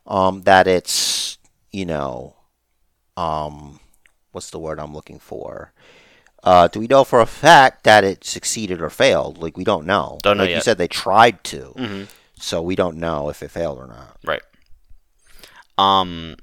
um, 0.06 0.42
that 0.44 0.68
it's 0.68 1.38
you 1.72 1.86
know 1.86 2.36
um, 3.18 3.80
what's 4.32 4.50
the 4.50 4.60
word 4.60 4.80
I'm 4.80 4.94
looking 4.94 5.20
for? 5.20 5.74
Uh, 6.44 6.68
do 6.70 6.80
we 6.80 6.88
know 6.88 7.04
for 7.04 7.20
a 7.20 7.26
fact 7.26 7.84
that 7.84 8.04
it 8.06 8.24
succeeded 8.24 8.82
or 8.82 8.90
failed? 8.90 9.38
Like 9.42 9.58
we 9.58 9.64
don't 9.64 9.86
know. 9.86 10.18
Don't 10.24 10.38
know 10.38 10.44
like 10.44 10.56
you 10.56 10.62
said, 10.62 10.78
they 10.78 10.88
tried 10.88 11.44
to, 11.46 11.74
Mhm. 11.78 12.08
so 12.40 12.62
we 12.62 12.76
don't 12.76 12.98
know 12.98 13.30
if 13.30 13.44
it 13.44 13.52
failed 13.52 13.78
or 13.78 13.88
not. 13.88 14.18
Right. 14.24 14.42
Um 15.78 16.36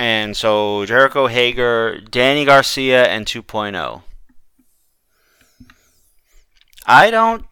and 0.00 0.36
so 0.36 0.84
Jericho 0.86 1.28
Hager, 1.28 2.00
Danny 2.00 2.44
Garcia 2.44 3.04
and 3.06 3.24
2.0. 3.26 4.02
I 6.86 7.10
don't 7.12 7.44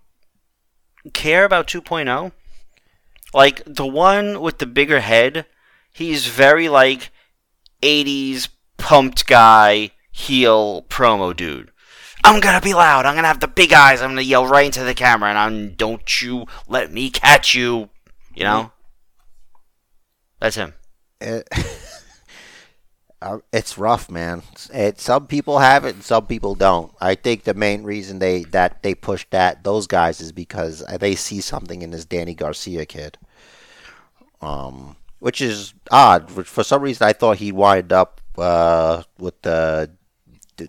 care 1.12 1.44
about 1.44 1.66
2.0. 1.66 2.32
Like 3.32 3.62
the 3.64 3.86
one 3.86 4.40
with 4.40 4.58
the 4.58 4.66
bigger 4.66 5.00
head, 5.00 5.46
he's 5.92 6.26
very 6.26 6.68
like 6.68 7.10
80s 7.82 8.48
pumped 8.76 9.26
guy 9.26 9.90
heel 10.10 10.82
promo 10.88 11.34
dude. 11.36 11.70
I'm 12.22 12.40
gonna 12.40 12.60
be 12.60 12.74
loud. 12.74 13.06
I'm 13.06 13.14
gonna 13.14 13.28
have 13.28 13.40
the 13.40 13.48
big 13.48 13.72
eyes. 13.72 14.02
I'm 14.02 14.10
gonna 14.10 14.22
yell 14.22 14.46
right 14.46 14.66
into 14.66 14.84
the 14.84 14.94
camera, 14.94 15.30
and 15.30 15.38
I'm 15.38 15.74
don't 15.74 16.20
you 16.20 16.46
let 16.68 16.92
me 16.92 17.08
catch 17.08 17.54
you. 17.54 17.88
You 18.34 18.44
know, 18.44 18.62
mm-hmm. 18.62 19.58
that's 20.38 20.56
him. 20.56 20.74
It, 21.20 21.48
eh, 21.50 21.62
uh, 23.22 23.38
it's 23.52 23.76
rough, 23.76 24.10
man. 24.10 24.42
It, 24.72 25.00
some 25.00 25.26
people 25.26 25.58
have 25.58 25.84
it, 25.84 25.94
and 25.94 26.04
some 26.04 26.26
people 26.26 26.54
don't. 26.54 26.92
I 27.00 27.14
think 27.14 27.44
the 27.44 27.54
main 27.54 27.82
reason 27.82 28.18
they 28.18 28.44
that 28.44 28.82
they 28.82 28.94
push 28.94 29.26
that 29.30 29.62
those 29.62 29.86
guys 29.86 30.20
is 30.20 30.32
because 30.32 30.84
they 30.98 31.14
see 31.14 31.40
something 31.40 31.82
in 31.82 31.90
this 31.90 32.04
Danny 32.04 32.34
Garcia 32.34 32.86
kid. 32.86 33.18
Um, 34.40 34.96
which 35.18 35.42
is 35.42 35.74
odd. 35.90 36.30
For 36.30 36.64
some 36.64 36.82
reason, 36.82 37.06
I 37.06 37.12
thought 37.12 37.36
he'd 37.36 37.52
wind 37.52 37.92
up 37.92 38.22
uh, 38.38 39.02
with 39.18 39.40
the, 39.42 39.90
the 40.56 40.68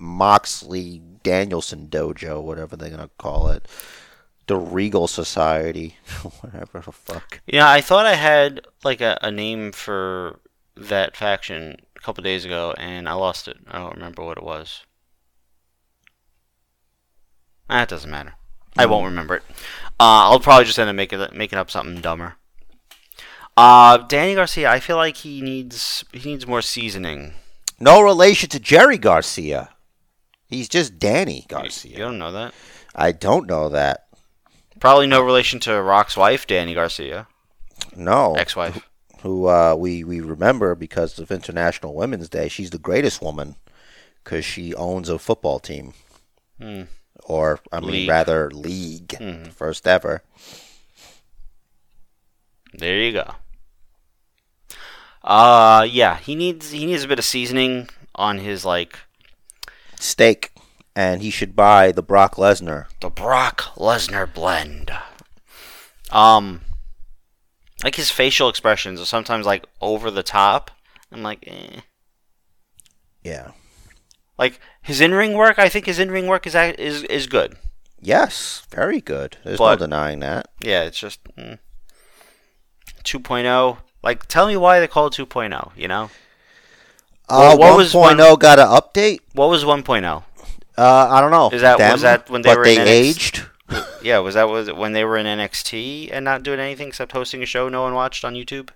Moxley 0.00 1.02
Danielson 1.22 1.88
dojo, 1.88 2.42
whatever 2.42 2.76
they're 2.76 2.90
gonna 2.90 3.10
call 3.18 3.48
it, 3.48 3.68
the 4.46 4.56
Regal 4.56 5.06
Society, 5.06 5.96
whatever 6.40 6.80
the 6.80 6.92
fuck. 6.92 7.40
Yeah, 7.46 7.70
I 7.70 7.82
thought 7.82 8.06
I 8.06 8.14
had 8.14 8.66
like 8.82 9.02
a, 9.02 9.18
a 9.20 9.30
name 9.30 9.72
for 9.72 10.40
that 10.76 11.16
faction 11.16 11.76
a 11.96 12.00
couple 12.00 12.22
days 12.22 12.44
ago, 12.44 12.74
and 12.78 13.08
I 13.08 13.14
lost 13.14 13.48
it. 13.48 13.58
I 13.68 13.78
don't 13.78 13.94
remember 13.94 14.22
what 14.24 14.38
it 14.38 14.44
was. 14.44 14.84
That 17.68 17.88
doesn't 17.88 18.10
matter. 18.10 18.34
I 18.78 18.86
won't 18.86 19.06
remember 19.06 19.36
it. 19.36 19.42
Uh, 19.98 20.28
I'll 20.28 20.40
probably 20.40 20.66
just 20.66 20.78
end 20.78 20.90
up 20.90 20.96
making 20.96 21.26
making 21.32 21.58
up 21.58 21.70
something 21.70 22.00
dumber. 22.00 22.34
Uh, 23.56 23.96
Danny 23.96 24.34
Garcia, 24.34 24.70
I 24.70 24.80
feel 24.80 24.96
like 24.96 25.16
he 25.18 25.40
needs 25.40 26.04
he 26.12 26.30
needs 26.30 26.46
more 26.46 26.60
seasoning. 26.62 27.32
No 27.80 28.00
relation 28.02 28.48
to 28.50 28.60
Jerry 28.60 28.98
Garcia. 28.98 29.70
He's 30.46 30.68
just 30.68 30.98
Danny 30.98 31.38
You, 31.40 31.46
Garcia. 31.48 31.90
you 31.92 31.98
don't 31.98 32.18
know 32.18 32.32
that? 32.32 32.54
I 32.94 33.12
don't 33.12 33.46
know 33.46 33.68
that. 33.70 34.06
Probably 34.78 35.06
no 35.06 35.22
relation 35.22 35.58
to 35.60 35.82
Rock's 35.82 36.16
wife, 36.16 36.46
Dany 36.46 36.74
Garcia, 36.74 37.26
No. 37.96 38.34
ex-wife. 38.34 38.86
Who 39.26 39.46
uh, 39.48 39.74
we, 39.76 40.04
we 40.04 40.20
remember 40.20 40.76
because 40.76 41.18
of 41.18 41.32
International 41.32 41.94
Women's 41.96 42.28
Day. 42.28 42.46
She's 42.48 42.70
the 42.70 42.78
greatest 42.78 43.20
woman 43.20 43.56
because 44.22 44.44
she 44.44 44.72
owns 44.74 45.08
a 45.08 45.18
football 45.18 45.58
team. 45.58 45.94
Hmm. 46.60 46.82
or 47.24 47.58
I 47.72 47.80
mean 47.80 47.90
League. 47.90 48.08
rather 48.08 48.50
league, 48.52 49.08
Mhm. 49.08 49.52
first 49.52 49.86
ever. 49.88 50.22
There 52.72 52.98
you 53.00 53.12
go. 53.12 53.34
Uh 55.24 55.86
yeah, 55.90 56.18
he 56.18 56.34
needs 56.36 56.70
he 56.70 56.86
needs 56.86 57.02
a 57.02 57.08
bit 57.08 57.18
of 57.18 57.24
seasoning 57.24 57.88
on 58.14 58.38
his 58.38 58.64
like 58.64 58.98
Steak, 59.98 60.52
and 60.94 61.20
he 61.20 61.30
should 61.30 61.56
buy 61.56 61.90
the 61.90 62.02
Brock 62.02 62.36
Lesnar. 62.36 62.86
the 63.00 63.10
Brock 63.10 63.62
Lesnar 63.76 64.32
blend. 64.32 64.90
Um 66.10 66.60
like 67.84 67.94
his 67.96 68.10
facial 68.10 68.48
expressions 68.48 69.00
are 69.00 69.04
sometimes 69.06 69.46
like 69.46 69.66
over 69.80 70.10
the 70.10 70.22
top. 70.22 70.70
I'm 71.12 71.22
like, 71.22 71.44
eh. 71.46 71.80
Yeah. 73.22 73.52
Like 74.38 74.60
his 74.82 75.00
in-ring 75.00 75.34
work, 75.34 75.58
I 75.58 75.68
think 75.68 75.86
his 75.86 75.98
in-ring 75.98 76.26
work 76.26 76.46
is 76.46 76.54
is 76.54 77.02
is 77.04 77.26
good. 77.26 77.56
Yes, 78.00 78.62
very 78.70 79.00
good. 79.00 79.38
There's 79.44 79.58
But- 79.58 79.80
no 79.80 79.86
denying 79.86 80.20
that. 80.20 80.48
Yeah, 80.60 80.82
it's 80.82 80.98
just 80.98 81.24
mm. 81.36 81.58
2.0. 83.04 83.78
Like, 84.02 84.26
tell 84.26 84.46
me 84.46 84.56
why 84.56 84.78
they 84.80 84.86
call 84.86 85.06
it 85.06 85.14
2.0. 85.14 85.72
You 85.76 85.88
know, 85.88 86.10
Uh, 87.28 87.56
Well, 87.58 87.58
what 87.58 87.76
was 87.76 87.92
1.0 87.92 88.38
got 88.38 88.58
an 88.60 88.68
update. 88.68 89.18
what 89.32 89.48
was 89.48 89.64
1.0? 89.64 90.22
Uh, 90.78 91.08
I 91.10 91.20
don't 91.20 91.30
know. 91.32 91.50
Is 91.50 91.62
that- 91.62 91.78
was 91.92 92.02
that 92.02 92.30
when 92.30 92.42
they 92.42 92.50
but 92.50 92.58
were 92.58 92.64
they 92.64 92.76
in 92.80 92.86
aged? 92.86 93.46
Yeah, 94.02 94.18
was 94.18 94.34
that 94.34 94.48
was 94.48 94.72
when 94.72 94.92
they 94.92 95.04
were 95.04 95.16
in 95.16 95.26
NXT 95.26 96.10
and 96.12 96.24
not 96.24 96.42
doing 96.42 96.60
anything 96.60 96.88
except 96.88 97.12
hosting 97.12 97.42
a 97.42 97.46
show 97.46 97.68
no 97.68 97.82
one 97.82 97.94
watched 97.94 98.24
on 98.24 98.34
YouTube? 98.34 98.70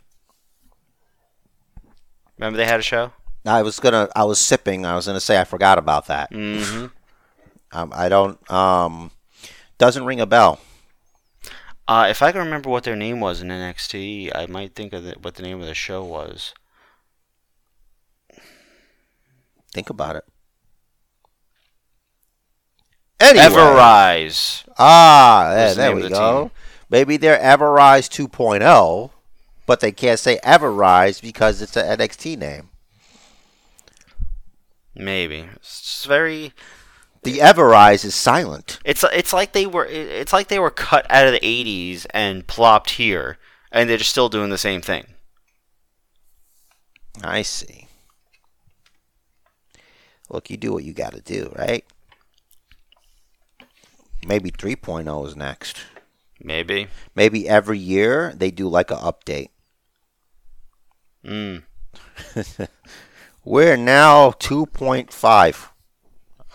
Remember 2.37 2.57
they 2.57 2.67
had 2.67 2.81
a 2.81 2.83
show? 2.83 3.13
I 3.45 3.63
was 3.63 3.79
gonna. 3.79 4.09
I 4.17 4.25
was 4.25 4.39
sipping. 4.39 4.85
I 4.85 4.97
was 4.97 5.07
gonna 5.07 5.21
say 5.21 5.41
I 5.41 5.45
forgot 5.45 5.79
about 5.79 6.07
that. 6.07 6.33
Mm-hmm. 6.33 6.87
Um, 7.73 7.93
I 7.95 8.09
don't. 8.09 8.51
Um, 8.51 9.13
doesn't 9.79 10.05
ring 10.05 10.21
a 10.21 10.27
bell. 10.27 10.61
Uh, 11.87 12.07
if 12.09 12.23
I 12.23 12.33
can 12.33 12.41
remember 12.41 12.71
what 12.71 12.85
their 12.85 12.97
name 12.97 13.21
was 13.21 13.41
in 13.41 13.49
NXT, 13.49 14.31
I 14.35 14.47
might 14.47 14.75
think 14.75 14.93
of 14.93 15.03
the, 15.05 15.17
what 15.23 15.35
the 15.35 15.43
name 15.43 15.61
of 15.61 15.67
the 15.67 15.75
show 15.75 16.05
was. 16.05 16.55
Think 19.73 19.91
about 19.91 20.17
it. 20.17 20.25
Anyway. 23.21 23.45
Everrise. 23.45 24.65
Ah, 24.79 25.53
yeah, 25.53 25.75
there 25.75 25.95
we 25.95 26.03
the 26.03 26.09
go. 26.09 26.43
team. 26.43 26.51
Maybe 26.89 27.17
they're 27.17 27.39
Everrise 27.39 28.09
2.0, 28.09 29.11
but 29.67 29.81
they 29.81 29.93
can't 29.93 30.19
say 30.19 30.39
Everrise 30.43 31.21
because 31.21 31.61
it's 31.63 31.77
an 31.77 31.99
NXT 31.99 32.39
name. 32.39 32.71
Maybe. 34.95 35.49
It's 35.57 36.05
very. 36.05 36.53
The 37.23 37.39
Everrise 37.39 38.05
is 38.05 38.15
silent. 38.15 38.79
It's 38.85 39.05
it's 39.13 39.33
like 39.33 39.53
they 39.53 39.67
were 39.67 39.85
it's 39.85 40.33
like 40.33 40.49
they 40.49 40.59
were 40.59 40.71
cut 40.71 41.07
out 41.11 41.27
of 41.27 41.33
the 41.33 41.41
'80s 41.41 42.07
and 42.11 42.47
plopped 42.47 42.93
here, 42.93 43.37
and 43.71 43.89
they're 43.89 43.99
just 43.99 44.11
still 44.11 44.31
doing 44.31 44.49
the 44.49 44.59
same 44.59 44.81
thing. 44.81 45.05
I 47.23 47.43
see. 47.43 47.89
Look, 50.31 50.49
you 50.49 50.57
do 50.57 50.73
what 50.73 50.85
you 50.85 50.95
got 50.95 51.13
to 51.13 51.21
do, 51.21 51.53
right? 51.57 51.85
Maybe 54.27 54.51
3.0 54.51 55.27
is 55.27 55.37
next. 55.37 55.79
Maybe. 56.43 56.89
Maybe 57.15 57.49
every 57.49 57.79
year 57.79 58.33
they 58.37 58.51
do 58.51 58.69
like 58.69 58.91
an 58.91 58.99
update. 58.99 59.49
Mm. 61.25 61.63
We're 63.45 63.77
now 63.77 64.31
2.5. 64.33 65.69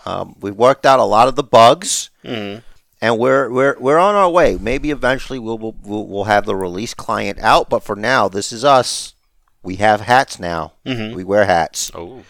Um, 0.04 0.36
we 0.40 0.50
worked 0.50 0.86
out 0.86 1.00
a 1.00 1.04
lot 1.04 1.26
of 1.28 1.34
the 1.36 1.42
bugs, 1.42 2.10
hmm 2.24 2.56
and 3.02 3.18
we're 3.18 3.50
we're 3.50 3.76
we're 3.78 3.98
on 3.98 4.14
our 4.14 4.30
way. 4.30 4.56
Maybe 4.56 4.90
eventually 4.90 5.38
we'll 5.38 5.58
we'll, 5.58 6.06
we'll 6.06 6.24
have 6.24 6.46
the 6.46 6.54
release 6.56 6.94
client 6.94 7.38
out, 7.40 7.68
but 7.68 7.82
for 7.82 7.94
now, 7.96 8.26
this 8.28 8.52
is 8.52 8.64
us. 8.64 9.14
We 9.62 9.76
have 9.76 10.00
hats 10.02 10.38
now. 10.38 10.72
Mhm. 10.86 11.14
We 11.14 11.22
wear 11.24 11.44
hats 11.44 11.90
Oh. 11.94 12.22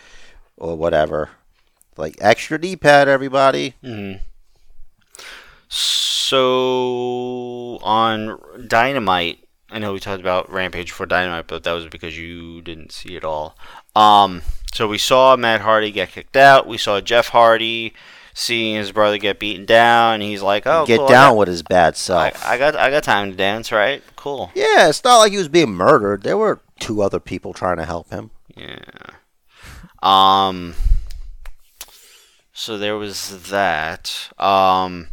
or 0.57 0.75
whatever. 0.77 1.31
Like 1.99 2.17
extra 2.21 2.59
D-pad, 2.59 3.09
everybody. 3.09 3.75
hmm 3.83 4.15
So 5.69 7.79
on 7.83 8.39
Dynamite, 8.67 9.41
I 9.71 9.79
know 9.79 9.93
we 9.93 10.01
talked 10.01 10.21
about 10.21 10.51
Rampage 10.51 10.93
for 10.93 11.07
Dynamite, 11.07 11.47
but 11.47 11.65
that 11.65 11.73
was 11.73 11.87
because 11.87 12.19
you 12.19 12.63
didn't 12.63 12.93
see 12.93 13.17
it 13.17 13.25
all. 13.25 13.57
Um, 13.95 14.43
so 14.73 14.87
we 14.89 14.99
saw 14.99 15.37
Matt 15.37 15.63
Hardy 15.63 15.91
get 15.91 16.11
kicked 16.11 16.37
out. 16.37 16.67
We 16.67 16.79
saw 16.79 17.01
Jeff 17.01 17.29
Hardy 17.29 17.95
seeing 18.35 18.77
his 18.77 18.93
brother 18.93 19.17
get 19.19 19.41
beaten 19.41 19.65
down. 19.65 20.15
And 20.15 20.23
he's 20.23 20.43
like, 20.43 20.67
"Oh, 20.67 20.85
Get 20.87 20.99
cool, 20.99 21.09
down 21.09 21.33
I 21.33 21.37
with 21.37 21.49
his 21.49 21.63
bad 21.63 21.95
got, 21.95 21.97
self. 21.97 22.47
I, 22.47 22.55
I 22.55 22.59
got, 22.59 22.77
I 22.77 22.91
got 22.91 23.03
time 23.03 23.31
to 23.31 23.37
dance, 23.37 23.73
right? 23.73 24.03
Cool. 24.15 24.51
yeah, 24.55 24.89
it's 24.89 25.03
not 25.05 25.19
like 25.19 25.33
he 25.33 25.39
was 25.39 25.49
being 25.49 25.73
murdered. 25.73 26.23
There 26.23 26.37
were 26.37 26.61
two 26.79 27.03
other 27.03 27.21
people 27.21 27.53
trying 27.55 27.79
to 27.79 27.85
help 27.87 28.11
him. 28.11 28.31
Yeah. 28.57 28.79
Um. 30.03 30.75
So 32.53 32.79
there 32.79 32.97
was 32.97 33.49
that. 33.51 34.31
Um, 34.39 35.09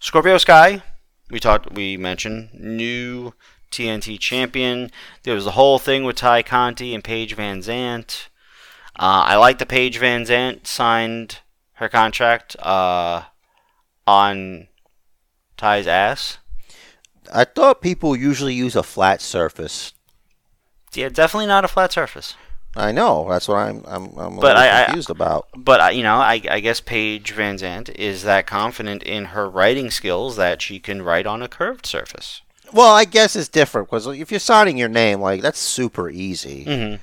Scorpio 0.00 0.38
Sky. 0.38 0.82
We 1.30 1.38
talked. 1.38 1.72
We 1.72 1.98
mentioned 1.98 2.50
new 2.54 3.34
TNT 3.70 4.18
champion. 4.18 4.90
There 5.22 5.34
was 5.34 5.44
the 5.44 5.52
whole 5.52 5.78
thing 5.78 6.04
with 6.04 6.16
Tay 6.16 6.42
Conti 6.42 6.94
and 6.94 7.04
Paige 7.04 7.36
VanZant. 7.36 8.28
Uh, 8.98 9.24
I 9.26 9.36
like 9.36 9.58
the 9.58 9.66
Paige 9.66 10.00
VanZant 10.00 10.66
signed 10.66 11.40
her 11.74 11.88
contract 11.88 12.56
uh, 12.60 13.24
on 14.06 14.68
Tay's 15.58 15.86
ass. 15.86 16.38
I 17.32 17.44
thought 17.44 17.82
people 17.82 18.16
usually 18.16 18.54
use 18.54 18.74
a 18.74 18.82
flat 18.82 19.20
surface. 19.20 19.92
Yeah, 20.94 21.10
definitely 21.10 21.46
not 21.46 21.64
a 21.64 21.68
flat 21.68 21.92
surface. 21.92 22.34
I 22.76 22.92
know. 22.92 23.26
That's 23.28 23.48
what 23.48 23.56
I'm. 23.56 23.82
I'm. 23.86 24.16
I'm 24.16 24.36
But 24.38 24.56
I- 24.56 24.82
I- 24.82 24.84
confused 24.86 25.10
about. 25.10 25.48
But 25.56 25.80
I- 25.80 25.90
you 25.90 26.02
know, 26.02 26.16
I, 26.16 26.40
I 26.48 26.60
guess 26.60 26.80
Paige 26.80 27.34
VanZant 27.34 27.90
is 27.96 28.22
that 28.22 28.46
confident 28.46 29.02
in 29.02 29.26
her 29.26 29.48
writing 29.50 29.90
skills 29.90 30.36
that 30.36 30.62
she 30.62 30.78
can 30.78 31.02
write 31.02 31.26
on 31.26 31.42
a 31.42 31.48
curved 31.48 31.84
surface. 31.86 32.42
Well, 32.72 32.94
I 32.94 33.04
guess 33.04 33.34
it's 33.34 33.48
different 33.48 33.88
because 33.88 34.06
if 34.06 34.30
you're 34.30 34.38
signing 34.38 34.78
your 34.78 34.88
name, 34.88 35.20
like 35.20 35.42
that's 35.42 35.58
super 35.58 36.08
easy. 36.08 36.64
Mm-hmm. 36.64 36.96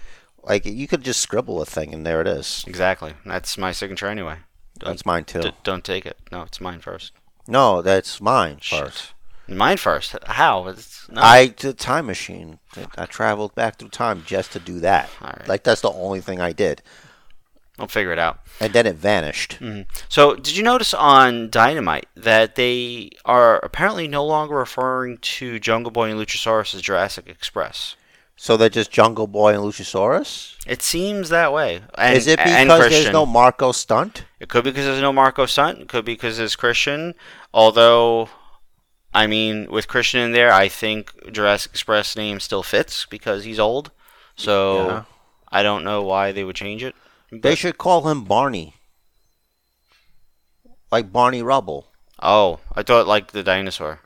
Like 0.47 0.65
you 0.65 0.87
could 0.87 1.03
just 1.03 1.19
scribble 1.19 1.61
a 1.61 1.65
thing 1.65 1.93
and 1.93 2.05
there 2.05 2.21
it 2.21 2.27
is. 2.27 2.63
Exactly. 2.65 3.13
That's 3.25 3.57
my 3.57 3.73
signature 3.73 4.07
anyway. 4.07 4.37
Don't, 4.79 4.91
That's 4.91 5.05
mine 5.05 5.25
too. 5.25 5.41
d- 5.41 5.51
don't 5.63 5.83
take 5.83 6.05
it. 6.05 6.17
No, 6.31 6.43
it's 6.43 6.61
mine 6.61 6.79
first. 6.79 7.11
no, 7.47 7.81
that's 7.81 8.21
mine 8.21 8.59
Shit. 8.61 8.79
first. 8.79 9.13
Mine 9.47 9.77
first. 9.77 10.15
How? 10.25 10.67
It's, 10.67 11.09
no. 11.09 11.21
I 11.21 11.47
the 11.47 11.73
time 11.73 12.05
machine. 12.05 12.59
I 12.97 13.05
traveled 13.05 13.55
back 13.55 13.77
through 13.77 13.89
time 13.89 14.23
just 14.25 14.51
to 14.53 14.59
do 14.59 14.79
that. 14.81 15.09
Right. 15.21 15.47
Like 15.47 15.63
that's 15.63 15.81
the 15.81 15.91
only 15.91 16.21
thing 16.21 16.41
I 16.41 16.51
did, 16.51 16.81
I'll 17.79 17.87
figure 17.87 18.11
it 18.11 18.19
out. 18.19 18.39
and 18.59 18.73
then 18.73 18.85
it 18.85 18.95
vanished. 18.95 19.57
Mm-hmm. 19.61 19.89
So, 20.09 20.35
did 20.35 20.57
you 20.57 20.63
notice 20.63 20.93
on 20.93 21.49
Dynamite 21.49 22.07
that 22.15 22.55
they 22.55 23.11
are 23.23 23.59
apparently 23.59 24.07
no 24.07 24.25
longer 24.25 24.55
referring 24.55 25.17
to 25.19 25.59
Jungle 25.59 25.91
Boy 25.91 26.11
and 26.11 26.19
Luchasaurus 26.19 26.75
as 26.75 26.81
Jurassic 26.81 27.27
Express? 27.27 27.95
So 28.39 28.55
they're 28.55 28.69
just 28.69 28.91
Jungle 28.91 29.25
Boy 29.25 29.55
and 29.55 29.63
Luchasaurus. 29.63 30.55
It 30.67 30.83
seems 30.83 31.29
that 31.29 31.51
way. 31.51 31.81
And, 31.97 32.15
Is 32.15 32.27
it 32.27 32.37
because 32.37 32.89
there's 32.89 33.11
no 33.11 33.25
Marko 33.25 33.71
Stunt? 33.71 34.25
It 34.39 34.47
could 34.47 34.63
be 34.63 34.69
because 34.69 34.85
there's 34.85 35.01
no 35.01 35.11
Marko 35.11 35.47
Stunt. 35.47 35.79
It 35.79 35.87
could 35.87 36.05
be 36.05 36.13
because 36.13 36.37
there's 36.37 36.55
Christian. 36.55 37.15
Although, 37.51 38.29
I 39.21 39.27
mean, 39.27 39.69
with 39.71 39.87
Christian 39.87 40.21
in 40.21 40.31
there, 40.31 40.51
I 40.53 40.67
think 40.69 41.01
Jurassic 41.31 41.71
Express 41.71 42.15
name 42.15 42.39
still 42.39 42.63
fits 42.63 43.05
because 43.09 43.43
he's 43.45 43.59
old. 43.59 43.91
So 44.35 44.55
Yeah. 44.87 45.03
I 45.57 45.63
don't 45.63 45.83
know 45.83 46.01
why 46.03 46.31
they 46.31 46.43
would 46.43 46.55
change 46.55 46.83
it. 46.83 46.95
They 47.31 47.55
should 47.55 47.77
call 47.77 48.07
him 48.09 48.23
Barney, 48.25 48.75
like 50.91 51.11
Barney 51.11 51.41
Rubble. 51.41 51.87
oh, 52.21 52.59
I 52.75 52.83
thought 52.83 53.07
like 53.07 53.31
the 53.31 53.43
dinosaur. 53.43 53.99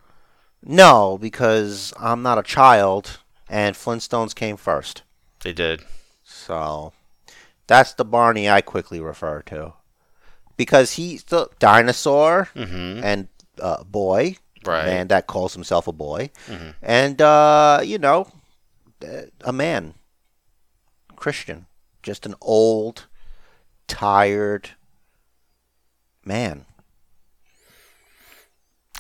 No, 0.64 1.18
because 1.20 1.94
I'm 2.00 2.22
not 2.22 2.38
a 2.38 2.44
child, 2.44 3.20
and 3.50 3.76
Flintstones 3.76 4.36
came 4.36 4.58
first. 4.58 5.02
They 5.44 5.54
did. 5.54 5.84
So 6.24 6.94
that's 7.68 7.94
the 7.94 8.06
Barney 8.06 8.50
I 8.50 8.62
quickly 8.62 9.00
refer 9.00 9.42
to. 9.44 9.74
Because 10.58 10.94
he's 10.94 11.24
the 11.26 11.50
dinosaur 11.60 12.50
Mm-hmm. 12.56 13.04
and 13.04 13.28
uh, 13.60 13.84
boy, 13.84 14.38
Right. 14.66 14.86
man 14.86 15.08
that 15.10 15.28
calls 15.28 15.54
himself 15.54 15.88
a 15.88 15.92
boy, 15.92 16.30
Mhm. 16.48 16.76
and 16.82 17.22
uh, 17.22 17.82
you 17.84 17.98
know, 17.98 18.28
a 19.44 19.52
man, 19.54 19.96
Christian, 21.16 21.66
just 22.04 22.26
an 22.26 22.36
old, 22.42 23.08
tired 23.88 24.72
man. 26.24 26.66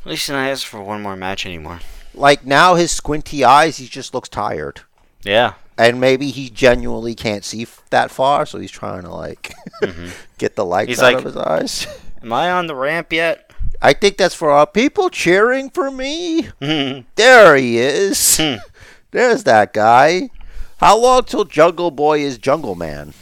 At 0.03 0.07
least 0.07 0.23
he's 0.27 0.33
not 0.33 0.47
ask 0.49 0.65
for 0.65 0.81
one 0.81 1.01
more 1.01 1.15
match 1.15 1.45
anymore. 1.45 1.79
Like 2.13 2.45
now, 2.45 2.75
his 2.75 2.91
squinty 2.91 3.43
eyes, 3.43 3.77
he 3.77 3.87
just 3.87 4.13
looks 4.13 4.29
tired. 4.29 4.81
Yeah. 5.23 5.53
and 5.77 5.99
maybe 6.01 6.29
he 6.31 6.49
genuinely 6.49 7.15
can't 7.15 7.43
see 7.45 7.63
f- 7.63 7.81
that 7.91 8.11
far, 8.11 8.45
so 8.45 8.59
he's 8.59 8.69
trying 8.71 9.01
to 9.03 9.09
like 9.09 9.53
Mhm. 9.81 10.11
get 10.37 10.55
the 10.55 10.65
lights 10.65 10.89
He's 10.89 10.99
out 10.99 11.13
like- 11.13 11.17
of 11.17 11.23
his 11.23 11.37
eyes. 11.37 11.87
Am 12.21 12.31
I 12.33 12.51
on 12.51 12.67
the 12.67 12.75
ramp 12.75 13.11
yet? 13.13 13.50
I 13.81 13.93
think 13.93 14.17
that's 14.17 14.35
for 14.35 14.51
our 14.51 14.67
people 14.67 15.09
cheering 15.09 15.69
for 15.69 15.89
me. 15.89 16.49
I 16.61 17.05
There 17.15 17.55
he 17.55 17.77
is. 17.79 18.37
Hmm. 18.37 18.55
There's 19.11 19.43
that 19.43 19.73
guy. 19.73 20.29
How 20.77 20.97
long 20.97 21.23
till 21.23 21.45
Jungle 21.45 21.91
Boy 21.91 22.19
is 22.19 22.37
Jungle 22.37 22.75
Man? 22.75 23.13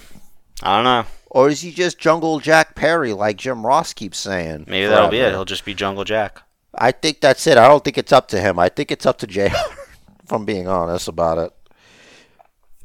I 0.61 0.75
don't 0.75 0.83
know. 0.83 1.05
Or 1.31 1.49
is 1.49 1.61
he 1.61 1.71
just 1.71 1.99
Jungle 1.99 2.39
Jack 2.39 2.75
Perry, 2.75 3.13
like 3.13 3.37
Jim 3.37 3.65
Ross 3.65 3.93
keeps 3.93 4.17
saying? 4.17 4.65
Maybe 4.67 4.87
that'll 4.87 5.09
be 5.09 5.19
it. 5.19 5.31
He'll 5.31 5.45
just 5.45 5.65
be 5.65 5.73
Jungle 5.73 6.03
Jack. 6.03 6.41
I 6.73 6.91
think 6.91 7.21
that's 7.21 7.45
it. 7.47 7.57
I 7.57 7.67
don't 7.67 7.83
think 7.83 7.97
it's 7.97 8.11
up 8.11 8.27
to 8.29 8.41
him. 8.41 8.59
I 8.59 8.69
think 8.69 8.91
it's 8.91 9.05
up 9.05 9.17
to 9.19 9.27
JR, 9.27 9.41
if 10.23 10.31
I'm 10.31 10.45
being 10.45 10.67
honest 10.67 11.07
about 11.07 11.37
it. 11.37 11.53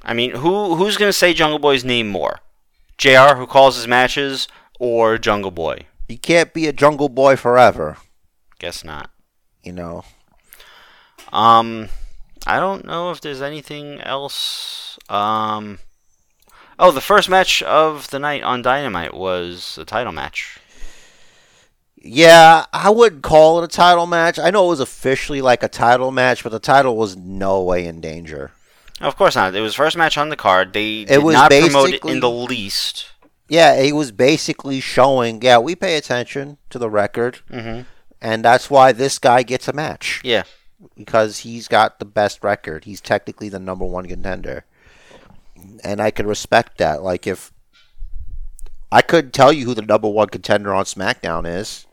I 0.02 0.12
mean, 0.12 0.32
who 0.32 0.74
who's 0.74 0.96
gonna 0.96 1.12
say 1.12 1.32
Jungle 1.32 1.59
Boy's 1.59 1.84
name 1.84 2.09
more? 2.09 2.40
Jr. 2.98 3.36
who 3.36 3.46
calls 3.46 3.76
his 3.76 3.88
matches, 3.88 4.48
or 4.78 5.18
Jungle 5.18 5.51
Boy? 5.51 5.86
He 6.09 6.16
can't 6.16 6.52
be 6.52 6.66
a 6.66 6.72
Jungle 6.72 7.09
Boy 7.09 7.36
forever, 7.36 7.97
Guess 8.59 8.85
not. 8.85 9.10
you 9.62 9.72
know. 9.72 10.05
Um, 11.32 11.89
I 12.47 12.60
don't 12.60 12.85
know 12.85 13.10
if 13.10 13.20
there's 13.20 13.40
anything 13.43 14.01
else. 14.01 14.98
Um, 15.09 15.78
oh, 16.78 16.90
the 16.93 17.01
first 17.01 17.28
match 17.28 17.62
of 17.62 18.10
the 18.10 18.18
night 18.18 18.43
on 18.43 18.62
Dynamite 18.62 19.14
was 19.14 19.78
a 19.78 19.85
title 19.85 20.12
match. 20.12 20.59
Yeah, 21.97 22.66
I 22.70 22.90
wouldn't 22.90 23.22
call 23.22 23.62
it 23.62 23.64
a 23.64 23.68
title 23.74 24.06
match. 24.06 24.39
I 24.39 24.51
know 24.51 24.66
it 24.66 24.68
was 24.68 24.81
officially 24.81 25.40
like 25.40 25.62
a 25.62 25.68
title 25.68 26.10
match, 26.10 26.43
but 26.43 26.52
the 26.52 26.59
title 26.59 26.97
was 26.98 27.16
no 27.16 27.62
way 27.62 27.86
in 27.86 28.02
danger. 28.02 28.52
Of 29.01 29.16
course 29.16 29.35
not. 29.35 29.55
It 29.55 29.60
was 29.60 29.74
first 29.74 29.97
match 29.97 30.18
on 30.18 30.28
the 30.28 30.36
card. 30.36 30.74
They 30.74 31.05
did 31.05 31.22
was 31.22 31.32
not 31.32 31.51
promote 31.51 31.90
it 31.94 32.05
in 32.05 32.20
the 32.20 32.31
least. 32.31 33.06
Yeah, 33.48 33.80
he 33.82 33.92
was 33.92 34.10
basically 34.12 34.80
showing, 34.80 35.42
yeah, 35.42 35.58
we 35.58 35.74
pay 35.76 35.96
attention 35.96 36.56
to 36.70 36.78
the 36.78 36.90
record, 36.90 37.40
hmm 37.50 37.82
and 38.20 38.42
that's 38.42 38.70
why 38.70 38.92
this 38.92 39.18
guy 39.18 39.42
gets 39.42 39.68
a 39.68 39.72
match. 39.74 40.22
Yeah. 40.24 40.44
because 40.96 41.40
he's 41.40 41.68
got 41.68 41.98
the 41.98 42.06
best 42.06 42.42
record. 42.42 42.84
He's 42.84 43.00
technically 43.02 43.50
the 43.50 43.58
number 43.58 43.84
one 43.84 44.06
contender. 44.06 44.64
And 45.82 46.00
I 46.00 46.10
could 46.10 46.26
respect 46.26 46.78
that. 46.78 47.02
Like 47.02 47.26
if 47.26 47.52
I 48.90 49.02
couldn't 49.02 49.32
tell 49.34 49.52
you 49.52 49.66
who 49.66 49.74
the 49.74 49.82
number 49.82 50.08
one 50.08 50.28
contender 50.28 50.72
on 50.72 50.84
SmackDown 50.86 51.46
is, 51.46 51.86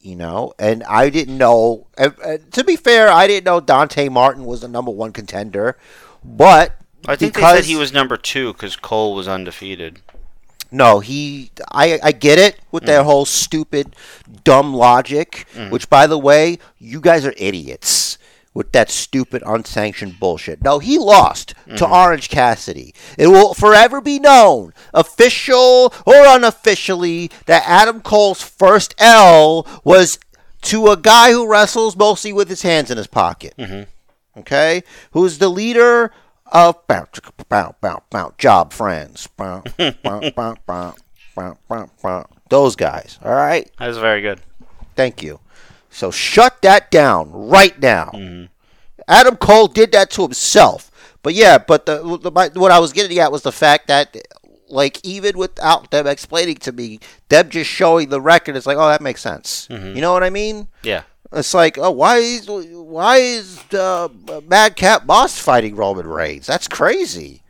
you 0.00 0.14
know, 0.14 0.52
and 0.60 0.84
I 0.84 1.10
didn't 1.10 1.38
know. 1.38 1.88
to 1.96 2.62
be 2.64 2.76
fair, 2.76 3.08
I 3.08 3.26
didn't 3.26 3.46
know 3.46 3.60
Dante 3.60 4.08
Martin 4.08 4.44
was 4.44 4.60
the 4.60 4.68
number 4.68 4.90
one 4.92 5.12
contender, 5.12 5.76
but 6.24 6.76
I 7.08 7.16
think 7.16 7.34
because 7.34 7.54
they 7.54 7.60
said 7.62 7.68
he 7.68 7.76
was 7.76 7.92
number 7.92 8.16
two 8.16 8.52
because 8.52 8.76
Cole 8.76 9.14
was 9.14 9.26
undefeated. 9.26 10.02
No, 10.70 11.00
he. 11.00 11.50
I 11.70 11.98
I 12.02 12.12
get 12.12 12.38
it 12.38 12.58
with 12.72 12.82
Mm. 12.82 12.86
their 12.86 13.02
whole 13.04 13.24
stupid, 13.24 13.94
dumb 14.44 14.74
logic. 14.74 15.46
Mm-hmm. 15.54 15.70
Which, 15.70 15.88
by 15.88 16.06
the 16.06 16.18
way, 16.18 16.58
you 16.78 17.00
guys 17.00 17.24
are 17.24 17.34
idiots 17.36 18.18
with 18.54 18.72
that 18.72 18.90
stupid 18.90 19.42
unsanctioned 19.46 20.18
bullshit. 20.18 20.62
No, 20.64 20.78
he 20.78 20.96
lost 20.98 21.54
Mm-hmm. 21.66 21.76
to 21.76 21.86
Orange 21.88 22.28
Cassidy. 22.30 22.94
It 23.18 23.26
will 23.28 23.52
forever 23.54 24.00
be 24.00 24.18
known, 24.18 24.72
official 24.94 25.92
or 26.06 26.26
unofficially, 26.26 27.30
that 27.46 27.62
Adam 27.66 28.00
Cole's 28.00 28.42
first 28.42 28.94
L 28.98 29.66
was 29.84 30.18
to 30.62 30.88
a 30.88 30.96
guy 30.96 31.30
who 31.32 31.46
wrestles 31.48 31.96
mostly 31.96 32.32
with 32.32 32.48
his 32.48 32.62
hands 32.62 32.90
in 32.90 32.96
his 32.96 33.06
pocket. 33.06 33.54
Mm-hmm. 33.58 33.82
Okay, 34.40 34.82
who's 35.12 35.38
the 35.38 35.48
leader 35.48 36.12
of 36.52 36.86
bow, 36.86 37.06
chicka, 37.12 37.30
bow, 37.48 37.74
bow, 37.80 38.02
bow, 38.10 38.34
job 38.38 38.72
friends. 38.72 39.26
Bow, 39.26 39.62
bow, 39.76 39.92
bow, 40.02 40.56
bow, 40.66 40.94
bow, 41.34 41.58
bow, 41.68 41.90
bow. 42.02 42.26
Those 42.48 42.76
guys. 42.76 43.18
All 43.24 43.34
right. 43.34 43.70
That 43.78 43.88
was 43.88 43.98
very 43.98 44.20
good. 44.20 44.40
Thank 44.94 45.22
you. 45.22 45.40
So 45.90 46.10
shut 46.10 46.62
that 46.62 46.90
down 46.90 47.30
right 47.32 47.78
now. 47.80 48.10
Mm-hmm. 48.14 48.44
Adam 49.08 49.36
Cole 49.36 49.68
did 49.68 49.92
that 49.92 50.10
to 50.12 50.22
himself. 50.22 50.90
But 51.22 51.34
yeah, 51.34 51.58
but 51.58 51.86
the, 51.86 52.18
the 52.18 52.30
my, 52.30 52.50
what 52.54 52.70
I 52.70 52.78
was 52.78 52.92
getting 52.92 53.18
at 53.18 53.32
was 53.32 53.42
the 53.42 53.52
fact 53.52 53.88
that 53.88 54.16
like 54.68 55.00
even 55.04 55.38
without 55.38 55.90
them 55.90 56.06
explaining 56.06 56.56
to 56.56 56.72
me, 56.72 57.00
them 57.28 57.48
just 57.48 57.70
showing 57.70 58.08
the 58.08 58.20
record, 58.20 58.56
it's 58.56 58.66
like, 58.66 58.76
oh, 58.76 58.88
that 58.88 59.00
makes 59.00 59.20
sense. 59.20 59.68
Mm-hmm. 59.68 59.94
You 59.94 60.00
know 60.00 60.12
what 60.12 60.22
I 60.22 60.30
mean? 60.30 60.68
Yeah. 60.82 61.02
It's 61.32 61.54
like, 61.54 61.76
oh, 61.78 61.90
why 61.90 62.16
is 62.18 62.46
why 62.48 63.16
is 63.16 63.60
uh, 63.72 64.08
Madcap 64.46 65.06
Moss 65.06 65.38
fighting 65.38 65.74
Roman 65.76 66.06
Reigns? 66.06 66.46
That's 66.46 66.68
crazy. 66.68 67.42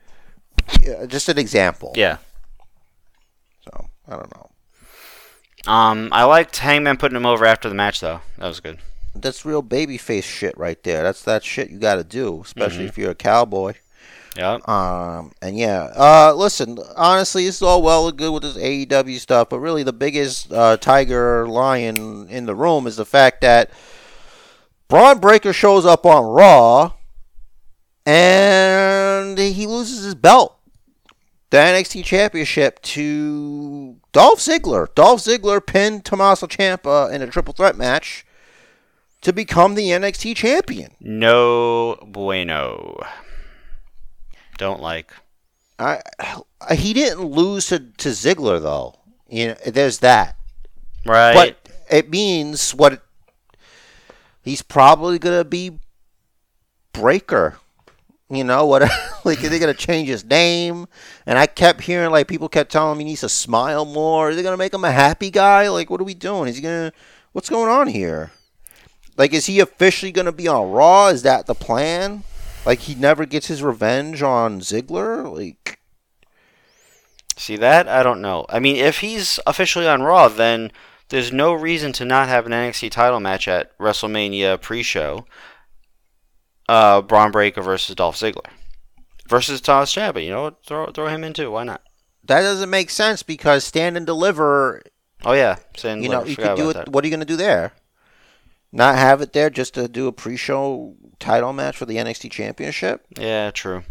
Yeah, 0.83 1.07
just 1.07 1.29
an 1.29 1.39
example. 1.39 1.93
Yeah. 1.95 2.19
So 3.65 3.87
I 4.09 4.17
don't 4.17 4.33
know. 4.35 4.51
Um, 5.73 6.09
I 6.13 6.25
liked 6.25 6.57
Hangman 6.57 6.97
putting 6.97 7.17
him 7.17 7.27
over 7.27 7.45
after 7.45 7.69
the 7.69 7.75
match, 7.75 8.01
though. 8.01 8.21
That 8.39 8.47
was 8.49 8.61
good. 8.61 8.79
That's 9.15 9.45
real 9.45 9.63
babyface 9.63 10.25
shit 10.25 10.57
right 10.57 10.81
there. 10.83 11.03
That's 11.03 11.23
that 11.23 11.43
shit 11.45 11.71
you 11.71 11.79
got 11.79 11.97
to 11.97 12.05
do, 12.05 12.43
especially 12.45 12.81
Mm-hmm. 12.81 12.89
if 12.89 12.99
you're 12.99 13.11
a 13.11 13.15
cowboy. 13.17 13.75
Yeah. 14.37 14.59
Um, 14.67 15.33
and 15.41 15.57
yeah, 15.57 15.91
uh, 15.97 16.35
listen, 16.37 16.79
honestly, 16.97 17.47
this 17.47 17.57
is 17.57 17.63
all 17.63 17.83
well 17.83 18.09
and 18.09 18.17
good 18.17 18.33
with 18.33 18.43
this 18.43 18.57
AEW 18.57 19.19
stuff, 19.19 19.49
but 19.49 19.61
really 19.61 19.83
the 19.83 19.93
biggest 19.93 20.53
uh, 20.53 20.77
tiger 20.77 21.49
lion 21.49 22.29
in 22.29 22.47
the 22.47 22.55
room 22.55 22.87
is 22.87 22.97
the 22.97 23.05
fact 23.05 23.41
that 23.41 23.71
Bron 24.89 25.19
Breakker 25.19 25.53
shows 25.53 25.85
up 25.85 26.07
on 26.07 26.25
Raw 26.25 26.93
and 28.05 29.37
he 29.39 29.67
loses 29.67 30.05
his 30.05 30.15
belt, 30.15 30.57
the 31.51 31.57
NXT 31.57 32.05
Championship, 32.05 32.81
to 32.83 33.97
Dolph 34.13 34.39
Ziggler. 34.39 34.95
Dolph 34.95 35.21
Ziggler 35.21 35.65
pinned 35.65 36.05
Tommaso 36.05 36.47
Ciampa 36.47 37.11
in 37.13 37.23
a 37.23 37.27
triple 37.27 37.53
threat 37.53 37.77
match 37.77 38.25
to 39.23 39.33
become 39.33 39.75
the 39.75 39.89
NXT 39.89 40.37
champion. 40.37 40.93
No 41.01 41.99
bueno. 42.07 43.05
Don't 44.59 44.81
like. 44.81 45.11
I, 45.79 46.01
he 46.75 46.93
didn't 46.95 47.25
lose 47.25 47.67
to, 47.69 47.79
to 47.79 48.09
Ziggler 48.11 48.61
though. 48.63 48.95
You 49.29 49.49
know, 49.49 49.55
there's 49.67 49.99
that. 49.99 50.37
Right. 51.05 51.35
But 51.35 51.73
it 51.91 52.09
means 52.11 52.75
what 52.75 52.95
it- 52.95 53.03
he's 54.43 54.63
probably 54.63 55.19
gonna 55.19 55.45
be 55.45 55.79
Breakker. 56.93 57.57
You 58.31 58.43
know 58.43 58.67
what? 58.67 58.83
like 59.25 59.41
they're 59.41 59.59
gonna 59.61 59.75
change 59.75 60.09
his 60.09 60.25
name, 60.25 60.87
and 61.27 61.39
I 61.39 61.47
kept 61.47 61.83
hearing 61.83 62.11
like 62.11 62.27
people 62.27 62.49
kept 62.49 62.73
telling 62.73 62.99
me 62.99 63.05
he 63.05 63.11
needs 63.11 63.21
to 63.21 63.29
smile 63.29 63.85
more. 63.85 64.31
Are 64.31 64.35
they 64.35 64.43
gonna 64.43 64.57
make 64.57 64.75
him 64.75 64.85
a 64.85 64.91
happy 64.91 65.31
guy? 65.31 65.69
Like 65.69 65.91
what 65.91 66.01
are 66.01 66.05
we 66.05 66.15
doing? 66.15 66.49
Is 66.49 66.57
he 66.57 66.63
gonna? 66.63 66.93
What's 67.33 67.51
going 67.51 67.69
on 67.71 67.87
here? 67.89 68.31
Like 69.19 69.33
is 69.35 69.47
he 69.47 69.61
officially 69.61 70.11
gonna 70.11 70.33
be 70.33 70.49
on 70.49 70.71
Raw? 70.71 71.09
Is 71.09 71.23
that 71.23 71.47
the 71.47 71.55
plan? 71.55 72.25
Like 72.67 72.81
he 72.81 72.95
never 72.95 73.25
gets 73.25 73.47
his 73.47 73.63
revenge 73.63 74.23
on 74.23 74.61
Ziggler? 74.61 75.33
Like 75.33 75.79
See 77.37 77.57
that? 77.57 77.87
I 77.87 78.03
don't 78.03 78.23
know. 78.23 78.47
I 78.49 78.59
mean, 78.59 78.77
if 78.77 79.01
he's 79.01 79.39
officially 79.47 79.87
on 79.87 80.03
Raw, 80.03 80.29
then 80.29 80.73
there's 81.11 81.33
no 81.33 81.53
reason 81.53 81.93
to 81.93 82.05
not 82.05 82.29
have 82.29 82.47
an 82.47 82.53
NXT 82.53 82.91
title 82.91 83.21
match 83.21 83.47
at 83.47 83.77
WrestleMania 83.79 84.61
pre-show. 84.61 85.27
Uh, 86.69 87.03
Bron 87.03 87.31
Breakker 87.31 87.63
versus 87.63 87.95
Dolph 87.95 88.17
Ziggler 88.17 88.51
versus 89.29 89.61
Thomas 89.61 89.95
Ciampa. 89.95 90.25
You 90.25 90.31
know, 90.31 90.43
what? 90.43 90.67
throw 90.67 90.87
throw 90.87 91.07
him 91.07 91.23
in 91.23 91.33
too. 91.33 91.51
Why 91.51 91.65
not? 91.65 91.83
that 92.25 92.41
doesn't 92.41 92.71
make 92.71 92.91
sense 92.91 93.23
because 93.23 93.63
stand 93.63 93.97
and 93.97 94.05
deliver 94.05 94.83
Oh 95.25 95.33
yeah, 95.33 95.57
Saying 95.77 96.03
you 96.03 96.09
know, 96.09 96.25
you 96.25 96.37
could 96.37 96.57
do 96.57 96.71
it. 96.71 96.89
What 96.89 97.05
are 97.05 97.07
you 97.07 97.11
going 97.11 97.21
to 97.21 97.27
do 97.27 97.37
there? 97.37 97.73
Not 98.77 98.97
have 98.97 99.23
it 99.23 99.33
there 99.33 99.49
just 99.49 99.73
to 99.75 99.89
do 99.89 100.07
a 100.07 100.13
pre-show 100.13 100.97
title 101.19 101.55
match 101.55 101.79
for 101.79 101.87
the 101.87 101.97
NXT 101.97 102.31
Championship? 102.31 103.07
Yeah, 103.19 103.51
true. 103.51 103.85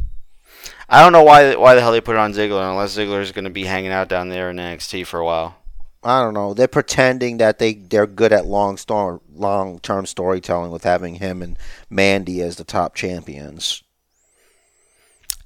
I 0.88 1.02
don't 1.02 1.12
know 1.12 1.24
why 1.24 1.56
why 1.56 1.74
the 1.74 1.82
hell 1.82 1.92
they 1.92 2.02
put 2.02 2.16
it 2.16 2.20
on 2.20 2.34
Ziggler 2.34 2.70
unless 2.70 2.96
Ziggler 2.96 3.22
is 3.22 3.32
going 3.32 3.46
to 3.46 3.50
be 3.50 3.64
hanging 3.64 3.92
out 3.92 4.10
down 4.10 4.30
there 4.30 4.52
in 4.52 4.58
NXT 4.58 5.08
for 5.08 5.20
a 5.20 5.26
while. 5.26 5.56
I 6.04 6.22
don't 6.22 6.36
know. 6.36 6.54
They're 6.54 6.68
pretending 6.68 7.38
that 7.38 7.58
they 7.58 7.74
they're 7.74 8.06
good 8.06 8.32
at 8.32 8.46
long 8.46 8.78
story, 8.78 9.18
long 9.34 9.80
term 9.80 10.06
storytelling 10.06 10.70
with 10.70 10.84
having 10.84 11.16
him 11.16 11.42
and 11.42 11.58
Mandy 11.90 12.44
as 12.44 12.58
the 12.58 12.64
top 12.64 12.94
champions. 12.94 13.82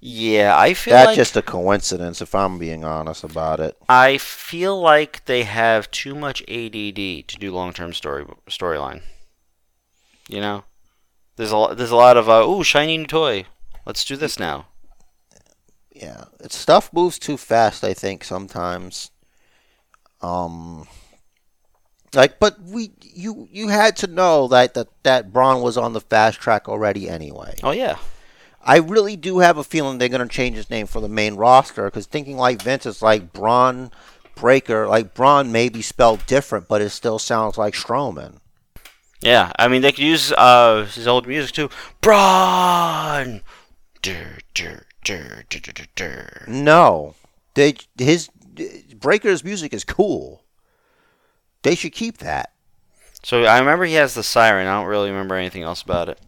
Yeah, 0.01 0.53
I 0.57 0.73
feel 0.73 0.93
That's 0.93 1.07
like 1.07 1.15
just 1.15 1.37
a 1.37 1.41
coincidence, 1.41 2.21
if 2.21 2.35
I'm 2.35 2.57
being 2.57 2.83
honest 2.83 3.23
about 3.23 3.61
it. 3.61 3.77
I 3.87 4.17
feel 4.17 4.79
like 4.79 5.23
they 5.25 5.43
have 5.43 5.91
too 5.91 6.15
much 6.15 6.41
ADD 6.41 7.27
to 7.27 7.37
do 7.39 7.53
long 7.53 7.71
term 7.71 7.93
story 7.93 8.25
storyline. 8.49 9.01
You 10.29 10.41
know, 10.41 10.63
there's 11.37 11.51
a 11.51 11.57
lo- 11.57 11.73
there's 11.73 11.89
a 11.89 11.95
lot 11.95 12.15
of 12.15 12.29
uh, 12.29 12.45
ooh 12.47 12.63
shiny 12.63 12.97
new 12.97 13.07
toy. 13.07 13.45
Let's 13.83 14.05
do 14.05 14.15
this 14.15 14.37
now. 14.37 14.67
Yeah, 15.91 16.25
it's, 16.39 16.55
stuff 16.55 16.93
moves 16.93 17.17
too 17.17 17.35
fast. 17.35 17.83
I 17.83 17.95
think 17.95 18.23
sometimes. 18.23 19.09
Um, 20.21 20.87
like, 22.13 22.39
but 22.39 22.61
we 22.61 22.91
you 23.01 23.47
you 23.51 23.69
had 23.69 23.95
to 23.97 24.07
know 24.07 24.47
that 24.49 24.75
that 24.75 24.89
that 25.01 25.33
Bron 25.33 25.63
was 25.63 25.77
on 25.77 25.93
the 25.93 26.01
fast 26.01 26.39
track 26.39 26.69
already 26.69 27.09
anyway. 27.09 27.55
Oh 27.63 27.71
yeah, 27.71 27.97
I 28.61 28.77
really 28.77 29.15
do 29.15 29.39
have 29.39 29.57
a 29.57 29.63
feeling 29.63 29.97
they're 29.97 30.09
going 30.09 30.21
to 30.21 30.27
change 30.27 30.57
his 30.57 30.69
name 30.69 30.85
for 30.85 31.01
the 31.01 31.09
main 31.09 31.33
roster 31.33 31.85
because 31.85 32.05
thinking 32.05 32.37
like 32.37 32.61
Vince 32.61 32.85
is 32.85 33.01
like 33.01 33.33
Bron 33.33 33.89
Breakker, 34.35 34.87
like 34.87 35.15
Braun, 35.15 35.51
may 35.51 35.69
be 35.69 35.81
spelled 35.81 36.23
different, 36.27 36.67
but 36.67 36.81
it 36.81 36.91
still 36.91 37.17
sounds 37.17 37.57
like 37.57 37.73
Strowman. 37.73 38.37
Yeah, 39.21 39.51
I 39.57 39.67
mean 39.67 39.81
they 39.81 39.91
could 39.91 40.03
use 40.03 40.31
uh, 40.31 40.85
his 40.85 41.07
old 41.07 41.27
music 41.27 41.53
too. 41.53 41.69
Braun. 42.01 43.41
Dur, 44.01 44.37
dur, 44.53 44.85
dur. 45.03 46.45
No, 46.47 47.15
they 47.55 47.75
his 47.97 48.29
Breakker's 48.95 49.43
music 49.43 49.73
is 49.73 49.83
cool. 49.83 50.43
They 51.63 51.75
should 51.75 51.91
keep 51.93 52.19
that. 52.19 52.53
So 53.23 53.43
I 53.43 53.59
remember 53.59 53.83
he 53.85 53.95
has 53.95 54.13
the 54.13 54.23
siren. 54.23 54.67
I 54.67 54.77
don't 54.79 54.87
really 54.87 55.09
remember 55.09 55.35
anything 55.35 55.63
else 55.63 55.81
about 55.81 56.07
it. 56.09 56.19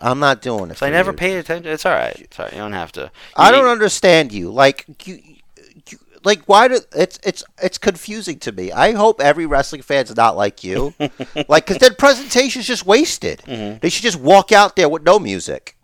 I'm 0.00 0.18
not 0.20 0.42
doing 0.42 0.70
it. 0.70 0.82
I 0.82 0.90
never 0.90 1.10
you. 1.10 1.16
paid 1.16 1.36
attention. 1.38 1.72
It's 1.72 1.84
all 1.86 1.92
right. 1.92 2.26
All 2.38 2.44
right. 2.44 2.52
You 2.52 2.58
don't 2.60 2.72
have 2.72 2.92
to. 2.92 3.10
I 3.36 3.46
You- 3.50 3.56
don't 3.56 3.66
understand 3.68 4.32
you. 4.32 4.50
Like 4.50 4.84
you 5.04 5.20
like 6.24 6.42
why 6.46 6.68
do 6.68 6.80
it's 6.94 7.18
it's 7.22 7.44
it's 7.62 7.78
confusing 7.78 8.38
to 8.40 8.52
me. 8.52 8.72
I 8.72 8.92
hope 8.92 9.20
every 9.20 9.46
wrestling 9.46 9.82
fan's 9.82 10.14
not 10.16 10.36
like 10.36 10.64
you. 10.64 10.94
like 11.48 11.66
cuz 11.66 11.78
their 11.78 11.92
presentation's 11.92 12.66
just 12.66 12.86
wasted. 12.86 13.42
Mm-hmm. 13.46 13.78
They 13.80 13.88
should 13.88 14.02
just 14.02 14.20
walk 14.20 14.52
out 14.52 14.76
there 14.76 14.88
with 14.88 15.02
no 15.02 15.18
music. 15.18 15.76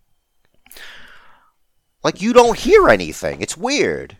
Like 2.02 2.20
you 2.20 2.32
don't 2.32 2.58
hear 2.58 2.88
anything. 2.88 3.40
It's 3.40 3.56
weird. 3.56 4.16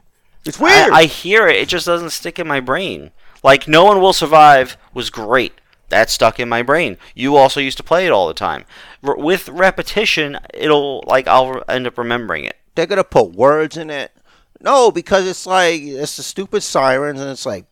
It's 0.46 0.58
weird. 0.58 0.92
I, 0.92 1.00
I 1.00 1.04
hear 1.04 1.46
it. 1.46 1.56
It 1.56 1.68
just 1.68 1.86
doesn't 1.86 2.10
stick 2.10 2.38
in 2.38 2.46
my 2.46 2.60
brain. 2.60 3.10
Like 3.42 3.68
No 3.68 3.84
One 3.84 4.00
Will 4.00 4.12
Survive 4.12 4.76
was 4.92 5.10
great. 5.10 5.52
That 5.90 6.10
stuck 6.10 6.40
in 6.40 6.48
my 6.48 6.62
brain. 6.62 6.96
You 7.14 7.36
also 7.36 7.60
used 7.60 7.76
to 7.76 7.82
play 7.82 8.06
it 8.06 8.10
all 8.10 8.26
the 8.26 8.34
time. 8.34 8.64
R- 9.02 9.16
with 9.16 9.48
repetition, 9.48 10.38
it'll 10.52 11.04
like 11.06 11.28
I'll 11.28 11.62
end 11.68 11.86
up 11.86 11.98
remembering 11.98 12.44
it. 12.44 12.56
They're 12.74 12.86
going 12.86 12.96
to 12.96 13.04
put 13.04 13.32
words 13.32 13.76
in 13.76 13.90
it. 13.90 14.12
No, 14.60 14.90
because 14.90 15.26
it's 15.26 15.46
like 15.46 15.82
it's 15.82 16.16
the 16.16 16.22
stupid 16.22 16.62
sirens 16.62 17.20
and 17.20 17.30
it's 17.30 17.44
like 17.46 17.66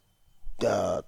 uh, 0.66 1.02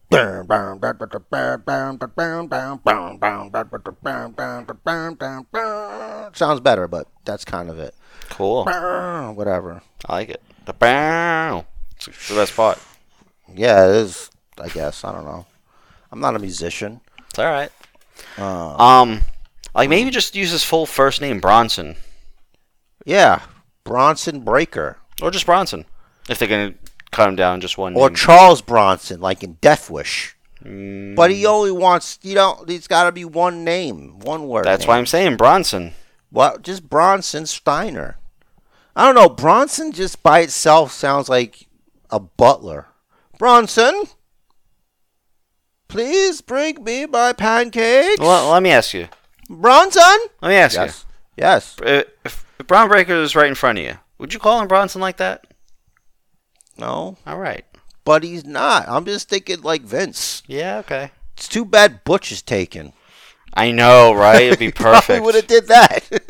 sounds 6.34 6.60
better, 6.60 6.88
but 6.88 7.06
that's 7.24 7.44
kind 7.44 7.70
of 7.70 7.78
it. 7.78 7.94
Cool. 8.30 8.64
Whatever. 8.64 9.82
I 10.06 10.12
like 10.12 10.28
it. 10.30 10.42
The 10.64 10.72
bow. 10.72 11.66
It's 11.96 12.28
the 12.28 12.34
best 12.34 12.56
part. 12.56 12.78
Yeah, 13.54 13.88
it 13.88 13.96
is. 13.96 14.30
I 14.58 14.68
guess 14.68 15.04
I 15.04 15.12
don't 15.12 15.24
know. 15.24 15.46
I'm 16.10 16.20
not 16.20 16.36
a 16.36 16.38
musician. 16.38 17.00
It's 17.28 17.38
all 17.38 17.44
right. 17.46 17.70
Uh, 18.38 18.76
Um, 18.76 19.20
like 19.74 19.88
maybe 19.90 20.10
just 20.10 20.34
use 20.36 20.50
his 20.52 20.64
full 20.64 20.86
first 20.86 21.20
name, 21.20 21.40
Bronson, 21.40 21.96
yeah, 23.04 23.42
Bronson 23.82 24.40
Breakker 24.40 24.98
or 25.22 25.30
just 25.30 25.46
Bronson, 25.46 25.84
if 26.28 26.38
they're 26.38 26.48
gonna 26.48 26.74
cut 27.10 27.28
him 27.28 27.36
down 27.36 27.60
just 27.60 27.78
one 27.78 27.94
or 27.94 28.08
name. 28.08 28.16
Charles 28.16 28.60
Bronson, 28.62 29.20
like 29.20 29.42
in 29.42 29.54
Death 29.60 29.88
Wish. 29.90 30.36
Mm, 30.64 31.14
But 31.14 31.30
he 31.30 31.44
only 31.46 31.72
wants 31.72 32.18
you 32.22 32.34
know. 32.34 32.64
He's 32.66 32.86
got 32.86 33.04
to 33.04 33.12
be 33.12 33.24
one 33.24 33.64
name, 33.64 34.18
one 34.20 34.48
word. 34.48 34.64
that's 34.64 34.80
name. 34.82 34.88
why 34.88 34.98
I'm 34.98 35.06
saying 35.06 35.36
Bronson. 35.36 35.92
Well, 36.32 36.58
just 36.58 36.88
Bronson 36.88 37.46
Steiner. 37.46 38.16
I 38.96 39.04
don't 39.04 39.14
know. 39.14 39.28
Bronson 39.28 39.92
just 39.92 40.22
by 40.22 40.40
itself 40.40 40.90
sounds 40.92 41.28
like 41.28 41.66
a 42.10 42.18
butler. 42.20 42.86
Bronson, 43.38 44.04
please 45.88 46.40
bring 46.40 46.82
me 46.82 47.06
my 47.06 47.32
pancakes. 47.32 48.20
Well, 48.20 48.50
let 48.50 48.62
me 48.62 48.70
ask 48.70 48.94
you. 48.94 49.08
Bronson. 49.48 50.02
Let 50.40 50.48
me 50.48 50.54
ask 50.54 50.76
Yes. 50.76 51.04
Yes. 51.36 51.76
you. 51.80 51.86
If, 51.86 52.06
if 52.24 52.44
if 52.60 52.66
Bron 52.66 52.88
Breakker 52.88 53.14
is 53.16 53.34
right 53.36 53.48
in 53.48 53.54
front 53.54 53.78
of 53.78 53.84
you, 53.84 53.94
would 54.24 54.32
you 54.32 54.40
call 54.40 54.58
him 54.60 54.68
Bronson 54.68 55.02
like 55.02 55.18
that? 55.18 55.46
No, 56.78 57.18
All 57.26 57.38
right. 57.38 57.64
but 58.06 58.22
he's 58.22 58.44
not. 58.44 58.88
I'm 58.88 59.04
just 59.04 59.28
thinking 59.28 59.60
like 59.62 59.82
Vince. 59.82 60.42
Yeah. 60.46 60.78
Okay. 60.78 61.10
It's 61.36 61.46
too 61.46 61.64
bad 61.66 62.02
Butch 62.04 62.32
is 62.32 62.40
taken. 62.42 62.94
I 63.52 63.70
know, 63.70 64.14
right? 64.14 64.42
It'd 64.44 64.58
be 64.58 64.72
perfect. 64.88 65.22
would 65.24 65.34
have 65.34 65.46
did 65.46 65.68
that. 65.68 66.00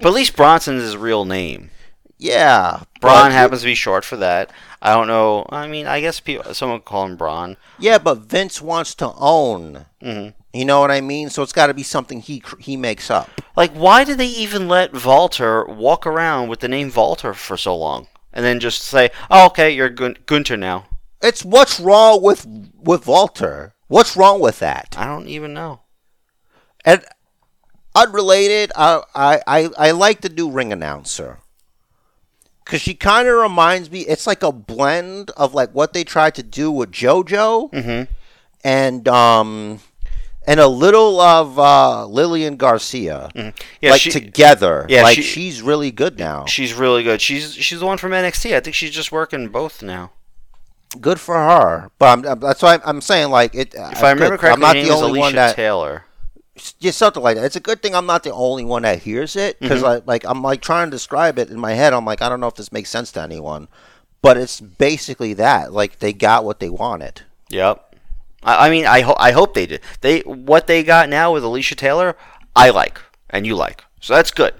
But 0.00 0.08
at 0.08 0.14
least 0.14 0.36
Bronson's 0.36 0.82
his 0.82 0.96
real 0.96 1.24
name. 1.24 1.70
yeah. 2.18 2.82
Bron 3.00 3.30
happens 3.32 3.60
to 3.60 3.66
be 3.66 3.74
short 3.74 4.04
for 4.04 4.16
that. 4.16 4.50
I 4.82 4.94
don't 4.94 5.06
know. 5.06 5.46
I 5.50 5.68
mean, 5.68 5.86
I 5.86 6.00
guess 6.00 6.20
people, 6.20 6.52
someone 6.54 6.78
would 6.78 6.84
call 6.86 7.04
him 7.06 7.16
Bron. 7.16 7.56
Yeah, 7.78 7.98
but 7.98 8.18
Vince 8.18 8.60
wants 8.62 8.94
to 8.96 9.12
own. 9.16 9.86
hmm 10.02 10.28
You 10.52 10.64
know 10.64 10.80
what 10.80 10.90
I 10.90 11.00
mean? 11.00 11.30
So 11.30 11.42
it's 11.42 11.52
got 11.52 11.68
to 11.68 11.74
be 11.74 11.82
something 11.84 12.20
he 12.20 12.42
he 12.58 12.76
makes 12.76 13.10
up. 13.10 13.28
Like, 13.56 13.72
why 13.72 14.04
did 14.04 14.18
they 14.18 14.26
even 14.26 14.66
let 14.68 15.04
Walter 15.04 15.64
walk 15.64 16.06
around 16.06 16.48
with 16.48 16.60
the 16.60 16.68
name 16.68 16.92
Walter 16.94 17.34
for 17.34 17.56
so 17.56 17.76
long, 17.76 18.08
and 18.32 18.44
then 18.44 18.58
just 18.58 18.82
say, 18.82 19.10
"Oh, 19.30 19.46
okay, 19.46 19.70
you're 19.70 19.88
Gun- 19.90 20.16
Gunther 20.26 20.56
now"? 20.56 20.86
It's 21.22 21.44
what's 21.44 21.78
wrong 21.78 22.20
with 22.22 22.46
with 22.76 23.06
Walter? 23.06 23.74
What's 23.86 24.16
wrong 24.16 24.40
with 24.40 24.58
that? 24.58 24.94
I 24.98 25.04
don't 25.06 25.28
even 25.28 25.52
know. 25.54 25.80
And 26.84 27.04
unrelated, 27.94 28.72
I 28.76 29.02
I 29.14 29.40
I, 29.46 29.70
I 29.78 29.90
like 29.92 30.20
the 30.22 30.28
new 30.28 30.50
ring 30.50 30.72
announcer 30.72 31.38
because 32.64 32.80
she 32.80 32.94
kind 32.94 33.28
of 33.28 33.34
reminds 33.36 33.90
me. 33.90 34.00
It's 34.00 34.26
like 34.26 34.42
a 34.42 34.52
blend 34.52 35.30
of 35.36 35.54
like 35.54 35.70
what 35.72 35.92
they 35.92 36.04
tried 36.04 36.34
to 36.36 36.42
do 36.42 36.70
with 36.72 36.90
JoJo 36.90 37.70
Mm-hmm. 37.72 38.12
and 38.64 39.08
um 39.08 39.80
and 40.50 40.58
a 40.60 40.66
little 40.66 41.20
of 41.20 41.58
uh, 41.58 42.06
Lillian 42.06 42.56
Garcia. 42.56 43.30
Yeah, 43.80 43.90
like 43.92 44.00
she, 44.00 44.10
together. 44.10 44.86
yeah, 44.88 45.02
like 45.02 45.16
she- 45.16 45.22
she's 45.22 45.62
really 45.62 45.90
good 45.92 46.18
now. 46.18 46.44
she's 46.46 46.74
really 46.74 47.02
good. 47.02 47.20
She's 47.20 47.54
she's 47.54 47.78
the 47.80 47.86
one 47.86 47.98
from 47.98 48.12
NXT. 48.12 48.54
I 48.56 48.60
think 48.60 48.74
she's 48.74 48.90
just 48.90 49.12
working 49.12 49.48
both 49.48 49.82
now. 49.82 50.10
good 51.00 51.20
for 51.20 51.34
her. 51.36 51.90
But 51.98 52.26
I'm, 52.26 52.40
that's 52.40 52.62
why 52.62 52.74
I'm, 52.74 52.80
I'm 52.84 53.00
saying 53.00 53.30
like 53.30 53.54
it. 53.54 53.74
If 53.74 54.02
I 54.02 54.10
remember 54.10 54.36
correctly, 54.36 54.52
I'm 54.54 54.60
not 54.60 54.74
the 54.74 54.90
only 54.90 55.10
Alicia 55.10 55.20
one 55.20 55.34
that 55.36 55.54
Taylor. 55.56 56.04
just 56.80 56.98
something 56.98 57.22
like 57.22 57.36
that. 57.36 57.44
It's 57.44 57.56
a 57.56 57.60
good 57.60 57.80
thing 57.80 57.94
I'm 57.94 58.06
not 58.06 58.22
the 58.24 58.32
only 58.32 58.64
one 58.64 58.82
that 58.82 58.98
hears 59.02 59.36
it 59.36 59.58
because 59.60 59.82
Mm-hmm. 59.82 60.08
Like 60.08 60.24
I'm 60.26 60.42
like 60.42 60.60
trying 60.62 60.88
to 60.88 60.90
describe 60.90 61.38
it 61.38 61.48
in 61.50 61.58
my 61.60 61.72
head. 61.74 61.92
I'm 61.94 62.04
like 62.04 62.22
I 62.22 62.28
don't 62.28 62.40
know 62.40 62.48
if 62.48 62.56
this 62.56 62.72
makes 62.72 62.90
sense 62.90 63.12
to 63.12 63.22
anyone, 63.22 63.68
but 64.20 64.36
it's 64.36 64.60
basically 64.60 65.32
that. 65.34 65.72
Like 65.72 66.00
they 66.00 66.12
got 66.12 66.44
what 66.44 66.58
they 66.60 66.68
wanted. 66.70 67.22
Yep. 67.50 67.89
I, 68.42 68.66
I 68.66 68.70
mean, 68.70 68.86
I 68.86 69.00
hope 69.02 69.16
I 69.18 69.32
hope 69.32 69.54
they 69.54 69.66
did. 69.66 69.80
They 70.00 70.20
what 70.20 70.66
they 70.66 70.82
got 70.82 71.08
now 71.08 71.32
with 71.32 71.44
Alicia 71.44 71.74
Taylor, 71.76 72.16
I 72.54 72.70
like 72.70 73.00
and 73.28 73.46
you 73.46 73.54
like, 73.54 73.84
so 74.00 74.14
that's 74.14 74.30
good. 74.30 74.54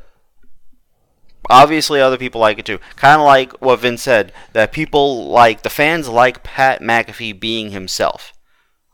Obviously, 1.49 2.01
other 2.01 2.19
people 2.19 2.41
like 2.41 2.59
it 2.59 2.67
too. 2.67 2.79
Kind 2.97 3.21
of 3.21 3.27
like 3.27 3.53
what 3.61 3.81
Vince 3.81 4.03
said 4.03 4.33
that 4.53 4.73
people 4.73 5.29
like 5.29 5.63
the 5.63 5.71
fans 5.71 6.09
like 6.09 6.45
Pat 6.45 6.81
McAfee 6.81 7.41
being 7.41 7.71
himself, 7.71 8.33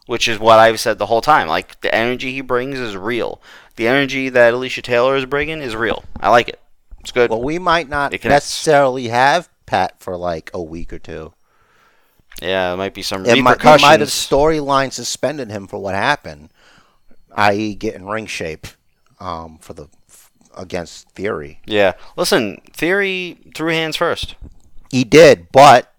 which 0.06 0.26
is 0.26 0.38
what 0.38 0.58
I've 0.58 0.80
said 0.80 0.98
the 0.98 1.06
whole 1.06 1.20
time. 1.20 1.48
Like 1.48 1.80
the 1.82 1.94
energy 1.94 2.32
he 2.32 2.40
brings 2.40 2.78
is 2.78 2.96
real. 2.96 3.42
The 3.76 3.88
energy 3.88 4.30
that 4.30 4.54
Alicia 4.54 4.82
Taylor 4.82 5.16
is 5.16 5.26
bringing 5.26 5.60
is 5.60 5.76
real. 5.76 6.04
I 6.18 6.30
like 6.30 6.48
it. 6.48 6.60
It's 7.00 7.12
good. 7.12 7.30
Well, 7.30 7.42
we 7.42 7.58
might 7.58 7.88
not 7.88 8.12
necessarily 8.24 9.08
have 9.08 9.50
Pat 9.66 10.00
for 10.00 10.16
like 10.16 10.50
a 10.54 10.62
week 10.62 10.92
or 10.92 10.98
two. 10.98 11.34
Yeah, 12.42 12.72
it 12.72 12.76
might 12.76 12.94
be 12.94 13.02
some 13.02 13.24
It 13.26 13.38
might, 13.42 13.52
repercussions. 13.52 13.82
might 13.82 14.00
have 14.00 14.08
storyline 14.10 14.92
suspended 14.92 15.50
him 15.50 15.66
for 15.66 15.78
what 15.78 15.94
happened, 15.94 16.50
i.e., 17.34 17.74
getting 17.74 18.06
ring 18.06 18.26
shape 18.26 18.66
um, 19.20 19.58
for 19.58 19.72
the 19.72 19.88
against 20.56 21.10
Theory. 21.10 21.60
yeah, 21.66 21.92
listen, 22.16 22.60
Theory 22.72 23.38
threw 23.54 23.72
hands 23.72 23.96
first 23.96 24.34
He 24.90 25.04
did, 25.04 25.48
but 25.52 25.92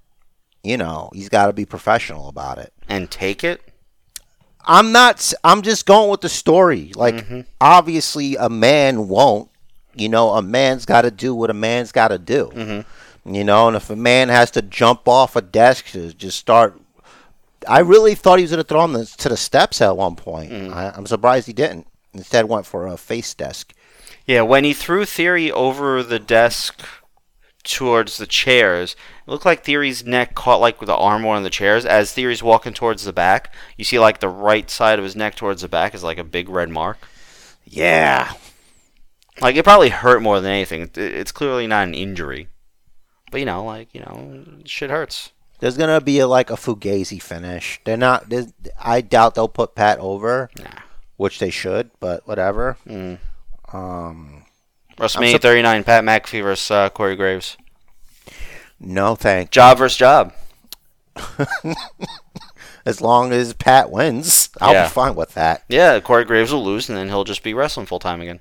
you 0.63 0.77
know 0.77 1.09
he's 1.13 1.29
got 1.29 1.47
to 1.47 1.53
be 1.53 1.65
professional 1.65 2.27
about 2.29 2.57
it. 2.57 2.73
and 2.89 3.09
take 3.11 3.43
it. 3.43 3.61
I'm 4.69 4.91
not. 4.91 5.31
I'm 5.45 5.61
just 5.61 5.85
going 5.85 6.09
with 6.09 6.19
the 6.21 6.27
story. 6.29 6.91
Like, 6.93 7.23
obviously, 7.61 8.35
a 8.35 8.49
man 8.49 9.07
won't. 9.07 9.49
You 9.95 10.09
know, 10.09 10.31
a 10.31 10.41
man's 10.41 10.85
got 10.85 11.03
to 11.03 11.11
do 11.11 11.33
what 11.33 11.49
a 11.49 11.53
man's 11.53 11.91
got 11.93 12.09
to 12.09 12.17
do. 12.19 12.83
You 13.27 13.43
know, 13.43 13.67
and 13.67 13.75
if 13.75 13.89
a 13.89 13.95
man 13.95 14.29
has 14.29 14.51
to 14.51 14.61
jump 14.61 15.07
off 15.07 15.35
a 15.35 15.41
desk 15.41 15.87
to 15.91 16.13
just 16.13 16.37
start, 16.39 16.79
I 17.67 17.79
really 17.79 18.15
thought 18.15 18.39
he 18.39 18.43
was 18.43 18.51
going 18.51 18.63
to 18.63 18.67
throw 18.67 18.85
him 18.85 19.05
to 19.05 19.29
the 19.29 19.35
steps 19.37 19.81
at 19.81 19.97
one 19.97 20.15
point. 20.15 20.51
Mm. 20.51 20.73
I, 20.73 20.93
I'm 20.95 21.05
surprised 21.05 21.47
he 21.47 21.53
didn't. 21.53 21.87
Instead, 22.13 22.47
went 22.47 22.65
for 22.65 22.87
a 22.87 22.95
face 22.97 23.33
desk. 23.33 23.73
Yeah, 24.25 24.41
when 24.41 24.63
he 24.63 24.73
threw 24.73 25.03
Theory 25.05 25.51
over 25.51 26.01
the 26.03 26.19
desk 26.19 26.85
towards 27.63 28.17
the 28.17 28.25
chairs, 28.27 28.95
it 29.25 29.29
looked 29.29 29.45
like 29.45 29.63
Theory's 29.63 30.05
neck 30.05 30.33
caught 30.35 30.61
like 30.61 30.79
with 30.79 30.87
the 30.87 30.95
arm 30.95 31.23
one 31.23 31.37
of 31.37 31.43
the 31.43 31.49
chairs. 31.49 31.85
As 31.85 32.13
Theory's 32.13 32.41
walking 32.41 32.73
towards 32.73 33.03
the 33.03 33.13
back, 33.13 33.53
you 33.75 33.83
see 33.83 33.99
like 33.99 34.19
the 34.19 34.29
right 34.29 34.69
side 34.69 34.99
of 34.99 35.03
his 35.03 35.15
neck 35.17 35.35
towards 35.35 35.61
the 35.61 35.67
back 35.67 35.93
is 35.93 36.03
like 36.03 36.17
a 36.17 36.23
big 36.23 36.47
red 36.49 36.69
mark. 36.69 36.97
Yeah, 37.65 38.31
Like 39.41 39.55
it 39.57 39.63
probably 39.63 39.89
hurt 39.89 40.21
more 40.21 40.39
than 40.39 40.51
anything. 40.51 40.89
It's 40.95 41.33
clearly 41.33 41.67
not 41.67 41.87
an 41.87 41.93
injury, 41.93 42.47
but 43.31 43.39
you 43.39 43.45
know, 43.45 43.63
like 43.63 43.93
you 43.93 44.01
know, 44.01 44.43
shit 44.65 44.89
hurts. 44.89 45.31
there's 45.59 45.77
gonna 45.77 46.01
be 46.01 46.19
a, 46.19 46.27
like 46.27 46.49
a 46.49 46.55
fugazi 46.55 47.21
finish. 47.21 47.79
They're 47.83 47.97
not. 47.97 48.25
I 48.79 49.01
doubt 49.01 49.35
they'll 49.35 49.47
put 49.47 49.75
Pat 49.75 49.99
over, 49.99 50.49
Nah. 50.57 50.65
which 51.17 51.39
they 51.39 51.49
should. 51.49 51.91
But 51.99 52.27
whatever. 52.27 52.77
Mm. 52.87 53.19
Um, 53.73 54.43
WrestleMania 54.97 55.33
sup- 55.33 55.41
39, 55.41 55.83
Pat 55.83 56.03
McAfee 56.03 56.41
versus 56.43 56.71
uh, 56.71 56.89
Corey 56.89 57.15
Graves. 57.15 57.57
No, 58.79 59.15
thank. 59.15 59.49
Job 59.51 59.77
versus 59.79 59.97
job. 59.97 60.33
As 62.85 63.01
long 63.01 63.33
as 63.33 63.51
Pat 63.53 63.91
wins, 63.91 64.49
I'll 64.61 64.73
Yeah. 64.73 64.83
be 64.85 64.89
fine 64.89 65.15
with 65.15 65.33
that. 65.33 65.63
Yeah, 65.67 65.99
Corey 65.99 66.23
Graves 66.23 66.53
will 66.53 66.63
lose, 66.63 66.87
and 66.87 66.97
then 66.97 67.09
he'll 67.09 67.25
just 67.25 67.43
be 67.43 67.53
wrestling 67.53 67.85
full 67.85 67.99
time 67.99 68.21
again. 68.21 68.39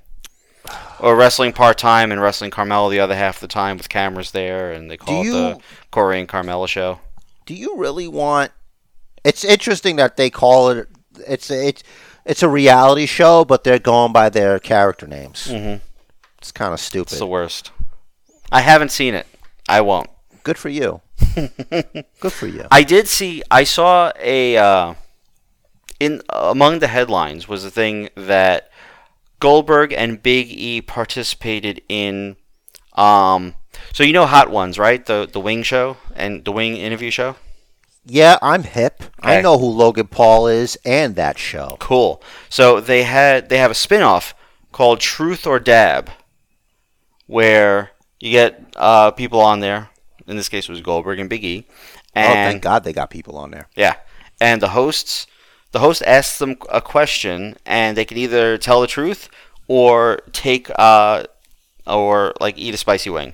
Or 0.99 1.15
wrestling 1.15 1.53
part 1.53 1.77
time 1.77 2.11
and 2.11 2.19
wrestling 2.21 2.49
Carmella 2.51 2.89
the 2.89 2.99
other 2.99 3.15
half 3.15 3.37
of 3.37 3.41
the 3.41 3.47
time 3.47 3.77
with 3.77 3.87
cameras 3.89 4.31
there, 4.31 4.71
and 4.71 4.89
they 4.89 4.97
call 4.97 5.23
Do 5.23 5.29
it 5.29 5.31
the 5.31 5.49
you- 5.55 5.61
Corey 5.91 6.19
and 6.19 6.27
Carmella 6.27 6.67
show. 6.67 6.99
Do 7.45 7.53
you 7.53 7.77
really 7.77 8.07
want? 8.07 8.51
It's 9.23 9.43
interesting 9.43 9.95
that 9.97 10.17
they 10.17 10.29
call 10.29 10.69
it. 10.69 10.87
It's 11.27 11.49
it's 11.51 11.83
it's 12.25 12.41
a 12.43 12.49
reality 12.49 13.05
show, 13.05 13.45
but 13.45 13.63
they're 13.63 13.79
going 13.79 14.11
by 14.11 14.29
their 14.29 14.59
character 14.59 15.05
names. 15.07 15.47
Mhm. 15.49 15.81
It's 16.39 16.51
kind 16.51 16.73
of 16.73 16.79
stupid. 16.79 17.11
It's 17.13 17.19
the 17.19 17.25
worst. 17.27 17.71
I 18.51 18.61
haven't 18.61 18.89
seen 18.91 19.13
it. 19.13 19.27
I 19.69 19.81
won't. 19.81 20.09
Good 20.43 20.57
for 20.57 20.69
you. 20.69 21.01
Good 21.35 22.33
for 22.33 22.47
you. 22.47 22.65
I 22.71 22.83
did 22.83 23.07
see. 23.07 23.43
I 23.51 23.63
saw 23.65 24.11
a 24.19 24.57
uh, 24.57 24.93
in 25.99 26.21
among 26.29 26.79
the 26.79 26.87
headlines 26.87 27.47
was 27.47 27.63
the 27.63 27.71
thing 27.71 28.09
that 28.15 28.66
Goldberg 29.39 29.93
and 29.93 30.21
Big 30.21 30.47
E 30.49 30.81
participated 30.81 31.81
in. 31.89 32.35
Um, 32.93 33.55
so 33.93 34.03
you 34.03 34.13
know 34.13 34.25
Hot 34.25 34.49
Ones, 34.49 34.79
right? 34.79 35.05
The 35.05 35.29
the 35.31 35.39
Wing 35.39 35.63
show 35.63 35.97
and 36.15 36.43
the 36.43 36.51
Wing 36.51 36.77
interview 36.77 37.11
show. 37.11 37.35
Yeah, 38.09 38.37
I'm 38.41 38.63
hip. 38.63 39.03
I 39.19 39.41
know 39.41 39.57
who 39.57 39.67
Logan 39.67 40.07
Paul 40.07 40.47
is 40.47 40.77
and 40.85 41.15
that 41.15 41.37
show. 41.37 41.75
Cool. 41.79 42.21
So 42.49 42.79
they 42.79 43.03
had 43.03 43.49
they 43.49 43.57
have 43.57 43.71
a 43.71 43.75
spin-off 43.75 44.33
called 44.71 45.01
Truth 45.01 45.45
or 45.45 45.59
Dab, 45.59 46.09
where 47.25 47.91
you 48.19 48.31
get 48.31 48.73
uh, 48.77 49.11
people 49.11 49.41
on 49.41 49.59
there. 49.59 49.89
In 50.25 50.37
this 50.37 50.49
case, 50.49 50.67
it 50.67 50.71
was 50.71 50.81
Goldberg 50.81 51.19
and 51.19 51.29
Big 51.29 51.43
E, 51.43 51.67
oh, 51.69 52.21
thank 52.21 52.61
God 52.61 52.83
they 52.83 52.93
got 52.93 53.09
people 53.09 53.37
on 53.37 53.51
there. 53.51 53.67
Yeah, 53.75 53.95
and 54.39 54.61
the 54.61 54.69
hosts, 54.69 55.27
the 55.71 55.79
host 55.79 56.01
asks 56.05 56.37
them 56.39 56.55
a 56.69 56.81
question, 56.81 57.55
and 57.65 57.97
they 57.97 58.05
can 58.05 58.17
either 58.17 58.57
tell 58.57 58.81
the 58.81 58.87
truth 58.87 59.29
or 59.67 60.21
take 60.31 60.69
uh, 60.77 61.23
or 61.85 62.33
like 62.39 62.57
eat 62.57 62.73
a 62.73 62.77
spicy 62.77 63.09
wing. 63.09 63.33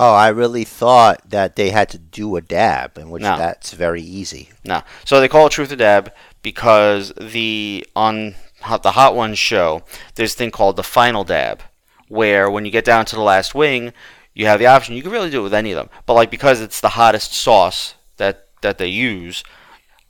Oh, 0.00 0.14
I 0.14 0.28
really 0.28 0.62
thought 0.62 1.28
that 1.30 1.56
they 1.56 1.70
had 1.70 1.88
to 1.88 1.98
do 1.98 2.36
a 2.36 2.40
dab, 2.40 2.96
in 2.98 3.10
which 3.10 3.22
No. 3.22 3.36
that's 3.36 3.72
very 3.72 4.02
easy. 4.02 4.50
No, 4.64 4.82
so 5.04 5.18
they 5.20 5.26
call 5.28 5.46
it 5.46 5.50
truth 5.52 5.72
or 5.72 5.76
dab 5.76 6.12
because 6.42 7.12
the 7.20 7.84
on 7.96 8.36
the 8.82 8.92
Hot 8.92 9.16
Ones 9.16 9.38
show, 9.38 9.82
there's 10.14 10.34
a 10.34 10.36
thing 10.36 10.50
called 10.52 10.76
the 10.76 10.82
final 10.84 11.24
dab, 11.24 11.62
where 12.08 12.48
when 12.50 12.64
you 12.64 12.70
get 12.70 12.84
down 12.84 13.06
to 13.06 13.16
the 13.16 13.22
last 13.22 13.54
wing, 13.56 13.92
you 14.34 14.46
have 14.46 14.60
the 14.60 14.66
option. 14.66 14.94
You 14.94 15.02
can 15.02 15.10
really 15.10 15.30
do 15.30 15.40
it 15.40 15.44
with 15.44 15.54
any 15.54 15.72
of 15.72 15.76
them, 15.76 15.90
but 16.06 16.14
like 16.14 16.30
because 16.30 16.60
it's 16.60 16.80
the 16.80 16.90
hottest 16.90 17.34
sauce 17.34 17.94
that 18.18 18.46
that 18.62 18.78
they 18.78 18.86
use, 18.88 19.42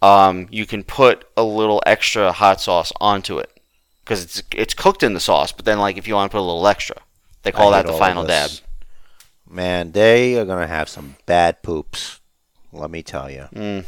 um, 0.03 0.47
you 0.51 0.67
can 0.67 0.85
put 0.85 1.25
a 1.37 1.43
little 1.43 1.83
extra 1.87 2.33
hot 2.33 2.61
sauce 2.61 2.93
onto 3.01 3.39
it 3.39 3.51
because 4.05 4.23
it's 4.23 4.43
it's 4.55 4.75
cooked 4.75 5.03
in 5.03 5.15
the 5.15 5.21
sauce. 5.21 5.53
But 5.53 5.65
then 5.65 5.79
like 5.79 5.97
if 5.97 6.07
you 6.09 6.15
want 6.15 6.31
to 6.31 6.35
put 6.37 6.41
a 6.41 6.47
little 6.47 6.67
extra, 6.67 6.97
they 7.43 7.53
call 7.53 7.75
I 7.75 7.83
that 7.83 7.91
the 7.91 7.99
final 7.99 8.25
dab. 8.25 8.51
Man, 9.49 9.93
they 9.93 10.39
are 10.39 10.45
gonna 10.45 10.67
have 10.67 10.89
some 10.89 11.17
bad 11.27 11.63
poops. 11.63 12.21
Let 12.73 12.91
me 12.91 13.03
tell 13.03 13.31
you. 13.31 13.47
Mm. 13.55 13.85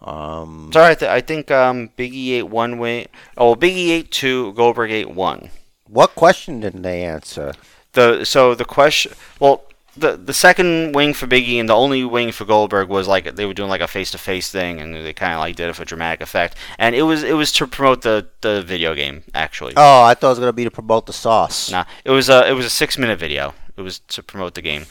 Um, 0.00 0.70
Sorry, 0.72 0.90
I, 0.90 0.94
th- 0.94 1.10
I 1.10 1.20
think 1.20 1.50
um, 1.50 1.90
Big 1.96 2.14
E 2.14 2.34
ate 2.34 2.48
one 2.48 2.78
wing. 2.78 3.06
Oh, 3.36 3.54
Big 3.54 3.76
E 3.76 3.90
ate 3.92 4.10
two. 4.10 4.52
Goldberg 4.54 4.90
ate 4.90 5.10
one. 5.10 5.50
what 5.88 6.14
question 6.14 6.60
didn't 6.60 6.82
they 6.82 7.02
answer? 7.02 7.52
the 7.96 8.24
so 8.24 8.54
the 8.54 8.64
question 8.64 9.12
well 9.40 9.64
the 9.96 10.16
the 10.16 10.34
second 10.34 10.94
wing 10.94 11.14
for 11.14 11.26
Biggie 11.26 11.58
and 11.58 11.68
the 11.68 11.74
only 11.74 12.04
wing 12.04 12.32
for 12.32 12.44
Goldberg 12.44 12.88
was 12.88 13.08
like 13.08 13.34
they 13.36 13.46
were 13.46 13.54
doing 13.54 13.70
like 13.70 13.80
a 13.80 13.88
face 13.88 14.10
to 14.12 14.18
face 14.18 14.50
thing 14.50 14.80
and 14.80 14.94
they 14.94 15.12
kind 15.12 15.32
of 15.32 15.40
like 15.40 15.56
did 15.56 15.68
it 15.68 15.74
for 15.74 15.84
dramatic 15.84 16.20
effect 16.20 16.56
and 16.78 16.94
it 16.94 17.02
was 17.02 17.22
it 17.22 17.34
was 17.34 17.52
to 17.52 17.66
promote 17.66 18.02
the 18.02 18.28
the 18.42 18.62
video 18.62 18.94
game 18.94 19.24
actually. 19.34 19.74
Oh, 19.76 20.02
I 20.02 20.14
thought 20.14 20.28
it 20.28 20.30
was 20.30 20.38
gonna 20.38 20.52
be 20.52 20.64
to 20.64 20.70
promote 20.70 21.06
the 21.06 21.12
sauce. 21.12 21.70
Nah, 21.70 21.84
it 22.04 22.10
was 22.10 22.28
a 22.28 22.48
it 22.48 22.52
was 22.52 22.66
a 22.66 22.70
six 22.70 22.98
minute 22.98 23.18
video. 23.18 23.54
It 23.76 23.82
was 23.82 23.98
to 24.00 24.22
promote 24.22 24.54
the 24.54 24.62
game. 24.62 24.86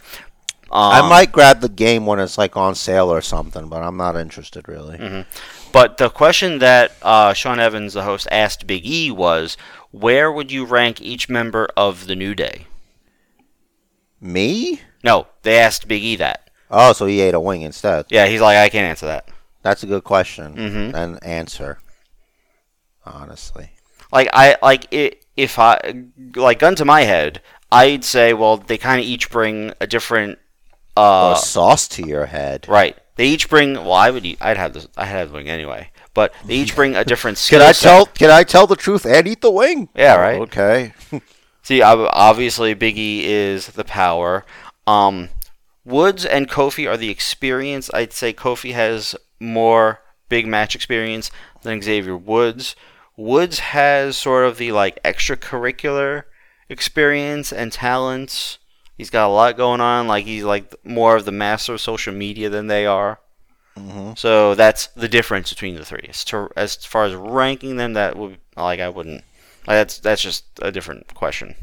Um, 0.72 0.92
I 0.92 1.08
might 1.08 1.32
grab 1.32 1.62
the 1.62 1.70
game 1.70 2.06
when 2.06 2.20
it's 2.20 2.38
like 2.38 2.58
on 2.58 2.76
sale 2.76 3.12
or 3.12 3.22
something, 3.22 3.70
but 3.70 3.84
I'm 3.84 3.98
not 3.98 4.16
interested 4.16 4.68
really. 4.68 4.98
Mm. 4.98 5.26
But 5.72 5.98
the 5.98 6.10
question 6.10 6.60
that 6.60 6.94
uh, 7.02 7.34
Sean 7.34 7.60
Evans, 7.60 7.94
the 7.94 8.04
host, 8.04 8.28
asked 8.32 8.66
Big 8.66 8.86
E 8.86 9.12
was, 9.12 9.58
where 9.92 10.32
would 10.32 10.52
you 10.52 10.66
rank 10.66 11.02
each 11.02 11.30
member 11.30 11.68
of 11.76 12.08
the 12.08 12.16
New 12.16 12.34
Day? 12.34 12.66
Me? 14.22 14.82
No, 15.06 15.28
they 15.44 15.58
asked 15.60 15.88
Big 15.88 16.04
E 16.04 16.16
that. 16.18 16.50
Oh, 16.72 16.92
so 16.94 17.06
he 17.06 17.22
ate 17.22 17.36
a 17.36 17.40
wing 17.40 17.62
instead. 17.62 18.06
Yeah, 18.10 18.26
he's 18.26 18.42
like, 18.42 18.58
I 18.58 18.70
can't 18.70 18.88
answer 18.90 19.06
that. 19.06 19.30
That's 19.62 19.84
a 19.84 19.86
good 19.88 20.04
question 20.04 20.56
Mhm. 20.56 20.94
and 20.96 21.24
answer. 21.24 21.78
Honestly, 23.06 23.70
like 24.12 24.28
I 24.34 24.58
like 24.64 24.88
it 24.92 25.24
if 25.38 25.60
I 25.60 25.80
like 26.36 26.58
gun 26.60 26.74
to 26.76 26.86
my 26.86 27.02
head, 27.02 27.40
I'd 27.72 28.04
say 28.04 28.34
well 28.34 28.58
they 28.58 28.80
kind 28.80 29.00
of 29.00 29.06
each 29.06 29.30
bring 29.30 29.74
a 29.80 29.86
different 29.86 30.40
uh 30.98 31.30
or 31.30 31.36
sauce 31.36 31.88
to 31.90 32.08
your 32.08 32.26
head. 32.26 32.66
right. 32.68 32.98
They 33.16 33.28
each 33.28 33.48
bring 33.48 33.76
well 33.76 33.94
I 33.94 34.10
would 34.10 34.26
eat, 34.26 34.40
I'd 34.42 34.58
have 34.58 34.74
this 34.74 34.88
I 34.98 35.06
had 35.06 35.30
the 35.30 35.34
wing 35.34 35.48
anyway, 35.50 35.92
but 36.16 36.34
they 36.46 36.56
each 36.56 36.76
bring 36.76 36.96
a 36.96 37.06
different 37.06 37.38
Can 37.48 37.62
I 37.62 37.74
tell? 37.74 38.08
Can 38.08 38.32
I 38.32 38.44
tell 38.44 38.66
the 38.66 38.76
truth 38.76 39.06
and 39.06 39.28
eat 39.28 39.42
the 39.42 39.52
wing? 39.52 39.90
Yeah, 39.96 40.16
right. 40.16 40.42
Okay. 40.42 40.94
See, 41.62 41.82
obviously 41.82 42.74
Biggie 42.76 43.22
is 43.24 43.68
the 43.68 43.84
power. 43.84 44.46
Um 44.88 45.30
Woods 45.84 46.26
and 46.26 46.50
Kofi 46.50 46.90
are 46.90 46.98
the 46.98 47.10
experience. 47.12 47.92
I'd 47.94 48.14
say 48.14 48.34
Kofi 48.34 48.74
has 48.74 49.16
more 49.40 50.02
big 50.30 50.48
match 50.48 50.76
experience 50.76 51.30
than 51.62 51.82
Xavier 51.82 52.18
Woods. 52.18 52.76
Woods 53.16 53.60
has 53.60 54.18
sort 54.18 54.46
of 54.46 54.58
the 54.58 54.72
like 54.72 55.02
extracurricular 55.04 56.24
experience 56.70 57.54
and 57.54 57.72
talents. 57.72 58.58
He's 58.98 59.10
got 59.10 59.28
a 59.28 59.34
lot 59.34 59.58
going 59.58 59.82
on. 59.82 60.08
Like 60.08 60.26
he's 60.26 60.44
like 60.44 60.74
more 60.84 61.16
of 61.16 61.26
the 61.26 61.32
master 61.32 61.74
of 61.74 61.82
social 61.82 62.14
media 62.14 62.50
than 62.50 62.68
they 62.68 62.86
are. 62.86 63.20
hmm 63.78 64.14
So 64.16 64.56
that's 64.56 64.88
the 64.88 65.08
difference 65.10 65.50
between 65.52 65.76
the 65.76 65.86
three. 65.86 66.08
As, 66.10 66.24
to, 66.26 66.50
as 66.56 66.76
far 66.86 67.06
as 67.06 67.14
ranking 67.14 67.78
them, 67.78 67.94
that 67.94 68.18
would 68.18 68.38
like 68.58 68.80
I 68.80 68.90
wouldn't. 68.90 69.24
Like, 69.68 69.78
that's 69.78 70.00
that's 70.00 70.22
just 70.22 70.46
a 70.62 70.72
different 70.72 71.14
question 71.14 71.56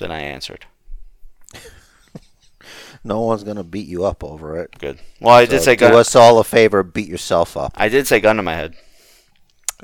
than 0.00 0.10
I 0.10 0.20
answered. 0.20 0.66
No 3.04 3.20
one's 3.20 3.44
gonna 3.44 3.64
beat 3.64 3.86
you 3.88 4.04
up 4.04 4.22
over 4.24 4.56
it. 4.58 4.70
Good. 4.78 4.98
Well, 5.20 5.34
I 5.34 5.46
did 5.46 5.60
So 5.60 5.64
say 5.66 5.76
do 5.76 5.88
gun. 5.88 5.94
us 5.94 6.14
all 6.16 6.38
a 6.38 6.44
favor. 6.44 6.82
Beat 6.82 7.08
yourself 7.08 7.56
up. 7.56 7.72
I 7.76 7.88
did 7.88 8.06
say 8.06 8.20
gun 8.20 8.36
to 8.36 8.42
my 8.42 8.54
head. 8.54 8.74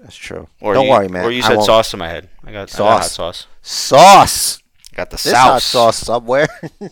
That's 0.01 0.17
true. 0.17 0.49
Or 0.61 0.75
Don't 0.75 0.87
you, 0.87 0.91
worry, 0.91 1.09
man. 1.09 1.25
Or 1.25 1.31
you 1.31 1.43
I 1.43 1.47
said 1.49 1.55
won't- 1.57 1.67
sauce 1.67 1.91
to 1.93 1.97
my 1.97 2.09
head. 2.09 2.29
I 2.43 2.47
got 2.47 2.53
I 2.53 2.53
got 2.63 2.71
Sauce. 2.71 3.03
hot 3.03 3.11
sauce. 3.11 3.47
Sauce. 3.63 4.59
I 4.93 4.97
got 4.97 5.11
the 5.11 5.17
This 5.17 5.33
hot 5.33 5.63
sauce. 5.63 5.65
sauce 5.65 5.97
somewhere. 5.99 6.49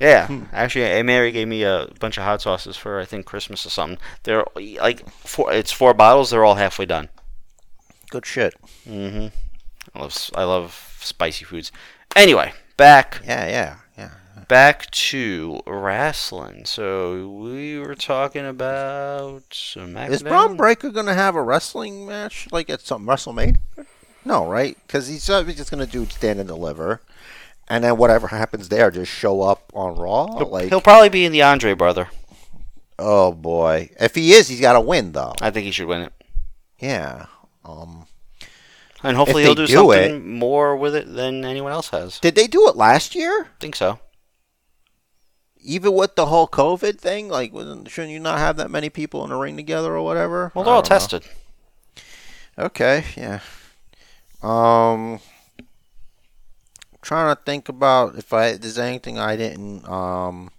Yeah, 0.00 0.28
actually, 0.52 0.84
Aunt 0.84 1.06
Mary 1.06 1.32
gave 1.32 1.48
me 1.48 1.64
a 1.64 1.88
bunch 1.98 2.18
of 2.18 2.22
hot 2.22 2.40
sauces 2.40 2.76
for 2.76 3.00
I 3.00 3.04
think 3.04 3.26
Christmas 3.26 3.66
or 3.66 3.70
something. 3.70 3.98
They're 4.22 4.44
like 4.54 5.08
four. 5.10 5.52
It's 5.52 5.72
four 5.72 5.92
bottles. 5.92 6.30
They're 6.30 6.44
all 6.44 6.54
halfway 6.54 6.86
done. 6.86 7.08
Good 8.08 8.24
shit. 8.24 8.54
Mm-hmm. 8.88 9.26
I 9.96 10.00
love 10.00 10.30
I 10.36 10.44
love 10.44 10.98
spicy 11.00 11.44
foods. 11.44 11.72
Anyway, 12.14 12.52
back 12.76 13.20
yeah, 13.26 13.48
yeah. 13.48 13.76
Back 14.48 14.90
to 14.92 15.60
wrestling. 15.66 16.64
So 16.64 17.28
we 17.28 17.78
were 17.78 17.94
talking 17.94 18.46
about 18.46 19.50
SmackDown. 19.50 20.08
Is 20.10 20.22
Bron 20.22 20.56
Breakker 20.56 20.88
gonna 20.90 21.12
have 21.12 21.34
a 21.34 21.42
wrestling 21.42 22.06
match 22.06 22.48
like 22.50 22.70
at 22.70 22.80
some 22.80 23.06
WrestleMania? 23.06 23.58
No, 24.24 24.48
right? 24.48 24.76
Because 24.86 25.06
he's 25.08 25.28
uh, 25.28 25.42
just 25.44 25.70
gonna 25.70 25.84
do 25.86 26.06
stand 26.06 26.38
and 26.40 26.48
deliver, 26.48 27.02
and 27.68 27.84
then 27.84 27.98
whatever 27.98 28.28
happens 28.28 28.70
there, 28.70 28.90
just 28.90 29.12
show 29.12 29.42
up 29.42 29.70
on 29.74 29.96
Raw. 29.96 30.38
He'll, 30.38 30.48
Like, 30.48 30.68
he'll 30.70 30.80
probably 30.80 31.10
be 31.10 31.26
in 31.26 31.32
the 31.32 31.42
Andre 31.42 31.74
brother. 31.74 32.08
oh 32.98 33.32
boy, 33.32 33.90
if 34.00 34.14
he 34.14 34.32
is, 34.32 34.48
he's 34.48 34.60
got 34.62 34.72
to 34.72 34.80
win 34.80 35.12
though. 35.12 35.34
I 35.42 35.50
think 35.50 35.66
he 35.66 35.72
should 35.72 35.88
win 35.88 36.00
it, 36.02 36.12
Yeah. 36.78 37.26
Um. 37.66 38.06
and 39.02 39.14
hopefully 39.14 39.42
he'll 39.42 39.54
do, 39.54 39.66
do 39.66 39.74
something 39.74 40.14
it- 40.16 40.24
more 40.24 40.74
with 40.74 40.94
it 40.94 41.12
than 41.14 41.44
anyone 41.44 41.72
else 41.72 41.90
has. 41.90 42.18
Did 42.18 42.34
they 42.34 42.46
do 42.46 42.66
it 42.68 42.76
last 42.76 43.14
year? 43.14 43.42
I 43.44 43.60
think 43.60 43.76
so. 43.76 43.98
Even 45.68 45.92
with 45.92 46.16
the 46.16 46.26
whole 46.26 46.48
COVID 46.48 46.98
thing, 46.98 47.28
like, 47.28 47.52
wasn't- 47.52 47.90
shouldn't 47.90 48.12
you 48.14 48.20
not 48.20 48.38
have 48.38 48.56
that 48.56 48.70
many 48.70 48.88
people 48.88 49.22
in 49.22 49.30
a 49.30 49.36
ring 49.36 49.54
together 49.54 49.94
or 49.94 50.02
whatever? 50.02 50.50
Well, 50.54 50.64
they're 50.64 50.72
all 50.72 50.80
don't 50.80 50.90
know. 50.90 50.96
tested. 50.96 51.24
Okay, 52.58 53.04
yeah. 53.18 53.40
Um, 54.42 55.20
trying 57.02 57.36
to 57.36 57.42
think 57.42 57.68
about 57.68 58.16
if 58.16 58.32
I 58.32 58.54
there's 58.56 58.78
anything 58.78 59.18
I 59.18 59.36
didn't 59.36 59.86
um 59.88 60.50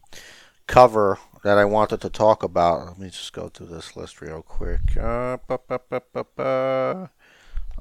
cover 0.68 1.18
that 1.44 1.58
I 1.58 1.66
wanted 1.66 2.02
to 2.02 2.10
talk 2.10 2.44
about. 2.44 2.86
Let 2.86 3.00
me 3.00 3.10
just 3.10 3.34
go 3.34 3.50
through 3.50 3.68
this 3.68 3.96
list 3.96 4.22
real 4.22 4.44
quick. 4.44 4.96
Uh, 4.96 5.38
ba, 5.48 5.60
ba, 5.68 5.80
ba, 5.90 6.02
ba, 6.14 6.26
ba. 6.36 7.10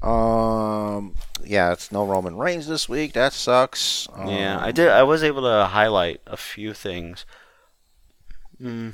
Um, 0.01 1.15
yeah, 1.43 1.71
it's 1.73 1.91
no 1.91 2.05
Roman 2.05 2.37
Reigns 2.37 2.67
this 2.67 2.87
week. 2.87 3.13
That 3.13 3.33
sucks. 3.33 4.07
Yeah, 4.25 4.57
Um, 4.57 4.63
I 4.63 4.71
did. 4.71 4.87
I 4.89 5.03
was 5.03 5.23
able 5.23 5.41
to 5.43 5.65
highlight 5.65 6.21
a 6.25 6.37
few 6.37 6.73
things. 6.73 7.25
Mm. 8.61 8.93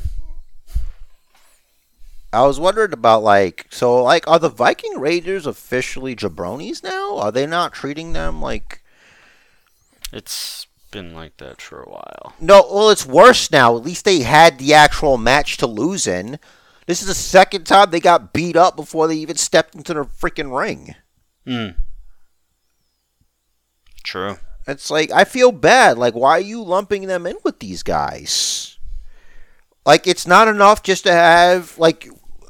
I 2.34 2.45
was 2.45 2.60
wondering 2.60 2.91
about 2.91 3.23
like 3.23 3.65
so 3.69 4.03
like 4.03 4.27
are 4.27 4.40
the 4.40 4.49
Viking 4.49 4.99
Raiders 4.99 5.45
officially 5.45 6.15
jabronis 6.15 6.84
now? 6.84 7.18
Are 7.18 7.32
they 7.32 7.45
not 7.48 7.73
treating 7.73 8.14
them 8.14 8.41
like 8.41 8.82
It's 10.11 10.68
been 10.91 11.14
like 11.15 11.38
that 11.38 11.61
for 11.61 11.82
a 11.82 11.90
while. 11.90 12.34
No, 12.40 12.68
well 12.69 12.90
it's 12.90 13.06
worse 13.06 13.49
now. 13.52 13.76
At 13.77 13.84
least 13.86 14.03
they 14.06 14.19
had 14.23 14.60
the 14.60 14.73
actual 14.73 15.18
match 15.18 15.57
to 15.57 15.68
lose 15.68 16.07
in. 16.07 16.38
This 16.86 17.02
is 17.02 17.07
the 17.07 17.16
second 17.16 17.66
time 17.66 17.90
they 17.90 17.99
got 17.99 18.34
beat 18.34 18.56
up 18.56 18.76
before 18.76 19.07
they 19.07 19.16
even 19.16 19.38
stepped 19.38 19.76
into 19.76 19.94
the 19.94 20.03
freaking 20.03 20.57
ring. 20.57 20.95
Mm. 21.48 21.76
True. 24.03 24.38
It's 24.68 24.90
like 24.90 25.12
I 25.12 25.24
feel 25.24 25.52
bad. 25.52 25.98
Like 25.98 26.14
why 26.14 26.32
are 26.32 26.40
you 26.40 26.64
lumping 26.64 27.07
them 27.07 27.26
in 27.26 27.38
with 27.44 27.60
these 27.60 27.84
guys? 27.84 28.78
Like 29.86 30.07
it's 30.07 30.28
not 30.28 30.48
enough 30.48 30.84
just 30.84 31.03
to 31.03 31.12
have 31.12 31.78
like 31.78 32.07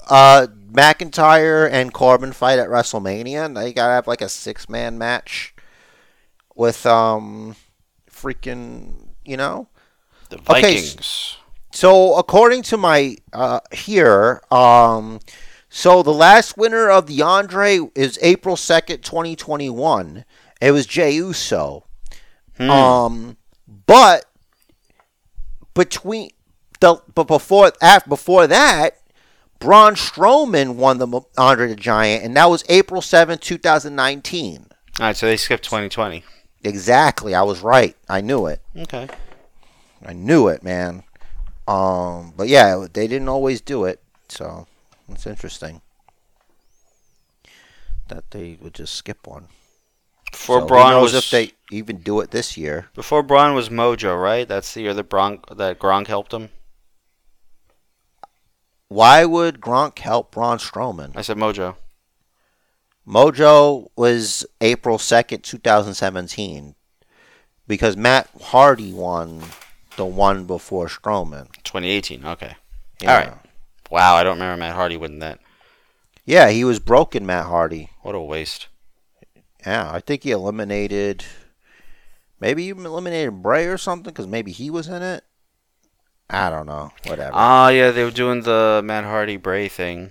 uh 0.10 0.48
McIntyre 0.72 1.70
and 1.72 1.94
Corbin 1.94 2.34
fight 2.34 2.60
at 2.60 2.70
WrestleMania. 2.70 3.54
They 3.54 3.74
gotta 3.74 3.94
have 3.94 4.08
like 4.08 4.22
a 4.22 4.30
six 4.30 4.70
man 4.70 4.98
match 4.98 5.54
with 6.56 6.86
um 6.86 7.56
freaking 8.10 9.10
you 9.26 9.38
know. 9.38 9.70
The 10.30 10.38
Okay, 10.38 10.62
Vikings. 10.62 11.38
So 11.76 12.16
according 12.16 12.64
to 12.64 12.78
my 12.78 13.18
uh 13.34 13.60
here, 13.72 14.42
um 14.50 15.20
so 15.70 16.04
the 16.04 16.14
last 16.14 16.58
winner 16.58 16.90
of 16.90 17.06
the 17.06 17.22
Andre 17.22 17.80
is 17.96 18.18
April 18.22 18.56
second, 18.56 19.04
twenty 19.04 19.36
twenty 19.36 19.70
one. 19.70 20.24
It 20.62 20.72
was 20.72 20.86
Jey 20.86 21.12
Uso. 21.12 21.84
Hmm. 22.58 22.70
Um, 22.70 23.38
but 23.86 24.26
between 25.74 26.30
the 26.80 27.02
but 27.14 27.26
before 27.26 27.74
after, 27.82 28.08
before 28.10 28.48
that, 28.48 29.02
Braun 29.60 29.96
Strowman 29.96 30.76
won 30.76 30.98
the 30.98 31.22
Andre 31.38 31.68
the 31.68 31.76
Giant, 31.76 32.24
and 32.24 32.38
that 32.38 32.46
was 32.46 32.64
April 32.70 33.02
seventh, 33.02 33.42
two 33.42 33.58
thousand 33.58 33.96
nineteen. 33.96 34.68
All 35.00 35.08
right, 35.08 35.18
so 35.18 35.26
they 35.26 35.36
skipped 35.36 35.66
2020. 35.66 36.24
Exactly, 36.64 37.36
I 37.36 37.42
was 37.42 37.60
right. 37.60 37.98
I 38.08 38.22
knew 38.22 38.46
it. 38.46 38.62
Okay. 38.78 39.10
I 40.06 40.14
knew 40.14 40.48
it, 40.48 40.64
man. 40.64 41.04
Um, 41.68 42.34
but 42.38 42.48
yeah, 42.48 42.86
they 42.92 43.08
didn't 43.08 43.30
always 43.30 43.62
do 43.62 43.86
it, 43.86 44.02
so 44.30 44.68
it's 45.10 45.26
interesting 45.26 45.82
that 48.08 48.30
they 48.32 48.58
would 48.62 48.74
just 48.74 48.94
skip 48.94 49.26
one. 49.26 49.48
Before 50.32 50.62
So 50.62 50.68
Braun 50.68 51.02
was 51.02 51.14
if 51.14 51.30
they 51.30 51.52
even 51.72 51.98
do 51.98 52.20
it 52.20 52.32
this 52.32 52.58
year. 52.58 52.90
before 52.94 53.24
Braun 53.24 53.56
was 53.56 53.70
Mojo, 53.70 54.22
right? 54.22 54.48
That's 54.48 54.74
the 54.74 54.82
year 54.82 54.94
that 54.94 55.10
Bronk 55.10 55.46
that 55.56 55.80
Gronk 55.80 56.08
helped 56.08 56.34
him. 56.34 56.50
Why 58.88 59.26
would 59.26 59.62
Gronk 59.62 59.98
help 60.00 60.32
Braun 60.32 60.58
Strowman? 60.58 61.14
I 61.16 61.22
said 61.22 61.38
Mojo. 61.38 61.76
Mojo 63.08 63.88
was 63.96 64.46
April 64.62 64.98
2nd, 64.98 65.44
2017. 65.44 66.76
Because 67.68 67.98
Matt 67.98 68.30
Hardy 68.40 68.94
won 68.94 69.42
the 69.98 70.06
one 70.06 70.46
before 70.46 70.88
Strowman. 70.88 71.48
2018. 71.64 72.26
Okay. 72.26 72.56
Yeah. 73.02 73.12
All 73.14 73.20
right. 73.20 73.34
Wow, 73.92 74.16
I 74.16 74.24
don't 74.24 74.36
remember 74.38 74.58
Matt 74.60 74.76
Hardy 74.76 74.98
winning 74.98 75.20
that. 75.20 75.40
Yeah, 76.26 76.50
he 76.50 76.64
was 76.64 76.80
broken, 76.80 77.26
Matt 77.26 77.46
Hardy. 77.46 77.90
What 78.02 78.16
a 78.16 78.20
waste. 78.20 78.68
Yeah, 79.66 79.90
I 79.92 80.00
think 80.00 80.24
he 80.24 80.32
eliminated. 80.32 81.24
Maybe 82.40 82.64
he 82.64 82.70
eliminated 82.70 83.42
Bray 83.42 83.66
or 83.68 83.78
something 83.78 84.12
because 84.12 84.28
maybe 84.28 84.52
he 84.52 84.70
was 84.70 84.88
in 84.88 85.02
it. 85.02 85.24
I 86.30 86.50
don't 86.50 86.66
know. 86.66 86.92
Whatever. 87.06 87.32
Ah, 87.36 87.70
yeah, 87.70 87.92
they 87.92 88.04
were 88.04 88.10
doing 88.12 88.42
the 88.42 88.82
Matt 88.84 89.04
Hardy 89.04 89.38
Bray 89.38 89.68
thing. 89.68 90.10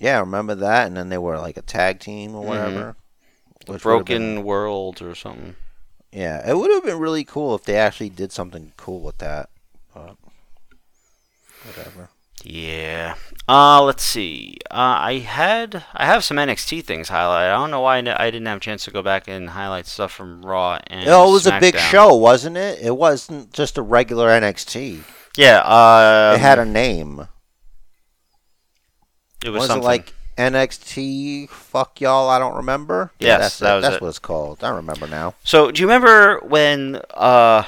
yeah, 0.00 0.18
remember 0.18 0.56
that? 0.56 0.88
And 0.88 0.96
then 0.96 1.08
they 1.08 1.18
were 1.18 1.38
like 1.38 1.56
a 1.56 1.62
tag 1.62 2.00
team 2.00 2.34
or 2.34 2.44
whatever. 2.44 2.96
which 3.66 3.84
would've 3.84 4.04
been- 4.06 4.34
Broken 4.34 4.44
World 4.44 5.00
or 5.00 5.14
something. 5.14 5.54
Yeah, 6.14 6.48
it 6.48 6.56
would 6.56 6.70
have 6.70 6.84
been 6.84 6.98
really 6.98 7.24
cool 7.24 7.56
if 7.56 7.64
they 7.64 7.76
actually 7.76 8.08
did 8.08 8.30
something 8.30 8.72
cool 8.76 9.00
with 9.00 9.18
that. 9.18 9.50
But 9.92 10.16
whatever. 11.64 12.08
Yeah. 12.44 13.16
Uh, 13.48 13.82
let's 13.82 14.04
see. 14.04 14.58
Uh, 14.70 14.98
I 15.00 15.18
had 15.18 15.84
I 15.92 16.06
have 16.06 16.22
some 16.22 16.36
NXT 16.36 16.84
things 16.84 17.08
highlighted. 17.08 17.50
I 17.50 17.54
don't 17.54 17.72
know 17.72 17.80
why 17.80 17.98
I 17.98 18.30
didn't 18.30 18.46
have 18.46 18.58
a 18.58 18.60
chance 18.60 18.84
to 18.84 18.92
go 18.92 19.02
back 19.02 19.26
and 19.26 19.50
highlight 19.50 19.86
stuff 19.86 20.12
from 20.12 20.46
Raw 20.46 20.78
and. 20.86 21.08
Oh, 21.08 21.30
it 21.30 21.32
was 21.32 21.46
a 21.48 21.58
big 21.58 21.76
show, 21.76 22.14
wasn't 22.14 22.58
it? 22.58 22.80
It 22.80 22.96
wasn't 22.96 23.52
just 23.52 23.76
a 23.76 23.82
regular 23.82 24.28
NXT. 24.28 25.02
Yeah. 25.36 25.58
Uh, 25.58 26.34
it 26.36 26.40
had 26.40 26.60
a 26.60 26.64
name. 26.64 27.26
It 29.44 29.50
was 29.50 29.60
Was, 29.60 29.64
it 29.64 29.66
something 29.68 29.84
like 29.84 30.14
NXT? 30.36 31.48
Fuck 31.48 32.00
y'all, 32.00 32.28
I 32.28 32.38
don't 32.38 32.56
remember. 32.56 33.12
Yes, 33.18 33.40
that's 33.40 33.58
that 33.58 33.78
it. 33.78 33.80
That's 33.82 33.96
it. 33.96 34.02
what 34.02 34.08
it's 34.08 34.18
called. 34.18 34.62
I 34.64 34.70
remember 34.70 35.06
now. 35.06 35.34
So, 35.44 35.70
do 35.70 35.80
you 35.80 35.86
remember 35.86 36.40
when 36.40 37.00
uh, 37.12 37.64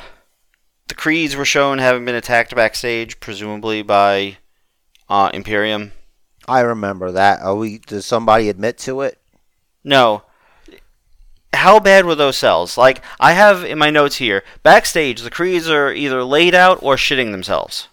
the 0.88 0.94
Creeds 0.94 1.36
were 1.36 1.44
shown 1.44 1.78
having 1.78 2.04
been 2.04 2.14
attacked 2.14 2.54
backstage, 2.54 3.20
presumably 3.20 3.82
by 3.82 4.38
uh, 5.08 5.30
Imperium? 5.32 5.92
I 6.48 6.60
remember 6.60 7.12
that. 7.12 7.40
Are 7.40 7.56
we? 7.56 7.78
Does 7.78 8.06
somebody 8.06 8.48
admit 8.48 8.78
to 8.78 9.00
it? 9.02 9.18
No. 9.82 10.22
How 11.52 11.80
bad 11.80 12.04
were 12.04 12.14
those 12.14 12.36
cells? 12.36 12.76
Like, 12.76 13.02
I 13.18 13.32
have 13.32 13.64
in 13.64 13.78
my 13.78 13.90
notes 13.90 14.16
here 14.16 14.44
backstage, 14.62 15.22
the 15.22 15.30
Creeds 15.30 15.70
are 15.70 15.92
either 15.92 16.22
laid 16.22 16.54
out 16.54 16.80
or 16.82 16.96
shitting 16.96 17.30
themselves. 17.30 17.88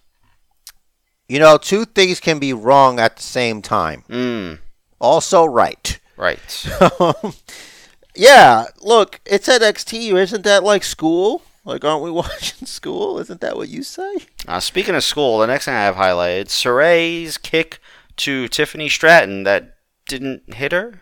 You 1.29 1.39
know, 1.39 1.57
two 1.57 1.85
things 1.85 2.19
can 2.19 2.39
be 2.39 2.51
wrong 2.53 2.99
at 2.99 3.15
the 3.15 3.23
same 3.23 3.61
time. 3.61 4.03
Mm, 4.09 4.59
Also, 5.03 5.43
right. 5.45 5.99
right. 6.17 6.65
yeah. 8.15 8.65
Look, 8.81 9.19
it's 9.25 9.49
at 9.49 9.61
NXT. 9.61 10.13
Isn't 10.15 10.43
that 10.43 10.63
like 10.63 10.83
school? 10.83 11.41
Like, 11.65 11.83
aren't 11.85 12.03
we 12.03 12.11
watching 12.23 12.65
school? 12.67 13.19
Isn't 13.19 13.41
that 13.41 13.55
what 13.55 13.69
you 13.69 13.83
say? 13.83 14.13
Uh, 14.47 14.59
speaking 14.59 14.95
of 14.95 15.03
school, 15.03 15.39
the 15.39 15.47
next 15.47 15.65
thing 15.65 15.73
I 15.73 15.83
have 15.83 15.95
highlighted 15.95 16.47
Sarray's 16.47 17.37
kick 17.37 17.79
to 18.17 18.47
Tiffany 18.47 18.89
Stratton 18.89 19.43
that 19.43 19.75
didn't 20.07 20.53
hit 20.55 20.71
her. 20.71 21.01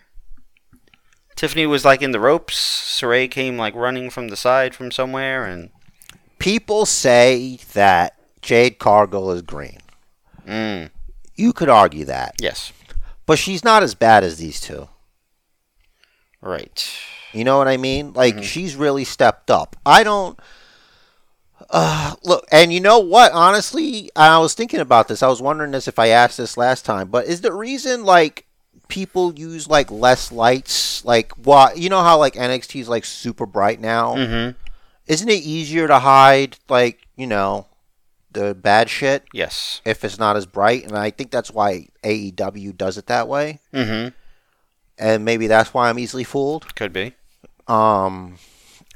Tiffany 1.35 1.65
was 1.65 1.83
like 1.85 2.01
in 2.01 2.11
the 2.11 2.19
ropes. 2.19 2.55
Saray 2.57 3.29
came 3.29 3.57
like 3.57 3.73
running 3.75 4.09
from 4.09 4.27
the 4.27 4.35
side 4.37 4.75
from 4.75 4.91
somewhere, 4.91 5.45
and 5.45 5.69
People 6.39 6.85
say 6.87 7.59
that 7.73 8.15
Jade 8.41 8.79
Cargill 8.79 9.31
is 9.31 9.41
green. 9.43 9.77
mm, 10.47 10.89
You 11.35 11.53
could 11.53 11.69
argue 11.69 12.05
that, 12.05 12.33
yes, 12.39 12.73
but 13.31 13.39
she's 13.39 13.63
not 13.63 13.81
as 13.81 13.95
bad 13.95 14.25
as 14.25 14.37
these 14.39 14.59
two. 14.59 14.89
right. 16.41 16.85
You 17.31 17.45
know 17.45 17.57
what 17.57 17.69
I 17.69 17.77
mean? 17.77 18.11
Like 18.11 18.35
Mhm. 18.35 18.43
she's 18.43 18.75
really 18.75 19.05
stepped 19.05 19.49
up. 19.49 19.77
I 19.85 20.03
don't. 20.03 20.37
Uh, 21.69 22.15
look, 22.23 22.45
and 22.51 22.73
you 22.73 22.81
know 22.81 22.99
what? 22.99 23.31
Honestly, 23.31 24.09
I 24.17 24.37
was 24.39 24.53
thinking 24.53 24.81
about 24.81 25.07
this. 25.07 25.23
I 25.23 25.27
was 25.29 25.41
wondering 25.41 25.71
this 25.71 25.87
if 25.87 25.97
I 25.97 26.07
asked 26.07 26.35
this 26.37 26.57
last 26.57 26.83
time, 26.83 27.07
but 27.07 27.25
is 27.27 27.39
the 27.39 27.53
reason 27.53 28.03
like 28.03 28.47
people 28.89 29.33
use 29.33 29.69
like 29.69 29.89
less 29.89 30.29
lights? 30.33 31.05
Like, 31.05 31.31
why? 31.41 31.71
You 31.73 31.87
know 31.89 32.01
how 32.03 32.17
like 32.17 32.33
NXT 32.35 32.81
is 32.81 32.89
like 32.89 33.05
super 33.05 33.45
bright 33.45 33.79
now? 33.79 34.15
Mm-hmm. 34.15 34.57
Isn't 35.07 35.29
it 35.29 35.41
easier 35.43 35.87
to 35.87 35.99
hide 35.99 36.57
like 36.67 37.07
you 37.15 37.27
know 37.27 37.67
the 38.33 38.53
bad 38.55 38.89
shit 38.89 39.23
Yes. 39.33 39.81
if 39.85 40.03
it's 40.05 40.17
not 40.19 40.35
as 40.37 40.45
bright? 40.45 40.83
And 40.85 40.97
I 40.97 41.09
think 41.11 41.31
that's 41.31 41.51
why 41.51 41.87
AEW 42.03 42.75
does 42.77 42.97
it 42.97 43.07
that 43.07 43.27
way, 43.27 43.59
Mm-hmm. 43.73 44.09
and 44.97 45.25
maybe 45.25 45.47
that's 45.47 45.73
why 45.73 45.89
I'm 45.89 45.99
easily 45.99 46.23
fooled. 46.23 46.73
Could 46.75 46.93
be. 46.93 47.13
Um, 47.67 48.37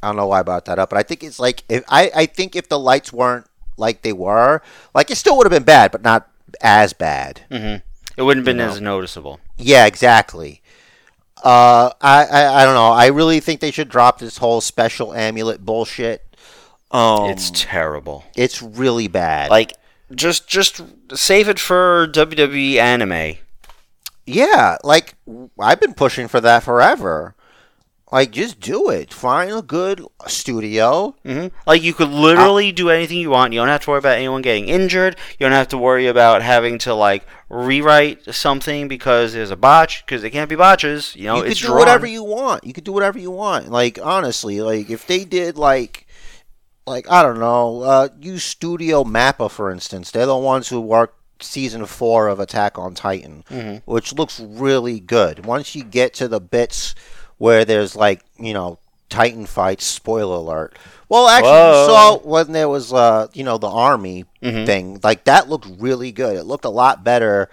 I 0.02 0.08
don't 0.08 0.18
know 0.18 0.28
why 0.28 0.40
I 0.40 0.44
brought 0.44 0.66
that 0.66 0.80
up, 0.80 0.90
but 0.90 0.98
I 1.00 1.04
think 1.04 1.24
it's 1.24 1.40
like 1.40 1.64
if 1.70 1.84
I 1.90 2.12
I 2.16 2.26
think 2.26 2.56
if 2.56 2.68
the 2.70 2.80
lights 2.80 3.12
weren't 3.14 3.48
like 3.78 4.02
they 4.02 4.14
were, 4.14 4.62
like 4.94 5.10
it 5.12 5.16
still 5.18 5.38
would 5.38 5.46
have 5.46 5.52
been 5.52 5.64
bad, 5.64 5.92
but 5.92 6.02
not 6.04 6.30
as 6.62 6.94
bad. 6.94 7.42
Mm-hmm. 7.52 7.78
It 8.18 8.22
wouldn't 8.24 8.46
have 8.46 8.56
been 8.56 8.60
You 8.62 8.68
know. 8.68 8.72
as 8.74 8.82
noticeable. 8.82 9.40
Yeah, 9.58 9.86
exactly. 9.86 10.62
Uh, 11.44 11.92
I, 12.02 12.26
I 12.26 12.62
I 12.62 12.66
don't 12.66 12.74
know. 12.76 12.92
I 12.92 13.08
really 13.08 13.40
think 13.40 13.60
they 13.60 13.72
should 13.72 13.90
drop 13.90 14.20
this 14.20 14.38
whole 14.38 14.62
special 14.62 15.14
amulet 15.14 15.64
bullshit. 15.66 16.25
Um, 16.92 17.30
it's 17.30 17.52
terrible. 17.54 18.24
it's 18.36 18.62
really 18.62 19.08
bad. 19.08 19.50
Like, 19.50 19.74
just 20.14 20.48
just 20.48 20.82
save 21.14 21.50
it 21.50 21.60
for 21.60 22.08
WWE 22.12 22.78
anime. 22.78 23.38
yeah, 24.26 24.78
like 24.84 25.16
I've 25.60 25.80
been 25.80 25.94
pushing 25.94 26.28
for 26.28 26.40
that 26.42 26.64
forever. 26.64 27.36
Like, 28.12 28.32
just 28.32 28.60
do 28.60 28.90
it. 28.90 29.12
Find 29.12 29.52
a 29.52 29.62
good 29.64 30.00
studio. 30.28 31.16
hmm 31.26 31.48
Like 31.66 31.82
you 31.82 31.94
could 31.94 32.10
literally 32.10 32.72
do 32.72 32.90
anything 32.92 33.18
you 33.18 33.32
want. 33.32 33.52
You 33.52 33.60
don't 33.60 33.68
have 33.68 33.82
to 33.82 33.90
worry 33.90 33.98
about 34.00 34.18
anyone 34.18 34.44
getting 34.44 34.70
injured. 34.70 35.18
You 35.40 35.46
don't 35.46 35.52
have 35.52 35.70
to 35.70 35.78
worry 35.78 36.08
about 36.08 36.44
having 36.44 36.78
to 36.80 36.94
like 36.94 37.26
rewrite 37.50 38.34
something 38.34 38.88
because 38.88 39.34
there's 39.34 39.50
a 39.52 39.56
botch. 39.58 40.06
Because 40.06 40.24
it 40.24 40.30
can't 40.30 40.50
be 40.50 40.56
botches. 40.56 41.16
You 41.16 41.26
know, 41.26 41.38
you 41.38 41.42
could 41.44 41.52
it's 41.54 41.60
do 41.62 41.68
drawn. 41.68 41.80
whatever 41.80 42.06
you 42.06 42.24
want. 42.24 42.64
You 42.64 42.74
could 42.74 42.84
do 42.84 42.94
whatever 42.94 43.18
you 43.20 43.32
want. 43.32 43.70
Like 43.70 43.98
honestly, 44.02 44.62
like 44.62 44.90
if 44.92 45.08
they 45.08 45.26
did 45.26 45.58
like 45.58 46.05
like 46.88 47.10
I 47.10 47.22
don't 47.24 47.40
know, 47.40 47.82
uh, 47.82 48.10
use 48.20 48.44
Studio 48.44 49.04
Mappa 49.04 49.50
for 49.50 49.72
instance. 49.72 50.12
They're 50.12 50.26
the 50.26 50.36
ones 50.38 50.70
who 50.70 50.80
worked 50.82 51.18
season 51.44 51.86
four 51.86 52.28
of 52.28 52.40
Attack 52.40 52.78
on 52.78 52.94
Titan, 52.96 53.44
Mm-hmm. 53.50 53.90
which 53.92 54.14
looks 54.14 54.40
really 54.40 55.00
good. 55.00 55.46
Once 55.46 55.76
you 55.76 55.84
get 55.84 56.14
to 56.16 56.28
the 56.28 56.40
bits 56.40 56.96
where 57.38 57.66
there's 57.66 57.96
like 57.96 58.22
you 58.40 58.54
know 58.54 58.80
Titan 59.10 59.46
fights, 59.46 59.86
spoiler 59.86 60.36
alert. 60.38 60.78
Well, 61.10 61.28
actually, 61.28 61.52
you 61.52 61.86
saw 61.88 62.18
when 62.20 62.52
there 62.52 62.70
was 62.70 62.92
uh 62.94 63.28
you 63.34 63.44
know 63.44 63.58
the 63.58 63.70
army 63.70 64.26
Mhm. 64.42 64.66
thing 64.66 65.00
like 65.04 65.24
that 65.26 65.50
looked 65.50 65.68
really 65.80 66.12
good. 66.12 66.36
It 66.38 66.44
looked 66.46 66.66
a 66.66 66.70
lot 66.70 67.04
better. 67.04 67.50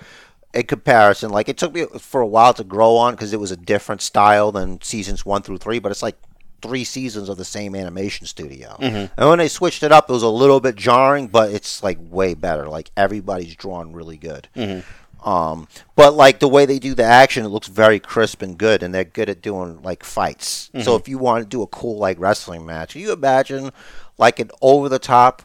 In 0.55 0.65
comparison, 0.67 1.31
like 1.31 1.49
it 1.49 1.57
took 1.57 1.73
me 1.73 1.87
for 1.99 2.21
a 2.21 2.27
while 2.27 2.53
to 2.53 2.63
grow 2.63 2.97
on 2.97 3.15
because 3.15 3.33
it 3.33 3.41
was 3.41 3.51
a 3.51 3.57
different 3.57 4.03
style 4.03 4.53
than 4.53 4.83
seasons 4.83 5.25
one 5.25 5.41
through 5.41 5.57
three, 5.57 5.79
but 5.79 5.91
it's 5.91 6.03
like 6.03 6.17
three 6.63 6.85
seasons 6.85 7.29
of 7.29 7.37
the 7.37 7.45
same 7.45 7.75
animation 7.75 8.27
studio. 8.27 8.77
Mhm. 8.81 9.11
And 9.17 9.29
when 9.29 9.39
they 9.39 9.49
switched 9.49 9.83
it 9.83 9.93
up, 9.93 10.09
it 10.09 10.13
was 10.13 10.23
a 10.23 10.29
little 10.29 10.61
bit 10.61 10.77
jarring, 10.77 11.27
but 11.27 11.51
it's 11.51 11.83
like 11.83 11.99
way 12.01 12.35
better. 12.35 12.69
Like 12.69 12.91
everybody's 12.97 13.55
drawn 13.57 13.93
really 13.93 14.17
good. 14.17 14.49
Mhm. 14.57 14.85
Um, 15.25 15.69
but 15.95 16.15
like 16.15 16.41
the 16.41 16.49
way 16.49 16.67
they 16.67 16.79
do 16.81 16.95
the 16.95 17.05
action, 17.05 17.45
it 17.45 17.49
looks 17.49 17.69
very 17.69 18.01
crisp 18.01 18.43
and 18.43 18.59
good, 18.59 18.83
and 18.83 18.93
they're 18.95 19.05
good 19.05 19.29
at 19.31 19.41
doing 19.43 19.81
like 19.83 20.03
fights. 20.03 20.71
So 20.83 20.97
if 20.97 21.09
you 21.09 21.19
want 21.19 21.45
to 21.45 21.49
do 21.49 21.63
a 21.63 21.67
cool 21.69 21.99
like 21.99 22.19
wrestling 22.19 22.65
match, 22.67 22.97
you 22.97 23.13
imagine 23.13 23.71
like 24.19 24.41
an 24.41 24.51
over 24.61 24.89
the 24.89 24.99
top, 24.99 25.43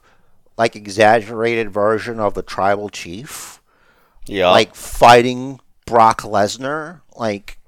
like 0.58 0.76
exaggerated 0.76 1.72
version 1.72 2.20
of 2.20 2.34
the 2.34 2.42
tribal 2.42 2.90
chief 2.90 3.62
Yeah. 4.26 4.50
like 4.50 4.74
fighting 4.74 5.60
Brock 5.86 6.22
Lesnar, 6.24 7.02
like 7.16 7.60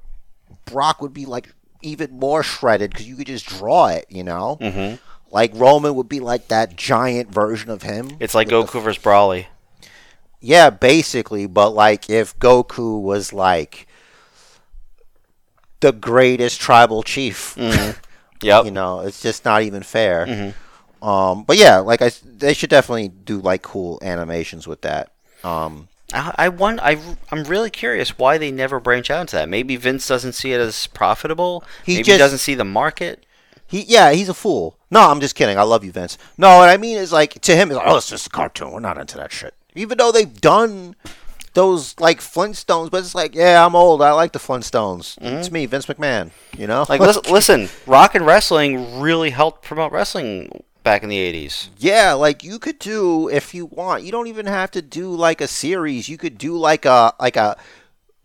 Brock 0.65 1.01
would 1.01 1.13
be 1.13 1.25
like 1.27 1.49
even 1.81 2.19
more 2.19 2.43
shredded 2.43 2.91
because 2.91 3.07
you 3.07 3.15
could 3.15 3.27
just 3.27 3.45
draw 3.47 3.87
it, 3.87 4.05
you 4.09 4.23
know. 4.23 4.57
hmm 4.61 4.95
Like 5.31 5.51
Roman 5.53 5.95
would 5.95 6.09
be 6.09 6.19
like 6.19 6.47
that 6.47 6.75
giant 6.75 7.31
version 7.31 7.69
of 7.69 7.83
him. 7.83 8.11
It's 8.19 8.33
like 8.35 8.47
with 8.49 8.71
the- 8.71 8.79
Goku 8.79 8.83
versus 8.83 9.01
Broly. 9.03 9.45
yeah, 10.41 10.69
basically, 10.69 11.45
but 11.47 11.71
like 11.71 12.09
if 12.09 12.37
Goku 12.39 13.01
was 13.01 13.31
like 13.33 13.87
the 15.81 15.91
greatest 15.91 16.59
tribal 16.59 17.03
chief, 17.03 17.55
Yep. 18.41 18.65
you 18.65 18.71
know, 18.71 19.01
it's 19.01 19.21
just 19.21 19.45
not 19.45 19.61
even 19.63 19.83
fair. 19.83 20.25
Mhm. 20.25 20.53
Um, 21.05 21.43
but 21.43 21.57
yeah, 21.57 21.77
like 21.77 22.01
I, 22.01 22.11
they 22.25 22.53
should 22.53 22.69
definitely 22.69 23.07
do 23.09 23.39
like 23.39 23.61
cool 23.61 23.99
animations 24.01 24.67
with 24.67 24.81
that. 24.81 25.11
Um, 25.43 25.87
I, 26.13 26.33
I 26.37 26.49
want. 26.49 26.79
I, 26.81 26.97
I'm 27.31 27.43
really 27.43 27.69
curious 27.69 28.17
why 28.17 28.37
they 28.37 28.51
never 28.51 28.79
branch 28.79 29.09
out 29.09 29.21
into 29.21 29.35
that. 29.35 29.49
Maybe 29.49 29.75
Vince 29.75 30.07
doesn't 30.07 30.33
see 30.33 30.53
it 30.53 30.59
as 30.59 30.87
profitable. 30.87 31.63
He 31.85 31.93
Maybe 31.95 32.03
just- 32.03 32.15
he 32.15 32.17
doesn't 32.17 32.37
see 32.39 32.55
the 32.55 32.65
market. 32.65 33.25
He 33.67 33.81
yeah, 33.83 34.11
he's 34.13 34.29
a 34.29 34.33
fool. 34.33 34.77
No, 34.89 35.11
I'm 35.11 35.19
just 35.19 35.35
kidding. 35.35 35.57
I 35.59 35.61
love 35.61 35.83
you, 35.83 35.91
Vince. 35.91 36.17
No, 36.39 36.57
what 36.57 36.69
I 36.69 36.77
mean 36.77 36.97
is 36.97 37.11
like 37.11 37.39
to 37.41 37.55
him, 37.55 37.69
it's 37.69 37.77
like, 37.77 37.85
oh, 37.87 37.97
it's 37.97 38.09
just 38.09 38.25
a 38.27 38.29
cartoon. 38.31 38.71
We're 38.71 38.79
not 38.79 38.97
into 38.97 39.17
that 39.17 39.31
shit. 39.31 39.53
Even 39.75 39.99
though 39.99 40.11
they've 40.11 40.41
done 40.41 40.95
those 41.53 41.99
like 41.99 42.19
Flintstones, 42.19 42.89
but 42.89 42.97
it's 43.03 43.13
like, 43.13 43.35
yeah, 43.35 43.63
I'm 43.63 43.75
old. 43.75 44.01
I 44.01 44.11
like 44.13 44.31
the 44.31 44.39
Flintstones. 44.39 45.19
Mm-hmm. 45.19 45.37
It's 45.37 45.51
me, 45.51 45.67
Vince 45.67 45.85
McMahon. 45.85 46.31
You 46.57 46.65
know, 46.65 46.85
Like, 46.89 46.99
listen, 46.99 47.21
listen, 47.31 47.69
rock 47.85 48.15
and 48.15 48.25
wrestling 48.25 48.99
really 48.99 49.29
helped 49.29 49.63
promote 49.63 49.91
wrestling 49.91 50.63
back 50.89 51.03
in 51.03 51.09
the 51.09 51.47
80s. 51.47 51.69
yeah, 51.77 52.13
like 52.13 52.43
you 52.43 52.57
could 52.57 52.79
do 52.79 53.29
if 53.29 53.53
you 53.53 53.67
want. 53.67 54.03
You 54.03 54.11
don't 54.11 54.25
even 54.25 54.47
have 54.47 54.71
to 54.71 54.81
do 54.81 55.13
like 55.13 55.39
a 55.39 55.47
series. 55.47 56.09
You 56.09 56.17
could 56.17 56.39
do 56.39 56.57
like 56.57 56.85
a 56.85 57.13
like 57.19 57.37
a 57.37 57.57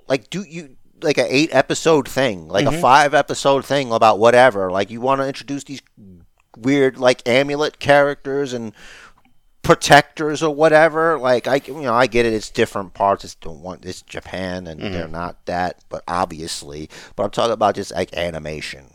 like 0.08 0.30
do 0.30 0.42
you 0.42 0.76
like 1.02 1.18
a 1.18 1.34
eight 1.34 1.54
episode 1.54 2.08
thing, 2.08 2.48
like 2.48 2.64
a 2.64 2.70
mm-hmm. 2.70 2.80
five 2.80 3.12
episode 3.12 3.66
thing 3.66 3.92
about 3.92 4.18
whatever. 4.18 4.70
Like 4.70 4.90
you 4.90 5.02
want 5.02 5.20
to 5.20 5.26
introduce 5.26 5.64
these 5.64 5.82
weird 6.56 6.96
like 6.96 7.28
amulet 7.28 7.78
characters 7.80 8.54
and 8.54 8.72
protectors 9.60 10.42
or 10.42 10.54
whatever. 10.54 11.18
Like 11.18 11.46
I, 11.46 11.60
you 11.66 11.82
know, 11.82 11.94
I 11.94 12.06
get 12.06 12.24
it. 12.24 12.32
It's 12.32 12.48
different 12.48 12.94
parts. 12.94 13.24
It's 13.24 13.34
don't 13.34 13.60
want 13.60 13.84
it's 13.84 14.00
Japan 14.00 14.66
and 14.66 14.80
they're 14.80 15.04
mm-hmm. 15.04 15.12
not 15.12 15.44
that, 15.44 15.84
but 15.90 16.02
obviously. 16.08 16.88
But 17.14 17.24
I'm 17.24 17.30
talking 17.30 17.52
about 17.52 17.74
just 17.74 17.92
like 17.92 18.16
animation. 18.16 18.93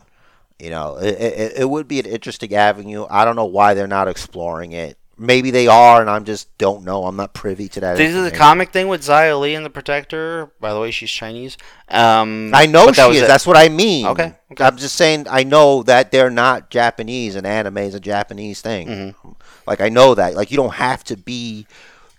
You 0.60 0.70
know, 0.70 0.96
it, 0.98 1.14
it, 1.14 1.52
it 1.60 1.70
would 1.70 1.88
be 1.88 1.98
an 2.00 2.06
interesting 2.06 2.54
avenue. 2.54 3.06
I 3.08 3.24
don't 3.24 3.36
know 3.36 3.46
why 3.46 3.74
they're 3.74 3.86
not 3.86 4.08
exploring 4.08 4.72
it. 4.72 4.96
Maybe 5.16 5.50
they 5.50 5.66
are, 5.66 6.00
and 6.00 6.08
I'm 6.08 6.24
just 6.24 6.56
don't 6.56 6.82
know. 6.84 7.04
I'm 7.04 7.16
not 7.16 7.34
privy 7.34 7.68
to 7.68 7.80
that. 7.80 7.98
They 7.98 8.06
did 8.06 8.24
the 8.24 8.34
comic 8.34 8.70
thing 8.72 8.88
with 8.88 9.02
Xia 9.02 9.38
Li 9.38 9.54
and 9.54 9.66
the 9.66 9.70
Protector. 9.70 10.50
By 10.60 10.72
the 10.72 10.80
way, 10.80 10.90
she's 10.90 11.10
Chinese. 11.10 11.58
Um, 11.90 12.52
I 12.54 12.64
know 12.64 12.90
she 12.90 13.02
is. 13.02 13.22
it. 13.22 13.26
That's 13.28 13.46
what 13.46 13.56
I 13.56 13.68
mean. 13.68 14.06
Okay, 14.06 14.32
okay. 14.52 14.64
I'm 14.64 14.78
just 14.78 14.96
saying. 14.96 15.26
I 15.28 15.42
know 15.44 15.82
that 15.82 16.10
they're 16.10 16.30
not 16.30 16.70
Japanese, 16.70 17.34
and 17.36 17.46
anime 17.46 17.76
is 17.78 17.94
a 17.94 18.00
Japanese 18.00 18.62
thing. 18.62 18.88
Mm-hmm. 18.88 19.30
Like 19.66 19.82
I 19.82 19.90
know 19.90 20.14
that. 20.14 20.34
Like 20.34 20.50
you 20.50 20.56
don't 20.56 20.74
have 20.74 21.04
to 21.04 21.18
be 21.18 21.66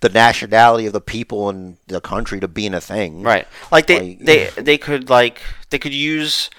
the 0.02 0.10
nationality 0.10 0.86
of 0.86 0.94
the 0.94 1.02
people 1.02 1.50
in 1.50 1.78
the 1.88 2.02
country 2.02 2.40
to 2.40 2.48
be 2.48 2.68
in 2.68 2.76
a 2.76 2.82
thing. 2.82 3.24
Right. 3.24 3.48
Like 3.72 3.88
they, 3.88 4.00
Like- 4.00 4.20
they 4.20 4.46
they 4.62 4.78
could 4.78 5.10
like 5.10 5.42
they 5.72 5.80
could 5.80 5.94
use 5.94 6.52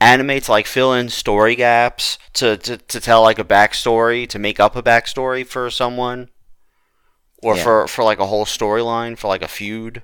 anime 0.00 0.40
to 0.40 0.50
like 0.50 0.66
fill 0.66 0.92
in 0.92 1.08
story 1.08 1.54
gaps 1.56 2.18
to, 2.34 2.56
to, 2.58 2.76
to 2.76 3.00
tell 3.00 3.22
like 3.22 3.38
a 3.38 3.44
backstory 3.44 4.28
to 4.28 4.38
make 4.38 4.60
up 4.60 4.76
a 4.76 4.82
backstory 4.82 5.46
for 5.46 5.70
someone 5.70 6.28
or 7.42 7.56
Yeah. 7.56 7.62
for 7.62 7.88
for 7.88 8.04
like 8.04 8.18
a 8.18 8.26
whole 8.26 8.44
storyline 8.44 9.16
for 9.16 9.28
like 9.28 9.42
a 9.42 9.48
feud. 9.48 10.02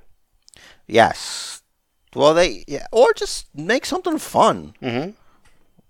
Yes. 0.86 1.62
Well, 2.14 2.34
they 2.34 2.64
yeah, 2.68 2.86
or 2.92 3.12
just 3.14 3.46
make 3.54 3.86
something 3.86 4.18
fun. 4.18 4.74
Mm-hmm. 4.82 5.10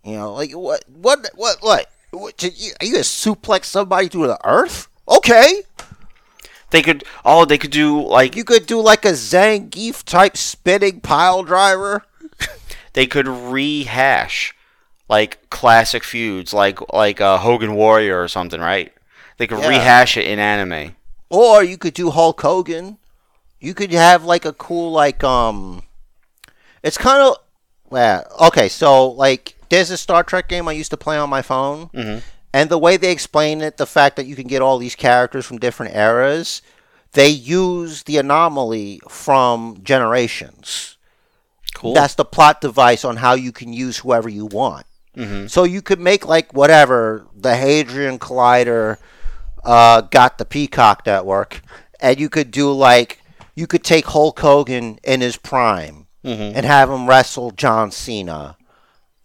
You 0.08 0.16
know, 0.16 0.32
like 0.32 0.52
what 0.52 0.84
what 0.88 1.28
what 1.34 1.58
what? 1.60 1.86
what 2.10 2.42
you, 2.42 2.72
are 2.80 2.86
you 2.86 2.92
gonna 2.92 3.04
suplex 3.04 3.64
somebody 3.64 4.08
through 4.08 4.26
the 4.26 4.38
earth? 4.44 4.88
Okay. 5.08 5.62
They 6.70 6.82
could 6.82 7.04
oh 7.24 7.44
they 7.44 7.58
could 7.58 7.70
do 7.70 8.00
like 8.02 8.34
You 8.36 8.44
could 8.44 8.66
do 8.66 8.80
like 8.80 9.04
a 9.04 9.12
Zangief 9.12 10.04
type 10.04 10.36
spinning 10.36 11.00
pile 11.00 11.42
driver. 11.42 12.04
They 12.94 13.06
could 13.06 13.26
rehash 13.28 14.54
like 15.08 15.48
classic 15.50 16.04
feuds 16.04 16.52
like 16.54 16.78
like 16.92 17.20
uh, 17.20 17.38
Hogan 17.38 17.74
Warrior 17.74 18.22
or 18.22 18.28
something, 18.28 18.60
right? 18.60 18.92
They 19.38 19.46
could 19.46 19.58
Yeah. 19.60 19.68
rehash 19.68 20.16
it 20.16 20.26
in 20.26 20.38
anime. 20.38 20.94
Or 21.30 21.62
you 21.64 21.78
could 21.78 21.94
do 21.94 22.10
Hulk 22.10 22.40
Hogan. 22.40 22.98
You 23.60 23.74
could 23.74 23.92
have 23.92 24.24
like 24.24 24.44
a 24.44 24.52
cool 24.52 24.92
like 24.92 25.22
um 25.24 25.82
it's 26.82 26.98
kind 26.98 27.22
of 27.22 27.36
yeah. 27.92 28.22
okay, 28.40 28.68
so 28.68 29.08
like 29.08 29.54
there's 29.68 29.90
a 29.90 29.96
Star 29.98 30.22
Trek 30.22 30.48
game 30.48 30.68
I 30.68 30.72
used 30.72 30.90
to 30.90 30.96
play 30.96 31.16
on 31.16 31.30
my 31.30 31.42
phone. 31.42 31.88
Mhm. 31.94 32.22
And 32.54 32.68
the 32.70 32.78
way 32.78 32.98
they 32.98 33.10
explain 33.10 33.62
it, 33.62 33.78
the 33.78 33.86
fact 33.86 34.16
that 34.16 34.26
you 34.26 34.36
can 34.36 34.46
get 34.46 34.60
all 34.60 34.76
these 34.78 34.94
characters 34.94 35.46
from 35.46 35.58
different 35.58 35.94
eras, 35.96 36.60
they 37.12 37.28
use 37.28 38.02
the 38.02 38.18
anomaly 38.18 39.00
from 39.08 39.78
Generations. 39.82 40.98
Cool. 41.82 41.94
That's 41.94 42.14
the 42.14 42.24
plot 42.24 42.60
device 42.60 43.04
on 43.04 43.16
how 43.16 43.34
you 43.34 43.52
can 43.52 43.72
use 43.72 43.98
whoever 43.98 44.28
you 44.28 44.46
want. 44.46 44.86
mm-hmm. 45.16 45.48
So 45.48 45.64
you 45.64 45.82
could 45.82 45.98
make 46.00 46.24
like 46.26 46.54
whatever 46.54 47.26
the 47.36 47.56
Hadron 47.56 48.18
Collider 48.18 48.96
uh, 49.64 50.00
got 50.02 50.38
the 50.38 50.44
Peacock 50.44 51.04
Network, 51.04 51.60
and 52.00 52.18
you 52.20 52.28
could 52.30 52.50
do 52.52 52.72
like 52.72 53.20
you 53.56 53.66
could 53.66 53.84
take 53.84 54.06
Hulk 54.06 54.38
Hogan 54.40 54.98
in 55.04 55.20
his 55.20 55.36
prime 55.36 56.06
Mm-hmm. 56.24 56.56
and 56.56 56.64
have 56.64 56.88
him 56.88 57.08
wrestle 57.08 57.50
John 57.50 57.90
Cena. 57.90 58.56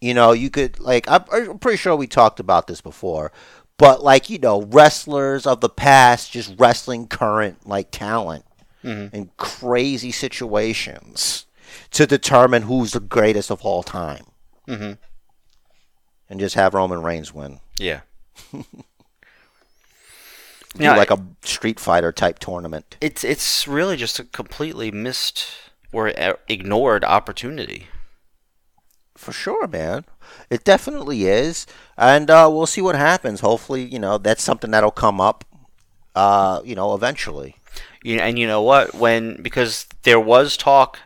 You 0.00 0.14
know, 0.14 0.32
you 0.32 0.50
could 0.50 0.80
like 0.80 1.08
I'm, 1.08 1.22
I'm 1.32 1.58
pretty 1.60 1.76
sure 1.78 1.94
we 1.94 2.08
talked 2.08 2.40
about 2.40 2.66
this 2.66 2.80
before, 2.80 3.30
but 3.78 4.02
like 4.02 4.28
you 4.28 4.40
know, 4.40 4.62
wrestlers 4.62 5.46
of 5.46 5.60
the 5.60 5.68
past 5.68 6.32
just 6.32 6.54
wrestling 6.58 7.06
current 7.06 7.68
like 7.68 7.92
talent 7.92 8.44
Mhm. 8.84 9.14
in 9.14 9.30
crazy 9.36 10.10
situations 10.12 11.46
to 11.90 12.06
determine 12.06 12.62
who's 12.62 12.92
the 12.92 13.00
greatest 13.00 13.50
of 13.50 13.62
all 13.62 13.82
time 13.82 14.24
Mm-hmm. 14.68 14.92
and 16.28 16.40
just 16.40 16.54
have 16.54 16.74
Roman 16.74 17.02
Reigns 17.02 17.32
win. 17.32 17.60
Yeah. 17.78 18.00
Do 18.52 18.64
Yeah, 20.84 20.94
like 20.96 21.10
a 21.10 21.24
Street 21.42 21.80
Fighter 21.80 22.12
type 22.12 22.38
tournament. 22.38 22.96
It's 23.00 23.24
it's 23.24 23.66
really 23.66 23.96
just 23.96 24.18
a 24.18 24.24
completely 24.24 24.90
missed 24.90 25.46
or 25.92 26.12
ignored 26.48 27.04
opportunity. 27.04 27.88
For 29.16 29.32
sure, 29.32 29.66
man. 29.66 30.04
It 30.50 30.62
definitely 30.64 31.24
is. 31.24 31.66
And 31.96 32.30
uh, 32.30 32.48
we'll 32.52 32.66
see 32.66 32.82
what 32.82 32.94
happens. 32.94 33.40
Hopefully, 33.40 33.82
you 33.84 33.98
know, 33.98 34.18
that's 34.18 34.42
something 34.42 34.70
that'll 34.70 34.90
come 34.90 35.20
up, 35.20 35.44
uh, 36.14 36.60
you 36.64 36.74
know, 36.74 36.94
eventually. 36.94 37.56
You 38.04 38.18
and 38.20 38.38
you 38.38 38.46
know 38.46 38.62
what? 38.62 38.94
When 38.94 39.40
because 39.42 39.86
there 40.02 40.20
was 40.20 40.56
talk 40.56 40.98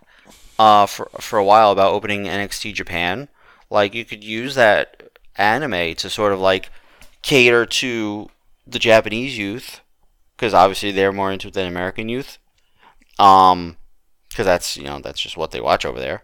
uh, 0.62 0.86
for 0.86 1.06
for 1.20 1.38
a 1.38 1.44
while 1.44 1.70
about 1.72 1.92
opening 1.92 2.24
NXT 2.24 2.74
Japan, 2.74 3.28
like 3.70 3.94
you 3.94 4.04
could 4.04 4.22
use 4.22 4.54
that 4.54 4.86
anime 5.36 5.94
to 5.96 6.08
sort 6.10 6.32
of 6.32 6.38
like 6.40 6.70
cater 7.22 7.64
to 7.66 8.28
the 8.66 8.78
Japanese 8.78 9.36
youth 9.36 9.80
because 10.36 10.54
obviously 10.54 10.90
they're 10.92 11.12
more 11.20 11.32
into 11.32 11.48
it 11.48 11.54
than 11.54 11.66
American 11.66 12.08
youth. 12.08 12.38
Um, 13.18 13.76
because 14.28 14.46
that's 14.46 14.76
you 14.76 14.84
know 14.84 15.00
that's 15.00 15.20
just 15.20 15.36
what 15.36 15.50
they 15.50 15.60
watch 15.60 15.84
over 15.84 16.00
there. 16.00 16.22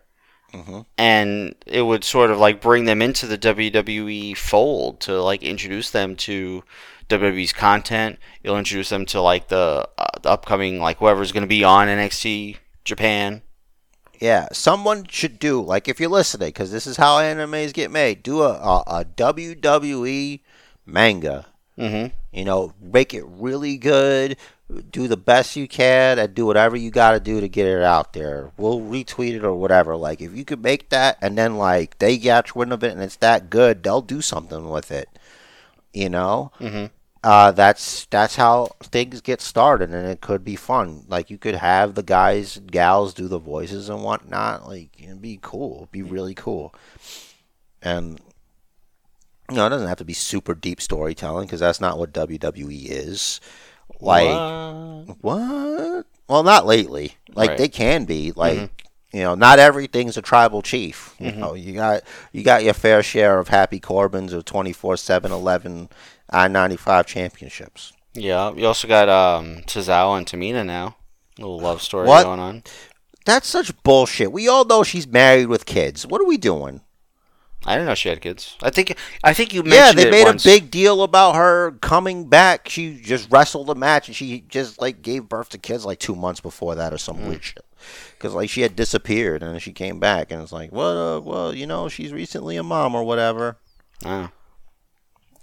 Mhm. 0.54 0.86
and 0.96 1.54
it 1.66 1.82
would 1.82 2.04
sort 2.04 2.30
of 2.30 2.38
like 2.38 2.62
bring 2.62 2.86
them 2.86 3.02
into 3.02 3.26
the 3.26 3.36
WWE 3.36 4.34
fold 4.34 4.98
to 5.00 5.20
like 5.20 5.42
introduce 5.42 5.90
them 5.90 6.16
to 6.16 6.64
WWE's 7.10 7.52
content. 7.52 8.18
It'll 8.42 8.56
introduce 8.56 8.88
them 8.88 9.04
to 9.12 9.20
like 9.20 9.48
the, 9.48 9.86
uh, 9.98 10.06
the 10.22 10.30
upcoming 10.30 10.80
like 10.80 10.98
whoever's 10.98 11.32
going 11.32 11.42
to 11.42 11.46
be 11.58 11.64
on 11.64 11.88
NXT 11.88 12.56
Japan. 12.82 13.42
Yeah, 14.20 14.48
someone 14.52 15.06
should 15.08 15.38
do 15.38 15.60
like 15.62 15.88
if 15.88 16.00
you're 16.00 16.10
listening, 16.10 16.48
because 16.48 16.72
this 16.72 16.86
is 16.86 16.96
how 16.96 17.18
animes 17.18 17.72
get 17.72 17.90
made. 17.90 18.22
Do 18.22 18.42
a, 18.42 18.52
a, 18.52 18.84
a 18.86 19.04
WWE 19.04 20.40
manga. 20.84 21.46
Mm-hmm. 21.78 22.14
You 22.32 22.44
know, 22.44 22.74
make 22.80 23.14
it 23.14 23.24
really 23.26 23.76
good. 23.76 24.36
Do 24.90 25.08
the 25.08 25.16
best 25.16 25.56
you 25.56 25.66
can, 25.68 26.18
and 26.18 26.34
do 26.34 26.44
whatever 26.44 26.76
you 26.76 26.90
got 26.90 27.12
to 27.12 27.20
do 27.20 27.40
to 27.40 27.48
get 27.48 27.66
it 27.66 27.82
out 27.82 28.12
there. 28.12 28.50
We'll 28.56 28.80
retweet 28.80 29.34
it 29.34 29.44
or 29.44 29.54
whatever. 29.54 29.96
Like 29.96 30.20
if 30.20 30.36
you 30.36 30.44
could 30.44 30.62
make 30.62 30.90
that, 30.90 31.16
and 31.22 31.38
then 31.38 31.56
like 31.56 31.98
they 31.98 32.18
get 32.18 32.56
wind 32.56 32.72
of 32.72 32.82
it, 32.82 32.92
and 32.92 33.00
it's 33.02 33.16
that 33.16 33.50
good, 33.50 33.82
they'll 33.82 34.02
do 34.02 34.20
something 34.20 34.68
with 34.68 34.90
it. 34.90 35.08
You 35.94 36.08
know, 36.10 36.52
Mm-hmm. 36.60 36.86
Uh, 37.24 37.50
that's 37.52 38.06
that's 38.06 38.36
how 38.36 38.68
things 38.82 39.20
get 39.20 39.40
started, 39.40 39.90
and 39.92 40.06
it 40.06 40.20
could 40.20 40.44
be 40.44 40.56
fun. 40.56 41.04
Like 41.08 41.30
you 41.30 41.38
could 41.38 41.56
have 41.56 41.94
the 41.94 42.02
guys 42.02 42.56
and 42.56 42.70
gals 42.70 43.12
do 43.14 43.28
the 43.28 43.38
voices 43.38 43.88
and 43.88 44.02
whatnot. 44.02 44.68
Like 44.68 44.90
it'd 45.02 45.20
be 45.22 45.38
cool. 45.42 45.78
It'd 45.78 45.92
be 45.92 46.02
really 46.02 46.34
cool. 46.34 46.74
And 47.82 48.20
you 49.50 49.56
know, 49.56 49.66
it 49.66 49.70
doesn't 49.70 49.88
have 49.88 49.98
to 49.98 50.04
be 50.04 50.12
super 50.12 50.54
deep 50.54 50.80
storytelling 50.80 51.46
because 51.46 51.60
that's 51.60 51.80
not 51.80 51.98
what 51.98 52.12
WWE 52.12 52.86
is. 52.88 53.40
Like 54.00 54.28
What? 54.28 55.16
what? 55.20 56.06
Well, 56.28 56.42
not 56.42 56.66
lately. 56.66 57.14
Like 57.34 57.50
Right. 57.50 57.58
they 57.58 57.68
can 57.68 58.04
be. 58.04 58.32
Like 58.32 58.84
you 59.12 59.22
know, 59.22 59.34
not 59.34 59.58
everything's 59.58 60.18
a 60.18 60.22
tribal 60.22 60.60
chief. 60.60 61.14
You 61.18 61.32
Mhm. 61.32 61.38
know, 61.38 61.54
you 61.54 61.72
got 61.72 62.02
you 62.32 62.42
got 62.44 62.62
your 62.62 62.74
fair 62.74 63.02
share 63.02 63.38
of 63.38 63.48
Happy 63.48 63.80
Corbins 63.80 64.34
or 64.34 64.42
24/7 64.42 65.88
11 66.32 66.56
I-95 66.56 67.06
championships. 67.06 67.92
Yeah, 68.14 68.52
you 68.52 68.66
also 68.66 68.88
got 68.88 69.08
um 69.08 69.62
Tozawa 69.66 70.18
and 70.18 70.26
Tamina 70.26 70.64
now. 70.66 70.96
A 71.38 71.42
little 71.42 71.60
love 71.60 71.82
story 71.82 72.06
What? 72.08 72.24
going 72.24 72.40
on. 72.40 72.62
That's 73.24 73.46
such 73.46 73.80
bullshit. 73.82 74.32
We 74.32 74.48
all 74.48 74.64
know 74.64 74.82
she's 74.82 75.06
married 75.06 75.46
with 75.46 75.66
kids. 75.66 76.06
What 76.06 76.20
are 76.20 76.24
we 76.26 76.36
doing? 76.36 76.80
I 77.66 77.74
didn't 77.74 77.86
know 77.88 77.94
she 77.94 78.08
had 78.08 78.20
kids. 78.20 78.56
I 78.62 78.70
think 78.70 78.96
I 79.22 79.34
think 79.34 79.52
you 79.52 79.62
Yeah, 79.64 79.92
they 79.92 80.10
made 80.10 80.24
once. 80.24 80.44
a 80.44 80.48
big 80.48 80.70
deal 80.70 81.02
about 81.02 81.34
her 81.34 81.72
coming 81.80 82.28
back. 82.28 82.68
She 82.68 82.98
just 83.00 83.30
wrestled 83.30 83.68
a 83.70 83.74
match 83.74 84.08
and 84.08 84.16
she 84.16 84.40
just 84.48 84.80
like 84.80 85.02
gave 85.02 85.28
birth 85.28 85.50
to 85.50 85.58
kids 85.58 85.84
like 85.84 85.98
two 85.98 86.14
months 86.16 86.40
before 86.40 86.74
that 86.76 86.92
or 86.92 86.98
some 86.98 87.18
Mm. 87.18 87.28
weird 87.28 87.44
shit. 87.44 87.64
Because 88.16 88.34
like 88.34 88.48
she 88.50 88.62
had 88.62 88.74
disappeared 88.74 89.42
and 89.42 89.52
then 89.52 89.60
she 89.60 89.72
came 89.72 90.00
back 90.00 90.32
and 90.32 90.40
it's 90.42 90.52
like, 90.52 90.72
well, 90.72 91.16
uh, 91.16 91.20
well, 91.20 91.54
you 91.54 91.66
know, 91.66 91.88
she's 91.88 92.12
recently 92.12 92.56
a 92.56 92.62
mom 92.62 92.94
or 92.94 93.04
whatever. 93.04 93.58
Oh. 94.04 94.30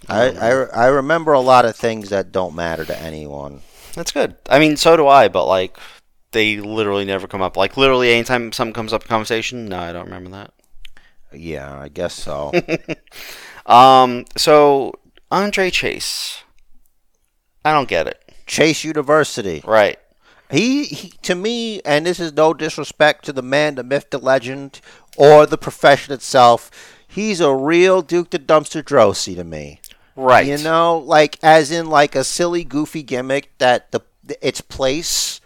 I, 0.08 0.30
I 0.30 0.50
I 0.50 0.86
remember 0.86 1.32
a 1.32 1.40
lot 1.40 1.64
of 1.64 1.76
things 1.76 2.10
that 2.10 2.32
don't 2.32 2.54
matter 2.54 2.84
to 2.84 2.98
anyone. 3.00 3.62
That's 3.94 4.12
good. 4.12 4.36
I 4.48 4.58
mean, 4.58 4.76
so 4.76 4.96
do 4.96 5.08
I, 5.08 5.28
but 5.28 5.46
like 5.46 5.78
they 6.32 6.58
literally 6.58 7.04
never 7.04 7.26
come 7.26 7.42
up. 7.42 7.56
Like 7.56 7.76
literally 7.76 8.12
anytime 8.12 8.52
something 8.52 8.74
comes 8.74 8.92
up 8.92 9.02
in 9.02 9.08
conversation, 9.08 9.66
no, 9.66 9.78
I 9.78 9.92
don't 9.92 10.04
remember 10.04 10.30
that. 10.30 10.52
Yeah, 11.32 11.78
I 11.78 11.88
guess 11.88 12.14
so. 12.14 12.52
Um, 13.66 14.24
so 14.36 14.94
Andre 15.30 15.70
Chase. 15.70 16.42
I 17.64 17.72
don't 17.72 17.88
get 17.88 18.06
it. 18.06 18.22
Chase 18.46 18.84
University. 18.84 19.62
Right. 19.66 19.98
He, 20.50 20.84
he 20.84 21.08
to 21.22 21.34
me, 21.34 21.80
and 21.82 22.06
this 22.06 22.20
is 22.20 22.32
no 22.32 22.54
disrespect 22.54 23.24
to 23.24 23.32
the 23.32 23.42
man, 23.42 23.74
the 23.74 23.82
myth, 23.82 24.10
the 24.10 24.18
legend, 24.18 24.80
or 25.16 25.44
the 25.44 25.58
profession 25.58 26.14
itself. 26.14 26.70
He's 27.08 27.40
a 27.40 27.52
real 27.52 28.02
Duke 28.02 28.30
the 28.30 28.38
Dumpster 28.38 28.82
Droese 28.82 29.34
to 29.34 29.42
me. 29.42 29.80
Right. 30.16 30.46
You 30.46 30.58
know, 30.58 30.98
like 30.98 31.38
as 31.42 31.70
in 31.70 31.90
like 31.90 32.14
a 32.14 32.24
silly, 32.24 32.64
goofy 32.64 33.02
gimmick 33.02 33.50
that 33.58 33.92
the 33.92 34.00
its 34.40 34.60
place 34.60 35.40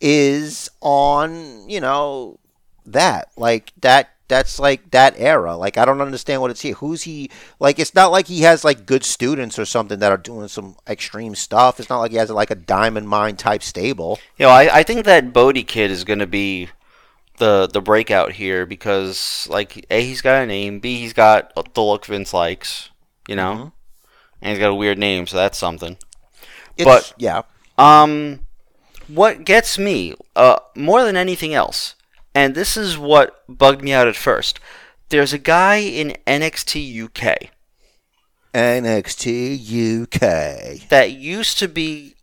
is 0.00 0.70
on. 0.80 1.68
You 1.68 1.80
know 1.80 2.38
that 2.86 3.30
like 3.36 3.72
that. 3.80 4.10
That's 4.28 4.58
like 4.58 4.92
that 4.92 5.14
era. 5.18 5.56
Like 5.56 5.76
I 5.76 5.84
don't 5.84 6.00
understand 6.00 6.40
what 6.40 6.50
it's 6.50 6.62
here. 6.62 6.74
Who's 6.76 7.02
he? 7.02 7.30
Like 7.60 7.78
it's 7.78 7.94
not 7.94 8.10
like 8.10 8.28
he 8.28 8.42
has 8.42 8.64
like 8.64 8.86
good 8.86 9.04
students 9.04 9.58
or 9.58 9.66
something 9.66 9.98
that 9.98 10.10
are 10.10 10.16
doing 10.16 10.48
some 10.48 10.76
extreme 10.88 11.34
stuff. 11.34 11.78
It's 11.78 11.90
not 11.90 12.00
like 12.00 12.12
he 12.12 12.16
has 12.16 12.30
like 12.30 12.50
a 12.50 12.54
diamond 12.54 13.10
mine 13.10 13.36
type 13.36 13.62
stable. 13.62 14.18
You 14.38 14.46
know, 14.46 14.50
I, 14.52 14.78
I 14.78 14.82
think 14.84 15.04
that 15.04 15.34
Bodhi 15.34 15.64
kid 15.64 15.90
is 15.90 16.04
gonna 16.04 16.26
be 16.26 16.70
the 17.36 17.68
the 17.70 17.82
breakout 17.82 18.32
here 18.32 18.64
because 18.64 19.46
like 19.50 19.84
A 19.90 20.02
he's 20.02 20.22
got 20.22 20.42
a 20.42 20.46
name, 20.46 20.80
B 20.80 20.98
he's 20.98 21.12
got 21.12 21.52
the 21.74 21.82
look 21.82 22.06
Vince 22.06 22.32
likes, 22.32 22.88
you 23.28 23.36
know? 23.36 23.52
Mm-hmm. 23.52 23.68
And 24.42 24.50
he's 24.50 24.58
got 24.58 24.70
a 24.70 24.74
weird 24.74 24.98
name, 24.98 25.26
so 25.26 25.36
that's 25.36 25.56
something. 25.56 25.96
It's, 26.76 26.84
But- 26.84 27.14
yeah, 27.16 27.42
Um, 27.78 28.40
what 29.08 29.44
gets 29.44 29.78
me 29.78 30.14
uh, 30.36 30.58
more 30.76 31.04
than 31.04 31.16
anything 31.16 31.54
else, 31.54 31.94
and 32.34 32.54
this 32.54 32.76
is 32.76 32.98
what 32.98 33.42
bugged 33.48 33.82
me 33.82 33.92
out 33.92 34.08
at 34.08 34.16
first. 34.16 34.58
There's 35.08 35.32
a 35.32 35.38
guy 35.38 35.76
in 35.76 36.16
NXT 36.26 37.04
UK 37.04 37.50
NXT 38.54 40.02
UK. 40.02 40.88
that 40.88 41.12
used 41.12 41.58
to 41.58 41.68
be 41.68 42.14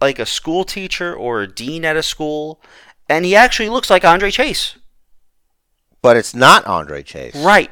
like 0.00 0.18
a 0.18 0.26
school 0.26 0.64
teacher 0.64 1.14
or 1.14 1.42
a 1.42 1.48
dean 1.52 1.84
at 1.84 1.96
a 1.96 2.02
school, 2.02 2.60
and 3.08 3.24
he 3.24 3.34
actually 3.34 3.68
looks 3.68 3.90
like 3.90 4.04
Andre 4.04 4.30
Chase. 4.30 4.76
But 6.02 6.16
it's 6.16 6.34
not 6.34 6.66
Andre 6.66 7.02
Chase. 7.02 7.34
Right. 7.36 7.70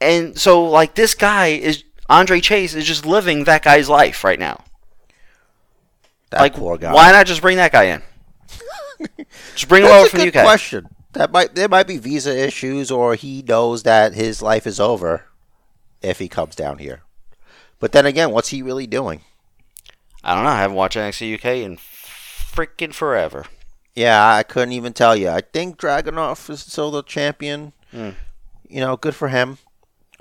And 0.00 0.38
so, 0.38 0.64
like, 0.64 0.94
this 0.94 1.14
guy 1.14 1.48
is 1.48 1.84
Andre 2.08 2.40
Chase 2.40 2.74
is 2.74 2.86
just 2.86 3.04
living 3.04 3.44
that 3.44 3.62
guy's 3.62 3.88
life 3.88 4.24
right 4.24 4.38
now. 4.38 4.64
That 6.30 6.40
like, 6.40 6.54
poor 6.54 6.76
guy. 6.76 6.92
why 6.92 7.12
not 7.12 7.26
just 7.26 7.40
bring 7.40 7.56
that 7.56 7.72
guy 7.72 7.84
in? 7.84 8.02
just 9.54 9.68
bring 9.68 9.84
him 9.84 9.90
over 9.90 10.08
from 10.08 10.20
the 10.20 10.28
UK. 10.28 10.44
question. 10.44 10.88
That 11.12 11.32
might 11.32 11.54
there 11.54 11.68
might 11.68 11.86
be 11.86 11.98
visa 11.98 12.36
issues, 12.36 12.90
or 12.90 13.14
he 13.14 13.42
knows 13.42 13.84
that 13.84 14.14
his 14.14 14.42
life 14.42 14.66
is 14.66 14.78
over 14.78 15.24
if 16.02 16.18
he 16.18 16.28
comes 16.28 16.54
down 16.54 16.78
here. 16.78 17.02
But 17.78 17.92
then 17.92 18.06
again, 18.06 18.32
what's 18.32 18.48
he 18.48 18.62
really 18.62 18.86
doing? 18.86 19.22
I 20.22 20.34
don't 20.34 20.44
know. 20.44 20.50
I 20.50 20.60
haven't 20.60 20.76
watched 20.76 20.96
NXT 20.96 21.36
UK 21.36 21.44
in 21.64 21.76
freaking 21.76 22.92
forever. 22.92 23.46
Yeah, 23.94 24.34
I 24.34 24.42
couldn't 24.42 24.72
even 24.72 24.92
tell 24.92 25.16
you. 25.16 25.28
I 25.30 25.40
think 25.40 25.78
Dragunov 25.78 26.50
is 26.50 26.60
still 26.60 26.90
the 26.90 27.02
champion. 27.02 27.72
Hmm. 27.92 28.10
You 28.68 28.80
know, 28.80 28.96
good 28.96 29.14
for 29.14 29.28
him. 29.28 29.58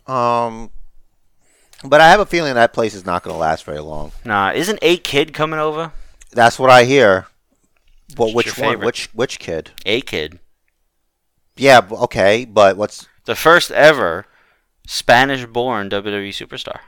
Um, 0.07 0.69
but 1.83 2.01
I 2.01 2.09
have 2.09 2.19
a 2.19 2.25
feeling 2.25 2.53
that 2.55 2.73
place 2.73 2.93
is 2.93 3.05
not 3.05 3.23
going 3.23 3.33
to 3.33 3.39
last 3.39 3.63
very 3.63 3.79
long. 3.79 4.11
Nah, 4.23 4.51
isn't 4.51 4.79
A-Kid 4.81 5.33
coming 5.33 5.59
over? 5.59 5.91
That's 6.31 6.57
what 6.59 6.69
I 6.69 6.83
hear. 6.85 7.27
But 8.15 8.33
What's 8.33 8.35
which 8.35 8.45
your 8.57 8.65
one? 8.65 8.73
favorite? 8.75 8.85
Which 8.85 9.05
which 9.13 9.39
kid? 9.39 9.71
A-Kid, 9.85 10.39
Yeah, 11.57 11.81
b- 11.81 11.95
okay, 11.95 12.45
but 12.45 12.77
what's 12.77 13.07
the 13.25 13.35
first 13.35 13.71
ever 13.71 14.25
Spanish-born 14.85 15.89
WWE 15.89 16.29
superstar. 16.29 16.79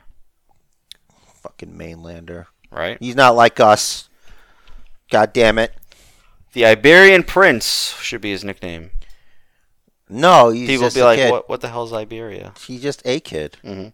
fucking 1.41 1.75
mainlander? 1.77 2.45
Right. 2.71 2.97
He's 2.99 3.15
not 3.15 3.35
like 3.35 3.59
us. 3.59 4.09
God 5.09 5.33
damn 5.33 5.57
it. 5.57 5.73
The 6.53 6.65
Iberian 6.65 7.23
Prince 7.23 7.95
should 8.01 8.21
be 8.21 8.31
his 8.31 8.43
nickname. 8.43 8.91
No, 10.09 10.49
he's 10.49 10.67
People 10.67 10.85
just 10.87 10.95
be 10.95 11.01
a 11.01 11.05
like, 11.05 11.17
kid. 11.19 11.31
"What? 11.31 11.49
What 11.49 11.61
the 11.61 11.69
hell's 11.69 11.93
Iberia?" 11.93 12.53
He's 12.65 12.81
just 12.81 13.01
a 13.05 13.19
kid. 13.19 13.57
Mhm. 13.63 13.93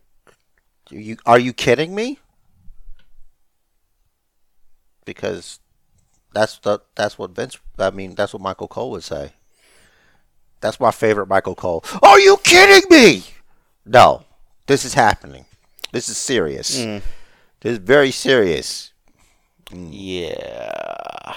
You 0.90 1.18
are 1.26 1.40
you 1.40 1.54
kidding 1.54 1.96
me? 1.96 2.20
Because 5.06 5.60
that's 6.34 6.58
the 6.60 6.80
that's 6.96 7.18
what 7.18 7.32
Vince. 7.32 7.58
I 7.78 7.90
mean, 7.92 8.16
that's 8.16 8.34
what 8.34 8.42
Michael 8.42 8.68
Cole 8.68 8.92
would 8.92 9.04
say. 9.04 9.34
That's 10.62 10.80
my 10.80 10.92
favorite 10.92 11.28
Michael 11.28 11.56
Cole. 11.56 11.84
Are 12.02 12.20
you 12.20 12.38
kidding 12.38 12.90
me? 12.90 13.24
No, 13.86 14.24
this 14.68 14.86
is 14.86 14.94
happening. 14.94 15.46
This 15.92 16.08
is 16.08 16.18
serious. 16.18 16.80
Mm. 16.80 17.02
This 17.60 17.74
is 17.74 17.78
very 17.80 18.12
serious. 18.12 18.92
Yeah. 19.72 21.34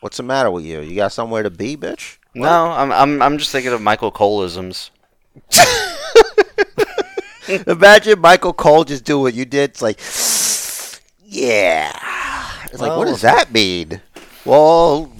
What's 0.00 0.16
the 0.16 0.24
matter 0.24 0.50
with 0.50 0.64
you? 0.64 0.80
You 0.80 0.96
got 0.96 1.12
somewhere 1.12 1.44
to 1.44 1.50
be, 1.50 1.76
bitch? 1.76 2.18
No, 2.34 2.70
I'm 2.72 2.90
I'm 2.90 3.22
I'm 3.22 3.38
just 3.38 3.52
thinking 3.52 3.72
of 3.72 3.80
Michael 3.80 4.10
Coleisms. 4.12 4.90
Imagine 7.48 8.20
Michael 8.20 8.52
Cole 8.52 8.84
just 8.84 9.04
do 9.04 9.18
what 9.18 9.34
you 9.34 9.44
did. 9.44 9.70
It's 9.70 9.82
like, 9.82 9.98
yeah. 11.24 11.92
It's 12.70 12.80
like, 12.80 12.96
what 12.96 13.06
does 13.06 13.22
that 13.22 13.52
mean? 13.52 14.00
Well, 14.44 15.12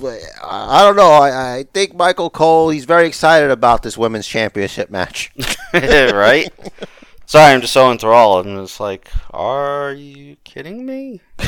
I 0.42 0.82
don't 0.82 0.96
know. 0.96 1.10
I, 1.10 1.58
I 1.58 1.64
think 1.72 1.94
Michael 1.94 2.30
Cole, 2.30 2.70
he's 2.70 2.84
very 2.84 3.06
excited 3.06 3.50
about 3.50 3.82
this 3.82 3.96
women's 3.96 4.26
championship 4.26 4.90
match. 4.90 5.32
right? 5.74 6.48
Sorry, 7.26 7.52
I'm 7.54 7.60
just 7.60 7.72
so 7.72 7.90
enthralled. 7.90 8.46
And 8.46 8.58
it's 8.58 8.80
like, 8.80 9.10
are 9.30 9.92
you 9.92 10.36
kidding 10.44 10.84
me? 10.84 11.20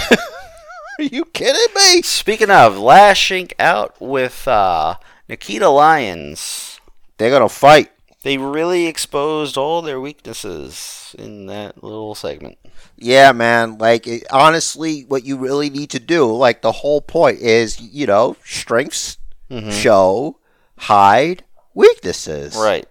Are 0.97 1.03
you 1.03 1.25
kidding 1.25 1.75
me? 1.75 2.03
Speaking 2.03 2.51
of 2.51 2.79
lashing 2.79 3.49
out 3.59 4.01
with 4.01 4.47
uh, 4.47 4.95
Nikkita 5.29 5.75
Lyons, 5.75 6.81
They're 7.19 7.31
gonna 7.31 7.49
fight. 7.49 7.91
They 8.25 8.39
really 8.39 8.87
exposed 8.87 9.57
all 9.59 9.83
their 9.83 10.01
weaknesses 10.01 11.15
in 11.19 11.47
that 11.47 11.85
little 11.85 12.15
segment. 12.15 12.59
Yeah, 12.97 13.33
man. 13.33 13.79
Like 13.79 14.07
it, 14.07 14.25
honestly, 14.33 15.03
what 15.07 15.25
you 15.25 15.37
really 15.37 15.69
need 15.71 15.91
to 15.91 16.01
do, 16.01 16.35
like 16.35 16.63
the 16.63 16.73
whole 16.73 17.01
point 17.03 17.39
is, 17.41 17.81
you 17.81 18.07
know, 18.07 18.37
strengths 18.45 19.19
Mhm. 19.51 19.71
show, 19.71 20.39
hide 20.79 21.45
weaknesses. 21.75 22.57
Right. 22.57 22.87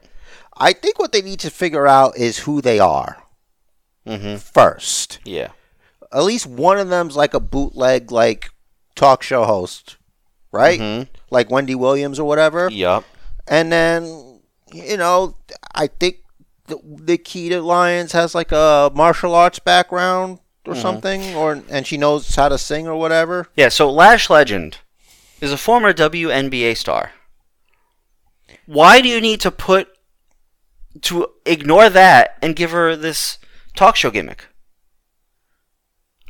I 0.56 0.72
think 0.72 1.00
what 1.00 1.12
they 1.12 1.22
need 1.24 1.40
to 1.42 1.50
figure 1.50 1.88
out 1.88 2.16
is 2.16 2.40
who 2.40 2.62
they 2.62 2.80
are 2.80 3.18
Mm-hmm. 4.08 4.36
first. 4.38 5.18
Yeah. 5.26 5.50
At 6.12 6.24
least 6.26 6.46
one 6.46 6.78
of 6.78 6.90
them's 6.90 7.16
like 7.16 7.34
a 7.34 7.40
bootleg, 7.40 8.12
like 8.12 8.52
talk 8.96 9.24
show 9.24 9.46
host, 9.46 9.98
right? 10.52 10.80
Mhm. 10.80 11.08
Like 11.32 11.50
Wendy 11.50 11.74
Williams 11.74 12.20
or 12.20 12.28
whatever. 12.28 12.70
Yup. 12.70 13.04
And 13.48 13.72
then, 13.72 14.33
you 14.74 14.98
know, 14.98 15.36
I 15.74 15.88
think 15.88 16.18
the, 16.68 16.78
the 16.84 17.18
Nikkita 17.18 17.64
Lyons 17.64 18.12
has 18.14 18.34
like 18.36 18.52
a 18.52 18.92
martial 18.94 19.36
arts 19.36 19.60
background 19.60 20.40
or 20.66 20.74
Mhm. 20.74 20.82
something, 20.82 21.36
or 21.36 21.62
and 21.70 21.86
she 21.86 21.98
knows 21.98 22.36
how 22.36 22.50
to 22.50 22.58
sing 22.58 22.88
or 22.88 22.96
whatever. 22.96 23.48
Yeah, 23.56 23.70
so 23.70 23.92
Lash 23.92 24.30
Legend 24.30 24.78
is 25.42 25.52
a 25.52 25.58
former 25.58 25.92
WNBA 25.94 26.76
star. 26.78 27.12
Why 28.66 29.02
do 29.02 29.10
you 29.10 29.20
need 29.20 29.42
to 29.42 29.52
put 29.52 29.90
to 31.02 31.28
ignore 31.46 31.90
that 31.90 32.38
and 32.42 32.56
give 32.56 32.72
her 32.72 32.96
this 32.96 33.40
talk 33.76 33.96
show 33.98 34.10
gimmick? 34.12 34.46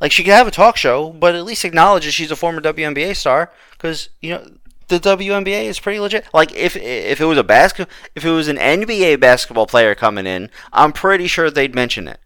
Like 0.00 0.10
she 0.10 0.24
could 0.24 0.32
have 0.32 0.48
a 0.48 0.50
talk 0.50 0.76
show, 0.76 1.10
but 1.10 1.34
at 1.36 1.44
least 1.44 1.64
acknowledge 1.64 2.04
that 2.04 2.10
she's 2.12 2.30
a 2.32 2.36
former 2.36 2.60
WNBA 2.60 3.14
star 3.16 3.52
because 3.72 4.08
you 4.20 4.30
know 4.30 4.44
the 4.88 4.98
WNBA 4.98 5.64
is 5.64 5.80
pretty 5.80 6.00
legit. 6.00 6.26
Like 6.32 6.52
if 6.54 6.76
if 6.76 7.20
it 7.20 7.24
was 7.24 7.38
a 7.38 7.44
basket, 7.44 7.88
if 8.14 8.24
it 8.24 8.30
was 8.30 8.48
an 8.48 8.56
NBA 8.56 9.20
basketball 9.20 9.66
player 9.66 9.94
coming 9.94 10.26
in, 10.26 10.50
I'm 10.72 10.92
pretty 10.92 11.26
sure 11.26 11.50
they'd 11.50 11.74
mention 11.74 12.08
it. 12.08 12.20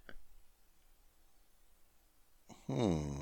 Hmm. 2.66 3.18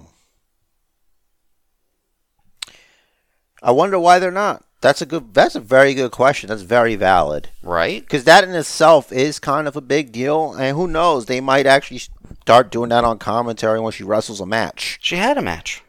I 3.63 3.71
wonder 3.71 3.99
why 3.99 4.19
they're 4.19 4.31
not. 4.31 4.65
That's 4.81 5.01
a 5.01 5.07
good. 5.07 5.35
That's 5.35 5.55
a 5.55 5.61
very 5.61 5.95
good 5.95 6.11
question. 6.11 6.49
That's 6.49 6.63
very 6.63 6.95
valid. 6.95 7.49
Right? 7.63 8.03
Because 8.03 8.25
that 8.25 8.45
in 8.45 8.51
itself 8.51 9.11
is 9.11 9.39
kind 9.39 9.67
of 9.67 9.77
a 9.77 9.81
big 9.81 10.13
deal, 10.13 10.53
and 10.55 10.77
who 10.77 10.87
knows? 10.87 11.27
They 11.27 11.41
might 11.41 11.67
actually 11.67 12.01
start 12.43 12.71
doing 12.71 12.91
that 12.91 13.05
on 13.05 13.19
commentary 13.19 13.81
when 13.81 13.93
she 13.93 14.05
wrestles 14.05 14.41
a 14.41 14.47
match. 14.47 14.99
She 15.01 15.17
had 15.17 15.39
a 15.39 15.43
match. 15.43 15.83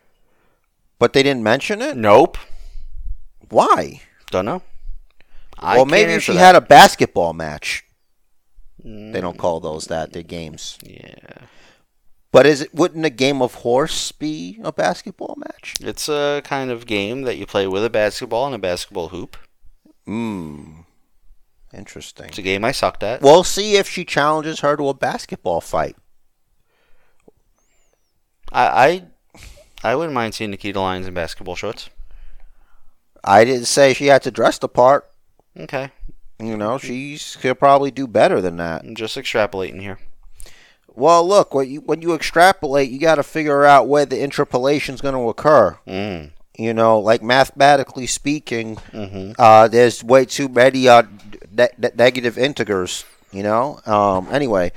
But 0.99 1.13
they 1.13 1.21
didn't 1.21 1.43
mention 1.43 1.81
it. 1.81 1.95
Nope. 1.95 2.37
Why? 3.49 4.01
Don't 4.31 4.45
know. 4.45 4.61
well, 5.61 5.85
maybe 5.85 6.13
if 6.13 6.23
she 6.23 6.35
had 6.35 6.55
a 6.55 6.61
basketball 6.61 7.33
match. 7.33 7.83
They 8.83 9.19
don't 9.19 9.37
call 9.37 9.59
those 9.59 9.85
that. 9.87 10.13
They're 10.13 10.23
games. 10.23 10.77
Yeah, 10.81 11.15
But 12.31 12.45
is 12.45 12.61
it? 12.61 12.73
Wouldn't 12.73 13.05
a 13.05 13.09
game 13.09 13.41
of 13.41 13.55
horse 13.55 14.11
be 14.13 14.59
a 14.63 14.71
basketball 14.71 15.35
match? 15.37 15.75
it's 15.81 16.07
a 16.07 16.41
kind 16.45 16.71
of 16.71 16.85
game 16.85 17.23
that 17.23 17.37
you 17.37 17.45
play 17.45 17.67
with 17.67 17.83
a 17.83 17.89
basketball 17.89 18.45
and 18.45 18.55
a 18.55 18.59
basketball 18.59 19.09
hoop. 19.09 19.35
Hmm. 20.05 20.81
Interesting. 21.73 22.27
It's 22.27 22.37
a 22.37 22.41
game 22.43 22.63
I 22.63 22.71
sucked 22.71 23.03
at. 23.03 23.21
We'll 23.21 23.43
see 23.43 23.75
if 23.75 23.89
she 23.89 24.05
challenges 24.05 24.61
her 24.61 24.77
to 24.77 24.87
a 24.87 24.93
basketball 24.93 25.59
fight. 25.59 25.97
I, 28.53 29.03
I, 29.83 29.89
I 29.91 29.95
wouldn't 29.95 30.13
mind 30.13 30.33
seeing 30.33 30.51
Nikkita 30.53 30.75
Lyons 30.75 31.07
in 31.07 31.13
basketball 31.13 31.55
shorts. 31.55 31.89
I 33.23 33.43
didn't 33.45 33.65
say 33.65 33.93
she 33.93 34.07
had 34.07 34.21
to 34.23 34.31
dress 34.31 34.57
the 34.57 34.67
part. 34.69 35.09
Okay, 35.59 35.89
You 36.39 36.55
know, 36.57 36.77
she's 36.77 37.35
could 37.37 37.57
probably 37.59 37.89
do 37.91 38.05
better 38.07 38.41
than 38.41 38.57
that. 38.57 38.83
I'm 38.83 38.95
just 38.95 39.17
extrapolating 39.17 39.81
here. 39.81 39.97
Well, 40.87 41.27
look, 41.27 41.53
when 41.53 41.69
you 41.69 41.81
when 41.81 42.01
you 42.01 42.13
extrapolate, 42.13 42.89
you 42.89 42.99
got 42.99 43.15
to 43.15 43.23
figure 43.23 43.65
out 43.65 43.87
where 43.87 44.05
the 44.05 44.21
interpolation 44.21 44.95
is 44.95 45.01
going 45.01 45.13
to 45.15 45.29
occur. 45.29 45.77
Mm. 45.87 46.31
You 46.57 46.73
know, 46.73 46.97
like 46.99 47.21
mathematically 47.21 48.07
speaking, 48.07 48.77
Mm-hmm. 48.91 49.33
uh, 49.39 49.67
there's 49.67 50.03
way 50.03 50.25
too 50.25 50.49
many 50.49 50.87
uh, 50.87 51.03
ne- 51.51 51.69
ne- 51.77 51.91
negative 51.95 52.37
integers. 52.37 53.05
You 53.31 53.43
know. 53.43 53.79
Um. 53.85 54.27
Anyway, 54.31 54.71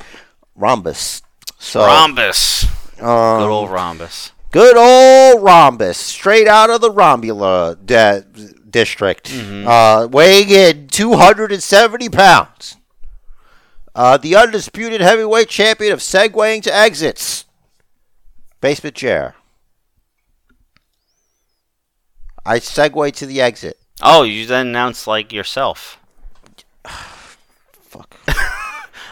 rhombus. 0.57 1.23
So 1.59 1.81
Rhombus. 1.87 2.65
um, 3.01 3.41
Good 3.41 3.51
old 3.51 3.71
rhombus. 3.71 4.33
Good 4.53 4.77
old 4.77 5.45
rhombus, 5.45 5.97
straight 5.97 6.49
out 6.49 6.71
of 6.71 6.81
the 6.81 6.91
Rombula 6.91 7.77
de- 7.85 8.23
district, 8.69 9.31
Mhm. 9.31 9.67
uh, 9.67 10.09
weighing 10.09 10.51
in 10.51 10.89
270 10.89 12.09
pounds. 12.09 12.77
Uh, 13.95 14.17
the 14.17 14.35
undisputed 14.37 15.01
heavyweight 15.01 15.49
champion 15.49 15.93
of 15.93 16.01
segwaying 16.01 16.63
to 16.65 16.75
exits. 16.75 17.45
Basement 18.61 18.97
chair. 18.97 19.35
I 22.45 22.59
segue 22.59 23.15
to 23.17 23.27
the 23.27 23.41
exit. 23.41 23.79
Oh, 24.03 24.23
you 24.23 24.47
then 24.47 24.69
announce 24.69 25.07
like 25.07 25.33
yourself. 25.33 25.99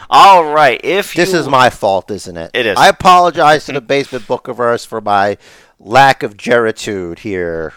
All 0.09 0.45
right. 0.45 0.79
If 0.83 1.13
This 1.13 1.33
you, 1.33 1.39
is 1.39 1.47
my 1.47 1.69
fault, 1.69 2.09
isn't 2.09 2.35
it? 2.35 2.51
It 2.53 2.65
is. 2.65 2.77
I 2.77 2.87
apologize 2.89 3.65
to 3.65 3.73
the 3.73 3.81
Basement 3.81 4.27
book 4.27 4.47
of 4.47 4.57
Bookiverse 4.57 4.85
for 4.87 5.01
my 5.01 5.37
lack 5.79 6.23
of 6.23 6.35
geritude 6.35 7.19
here 7.19 7.73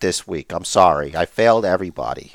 this 0.00 0.26
week. 0.26 0.52
I'm 0.52 0.64
sorry. 0.64 1.14
I 1.14 1.26
failed 1.26 1.64
everybody. 1.64 2.32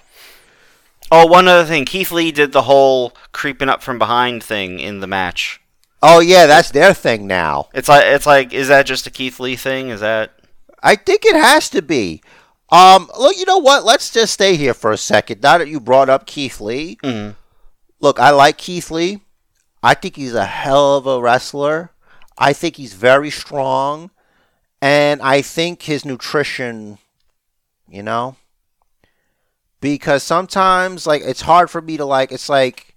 Oh, 1.11 1.27
one 1.27 1.47
other 1.47 1.65
thing. 1.65 1.85
Keith 1.85 2.11
Lee 2.11 2.31
did 2.31 2.51
the 2.51 2.63
whole 2.63 3.13
creeping 3.31 3.69
up 3.69 3.83
from 3.83 3.99
behind 3.99 4.43
thing 4.43 4.79
in 4.79 5.01
the 5.01 5.07
match. 5.07 5.59
Oh 6.01 6.19
yeah, 6.19 6.45
that's 6.45 6.71
their 6.71 6.93
thing 6.93 7.27
now. 7.27 7.69
It's 7.73 7.89
like 7.89 8.05
it's 8.05 8.25
like 8.25 8.53
is 8.53 8.67
that 8.69 8.85
just 8.85 9.07
a 9.07 9.11
Keith 9.11 9.39
Lee 9.39 9.55
thing? 9.55 9.89
Is 9.89 9.99
that 10.01 10.31
I 10.81 10.95
think 10.95 11.25
it 11.25 11.35
has 11.35 11.69
to 11.71 11.81
be. 11.81 12.21
Um, 12.71 13.09
look, 13.19 13.37
you 13.37 13.45
know 13.45 13.59
what? 13.59 13.85
Let's 13.85 14.11
just 14.11 14.33
stay 14.33 14.55
here 14.55 14.73
for 14.73 14.91
a 14.91 14.97
second. 14.97 15.41
Now 15.41 15.57
that 15.59 15.67
you 15.67 15.79
brought 15.79 16.09
up 16.09 16.25
Keith 16.25 16.59
Lee, 16.59 16.97
Mhm. 17.03 17.35
Look, 18.05 18.19
I 18.19 18.29
like 18.29 18.59
Keith 18.59 18.91
Lee. 18.91 19.21
I 19.81 19.95
think 19.95 20.15
he's 20.15 20.35
a 20.35 20.45
hell 20.45 20.97
of 20.97 21.07
a 21.07 21.19
wrestler. 21.19 21.89
I 22.37 22.53
think 22.53 22.75
he's 22.75 22.93
very 22.93 23.31
strong, 23.31 24.11
and 24.79 25.23
I 25.23 25.41
think 25.41 25.81
his 25.81 26.05
nutrition, 26.05 26.99
you 27.89 28.03
know, 28.03 28.35
because 29.81 30.21
sometimes 30.21 31.07
like 31.07 31.23
it's 31.23 31.41
hard 31.41 31.71
for 31.71 31.81
me 31.81 31.97
to 31.97 32.05
like. 32.05 32.31
It's 32.31 32.47
like, 32.47 32.95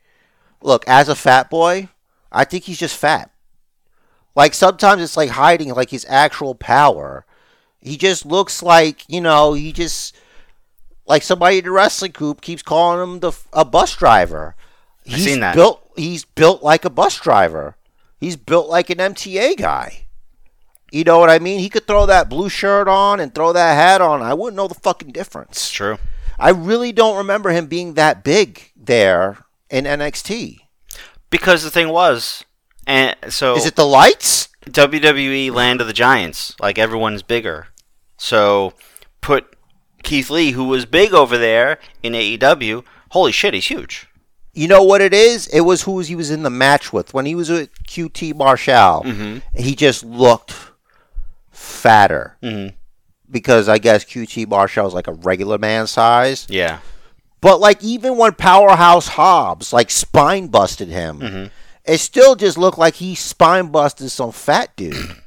look, 0.60 0.86
as 0.86 1.08
a 1.08 1.14
fat 1.14 1.48
boy, 1.48 1.88
I 2.30 2.44
think 2.44 2.64
he's 2.64 2.78
just 2.78 2.96
fat. 2.96 3.30
Like 4.36 4.52
sometimes 4.52 5.00
it's 5.00 5.16
like 5.16 5.30
hiding 5.30 5.72
like 5.72 5.88
his 5.88 6.04
actual 6.06 6.54
power. 6.54 7.24
He 7.80 7.96
just 7.96 8.26
looks 8.26 8.62
like 8.62 9.08
you 9.08 9.22
know 9.22 9.54
he 9.54 9.72
just 9.72 10.14
like 11.06 11.22
somebody 11.22 11.58
in 11.58 11.64
the 11.64 11.70
wrestling 11.70 12.12
group 12.12 12.42
keeps 12.42 12.62
calling 12.62 13.02
him 13.02 13.20
the 13.20 13.32
a 13.54 13.64
bus 13.64 13.96
driver. 13.96 14.54
He's 15.08 15.24
seen 15.24 15.40
that. 15.40 15.54
built. 15.54 15.82
He's 15.96 16.24
built 16.24 16.62
like 16.62 16.84
a 16.84 16.90
bus 16.90 17.18
driver. 17.18 17.76
He's 18.20 18.36
built 18.36 18.68
like 18.68 18.90
an 18.90 18.98
MTA 18.98 19.56
guy. 19.56 20.06
You 20.90 21.04
know 21.04 21.18
what 21.18 21.30
I 21.30 21.38
mean? 21.38 21.60
He 21.60 21.68
could 21.68 21.86
throw 21.86 22.06
that 22.06 22.28
blue 22.30 22.48
shirt 22.48 22.88
on 22.88 23.20
and 23.20 23.34
throw 23.34 23.52
that 23.52 23.74
hat 23.74 24.00
on. 24.00 24.22
I 24.22 24.34
wouldn't 24.34 24.56
know 24.56 24.68
the 24.68 24.74
fucking 24.74 25.12
difference. 25.12 25.70
true? 25.70 25.98
I 26.38 26.50
really 26.50 26.92
don't 26.92 27.16
remember 27.16 27.50
him 27.50 27.66
being 27.66 27.94
that 27.94 28.24
big 28.24 28.72
there 28.76 29.44
in 29.70 29.84
NXT. 29.84 30.60
Because 31.30 31.62
the 31.62 31.70
thing 31.70 31.90
was, 31.90 32.44
and 32.86 33.14
so 33.28 33.54
Is 33.54 33.66
it 33.66 33.76
the 33.76 33.84
lights? 33.86 34.48
WWE 34.66 35.52
Land 35.52 35.80
of 35.80 35.86
the 35.86 35.92
Giants. 35.92 36.54
Like 36.60 36.78
everyone's 36.78 37.22
bigger, 37.22 37.68
so 38.16 38.72
put 39.20 39.56
Keith 40.02 40.30
Lee, 40.30 40.52
who 40.52 40.64
was 40.64 40.86
big 40.86 41.12
over 41.12 41.36
there 41.36 41.78
in 42.02 42.14
AEW. 42.14 42.84
Holy 43.10 43.32
shit, 43.32 43.52
he's 43.54 43.66
huge. 43.66 44.07
You 44.58 44.66
know 44.68 44.82
what 44.82 45.00
it 45.00 45.14
is? 45.14 45.46
It 45.48 45.60
was 45.60 45.82
who 45.82 46.00
he 46.00 46.16
was 46.16 46.30
in 46.30 46.42
the 46.42 46.50
match 46.50 46.92
with. 46.92 47.14
When 47.14 47.26
he 47.26 47.34
was 47.34 47.48
with 47.48 47.70
QT 47.84 48.34
Marshall, 48.34 49.02
Mm-hmm. 49.04 49.38
he 49.56 49.74
just 49.76 50.04
looked 50.04 50.54
fatter. 51.50 52.36
Mm-hmm. 52.42 52.74
Because 53.30 53.68
I 53.68 53.78
guess 53.78 54.04
QT 54.04 54.48
Marshall 54.48 54.86
is 54.88 54.94
like 54.94 55.06
a 55.06 55.12
regular 55.12 55.58
man 55.58 55.86
size. 55.86 56.46
Yeah. 56.48 56.78
But 57.40 57.60
like 57.60 57.82
even 57.84 58.16
when 58.16 58.32
Powerhouse 58.32 59.08
Hobbs 59.08 59.72
like 59.72 59.90
spine 59.90 60.48
busted 60.48 60.88
him, 60.88 61.20
Mhm. 61.20 61.50
it 61.84 61.98
still 61.98 62.34
just 62.34 62.58
looked 62.58 62.78
like 62.78 62.94
he 62.94 63.14
spine 63.14 63.68
busted 63.68 64.10
some 64.10 64.32
fat 64.32 64.74
dude. 64.76 64.96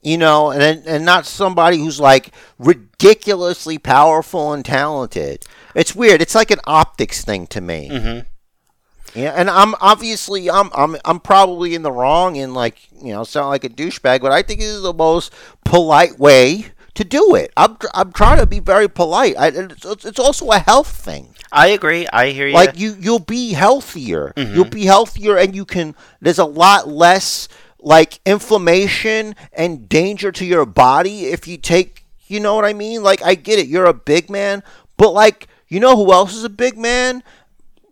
You 0.00 0.16
know, 0.16 0.52
and 0.52 0.86
and 0.86 1.04
not 1.04 1.26
somebody 1.26 1.76
who's 1.78 1.98
like 1.98 2.30
ridiculously 2.56 3.78
powerful 3.78 4.52
and 4.52 4.64
talented. 4.64 5.44
It's 5.78 5.94
weird. 5.94 6.20
It's 6.20 6.34
like 6.34 6.50
an 6.50 6.60
optics 6.66 7.24
thing 7.24 7.46
to 7.48 7.60
me. 7.60 7.88
Mm-hmm. 7.88 9.18
Yeah, 9.18 9.32
and 9.34 9.48
I'm 9.48 9.74
obviously 9.80 10.50
I'm 10.50 10.70
I'm 10.74 10.96
I'm 11.04 11.20
probably 11.20 11.74
in 11.74 11.82
the 11.82 11.92
wrong 11.92 12.36
and 12.36 12.52
like 12.52 12.76
you 13.02 13.12
know 13.12 13.24
sound 13.24 13.48
like 13.48 13.64
a 13.64 13.68
douchebag, 13.68 14.20
but 14.20 14.32
I 14.32 14.42
think 14.42 14.60
this 14.60 14.68
is 14.68 14.82
the 14.82 14.92
most 14.92 15.32
polite 15.64 16.18
way 16.18 16.66
to 16.94 17.04
do 17.04 17.34
it. 17.36 17.52
I'm 17.56 17.78
I'm 17.94 18.12
trying 18.12 18.38
to 18.38 18.46
be 18.46 18.58
very 18.58 18.88
polite. 18.88 19.36
I, 19.38 19.48
it's, 19.48 20.04
it's 20.04 20.18
also 20.18 20.50
a 20.50 20.58
health 20.58 20.88
thing. 20.88 21.34
I 21.52 21.68
agree. 21.68 22.06
I 22.12 22.30
hear 22.30 22.48
you. 22.48 22.54
Like 22.54 22.78
you 22.78 22.96
you'll 22.98 23.20
be 23.20 23.52
healthier. 23.52 24.32
Mm-hmm. 24.36 24.54
You'll 24.54 24.64
be 24.64 24.84
healthier, 24.84 25.38
and 25.38 25.54
you 25.54 25.64
can. 25.64 25.94
There's 26.20 26.40
a 26.40 26.44
lot 26.44 26.88
less 26.88 27.48
like 27.80 28.20
inflammation 28.26 29.36
and 29.52 29.88
danger 29.88 30.32
to 30.32 30.44
your 30.44 30.66
body 30.66 31.26
if 31.26 31.46
you 31.46 31.56
take. 31.56 32.04
You 32.26 32.40
know 32.40 32.56
what 32.56 32.66
I 32.66 32.74
mean? 32.74 33.02
Like 33.02 33.22
I 33.22 33.36
get 33.36 33.58
it. 33.58 33.68
You're 33.68 33.86
a 33.86 33.94
big 33.94 34.28
man, 34.28 34.62
but 34.96 35.12
like 35.12 35.46
you 35.68 35.80
know 35.80 35.96
who 35.96 36.12
else 36.12 36.34
is 36.34 36.44
a 36.44 36.50
big 36.50 36.76
man? 36.76 37.22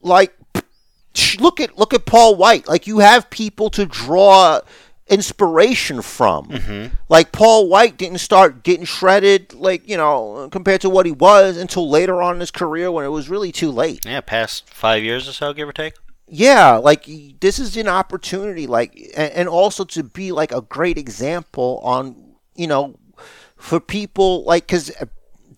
Like 0.03 0.35
look 1.39 1.61
at 1.61 1.78
look 1.78 1.94
at 1.94 2.07
Paul 2.07 2.36
White. 2.36 2.69
Like 2.69 2.86
you 2.86 2.98
have 2.98 3.31
people 3.31 3.70
to 3.70 3.86
draw 3.86 4.61
inspiration 5.09 6.03
from. 6.03 6.48
Mm-hmm. 6.48 6.94
Like 7.09 7.32
Paul 7.32 7.69
White 7.69 7.97
didn't 7.97 8.19
start 8.19 8.62
getting 8.62 8.85
shredded 8.85 9.55
like, 9.55 9.89
you 9.89 9.97
know, 9.97 10.48
compared 10.51 10.81
to 10.82 10.90
what 10.90 11.07
he 11.07 11.12
was 11.12 11.57
until 11.57 11.89
later 11.89 12.20
on 12.20 12.35
in 12.35 12.40
his 12.40 12.51
career 12.51 12.90
when 12.90 13.05
it 13.05 13.11
was 13.11 13.28
really 13.28 13.53
too 13.53 13.70
late. 13.70 14.05
yeah, 14.05 14.20
past 14.20 14.69
five 14.69 15.03
years 15.03 15.28
or 15.28 15.32
so, 15.32 15.53
give 15.53 15.69
or 15.69 15.73
take. 15.73 15.94
Yeah, 16.28 16.77
like 16.77 17.09
this 17.40 17.59
is 17.61 17.77
an 17.77 17.86
opportunity 17.86 18.66
like 18.66 19.12
and, 19.16 19.48
also 19.48 19.85
to 19.85 20.03
be 20.03 20.32
like 20.32 20.51
a 20.51 20.61
great 20.61 20.98
example 20.98 21.81
on, 21.85 22.35
you 22.57 22.66
know, 22.66 22.98
for 23.57 23.78
people 23.78 24.43
like 24.44 24.66
cuz 24.66 24.90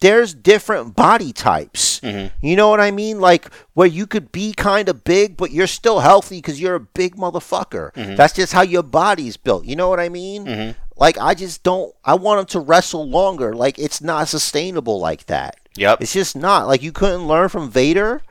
there's 0.01 0.35
different 0.35 0.95
body 0.97 1.33
types. 1.33 2.01
Mm-hmm. 2.01 2.47
You 2.47 2.57
know 2.57 2.69
what 2.69 2.81
I 2.81 2.91
mean? 2.91 3.21
Like 3.21 3.53
where 3.75 3.87
you 3.87 4.07
could 4.07 4.31
be 4.33 4.53
kind 4.53 4.89
of 4.89 5.05
big, 5.05 5.37
but 5.37 5.51
you're 5.51 5.67
still 5.67 6.01
healthy 6.01 6.39
because 6.39 6.61
you're 6.61 6.77
a 6.77 6.81
big 6.81 7.17
motherfucker. 7.17 7.93
Mm-hmm. 7.95 8.15
That's 8.17 8.35
just 8.35 8.53
how 8.53 8.63
your 8.63 8.83
body's 8.83 9.37
built. 9.37 9.65
You 9.65 9.77
know 9.77 9.89
what 9.89 10.01
I 10.01 10.09
mean? 10.09 10.45
Mm-hmm. 10.47 10.79
Like 10.97 11.19
I 11.19 11.35
just 11.35 11.63
don't. 11.63 11.95
I 12.05 12.15
want 12.15 12.41
him 12.41 12.47
to 12.47 12.61
wrestle 12.61 13.09
longer. 13.09 13.55
Like 13.55 13.79
it's 13.79 14.01
not 14.01 14.29
sustainable 14.29 14.99
like 15.01 15.27
that. 15.27 15.57
Yep. 15.77 16.03
It's 16.03 16.13
just 16.13 16.35
not. 16.37 16.67
Like 16.67 16.83
you 16.83 16.93
couldn't 16.93 17.29
learn 17.29 17.49
from 17.49 17.71
Vader. 17.71 18.23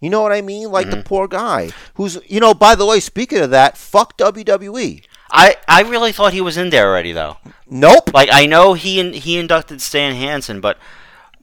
You 0.00 0.10
know 0.10 0.20
what 0.22 0.32
I 0.32 0.42
mean? 0.42 0.70
Like 0.70 0.86
Mm-hmm. 0.88 0.96
the 0.98 1.04
poor 1.04 1.26
guy 1.28 1.70
who's. 1.94 2.18
You 2.26 2.40
know. 2.40 2.52
By 2.52 2.74
the 2.74 2.84
way, 2.86 3.00
speaking 3.00 3.38
of 3.38 3.50
that, 3.50 3.76
fuck 3.76 4.16
WWE. 4.18 5.02
I, 5.30 5.56
I 5.66 5.82
really 5.82 6.12
thought 6.12 6.32
he 6.32 6.40
was 6.40 6.56
in 6.56 6.70
there 6.70 6.88
already 6.88 7.12
though. 7.12 7.38
Nope. 7.68 8.14
Like 8.14 8.28
I 8.32 8.46
know 8.46 8.74
he 8.74 9.00
in, 9.00 9.12
he 9.12 9.38
inducted 9.38 9.80
Stan 9.80 10.14
Hansen, 10.14 10.60
but 10.60 10.78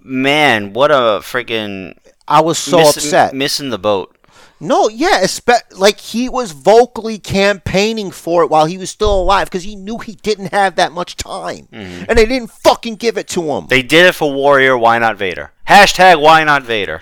man, 0.03 0.73
what 0.73 0.91
a 0.91 1.19
freaking 1.21 1.97
I 2.27 2.41
was 2.41 2.57
so 2.57 2.77
miss- 2.79 2.97
upset. 2.97 3.33
missing 3.33 3.69
the 3.69 3.77
boat. 3.79 4.15
No, 4.59 4.87
yeah, 4.87 5.19
espe- 5.23 5.77
like 5.77 5.99
he 5.99 6.29
was 6.29 6.53
vocally 6.53 7.19
campaigning 7.19 8.11
for 8.11 8.43
it 8.43 8.49
while 8.49 8.65
he 8.65 8.77
was 8.77 8.89
still 8.89 9.19
alive 9.21 9.47
because 9.47 9.63
he 9.63 9.75
knew 9.75 9.97
he 9.97 10.15
didn't 10.15 10.53
have 10.53 10.75
that 10.77 10.93
much 10.93 11.17
time, 11.17 11.67
and 11.73 12.17
they 12.17 12.25
didn't 12.25 12.49
fucking 12.51 12.95
give 12.95 13.17
it 13.17 13.27
to 13.29 13.41
him. 13.41 13.47
Mm-hmm. 13.49 13.67
They 13.67 13.81
did 13.81 14.05
it 14.05 14.15
for 14.15 14.31
Warrior. 14.33 14.77
Why 14.77 14.99
not 14.99 15.17
Vader? 15.17 15.51
Hashtag 15.67 16.21
Why 16.21 16.45
not 16.45 16.63
Vader? 16.63 17.01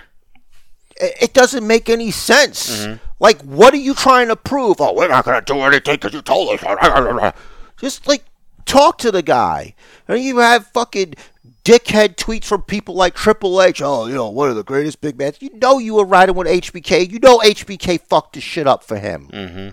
it, 0.96 1.14
it 1.20 1.34
doesn't 1.34 1.64
make 1.64 1.88
any 1.88 2.10
sense. 2.10 2.84
Mm-hmm. 2.84 2.94
Like, 3.20 3.40
what 3.42 3.72
are 3.74 3.78
you 3.78 3.94
trying 3.94 4.26
to 4.28 4.36
prove? 4.36 4.80
Oh, 4.80 4.92
we're 4.94 5.06
not 5.08 5.24
gonna 5.24 5.40
do 5.42 5.58
anything 5.60 5.94
because 5.94 6.12
you 6.14 6.22
told 6.22 6.58
us. 6.60 7.32
Just 7.78 8.08
like 8.08 8.24
talk 8.64 8.98
to 8.98 9.12
the 9.12 9.22
guy, 9.22 9.74
and 10.08 10.20
you 10.20 10.38
have 10.38 10.66
fucking 10.68 11.14
dickhead 11.64 12.16
tweets 12.16 12.44
from 12.44 12.62
people 12.62 12.94
like 12.94 13.14
Triple 13.14 13.60
H. 13.62 13.80
Oh, 13.82 14.06
you 14.06 14.14
know, 14.14 14.28
one 14.28 14.50
of 14.50 14.56
the 14.56 14.64
greatest 14.64 15.00
big 15.00 15.16
men. 15.18 15.34
You 15.40 15.50
know, 15.54 15.78
you 15.78 15.94
were 15.94 16.04
riding 16.04 16.34
with 16.34 16.46
HBK. 16.46 17.10
You 17.10 17.18
know, 17.20 17.38
HBK 17.38 18.00
fucked 18.00 18.34
the 18.34 18.40
shit 18.40 18.66
up 18.66 18.84
for 18.84 18.98
him. 18.98 19.28
Mm-hmm. 19.32 19.68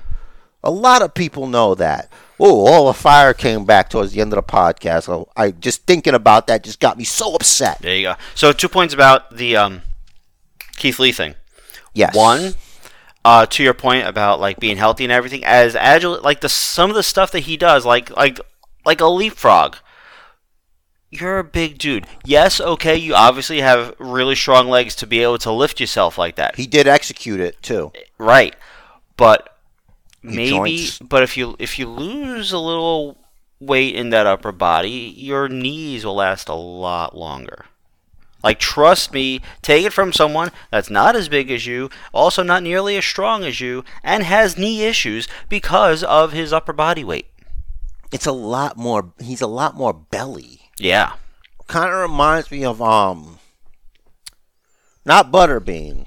A 0.64 0.72
lot 0.72 1.02
of 1.02 1.14
people 1.14 1.48
know 1.48 1.74
that. 1.76 2.12
Oh, 2.40 2.68
all 2.68 2.88
the 2.88 2.94
fire 2.94 3.34
came 3.34 3.66
back 3.66 3.90
towards 3.90 4.14
the 4.14 4.22
end 4.22 4.32
of 4.34 4.38
the 4.38 4.52
podcast. 4.52 5.04
So 5.04 5.30
I 5.36 5.52
just 5.52 5.86
thinking 5.86 6.14
about 6.14 6.48
that 6.48 6.64
just 6.64 6.80
got 6.80 6.98
me 6.98 7.04
so 7.04 7.36
upset. 7.36 7.80
There 7.80 7.96
you 7.96 8.04
go. 8.04 8.16
So 8.36 8.52
two 8.52 8.70
points 8.70 8.94
about 8.94 9.36
the 9.36 9.58
um, 9.58 9.82
Keith 10.78 11.00
Lee 11.00 11.12
thing. 11.12 11.36
Yes. 11.94 12.16
One, 12.16 12.54
uh, 13.26 13.46
to 13.48 13.64
your 13.64 13.74
point 13.74 14.08
about 14.08 14.40
like 14.40 14.60
being 14.60 14.78
healthy 14.78 15.04
and 15.04 15.12
everything, 15.12 15.44
as 15.44 15.76
agile, 15.76 16.22
like 16.22 16.42
the 16.42 16.50
some 16.50 16.90
of 16.90 16.96
the 16.96 17.04
stuff 17.04 17.32
that 17.32 17.42
he 17.42 17.58
does, 17.58 17.86
like 17.86 18.16
like 18.16 18.40
like 18.86 19.02
a 19.02 19.08
leapfrog. 19.08 19.78
You're 21.12 21.40
a 21.40 21.44
big 21.44 21.78
dude. 21.80 22.06
Yes, 22.24 22.62
okay, 22.62 22.96
you 22.96 23.16
obviously 23.16 23.62
have 23.62 23.96
really 24.00 24.36
strong 24.36 24.68
legs 24.68 24.96
to 24.98 25.08
be 25.08 25.22
able 25.24 25.40
to 25.40 25.52
lift 25.52 25.80
yourself 25.80 26.18
like 26.18 26.36
that. 26.36 26.56
He 26.56 26.68
did 26.68 26.88
execute 26.88 27.40
it 27.40 27.62
too. 27.64 27.92
Right. 28.20 28.56
But 29.18 29.58
Your 30.22 30.34
maybe 30.34 30.52
joints. 30.78 31.00
but 31.00 31.24
if 31.24 31.36
you 31.36 31.56
if 31.60 31.80
you 31.80 31.88
lose 31.88 32.52
a 32.52 32.60
little 32.60 33.18
weight 33.60 33.96
in 33.96 34.12
that 34.12 34.28
upper 34.28 34.52
body, 34.52 35.14
your 35.18 35.50
knees 35.50 36.06
will 36.06 36.16
last 36.16 36.48
a 36.48 36.54
lot 36.54 37.18
longer. 37.18 37.66
Like 38.44 38.60
trust 38.60 39.12
me, 39.12 39.42
take 39.62 39.86
it 39.86 39.92
from 39.94 40.14
someone 40.14 40.52
that's 40.72 40.90
not 40.90 41.16
as 41.16 41.28
big 41.28 41.50
as 41.52 41.66
you, 41.66 41.90
also 42.14 42.44
not 42.44 42.64
nearly 42.64 42.96
as 42.98 43.04
strong 43.04 43.44
as 43.44 43.60
you, 43.60 43.84
and 44.04 44.24
has 44.24 44.58
knee 44.58 44.84
issues 44.84 45.28
because 45.50 46.04
of 46.04 46.32
his 46.32 46.54
upper 46.54 46.72
body 46.72 47.04
weight. 47.04 47.26
It's 48.12 48.26
a 48.28 48.32
lot 48.32 48.78
more. 48.78 49.12
He's 49.20 49.42
a 49.42 49.48
lot 49.48 49.76
more 49.76 49.94
belly. 49.94 50.59
Yeah. 50.80 51.14
Kind 51.68 51.94
of 51.94 52.00
reminds 52.00 52.50
me 52.50 52.66
of 52.66 52.82
um, 52.82 53.40
not 55.06 55.32
Butterbean, 55.32 56.06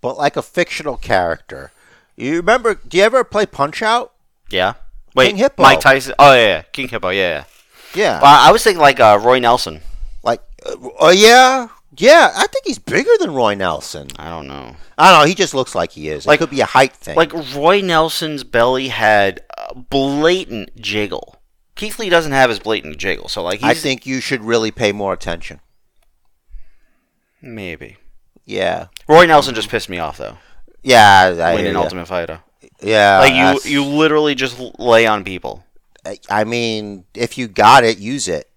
but 0.00 0.16
like 0.16 0.36
a 0.36 0.42
fictional 0.42 0.96
character. 0.96 1.70
You 2.16 2.36
remember? 2.36 2.74
Do 2.74 2.98
you 2.98 3.04
ever 3.04 3.22
play 3.22 3.46
Punch 3.46 3.82
Out? 3.82 4.12
Yeah. 4.50 4.74
Wait, 5.14 5.28
King 5.28 5.36
Hippo. 5.36 5.62
Mike 5.62 5.80
Tyson. 5.80 6.14
Oh 6.18 6.34
yeah, 6.34 6.46
yeah. 6.46 6.62
King 6.72 6.88
Hippo. 6.88 7.10
Yeah, 7.10 7.28
yeah. 7.28 7.44
Yeah. 7.94 8.20
Well, 8.20 8.48
I 8.48 8.52
was 8.52 8.62
thinking 8.62 8.80
like 8.80 9.00
uh, 9.00 9.18
Roy 9.22 9.38
Nelson. 9.38 9.80
Like, 10.22 10.40
uh, 10.64 10.76
oh 10.98 11.10
yeah, 11.10 11.68
yeah. 11.96 12.32
I 12.36 12.46
think 12.46 12.64
he's 12.66 12.78
bigger 12.78 13.10
than 13.18 13.32
Roy 13.32 13.54
Nelson. 13.54 14.08
I 14.16 14.28
don't 14.28 14.46
know. 14.46 14.76
I 14.98 15.10
don't 15.10 15.20
know. 15.22 15.26
He 15.26 15.34
just 15.34 15.54
looks 15.54 15.74
like 15.74 15.92
he 15.92 16.08
is. 16.08 16.26
Like, 16.26 16.36
It 16.36 16.44
could 16.44 16.50
be 16.50 16.60
a 16.60 16.66
height 16.66 16.92
thing. 16.92 17.16
Like 17.16 17.32
Roy 17.54 17.80
Nelson's 17.80 18.44
belly 18.44 18.88
had 18.88 19.42
a 19.56 19.74
blatant 19.74 20.76
jiggle. 20.80 21.36
Keith 21.80 21.98
Lee 21.98 22.10
doesn't 22.10 22.32
have 22.32 22.50
his 22.50 22.58
blatant 22.58 22.98
jiggle, 22.98 23.26
so 23.28 23.42
like 23.42 23.62
I 23.62 23.72
think 23.72 24.04
you 24.04 24.20
should 24.20 24.44
really 24.44 24.70
pay 24.70 24.92
more 24.92 25.14
attention. 25.14 25.60
maybe 27.40 27.96
Yeah. 28.44 28.88
Roy 29.08 29.24
Nelson 29.26 29.54
just 29.54 29.70
pissed 29.70 29.88
me 29.88 29.98
off 29.98 30.18
though. 30.18 30.36
Yeah. 30.82 31.34
I, 31.42 31.54
Winning 31.54 31.72
yeah. 31.72 31.78
Ultimate 31.80 32.06
Fighter, 32.06 32.40
Yeah. 32.82 33.18
like 33.20 33.32
that's- 33.32 33.64
you, 33.64 33.82
you 33.82 33.88
literally 33.88 34.34
just 34.34 34.58
lay 34.78 35.06
on 35.06 35.24
people. 35.24 35.64
I 36.30 36.44
mean, 36.44 37.04
if 37.14 37.36
you 37.38 37.46
got 37.48 37.84
it, 37.84 37.98
use 37.98 38.26
it. 38.28 38.50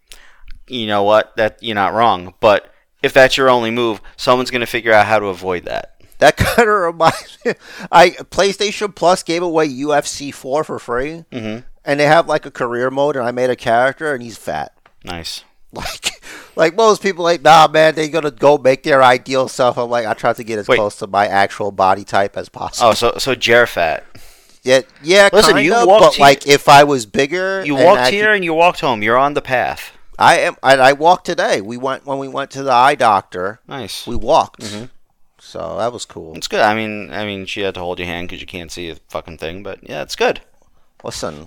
You 0.68 0.88
know 0.88 1.04
what? 1.04 1.36
That 1.38 1.62
you're 1.62 1.76
not 1.76 1.94
wrong, 1.94 2.34
but 2.40 2.74
if 3.02 3.14
that's 3.14 3.36
your 3.38 3.50
only 3.50 3.70
move, 3.72 4.02
someone's 4.18 4.50
gonna 4.52 4.66
figure 4.66 4.94
out 4.94 5.06
how 5.08 5.20
to 5.20 5.26
avoid 5.28 5.64
that. 5.66 5.96
That 6.20 6.36
kind 6.38 6.68
of 6.70 6.76
reminds 6.76 7.38
me. 7.46 7.54
I 7.92 8.10
PlayStation 8.12 8.94
Plus 8.96 9.24
gave 9.24 9.44
away 9.44 9.68
UFC 9.70 10.34
4 10.34 10.64
for 10.64 10.80
free, 10.80 11.24
hmm 11.32 11.60
and 11.86 12.00
they 12.00 12.06
have 12.06 12.28
like 12.28 12.46
a 12.46 12.52
career 12.52 12.90
mode, 12.92 13.16
and 13.16 13.26
I 13.26 13.32
made 13.32 13.50
a 13.50 13.56
character, 13.56 14.14
and 14.14 14.22
he's 14.24 14.38
fat. 14.38 14.74
Nice. 15.04 15.44
Like, 15.76 16.22
like 16.56 16.76
most 16.76 17.02
people, 17.02 17.24
like, 17.24 17.42
nah, 17.42 17.68
man, 17.68 17.96
they're 17.96 18.08
gonna 18.08 18.30
go 18.30 18.60
make 18.60 18.84
their 18.84 19.02
ideal 19.02 19.48
self. 19.48 19.76
I'm 19.80 19.90
like, 19.90 20.06
I 20.06 20.14
try 20.14 20.32
to 20.32 20.44
get 20.44 20.60
as 20.60 20.68
Wait. 20.68 20.76
close 20.76 20.98
to 20.98 21.08
my 21.08 21.26
actual 21.26 21.72
body 21.72 22.04
type 22.04 22.38
as 22.38 22.48
possible. 22.48 22.90
Oh, 22.92 22.94
so 22.94 23.14
so 23.18 23.34
Jerfat. 23.34 24.04
yeah, 24.62 24.82
yeah. 25.02 25.30
Listen, 25.34 25.56
kinda, 25.56 25.64
you 25.64 25.72
walked 25.88 26.04
but 26.06 26.14
here- 26.14 26.22
like, 26.22 26.46
if 26.48 26.70
I 26.70 26.84
was 26.84 27.08
bigger, 27.08 27.66
You 27.66 27.74
walked 27.74 28.12
here 28.12 28.26
could- 28.26 28.36
and 28.36 28.44
you 28.46 28.54
walked 28.54 28.82
home. 28.82 29.02
You're 29.02 29.18
on 29.18 29.34
the 29.34 29.42
path. 29.42 29.94
I 30.20 30.42
am. 30.42 30.56
I, 30.62 30.76
I 30.78 30.94
walked 30.94 31.26
today. 31.26 31.60
We 31.60 31.78
went 31.78 32.06
when 32.06 32.20
we 32.20 32.28
went 32.28 32.52
to 32.52 32.62
the 32.62 32.72
eye 32.72 32.94
doctor. 32.94 33.60
Nice. 33.68 34.06
We 34.06 34.16
walked, 34.16 34.62
Mhm. 34.62 34.92
so 35.40 35.78
that 35.80 35.92
was 35.92 36.06
cool. 36.06 36.36
It's 36.38 36.48
good. 36.48 36.62
I 36.62 36.76
mean, 36.76 37.12
I 37.12 37.26
mean, 37.26 37.48
she 37.48 37.62
had 37.62 37.74
to 37.74 37.80
hold 37.80 37.98
your 37.98 38.08
hand 38.08 38.28
because 38.28 38.42
you 38.42 38.48
can't 38.48 38.72
see 38.72 38.92
a 38.92 38.96
fucking 39.10 39.40
thing. 39.40 39.64
But 39.64 39.80
yeah, 39.90 40.04
it's 40.04 40.16
good. 40.16 40.42
Listen, 41.04 41.46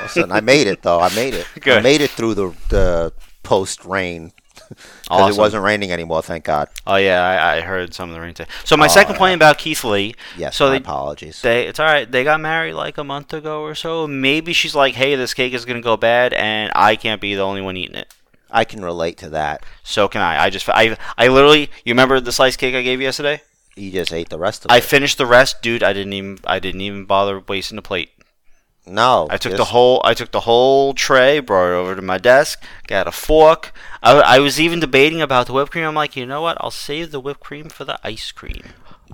listen. 0.00 0.32
I 0.32 0.40
made 0.40 0.66
it 0.66 0.82
though. 0.82 1.00
I 1.00 1.14
made 1.14 1.34
it. 1.34 1.46
Good. 1.60 1.78
I 1.78 1.80
made 1.80 2.00
it 2.00 2.10
through 2.10 2.34
the 2.34 2.54
the 2.68 3.12
post 3.42 3.84
rain 3.84 4.32
because 4.68 4.84
Awesome. 5.08 5.32
it 5.32 5.38
wasn't 5.38 5.64
raining 5.64 5.92
anymore. 5.92 6.20
Thank 6.22 6.44
God. 6.44 6.68
Oh 6.86 6.96
yeah, 6.96 7.22
I, 7.22 7.56
I 7.56 7.60
heard 7.62 7.94
some 7.94 8.08
of 8.10 8.14
the 8.14 8.20
rain. 8.20 8.34
T- 8.34 8.44
so 8.64 8.76
my 8.76 8.86
Oh, 8.86 8.88
second 8.88 9.12
yeah. 9.14 9.18
point 9.18 9.34
about 9.36 9.58
Keith 9.58 9.84
Lee. 9.84 10.14
Yes. 10.36 10.56
So 10.56 10.66
my 10.66 10.70
they, 10.72 10.76
apologies. 10.78 11.40
they, 11.42 11.66
it's 11.66 11.78
all 11.80 11.86
right. 11.86 12.10
They 12.10 12.24
got 12.24 12.40
married 12.40 12.74
like 12.74 12.98
a 12.98 13.04
month 13.04 13.32
ago 13.32 13.62
or 13.62 13.74
so. 13.74 14.06
Maybe 14.06 14.52
she's 14.52 14.74
like, 14.74 14.94
"Hey, 14.94 15.14
this 15.14 15.32
cake 15.32 15.52
is 15.54 15.64
gonna 15.64 15.80
go 15.80 15.96
bad, 15.96 16.32
and 16.34 16.72
I 16.74 16.96
can't 16.96 17.20
be 17.20 17.34
the 17.34 17.42
only 17.42 17.62
one 17.62 17.76
eating 17.76 17.96
it." 17.96 18.12
I 18.50 18.64
can 18.64 18.82
relate 18.82 19.18
to 19.18 19.28
that. 19.30 19.64
So 19.84 20.08
can 20.08 20.22
I. 20.22 20.44
I 20.44 20.50
just, 20.50 20.68
I, 20.70 20.96
I 21.18 21.28
literally. 21.28 21.70
You 21.84 21.92
remember 21.92 22.18
the 22.18 22.32
slice 22.32 22.56
cake 22.56 22.74
I 22.74 22.82
gave 22.82 22.98
you 22.98 23.04
yesterday? 23.06 23.42
You 23.76 23.92
just 23.92 24.12
ate 24.12 24.28
the 24.30 24.38
rest 24.38 24.64
of 24.64 24.70
I 24.70 24.76
it. 24.76 24.78
I 24.78 24.80
finished 24.80 25.18
the 25.18 25.26
rest, 25.26 25.60
dude. 25.62 25.82
I 25.82 25.92
didn't 25.92 26.14
even, 26.14 26.38
I 26.44 26.58
didn't 26.58 26.80
even 26.80 27.04
bother 27.04 27.40
wasting 27.46 27.76
the 27.76 27.82
plate. 27.82 28.10
No, 28.88 29.26
I 29.30 29.36
took 29.36 29.56
the 29.56 29.66
whole 29.66 30.00
I 30.04 30.14
took 30.14 30.30
the 30.30 30.40
whole 30.40 30.94
tray, 30.94 31.40
brought 31.40 31.70
it 31.70 31.74
over 31.74 31.94
to 31.94 32.02
my 32.02 32.18
desk, 32.18 32.62
got 32.86 33.06
a 33.06 33.12
fork. 33.12 33.72
I, 34.02 34.20
I 34.20 34.38
was 34.38 34.60
even 34.60 34.80
debating 34.80 35.20
about 35.20 35.46
the 35.46 35.52
whipped 35.52 35.72
cream. 35.72 35.84
I'm 35.84 35.94
like, 35.94 36.16
you 36.16 36.26
know 36.26 36.42
what? 36.42 36.56
I'll 36.60 36.70
save 36.70 37.10
the 37.10 37.20
whipped 37.20 37.40
cream 37.40 37.68
for 37.68 37.84
the 37.84 37.98
ice 38.04 38.32
cream. 38.32 38.62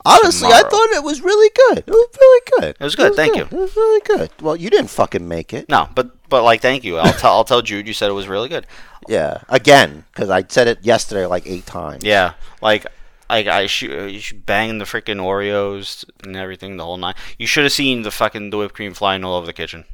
Honestly, 0.05 0.49
I 0.53 0.63
thought 0.63 0.91
it 0.91 1.05
was 1.05 1.21
really 1.21 1.51
good. 1.55 1.79
It 1.79 1.89
was 1.89 2.09
really 2.21 2.43
good. 2.59 2.77
It 2.81 2.85
was 2.85 2.97
good, 2.97 3.15
thank 3.15 3.37
you. 3.37 3.43
It 3.45 3.53
was 3.53 3.77
really 3.77 4.01
good. 4.01 4.31
Well, 4.41 4.57
you 4.57 4.69
didn't 4.69 4.91
fucking 4.91 5.27
make 5.27 5.55
it. 5.55 5.69
No, 5.69 5.89
but 5.95 6.11
but 6.29 6.43
like, 6.43 6.61
thank 6.61 6.85
you. 6.85 6.99
I'll 6.99 7.13
tell 7.13 7.33
I'll 7.35 7.45
tell 7.45 7.63
Jude. 7.63 7.87
You 7.87 7.95
said 7.95 8.11
it 8.11 8.15
was 8.15 8.29
really 8.29 8.49
good. 8.49 8.67
Yeah, 9.09 9.43
again, 9.49 10.05
because 10.13 10.31
I 10.31 10.45
said 10.49 10.69
it 10.69 10.85
yesterday 10.85 11.27
like 11.27 11.47
eight 11.47 11.67
times. 11.67 12.05
Yeah, 12.05 12.35
like. 12.61 12.87
Like 13.29 13.47
I 13.47 13.63
you 13.63 14.21
should 14.21 14.47
bang 14.47 14.79
the 14.79 14.85
freaking 14.85 15.21
Oreos 15.21 16.05
and 16.23 16.37
everything, 16.37 16.77
the 16.77 16.85
whole 16.85 16.97
night. 16.97 17.17
You 17.39 17.47
should 17.47 17.65
have 17.65 17.73
seen 17.73 18.03
the 18.03 18.11
fucking 18.11 18.51
the 18.51 18.59
whipped 18.59 18.75
cream 18.75 18.95
flying 18.95 19.25
all 19.25 19.35
over 19.35 19.47
the 19.47 19.53
kitchen. 19.53 19.85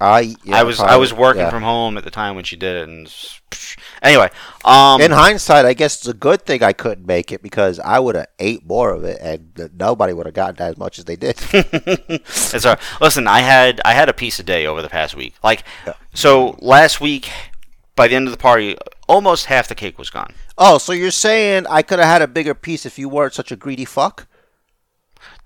I 0.00 0.34
yeah, 0.42 0.56
I 0.56 0.62
was 0.64 0.80
I 0.80 0.96
was 0.96 1.14
working 1.14 1.42
yeah. 1.42 1.50
from 1.50 1.62
home 1.62 1.96
at 1.96 2.04
the 2.04 2.10
time 2.10 2.34
when 2.34 2.44
she 2.44 2.56
did 2.56 2.76
it, 2.76 2.88
and 2.88 3.06
s- 3.06 3.40
anyway, 4.02 4.28
um, 4.64 5.00
In 5.00 5.12
hindsight, 5.12 5.64
I 5.64 5.72
guess 5.72 5.98
it's 5.98 6.08
a 6.08 6.14
good 6.14 6.44
thing 6.44 6.64
I 6.64 6.72
couldn't 6.72 7.06
make 7.06 7.30
it 7.30 7.42
because 7.42 7.78
I 7.78 8.00
would 8.00 8.16
have 8.16 8.26
ate 8.40 8.66
more 8.66 8.90
of 8.90 9.04
it, 9.04 9.18
and 9.20 9.70
nobody 9.78 10.12
would 10.12 10.26
have 10.26 10.34
gotten 10.34 10.60
as 10.60 10.76
much 10.76 10.98
as 10.98 11.04
they 11.04 11.16
did. 11.16 11.38
It's 11.54 12.64
all 12.64 12.72
right. 12.72 13.00
Listen, 13.00 13.28
I 13.28 13.40
had 13.40 13.80
I 13.84 13.94
had 13.94 14.08
a 14.08 14.12
piece 14.12 14.38
a 14.40 14.42
day 14.42 14.66
over 14.66 14.82
the 14.82 14.88
past 14.88 15.14
week. 15.14 15.34
Like, 15.44 15.62
so 16.12 16.58
last 16.60 17.00
week, 17.00 17.30
by 17.94 18.08
the 18.08 18.16
end 18.16 18.26
of 18.26 18.32
the 18.32 18.38
party, 18.38 18.76
almost 19.08 19.46
half 19.46 19.68
the 19.68 19.74
cake 19.74 19.98
was 19.98 20.10
gone. 20.10 20.32
oh, 20.58 20.78
so 20.78 20.92
you're 20.92 21.10
saying 21.10 21.66
I 21.68 21.82
could 21.82 21.98
have 21.98 22.08
had 22.08 22.22
a 22.22 22.28
bigger 22.28 22.54
piece 22.54 22.86
if 22.86 22.98
you 22.98 23.08
weren't 23.08 23.34
such 23.34 23.50
a 23.52 23.56
greedy 23.56 23.84
fuck? 23.84 24.26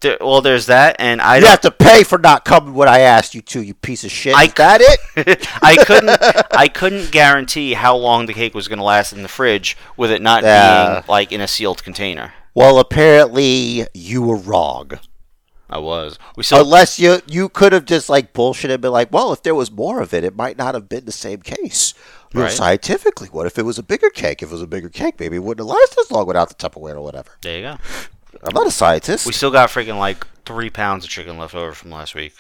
There, 0.01 0.17
well, 0.21 0.41
there's 0.41 0.67
that, 0.67 0.97
and 1.01 1.21
I 1.21 1.39
You 1.39 1.47
have 1.47 1.61
to 1.63 1.71
pay 1.73 2.05
for 2.05 2.19
not 2.19 2.45
coming 2.45 2.75
when 2.75 2.89
I 2.89 3.01
asked 3.01 3.35
you 3.35 3.41
to, 3.43 3.63
you 3.63 3.75
piece 3.75 4.05
of 4.05 4.11
shit. 4.13 4.35
I 4.35 4.45
Is 4.45 4.55
that 4.55 4.81
it? 4.81 5.49
I 5.63 5.77
couldn't 5.77 6.19
I 6.57 6.69
couldn't 6.69 7.11
guarantee 7.11 7.75
how 7.75 7.97
long 7.97 8.27
the 8.27 8.35
cake 8.35 8.55
was 8.55 8.69
going 8.69 8.79
to 8.79 8.85
last 8.85 9.13
in 9.13 9.23
the 9.23 9.29
fridge 9.29 9.77
with 9.97 10.11
it 10.13 10.23
not 10.23 10.43
Yeah. 10.45 10.95
being 11.01 11.05
like 11.09 11.33
in 11.33 11.41
a 11.41 11.49
sealed 11.49 11.83
container. 11.83 12.33
Well, 12.55 12.79
apparently 12.79 13.87
you 13.95 14.23
were 14.23 14.37
wrong. 14.37 14.93
I 15.71 15.79
was. 15.79 16.19
We 16.37 16.45
still 16.45 16.61
Unless 16.63 16.99
you 16.99 17.21
you 17.27 17.49
could 17.49 17.73
have 17.73 17.85
just 17.85 18.09
like 18.09 18.33
bullshit 18.33 18.71
and 18.71 18.81
been 18.81 18.93
like, 18.93 19.13
well, 19.13 19.33
if 19.33 19.43
there 19.43 19.55
was 19.55 19.71
more 19.71 20.01
of 20.01 20.15
it, 20.15 20.25
it 20.25 20.35
might 20.37 20.57
not 20.57 20.75
have 20.75 20.89
been 20.89 21.05
the 21.05 21.13
same 21.13 21.43
case. 21.43 21.93
You 22.33 22.41
know, 22.41 22.45
Right. 22.47 22.53
scientifically, 22.53 23.29
what 23.29 23.47
if 23.47 23.59
it 23.59 23.65
was 23.65 23.79
a 23.79 23.83
bigger 23.83 24.11
cake? 24.11 24.43
If 24.43 24.51
it 24.51 24.53
was 24.53 24.63
a 24.63 24.67
bigger 24.67 24.89
cake, 24.91 25.19
maybe 25.19 25.37
it 25.37 25.43
wouldn't 25.43 25.67
have 25.67 25.75
lasted 25.75 26.01
as 26.01 26.11
long 26.11 26.27
without 26.27 26.49
the 26.51 26.55
Tupperware 26.55 26.95
or 26.97 27.01
whatever. 27.03 27.31
there 27.43 27.57
you 27.57 27.63
go. 27.63 27.77
I'm 28.43 28.55
not 28.55 28.67
a 28.67 28.71
scientist. 28.71 29.27
We 29.27 29.33
still 29.33 29.51
got 29.51 29.71
freaking 29.71 29.99
like 29.99 30.27
three 30.45 30.69
pounds 30.71 31.05
of 31.05 31.11
chicken 31.11 31.39
left 31.39 31.55
over 31.55 31.73
from 31.73 31.91
last 31.91 32.15
week. 32.15 32.35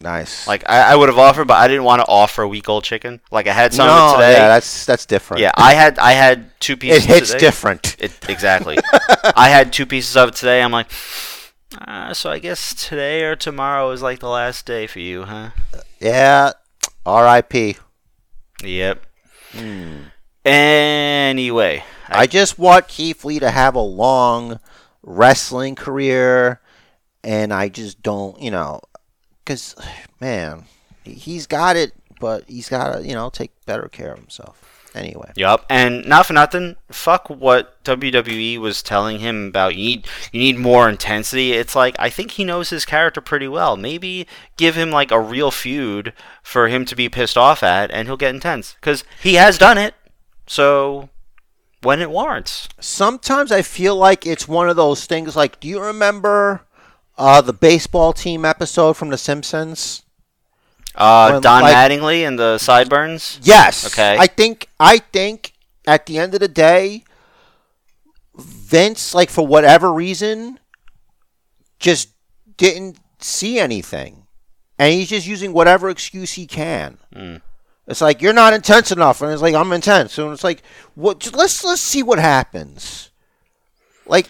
nice. 0.00 0.46
Like 0.48 0.68
I, 0.68 0.92
I 0.92 0.96
would 0.96 1.08
have 1.08 1.18
offered, 1.18 1.46
but 1.46 1.54
I 1.58 1.68
didn't 1.68 1.84
want 1.84 2.00
to 2.00 2.06
offer 2.08 2.42
a 2.42 2.48
week 2.48 2.68
old 2.68 2.82
chicken. 2.84 3.20
Like 3.30 3.46
I 3.46 3.52
had 3.52 3.72
some 3.72 3.86
no, 3.86 3.92
of 3.94 4.10
it 4.12 4.14
today. 4.16 4.32
yeah, 4.32 4.48
that's 4.48 4.84
that's 4.84 5.06
different. 5.06 5.42
Yeah, 5.42 5.52
I 5.54 5.74
had 5.74 5.98
I 6.00 6.12
had 6.12 6.50
two 6.60 6.76
pieces. 6.76 7.04
it 7.04 7.08
hits 7.08 7.28
today. 7.30 7.38
different. 7.38 7.96
It, 8.00 8.12
exactly. 8.28 8.78
I 9.36 9.48
had 9.50 9.72
two 9.72 9.86
pieces 9.86 10.16
of 10.16 10.30
it 10.30 10.34
today. 10.34 10.60
I'm 10.62 10.72
like, 10.72 10.90
uh, 11.86 12.12
so 12.12 12.30
I 12.30 12.40
guess 12.40 12.74
today 12.74 13.22
or 13.22 13.36
tomorrow 13.36 13.90
is 13.92 14.02
like 14.02 14.18
the 14.18 14.28
last 14.28 14.66
day 14.66 14.86
for 14.88 14.98
you, 14.98 15.22
huh? 15.24 15.50
Yeah. 16.00 16.52
R.I.P. 17.06 17.76
Yep. 18.62 19.06
Anyway, 20.44 21.84
I 22.08 22.26
just 22.26 22.58
want 22.58 22.88
Keith 22.88 23.24
Lee 23.24 23.38
to 23.38 23.50
have 23.50 23.74
a 23.74 23.80
long 23.80 24.58
wrestling 25.02 25.74
career, 25.74 26.60
and 27.22 27.52
I 27.52 27.68
just 27.68 28.02
don't, 28.02 28.40
you 28.40 28.50
know, 28.50 28.80
because 29.44 29.74
man, 30.20 30.64
he's 31.04 31.46
got 31.46 31.76
it, 31.76 31.92
but 32.20 32.44
he's 32.48 32.68
got 32.68 32.94
to, 32.94 33.06
you 33.06 33.14
know, 33.14 33.30
take 33.30 33.52
better 33.66 33.88
care 33.88 34.12
of 34.12 34.18
himself. 34.18 34.69
Anyway, 34.94 35.30
Yep. 35.36 35.66
and 35.70 36.04
not 36.04 36.26
for 36.26 36.32
nothing. 36.32 36.74
Fuck 36.90 37.30
what 37.30 37.82
WWE 37.84 38.58
was 38.58 38.82
telling 38.82 39.20
him 39.20 39.46
about. 39.48 39.76
You 39.76 39.84
need 39.84 40.06
you 40.32 40.40
need 40.40 40.58
more 40.58 40.88
intensity. 40.88 41.52
It's 41.52 41.76
like 41.76 41.94
I 41.98 42.10
think 42.10 42.32
he 42.32 42.44
knows 42.44 42.70
his 42.70 42.84
character 42.84 43.20
pretty 43.20 43.46
well. 43.46 43.76
Maybe 43.76 44.26
give 44.56 44.74
him 44.74 44.90
like 44.90 45.10
a 45.12 45.20
real 45.20 45.50
feud 45.52 46.12
for 46.42 46.66
him 46.68 46.84
to 46.86 46.96
be 46.96 47.08
pissed 47.08 47.38
off 47.38 47.62
at, 47.62 47.90
and 47.92 48.08
he'll 48.08 48.16
get 48.16 48.34
intense 48.34 48.74
because 48.80 49.04
he 49.22 49.34
has 49.34 49.58
done 49.58 49.78
it. 49.78 49.94
So 50.48 51.08
when 51.82 52.00
it 52.00 52.10
warrants, 52.10 52.68
sometimes 52.80 53.52
I 53.52 53.62
feel 53.62 53.94
like 53.96 54.26
it's 54.26 54.48
one 54.48 54.68
of 54.68 54.74
those 54.76 55.06
things. 55.06 55.36
Like, 55.36 55.60
do 55.60 55.68
you 55.68 55.80
remember 55.80 56.62
uh, 57.16 57.40
the 57.40 57.52
baseball 57.52 58.12
team 58.12 58.44
episode 58.44 58.94
from 58.96 59.10
The 59.10 59.16
Simpsons? 59.18 60.02
Uh, 61.00 61.30
When, 61.32 61.42
Don 61.42 61.62
like- 61.62 61.74
Mattingly 61.74 62.26
and 62.26 62.38
the 62.38 62.58
sideburns. 62.58 63.40
Yes. 63.42 63.86
Okay. 63.86 64.16
I 64.18 64.26
think 64.26 64.68
I 64.78 64.98
think 64.98 65.52
at 65.86 66.06
the 66.06 66.18
end 66.18 66.34
of 66.34 66.40
the 66.40 66.48
day, 66.48 67.04
Vince, 68.36 69.14
like 69.14 69.30
for 69.30 69.46
whatever 69.46 69.92
reason, 69.92 70.60
just 71.78 72.10
didn't 72.56 72.98
see 73.18 73.58
anything, 73.58 74.26
and 74.78 74.92
he's 74.92 75.08
just 75.08 75.26
using 75.26 75.52
whatever 75.52 75.88
excuse 75.90 76.32
he 76.34 76.46
can. 76.46 76.98
Mm. 77.14 77.40
It's 77.86 78.00
like 78.00 78.22
you're 78.22 78.32
not 78.32 78.52
intense 78.52 78.92
enough, 78.92 79.20
and 79.20 79.32
it's 79.32 79.42
like 79.42 79.54
I'm 79.54 79.72
intense, 79.72 80.16
and 80.18 80.32
it's 80.32 80.44
like 80.44 80.62
what? 80.94 81.20
Just, 81.20 81.34
let's 81.34 81.64
let's 81.64 81.80
see 81.80 82.02
what 82.02 82.18
happens. 82.18 83.10
Like, 84.06 84.26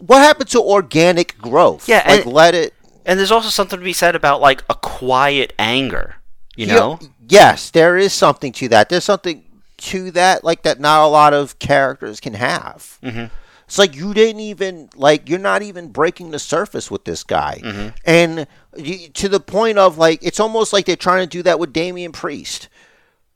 what 0.00 0.18
happened 0.18 0.50
to 0.50 0.60
organic 0.60 1.38
growth? 1.38 1.88
Yeah, 1.88 2.02
like 2.06 2.26
let 2.26 2.54
it. 2.54 2.74
And 3.04 3.18
there's 3.18 3.30
also 3.32 3.48
something 3.48 3.78
to 3.78 3.84
be 3.84 3.92
said 3.92 4.14
about 4.14 4.40
like 4.40 4.62
a 4.70 4.74
quiet 4.74 5.52
anger. 5.58 6.16
You 6.54 6.66
know, 6.66 6.98
yes, 7.28 7.70
there 7.70 7.96
is 7.96 8.12
something 8.12 8.52
to 8.52 8.68
that. 8.68 8.88
There's 8.90 9.04
something 9.04 9.42
to 9.78 10.10
that, 10.12 10.44
like 10.44 10.62
that. 10.62 10.78
Not 10.80 11.04
a 11.04 11.08
lot 11.08 11.32
of 11.32 11.58
characters 11.58 12.20
can 12.20 12.34
have. 12.34 12.98
Mhm. 13.02 13.30
It's 13.66 13.78
like 13.78 13.96
you 13.96 14.12
didn't 14.12 14.40
even 14.40 14.90
like 14.94 15.30
you're 15.30 15.38
not 15.38 15.62
even 15.62 15.88
breaking 15.88 16.30
the 16.30 16.38
surface 16.38 16.90
with 16.90 17.04
this 17.06 17.24
guy, 17.24 17.58
Mm-hmm. 17.64 17.88
and 18.04 18.46
you, 18.76 19.08
to 19.08 19.28
the 19.30 19.40
point 19.40 19.78
of 19.78 19.96
like 19.96 20.18
it's 20.22 20.38
almost 20.40 20.74
like 20.74 20.84
they're 20.84 20.94
trying 20.94 21.22
to 21.22 21.26
do 21.38 21.42
that 21.44 21.58
with 21.58 21.72
Damian 21.72 22.12
Priest. 22.12 22.68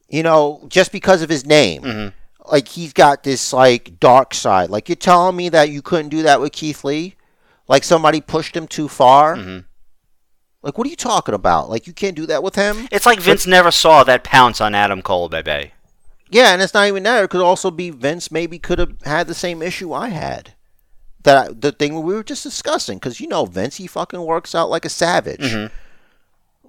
You 0.09 0.23
know, 0.23 0.65
just 0.69 0.93
because 0.93 1.23
of 1.23 1.29
his 1.31 1.45
name. 1.47 1.83
Mm-hmm. 1.83 2.09
Like 2.53 2.69
he's 2.69 2.93
got 2.93 3.25
this 3.25 3.53
like 3.53 3.99
dark 3.99 4.33
side. 4.35 4.71
Like 4.71 4.89
you're 4.89 4.95
telling 4.97 5.35
me 5.35 5.49
that 5.49 5.71
you 5.71 5.83
couldn't 5.83 6.11
do 6.11 6.23
that 6.23 6.41
with 6.41 6.53
Keith 6.53 6.85
Lee? 6.85 7.16
Like 7.69 7.85
somebody 7.85 8.21
pushed 8.21 8.57
him 8.57 8.67
too 8.69 8.89
far? 8.89 9.37
Mm-hmm. 9.37 9.59
Like 10.63 10.79
what 10.79 10.87
are 10.87 10.91
you 10.91 10.97
talking 10.97 11.35
about? 11.35 11.71
Like 11.71 11.87
you 11.87 11.93
can't 11.93 12.17
do 12.17 12.27
that 12.27 12.43
with 12.43 12.55
him? 12.55 12.89
it's 12.91 13.07
like 13.07 13.21
Vince 13.21 13.47
never 13.47 13.71
saw 13.71 14.05
that 14.05 14.25
pounce 14.25 14.61
on 14.61 14.75
Adam 14.75 15.03
Cole, 15.03 15.29
baby. 15.29 15.73
Yeah, 16.29 16.53
and 16.53 16.61
it's 16.61 16.75
not 16.75 16.89
even 16.89 17.05
that. 17.05 17.23
It 17.23 17.31
could 17.31 17.41
also 17.41 17.71
be 17.71 17.91
Vince 17.91 18.33
maybe 18.33 18.59
could 18.59 18.81
have 18.81 19.01
had 19.05 19.29
the 19.29 19.35
same 19.35 19.63
issue 19.63 19.93
I 19.93 20.09
had. 20.09 20.55
That 21.23 21.37
I, 21.37 21.53
the 21.53 21.73
thing 21.73 22.03
we 22.03 22.15
were 22.15 22.25
just 22.25 22.43
discussing, 22.43 22.99
because 22.99 23.21
you 23.21 23.29
know 23.29 23.47
Vince, 23.47 23.77
he 23.77 23.87
fucking 23.87 24.21
works 24.21 24.55
out 24.55 24.71
like 24.71 24.85
a 24.85 24.89
savage. 24.89 25.41
Mhm. 25.41 25.71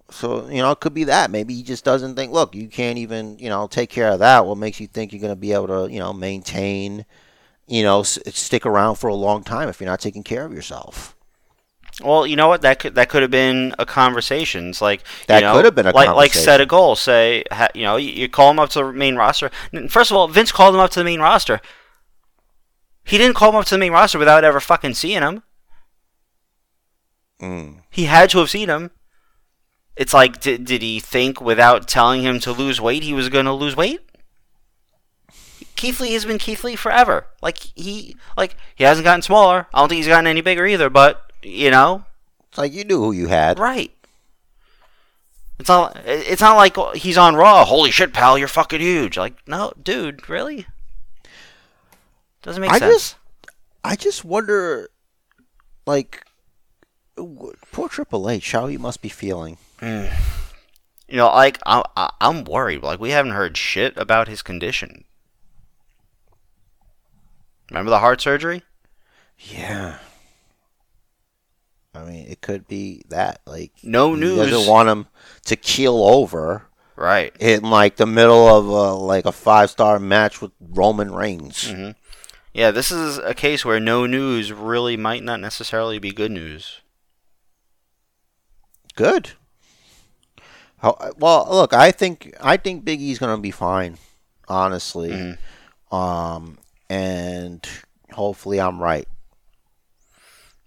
So 0.10 0.48
you 0.48 0.62
know 0.62 0.72
it 0.72 0.80
could 0.80 0.94
be 0.94 1.04
that. 1.06 1.32
Maybe 1.32 1.54
he 1.56 1.64
just 1.64 1.84
doesn't 1.84 2.16
think. 2.16 2.32
Look, 2.32 2.56
you 2.56 2.68
can't 2.68 2.98
even 2.98 3.38
you 3.40 3.50
know 3.50 3.68
take 3.68 3.90
care 3.90 4.10
of 4.10 4.20
that. 4.20 4.46
What 4.46 4.58
makes 4.58 4.80
you 4.80 4.88
think 4.88 5.12
you're 5.12 5.22
going 5.22 5.32
to 5.32 5.36
be 5.36 5.54
able 5.54 5.68
to 5.68 5.92
you 5.92 6.00
know 6.00 6.14
maintain, 6.14 7.06
you 7.68 7.84
know, 7.84 8.02
s- 8.02 8.20
stick 8.28 8.66
around 8.66 8.96
for 8.96 9.08
a 9.08 9.16
long 9.16 9.44
time 9.44 9.70
if 9.70 9.80
you're 9.80 9.90
not 9.90 10.00
taking 10.00 10.24
care 10.24 10.46
of 10.46 10.54
yourself? 10.54 11.16
Well, 12.04 12.28
you 12.28 12.36
know 12.36 12.48
what? 12.48 12.62
That 12.62 12.80
could 12.80 12.96
that 12.96 13.10
could 13.10 13.24
have 13.24 13.32
been 13.32 13.74
a 13.80 13.86
conversation. 13.86 14.70
It's 14.70 14.82
like 14.82 15.00
you 15.02 15.06
That 15.28 15.42
know, 15.42 15.54
could 15.54 15.66
have 15.66 15.74
been 15.76 15.88
a 15.88 15.92
like 15.92 16.10
like 16.16 16.34
set 16.34 16.62
a 16.62 16.66
goal. 16.66 16.96
Say 16.96 17.44
ha, 17.52 17.68
you 17.74 17.84
know 17.84 17.96
you, 17.98 18.12
you 18.12 18.30
call 18.30 18.52
him 18.52 18.60
up 18.60 18.70
to 18.72 18.80
the 18.84 18.94
main 18.94 19.16
roster. 19.16 19.50
First 19.90 20.12
of 20.12 20.18
all, 20.18 20.28
Vince 20.28 20.52
called 20.52 20.76
him 20.76 20.82
up 20.82 20.92
to 20.92 21.00
the 21.00 21.06
main 21.06 21.20
roster. 21.22 21.60
He 23.04 23.18
didn't 23.18 23.36
call 23.36 23.50
him 23.50 23.56
up 23.56 23.66
to 23.66 23.76
the 23.76 23.80
main 23.80 23.94
roster 23.94 24.20
without 24.20 24.44
ever 24.44 24.60
fucking 24.60 24.94
seeing 24.94 25.22
him. 25.24 25.42
Mm. 27.42 27.82
He 27.90 28.06
had 28.06 28.30
to 28.32 28.40
have 28.40 28.50
seen 28.50 28.70
him. 28.70 28.92
It's 29.96 30.14
like 30.14 30.40
did, 30.40 30.66
did 30.66 30.82
he 30.84 31.00
think 31.00 31.42
without 31.42 31.88
telling 31.88 32.22
him 32.22 32.40
to 32.42 32.52
lose 32.52 32.80
weight 32.80 33.02
he 33.04 33.14
was 33.14 33.30
going 33.30 33.46
to 33.46 33.54
lose 33.54 33.76
weight? 33.76 34.02
Keith 35.78 36.00
Lee 36.02 36.14
has 36.14 36.26
been 36.26 36.38
Keith 36.38 36.64
Lee 36.64 36.76
forever. 36.76 37.26
Like 37.42 37.58
he 37.58 38.16
like 38.36 38.58
he 38.76 38.84
hasn't 38.84 39.06
gotten 39.06 39.22
smaller. 39.22 39.68
I 39.74 39.80
don't 39.80 39.88
think 39.90 39.98
he's 39.98 40.08
gotten 40.08 40.28
any 40.28 40.42
bigger 40.42 40.66
either. 40.68 40.90
But 40.90 41.32
you 41.42 41.72
know, 41.72 42.04
It's 42.50 42.58
like 42.58 42.74
you 42.74 42.84
knew 42.84 43.00
who 43.00 43.12
you 43.14 43.28
had. 43.28 43.58
Right. 43.60 43.92
It's 45.60 45.70
not. 45.70 45.98
It's 46.06 46.42
not 46.42 46.56
like 46.56 46.78
he's 46.96 47.18
on 47.18 47.36
Raw. 47.36 47.66
Holy 47.66 47.90
shit, 47.90 48.14
pal! 48.14 48.38
You're 48.38 48.48
fucking 48.48 48.80
huge. 48.82 49.18
Like, 49.18 49.36
no, 49.48 49.74
dude, 49.82 50.30
really? 50.30 50.68
Doesn't 52.44 52.62
make 52.62 52.70
I 52.72 52.78
sense. 52.78 52.94
just, 52.94 53.16
I 53.84 53.96
just 53.96 54.24
wonder, 54.24 54.90
like, 55.88 56.24
poor 57.72 57.90
Triple 57.90 58.30
H, 58.30 58.52
how 58.52 58.68
he 58.68 58.78
must 58.78 59.02
be 59.02 59.10
feeling. 59.10 59.58
Mm. 59.82 60.14
You 61.10 61.18
know, 61.18 61.28
like 61.28 61.58
I, 61.66 61.82
I, 61.96 62.12
I'm 62.22 62.44
worried. 62.44 62.84
Like, 62.84 63.00
we 63.00 63.10
haven't 63.10 63.32
heard 63.32 63.58
shit 63.58 63.98
about 63.98 64.28
his 64.28 64.44
condition. 64.44 65.06
Remember 67.70 67.90
the 67.90 68.00
heart 68.00 68.22
surgery? 68.22 68.64
Yeah. 69.40 70.00
I 71.94 72.04
mean, 72.04 72.28
it 72.28 72.42
could 72.42 72.68
be 72.68 73.04
that. 73.10 73.42
Like, 73.46 73.72
No 73.84 74.14
he 74.14 74.22
news. 74.22 74.38
doesn't 74.52 74.70
want 74.72 74.90
him 74.90 75.08
to 75.46 75.56
keel 75.56 75.96
over 76.04 76.66
Right. 76.96 77.36
in 77.40 77.64
like 77.64 77.96
the 77.98 78.06
middle 78.06 78.48
of 78.48 78.66
a, 78.68 78.94
like 78.94 79.26
a 79.26 79.32
five 79.32 79.70
star 79.70 80.00
match 80.00 80.42
with 80.42 80.52
Roman 80.60 81.14
Reigns. 81.14 81.66
Mhm. 81.66 81.96
Yeah, 82.54 82.72
this 82.72 82.92
is 82.92 83.18
a 83.20 83.34
case 83.36 83.64
where 83.66 83.80
no 83.80 84.06
news 84.08 84.52
really 84.52 84.98
might 84.98 85.24
not 85.24 85.40
necessarily 85.40 86.00
be 86.00 86.12
good 86.12 86.32
news. 86.32 86.82
Good. 88.96 89.32
How, 90.80 90.98
well, 91.18 91.48
look, 91.50 91.74
I 91.74 91.92
think 91.92 92.34
I 92.42 92.58
think 92.58 92.84
Biggie's 92.86 93.20
gonna 93.20 93.38
be 93.40 93.52
fine, 93.52 93.98
honestly. 94.48 95.12
Mhm. 95.92 95.96
Um, 95.96 96.58
and 96.90 97.68
hopefully 98.12 98.60
I'm 98.60 98.82
right. 98.82 99.08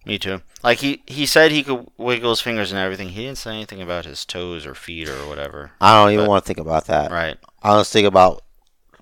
Me 0.06 0.18
too. 0.18 0.40
Like 0.62 0.78
he 0.78 1.02
he 1.06 1.26
said 1.26 1.50
he 1.52 1.62
could 1.62 1.86
wiggle 1.98 2.30
his 2.30 2.40
fingers 2.40 2.72
and 2.72 2.78
everything. 2.78 3.10
He 3.10 3.24
didn't 3.26 3.38
say 3.38 3.50
anything 3.52 3.82
about 3.82 4.06
his 4.06 4.24
toes 4.24 4.64
or 4.66 4.74
feet 4.74 5.08
or 5.08 5.26
whatever. 5.28 5.72
I 5.80 5.94
don't 6.02 6.12
even 6.12 6.24
But- 6.24 6.30
want 6.30 6.44
to 6.44 6.46
think 6.46 6.58
about 6.58 6.86
that. 6.86 7.10
Right. 7.10 7.36
I 7.62 7.78
just 7.78 7.92
think 7.92 8.06
about 8.06 8.42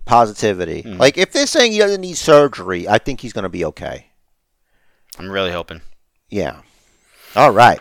positivity. 0.05 0.82
Mhm. 0.82 0.99
Like 0.99 1.16
if 1.16 1.32
they're 1.32 1.47
saying 1.47 1.73
he 1.73 1.78
doesn't 1.78 2.01
need 2.01 2.16
surgery, 2.16 2.89
I 2.89 2.99
think 2.99 3.20
he's 3.20 3.32
gonna 3.32 3.49
be 3.49 3.65
okay. 3.66 4.07
I'm 5.19 5.31
really 5.31 5.53
hoping. 5.53 5.82
Yeah. 6.31 6.62
All 7.36 7.51
right. 7.53 7.81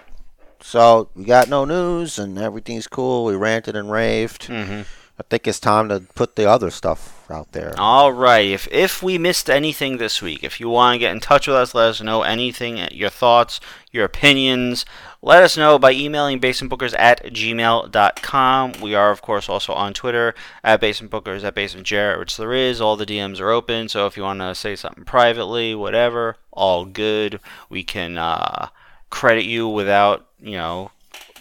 So 0.61 1.09
we 1.15 1.23
got 1.23 1.47
no 1.49 1.65
news 1.65 2.19
and 2.19 2.37
everything's 2.37 2.87
cool. 2.87 3.25
We 3.25 3.35
ranted 3.35 3.75
and 3.75 3.89
raved. 3.91 4.47
Mm-hmm. 4.47 4.81
I 5.19 5.23
think 5.23 5.47
it's 5.47 5.59
time 5.59 5.89
to 5.89 6.01
put 6.13 6.35
the 6.35 6.47
other 6.47 6.69
stuff 6.69 7.25
out 7.31 7.51
there. 7.51 7.73
All 7.79 8.13
right. 8.13 8.45
If 8.45 8.67
if 8.71 9.01
we 9.01 9.17
missed 9.17 9.49
anything 9.49 9.97
this 9.97 10.21
week, 10.21 10.43
if 10.43 10.59
you 10.59 10.69
want 10.69 10.93
to 10.93 10.99
get 10.99 11.11
in 11.11 11.19
touch 11.19 11.47
with 11.47 11.55
us, 11.55 11.73
let 11.73 11.89
us 11.89 12.01
know 12.01 12.21
anything, 12.21 12.87
your 12.91 13.09
thoughts, 13.09 13.59
your 13.91 14.05
opinions. 14.05 14.85
Let 15.23 15.41
us 15.41 15.57
know 15.57 15.79
by 15.79 15.93
emailing 15.93 16.39
basementbookers 16.39 16.93
at 16.97 17.23
gmail.com. 17.25 18.73
We 18.79 18.93
are, 18.93 19.09
of 19.09 19.21
course, 19.23 19.49
also 19.49 19.73
on 19.73 19.93
Twitter 19.93 20.35
at 20.63 20.79
basementbookers, 20.79 21.43
at 21.43 21.55
basementjarrett, 21.55 22.19
which 22.19 22.37
there 22.37 22.53
is. 22.53 22.79
All 22.79 22.95
the 22.95 23.05
DMs 23.05 23.39
are 23.39 23.49
open, 23.49 23.89
so 23.89 24.05
if 24.05 24.15
you 24.15 24.23
want 24.23 24.41
to 24.41 24.53
say 24.53 24.75
something 24.75 25.03
privately, 25.03 25.73
whatever, 25.73 26.37
all 26.53 26.85
good. 26.85 27.39
We 27.69 27.83
can 27.83 28.19
uh, 28.19 28.69
credit 29.09 29.45
you 29.45 29.67
without, 29.67 30.27
you 30.39 30.51
know, 30.51 30.91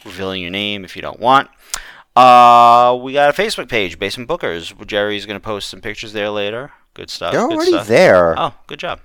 revealing 0.07 0.40
your 0.40 0.51
name 0.51 0.85
if 0.85 0.97
you 0.97 1.03
don't 1.03 1.20
want. 1.20 1.51
Uh, 2.16 2.97
we 3.02 3.12
got 3.12 3.28
a 3.38 3.43
Facebook 3.43 3.68
page, 3.68 3.98
Basement 3.98 4.28
Bookers. 4.28 4.86
Jerry's 4.86 5.26
gonna 5.26 5.40
post 5.40 5.68
some 5.68 5.80
pictures 5.80 6.12
there 6.12 6.30
later. 6.30 6.72
Good 6.94 7.10
stuff. 7.10 7.32
They're 7.32 7.47
good 7.47 7.55
already 7.56 7.70
stuff. 7.72 7.86
there. 7.88 8.34
Oh, 8.38 8.55
good 8.66 8.78
job. 8.78 9.01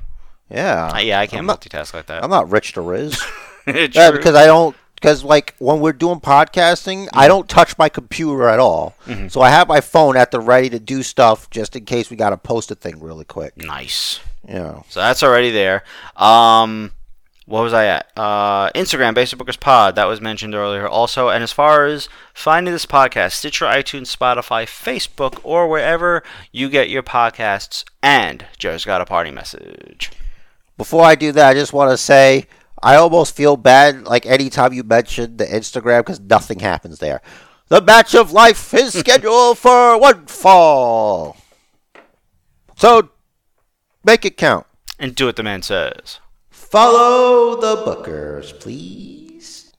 Yeah. 0.50 0.92
Uh, 0.96 1.00
yeah, 1.00 1.20
I 1.20 1.28
can't 1.28 1.40
I'm 1.42 1.46
not, 1.46 1.62
multitask 1.62 1.94
like 1.94 2.06
that. 2.08 2.24
I'm 2.24 2.30
not 2.30 2.50
Rich 2.50 2.74
the 2.74 2.82
Riz. 2.82 3.18
True. 3.66 3.88
yeah, 3.94 4.12
because 4.12 4.36
I 4.36 4.46
don't. 4.46 4.76
Because 4.96 5.24
like 5.24 5.56
when 5.58 5.80
we're 5.80 5.94
doing 5.94 6.20
podcasting, 6.20 7.08
I 7.14 7.28
don't 7.28 7.50
touch 7.50 7.78
my 7.78 7.90
computer 7.90 8.48
at 8.48 8.60
all. 8.60 8.96
Mhm. 9.08 9.32
So 9.32 9.42
I 9.42 9.50
have 9.50 9.68
my 9.68 9.82
phone 9.82 10.16
at 10.16 10.30
the 10.32 10.40
ready 10.40 10.70
to 10.70 10.80
do 10.80 11.02
stuff 11.04 11.50
just 11.50 11.76
in 11.76 11.86
case 11.86 12.10
we 12.12 12.16
got 12.18 12.30
to 12.30 12.38
post 12.38 12.70
a 12.72 12.76
thing 12.76 13.00
really 13.00 13.26
quick. 13.26 13.58
nice. 13.58 14.20
You 14.48 14.56
know. 14.56 14.86
So 14.90 15.00
that's 15.00 15.22
already 15.24 15.52
there. 15.52 15.84
Um, 16.16 16.92
what 17.52 17.64
was 17.64 17.74
I 17.74 17.86
at? 17.86 18.12
Uh, 18.16 18.72
Instagram, 18.72 19.14
Basement 19.14 19.46
Bookers 19.46 19.60
Pod. 19.60 19.96
That 19.96 20.06
was 20.06 20.22
mentioned 20.22 20.56
earlier. 20.56 20.88
Also, 20.88 21.28
and 21.28 21.44
as 21.44 21.52
far 21.52 21.86
as 21.86 22.08
finding 22.34 22.72
this 22.74 22.86
podcast, 22.86 23.34
Stitcher, 23.34 23.66
iTunes, 23.66 24.16
Spotify, 24.16 24.64
Facebook, 24.64 25.42
or 25.44 25.68
wherever 25.68 26.24
you 26.54 26.70
get 26.70 26.90
your 26.90 27.04
podcasts. 27.04 27.84
And 28.02 28.46
Joe's 28.58 28.86
got 28.86 29.02
a 29.02 29.06
party 29.06 29.32
message. 29.32 30.12
Before 30.78 31.04
I 31.04 31.16
do 31.16 31.34
that, 31.34 31.50
I 31.50 31.54
just 31.54 31.74
want 31.74 31.92
to 31.92 31.98
say 31.98 32.48
I 32.82 32.96
almost 32.96 33.36
feel 33.36 33.58
bad 33.58 34.06
like 34.06 34.26
anytime 34.26 34.72
you 34.72 34.84
mention 34.84 35.36
the 35.36 35.46
Instagram 35.46 36.00
because 36.00 36.22
nothing 36.22 36.60
happens 36.60 37.00
there. 37.00 37.22
The 37.68 37.82
match 37.82 38.16
of 38.16 38.32
life 38.32 38.74
is 38.74 38.94
scheduled 38.98 39.58
for 39.58 40.00
one 40.00 40.26
fall. 40.26 41.36
So 42.78 43.10
make 44.06 44.24
it 44.24 44.38
count. 44.38 44.66
And 44.98 45.14
do 45.16 45.26
what 45.26 45.36
the 45.36 45.44
man 45.44 45.64
says. 45.64 46.20
Follow 46.72 47.60
the 47.60 47.84
bookers, 47.84 48.58
please. 48.58 49.21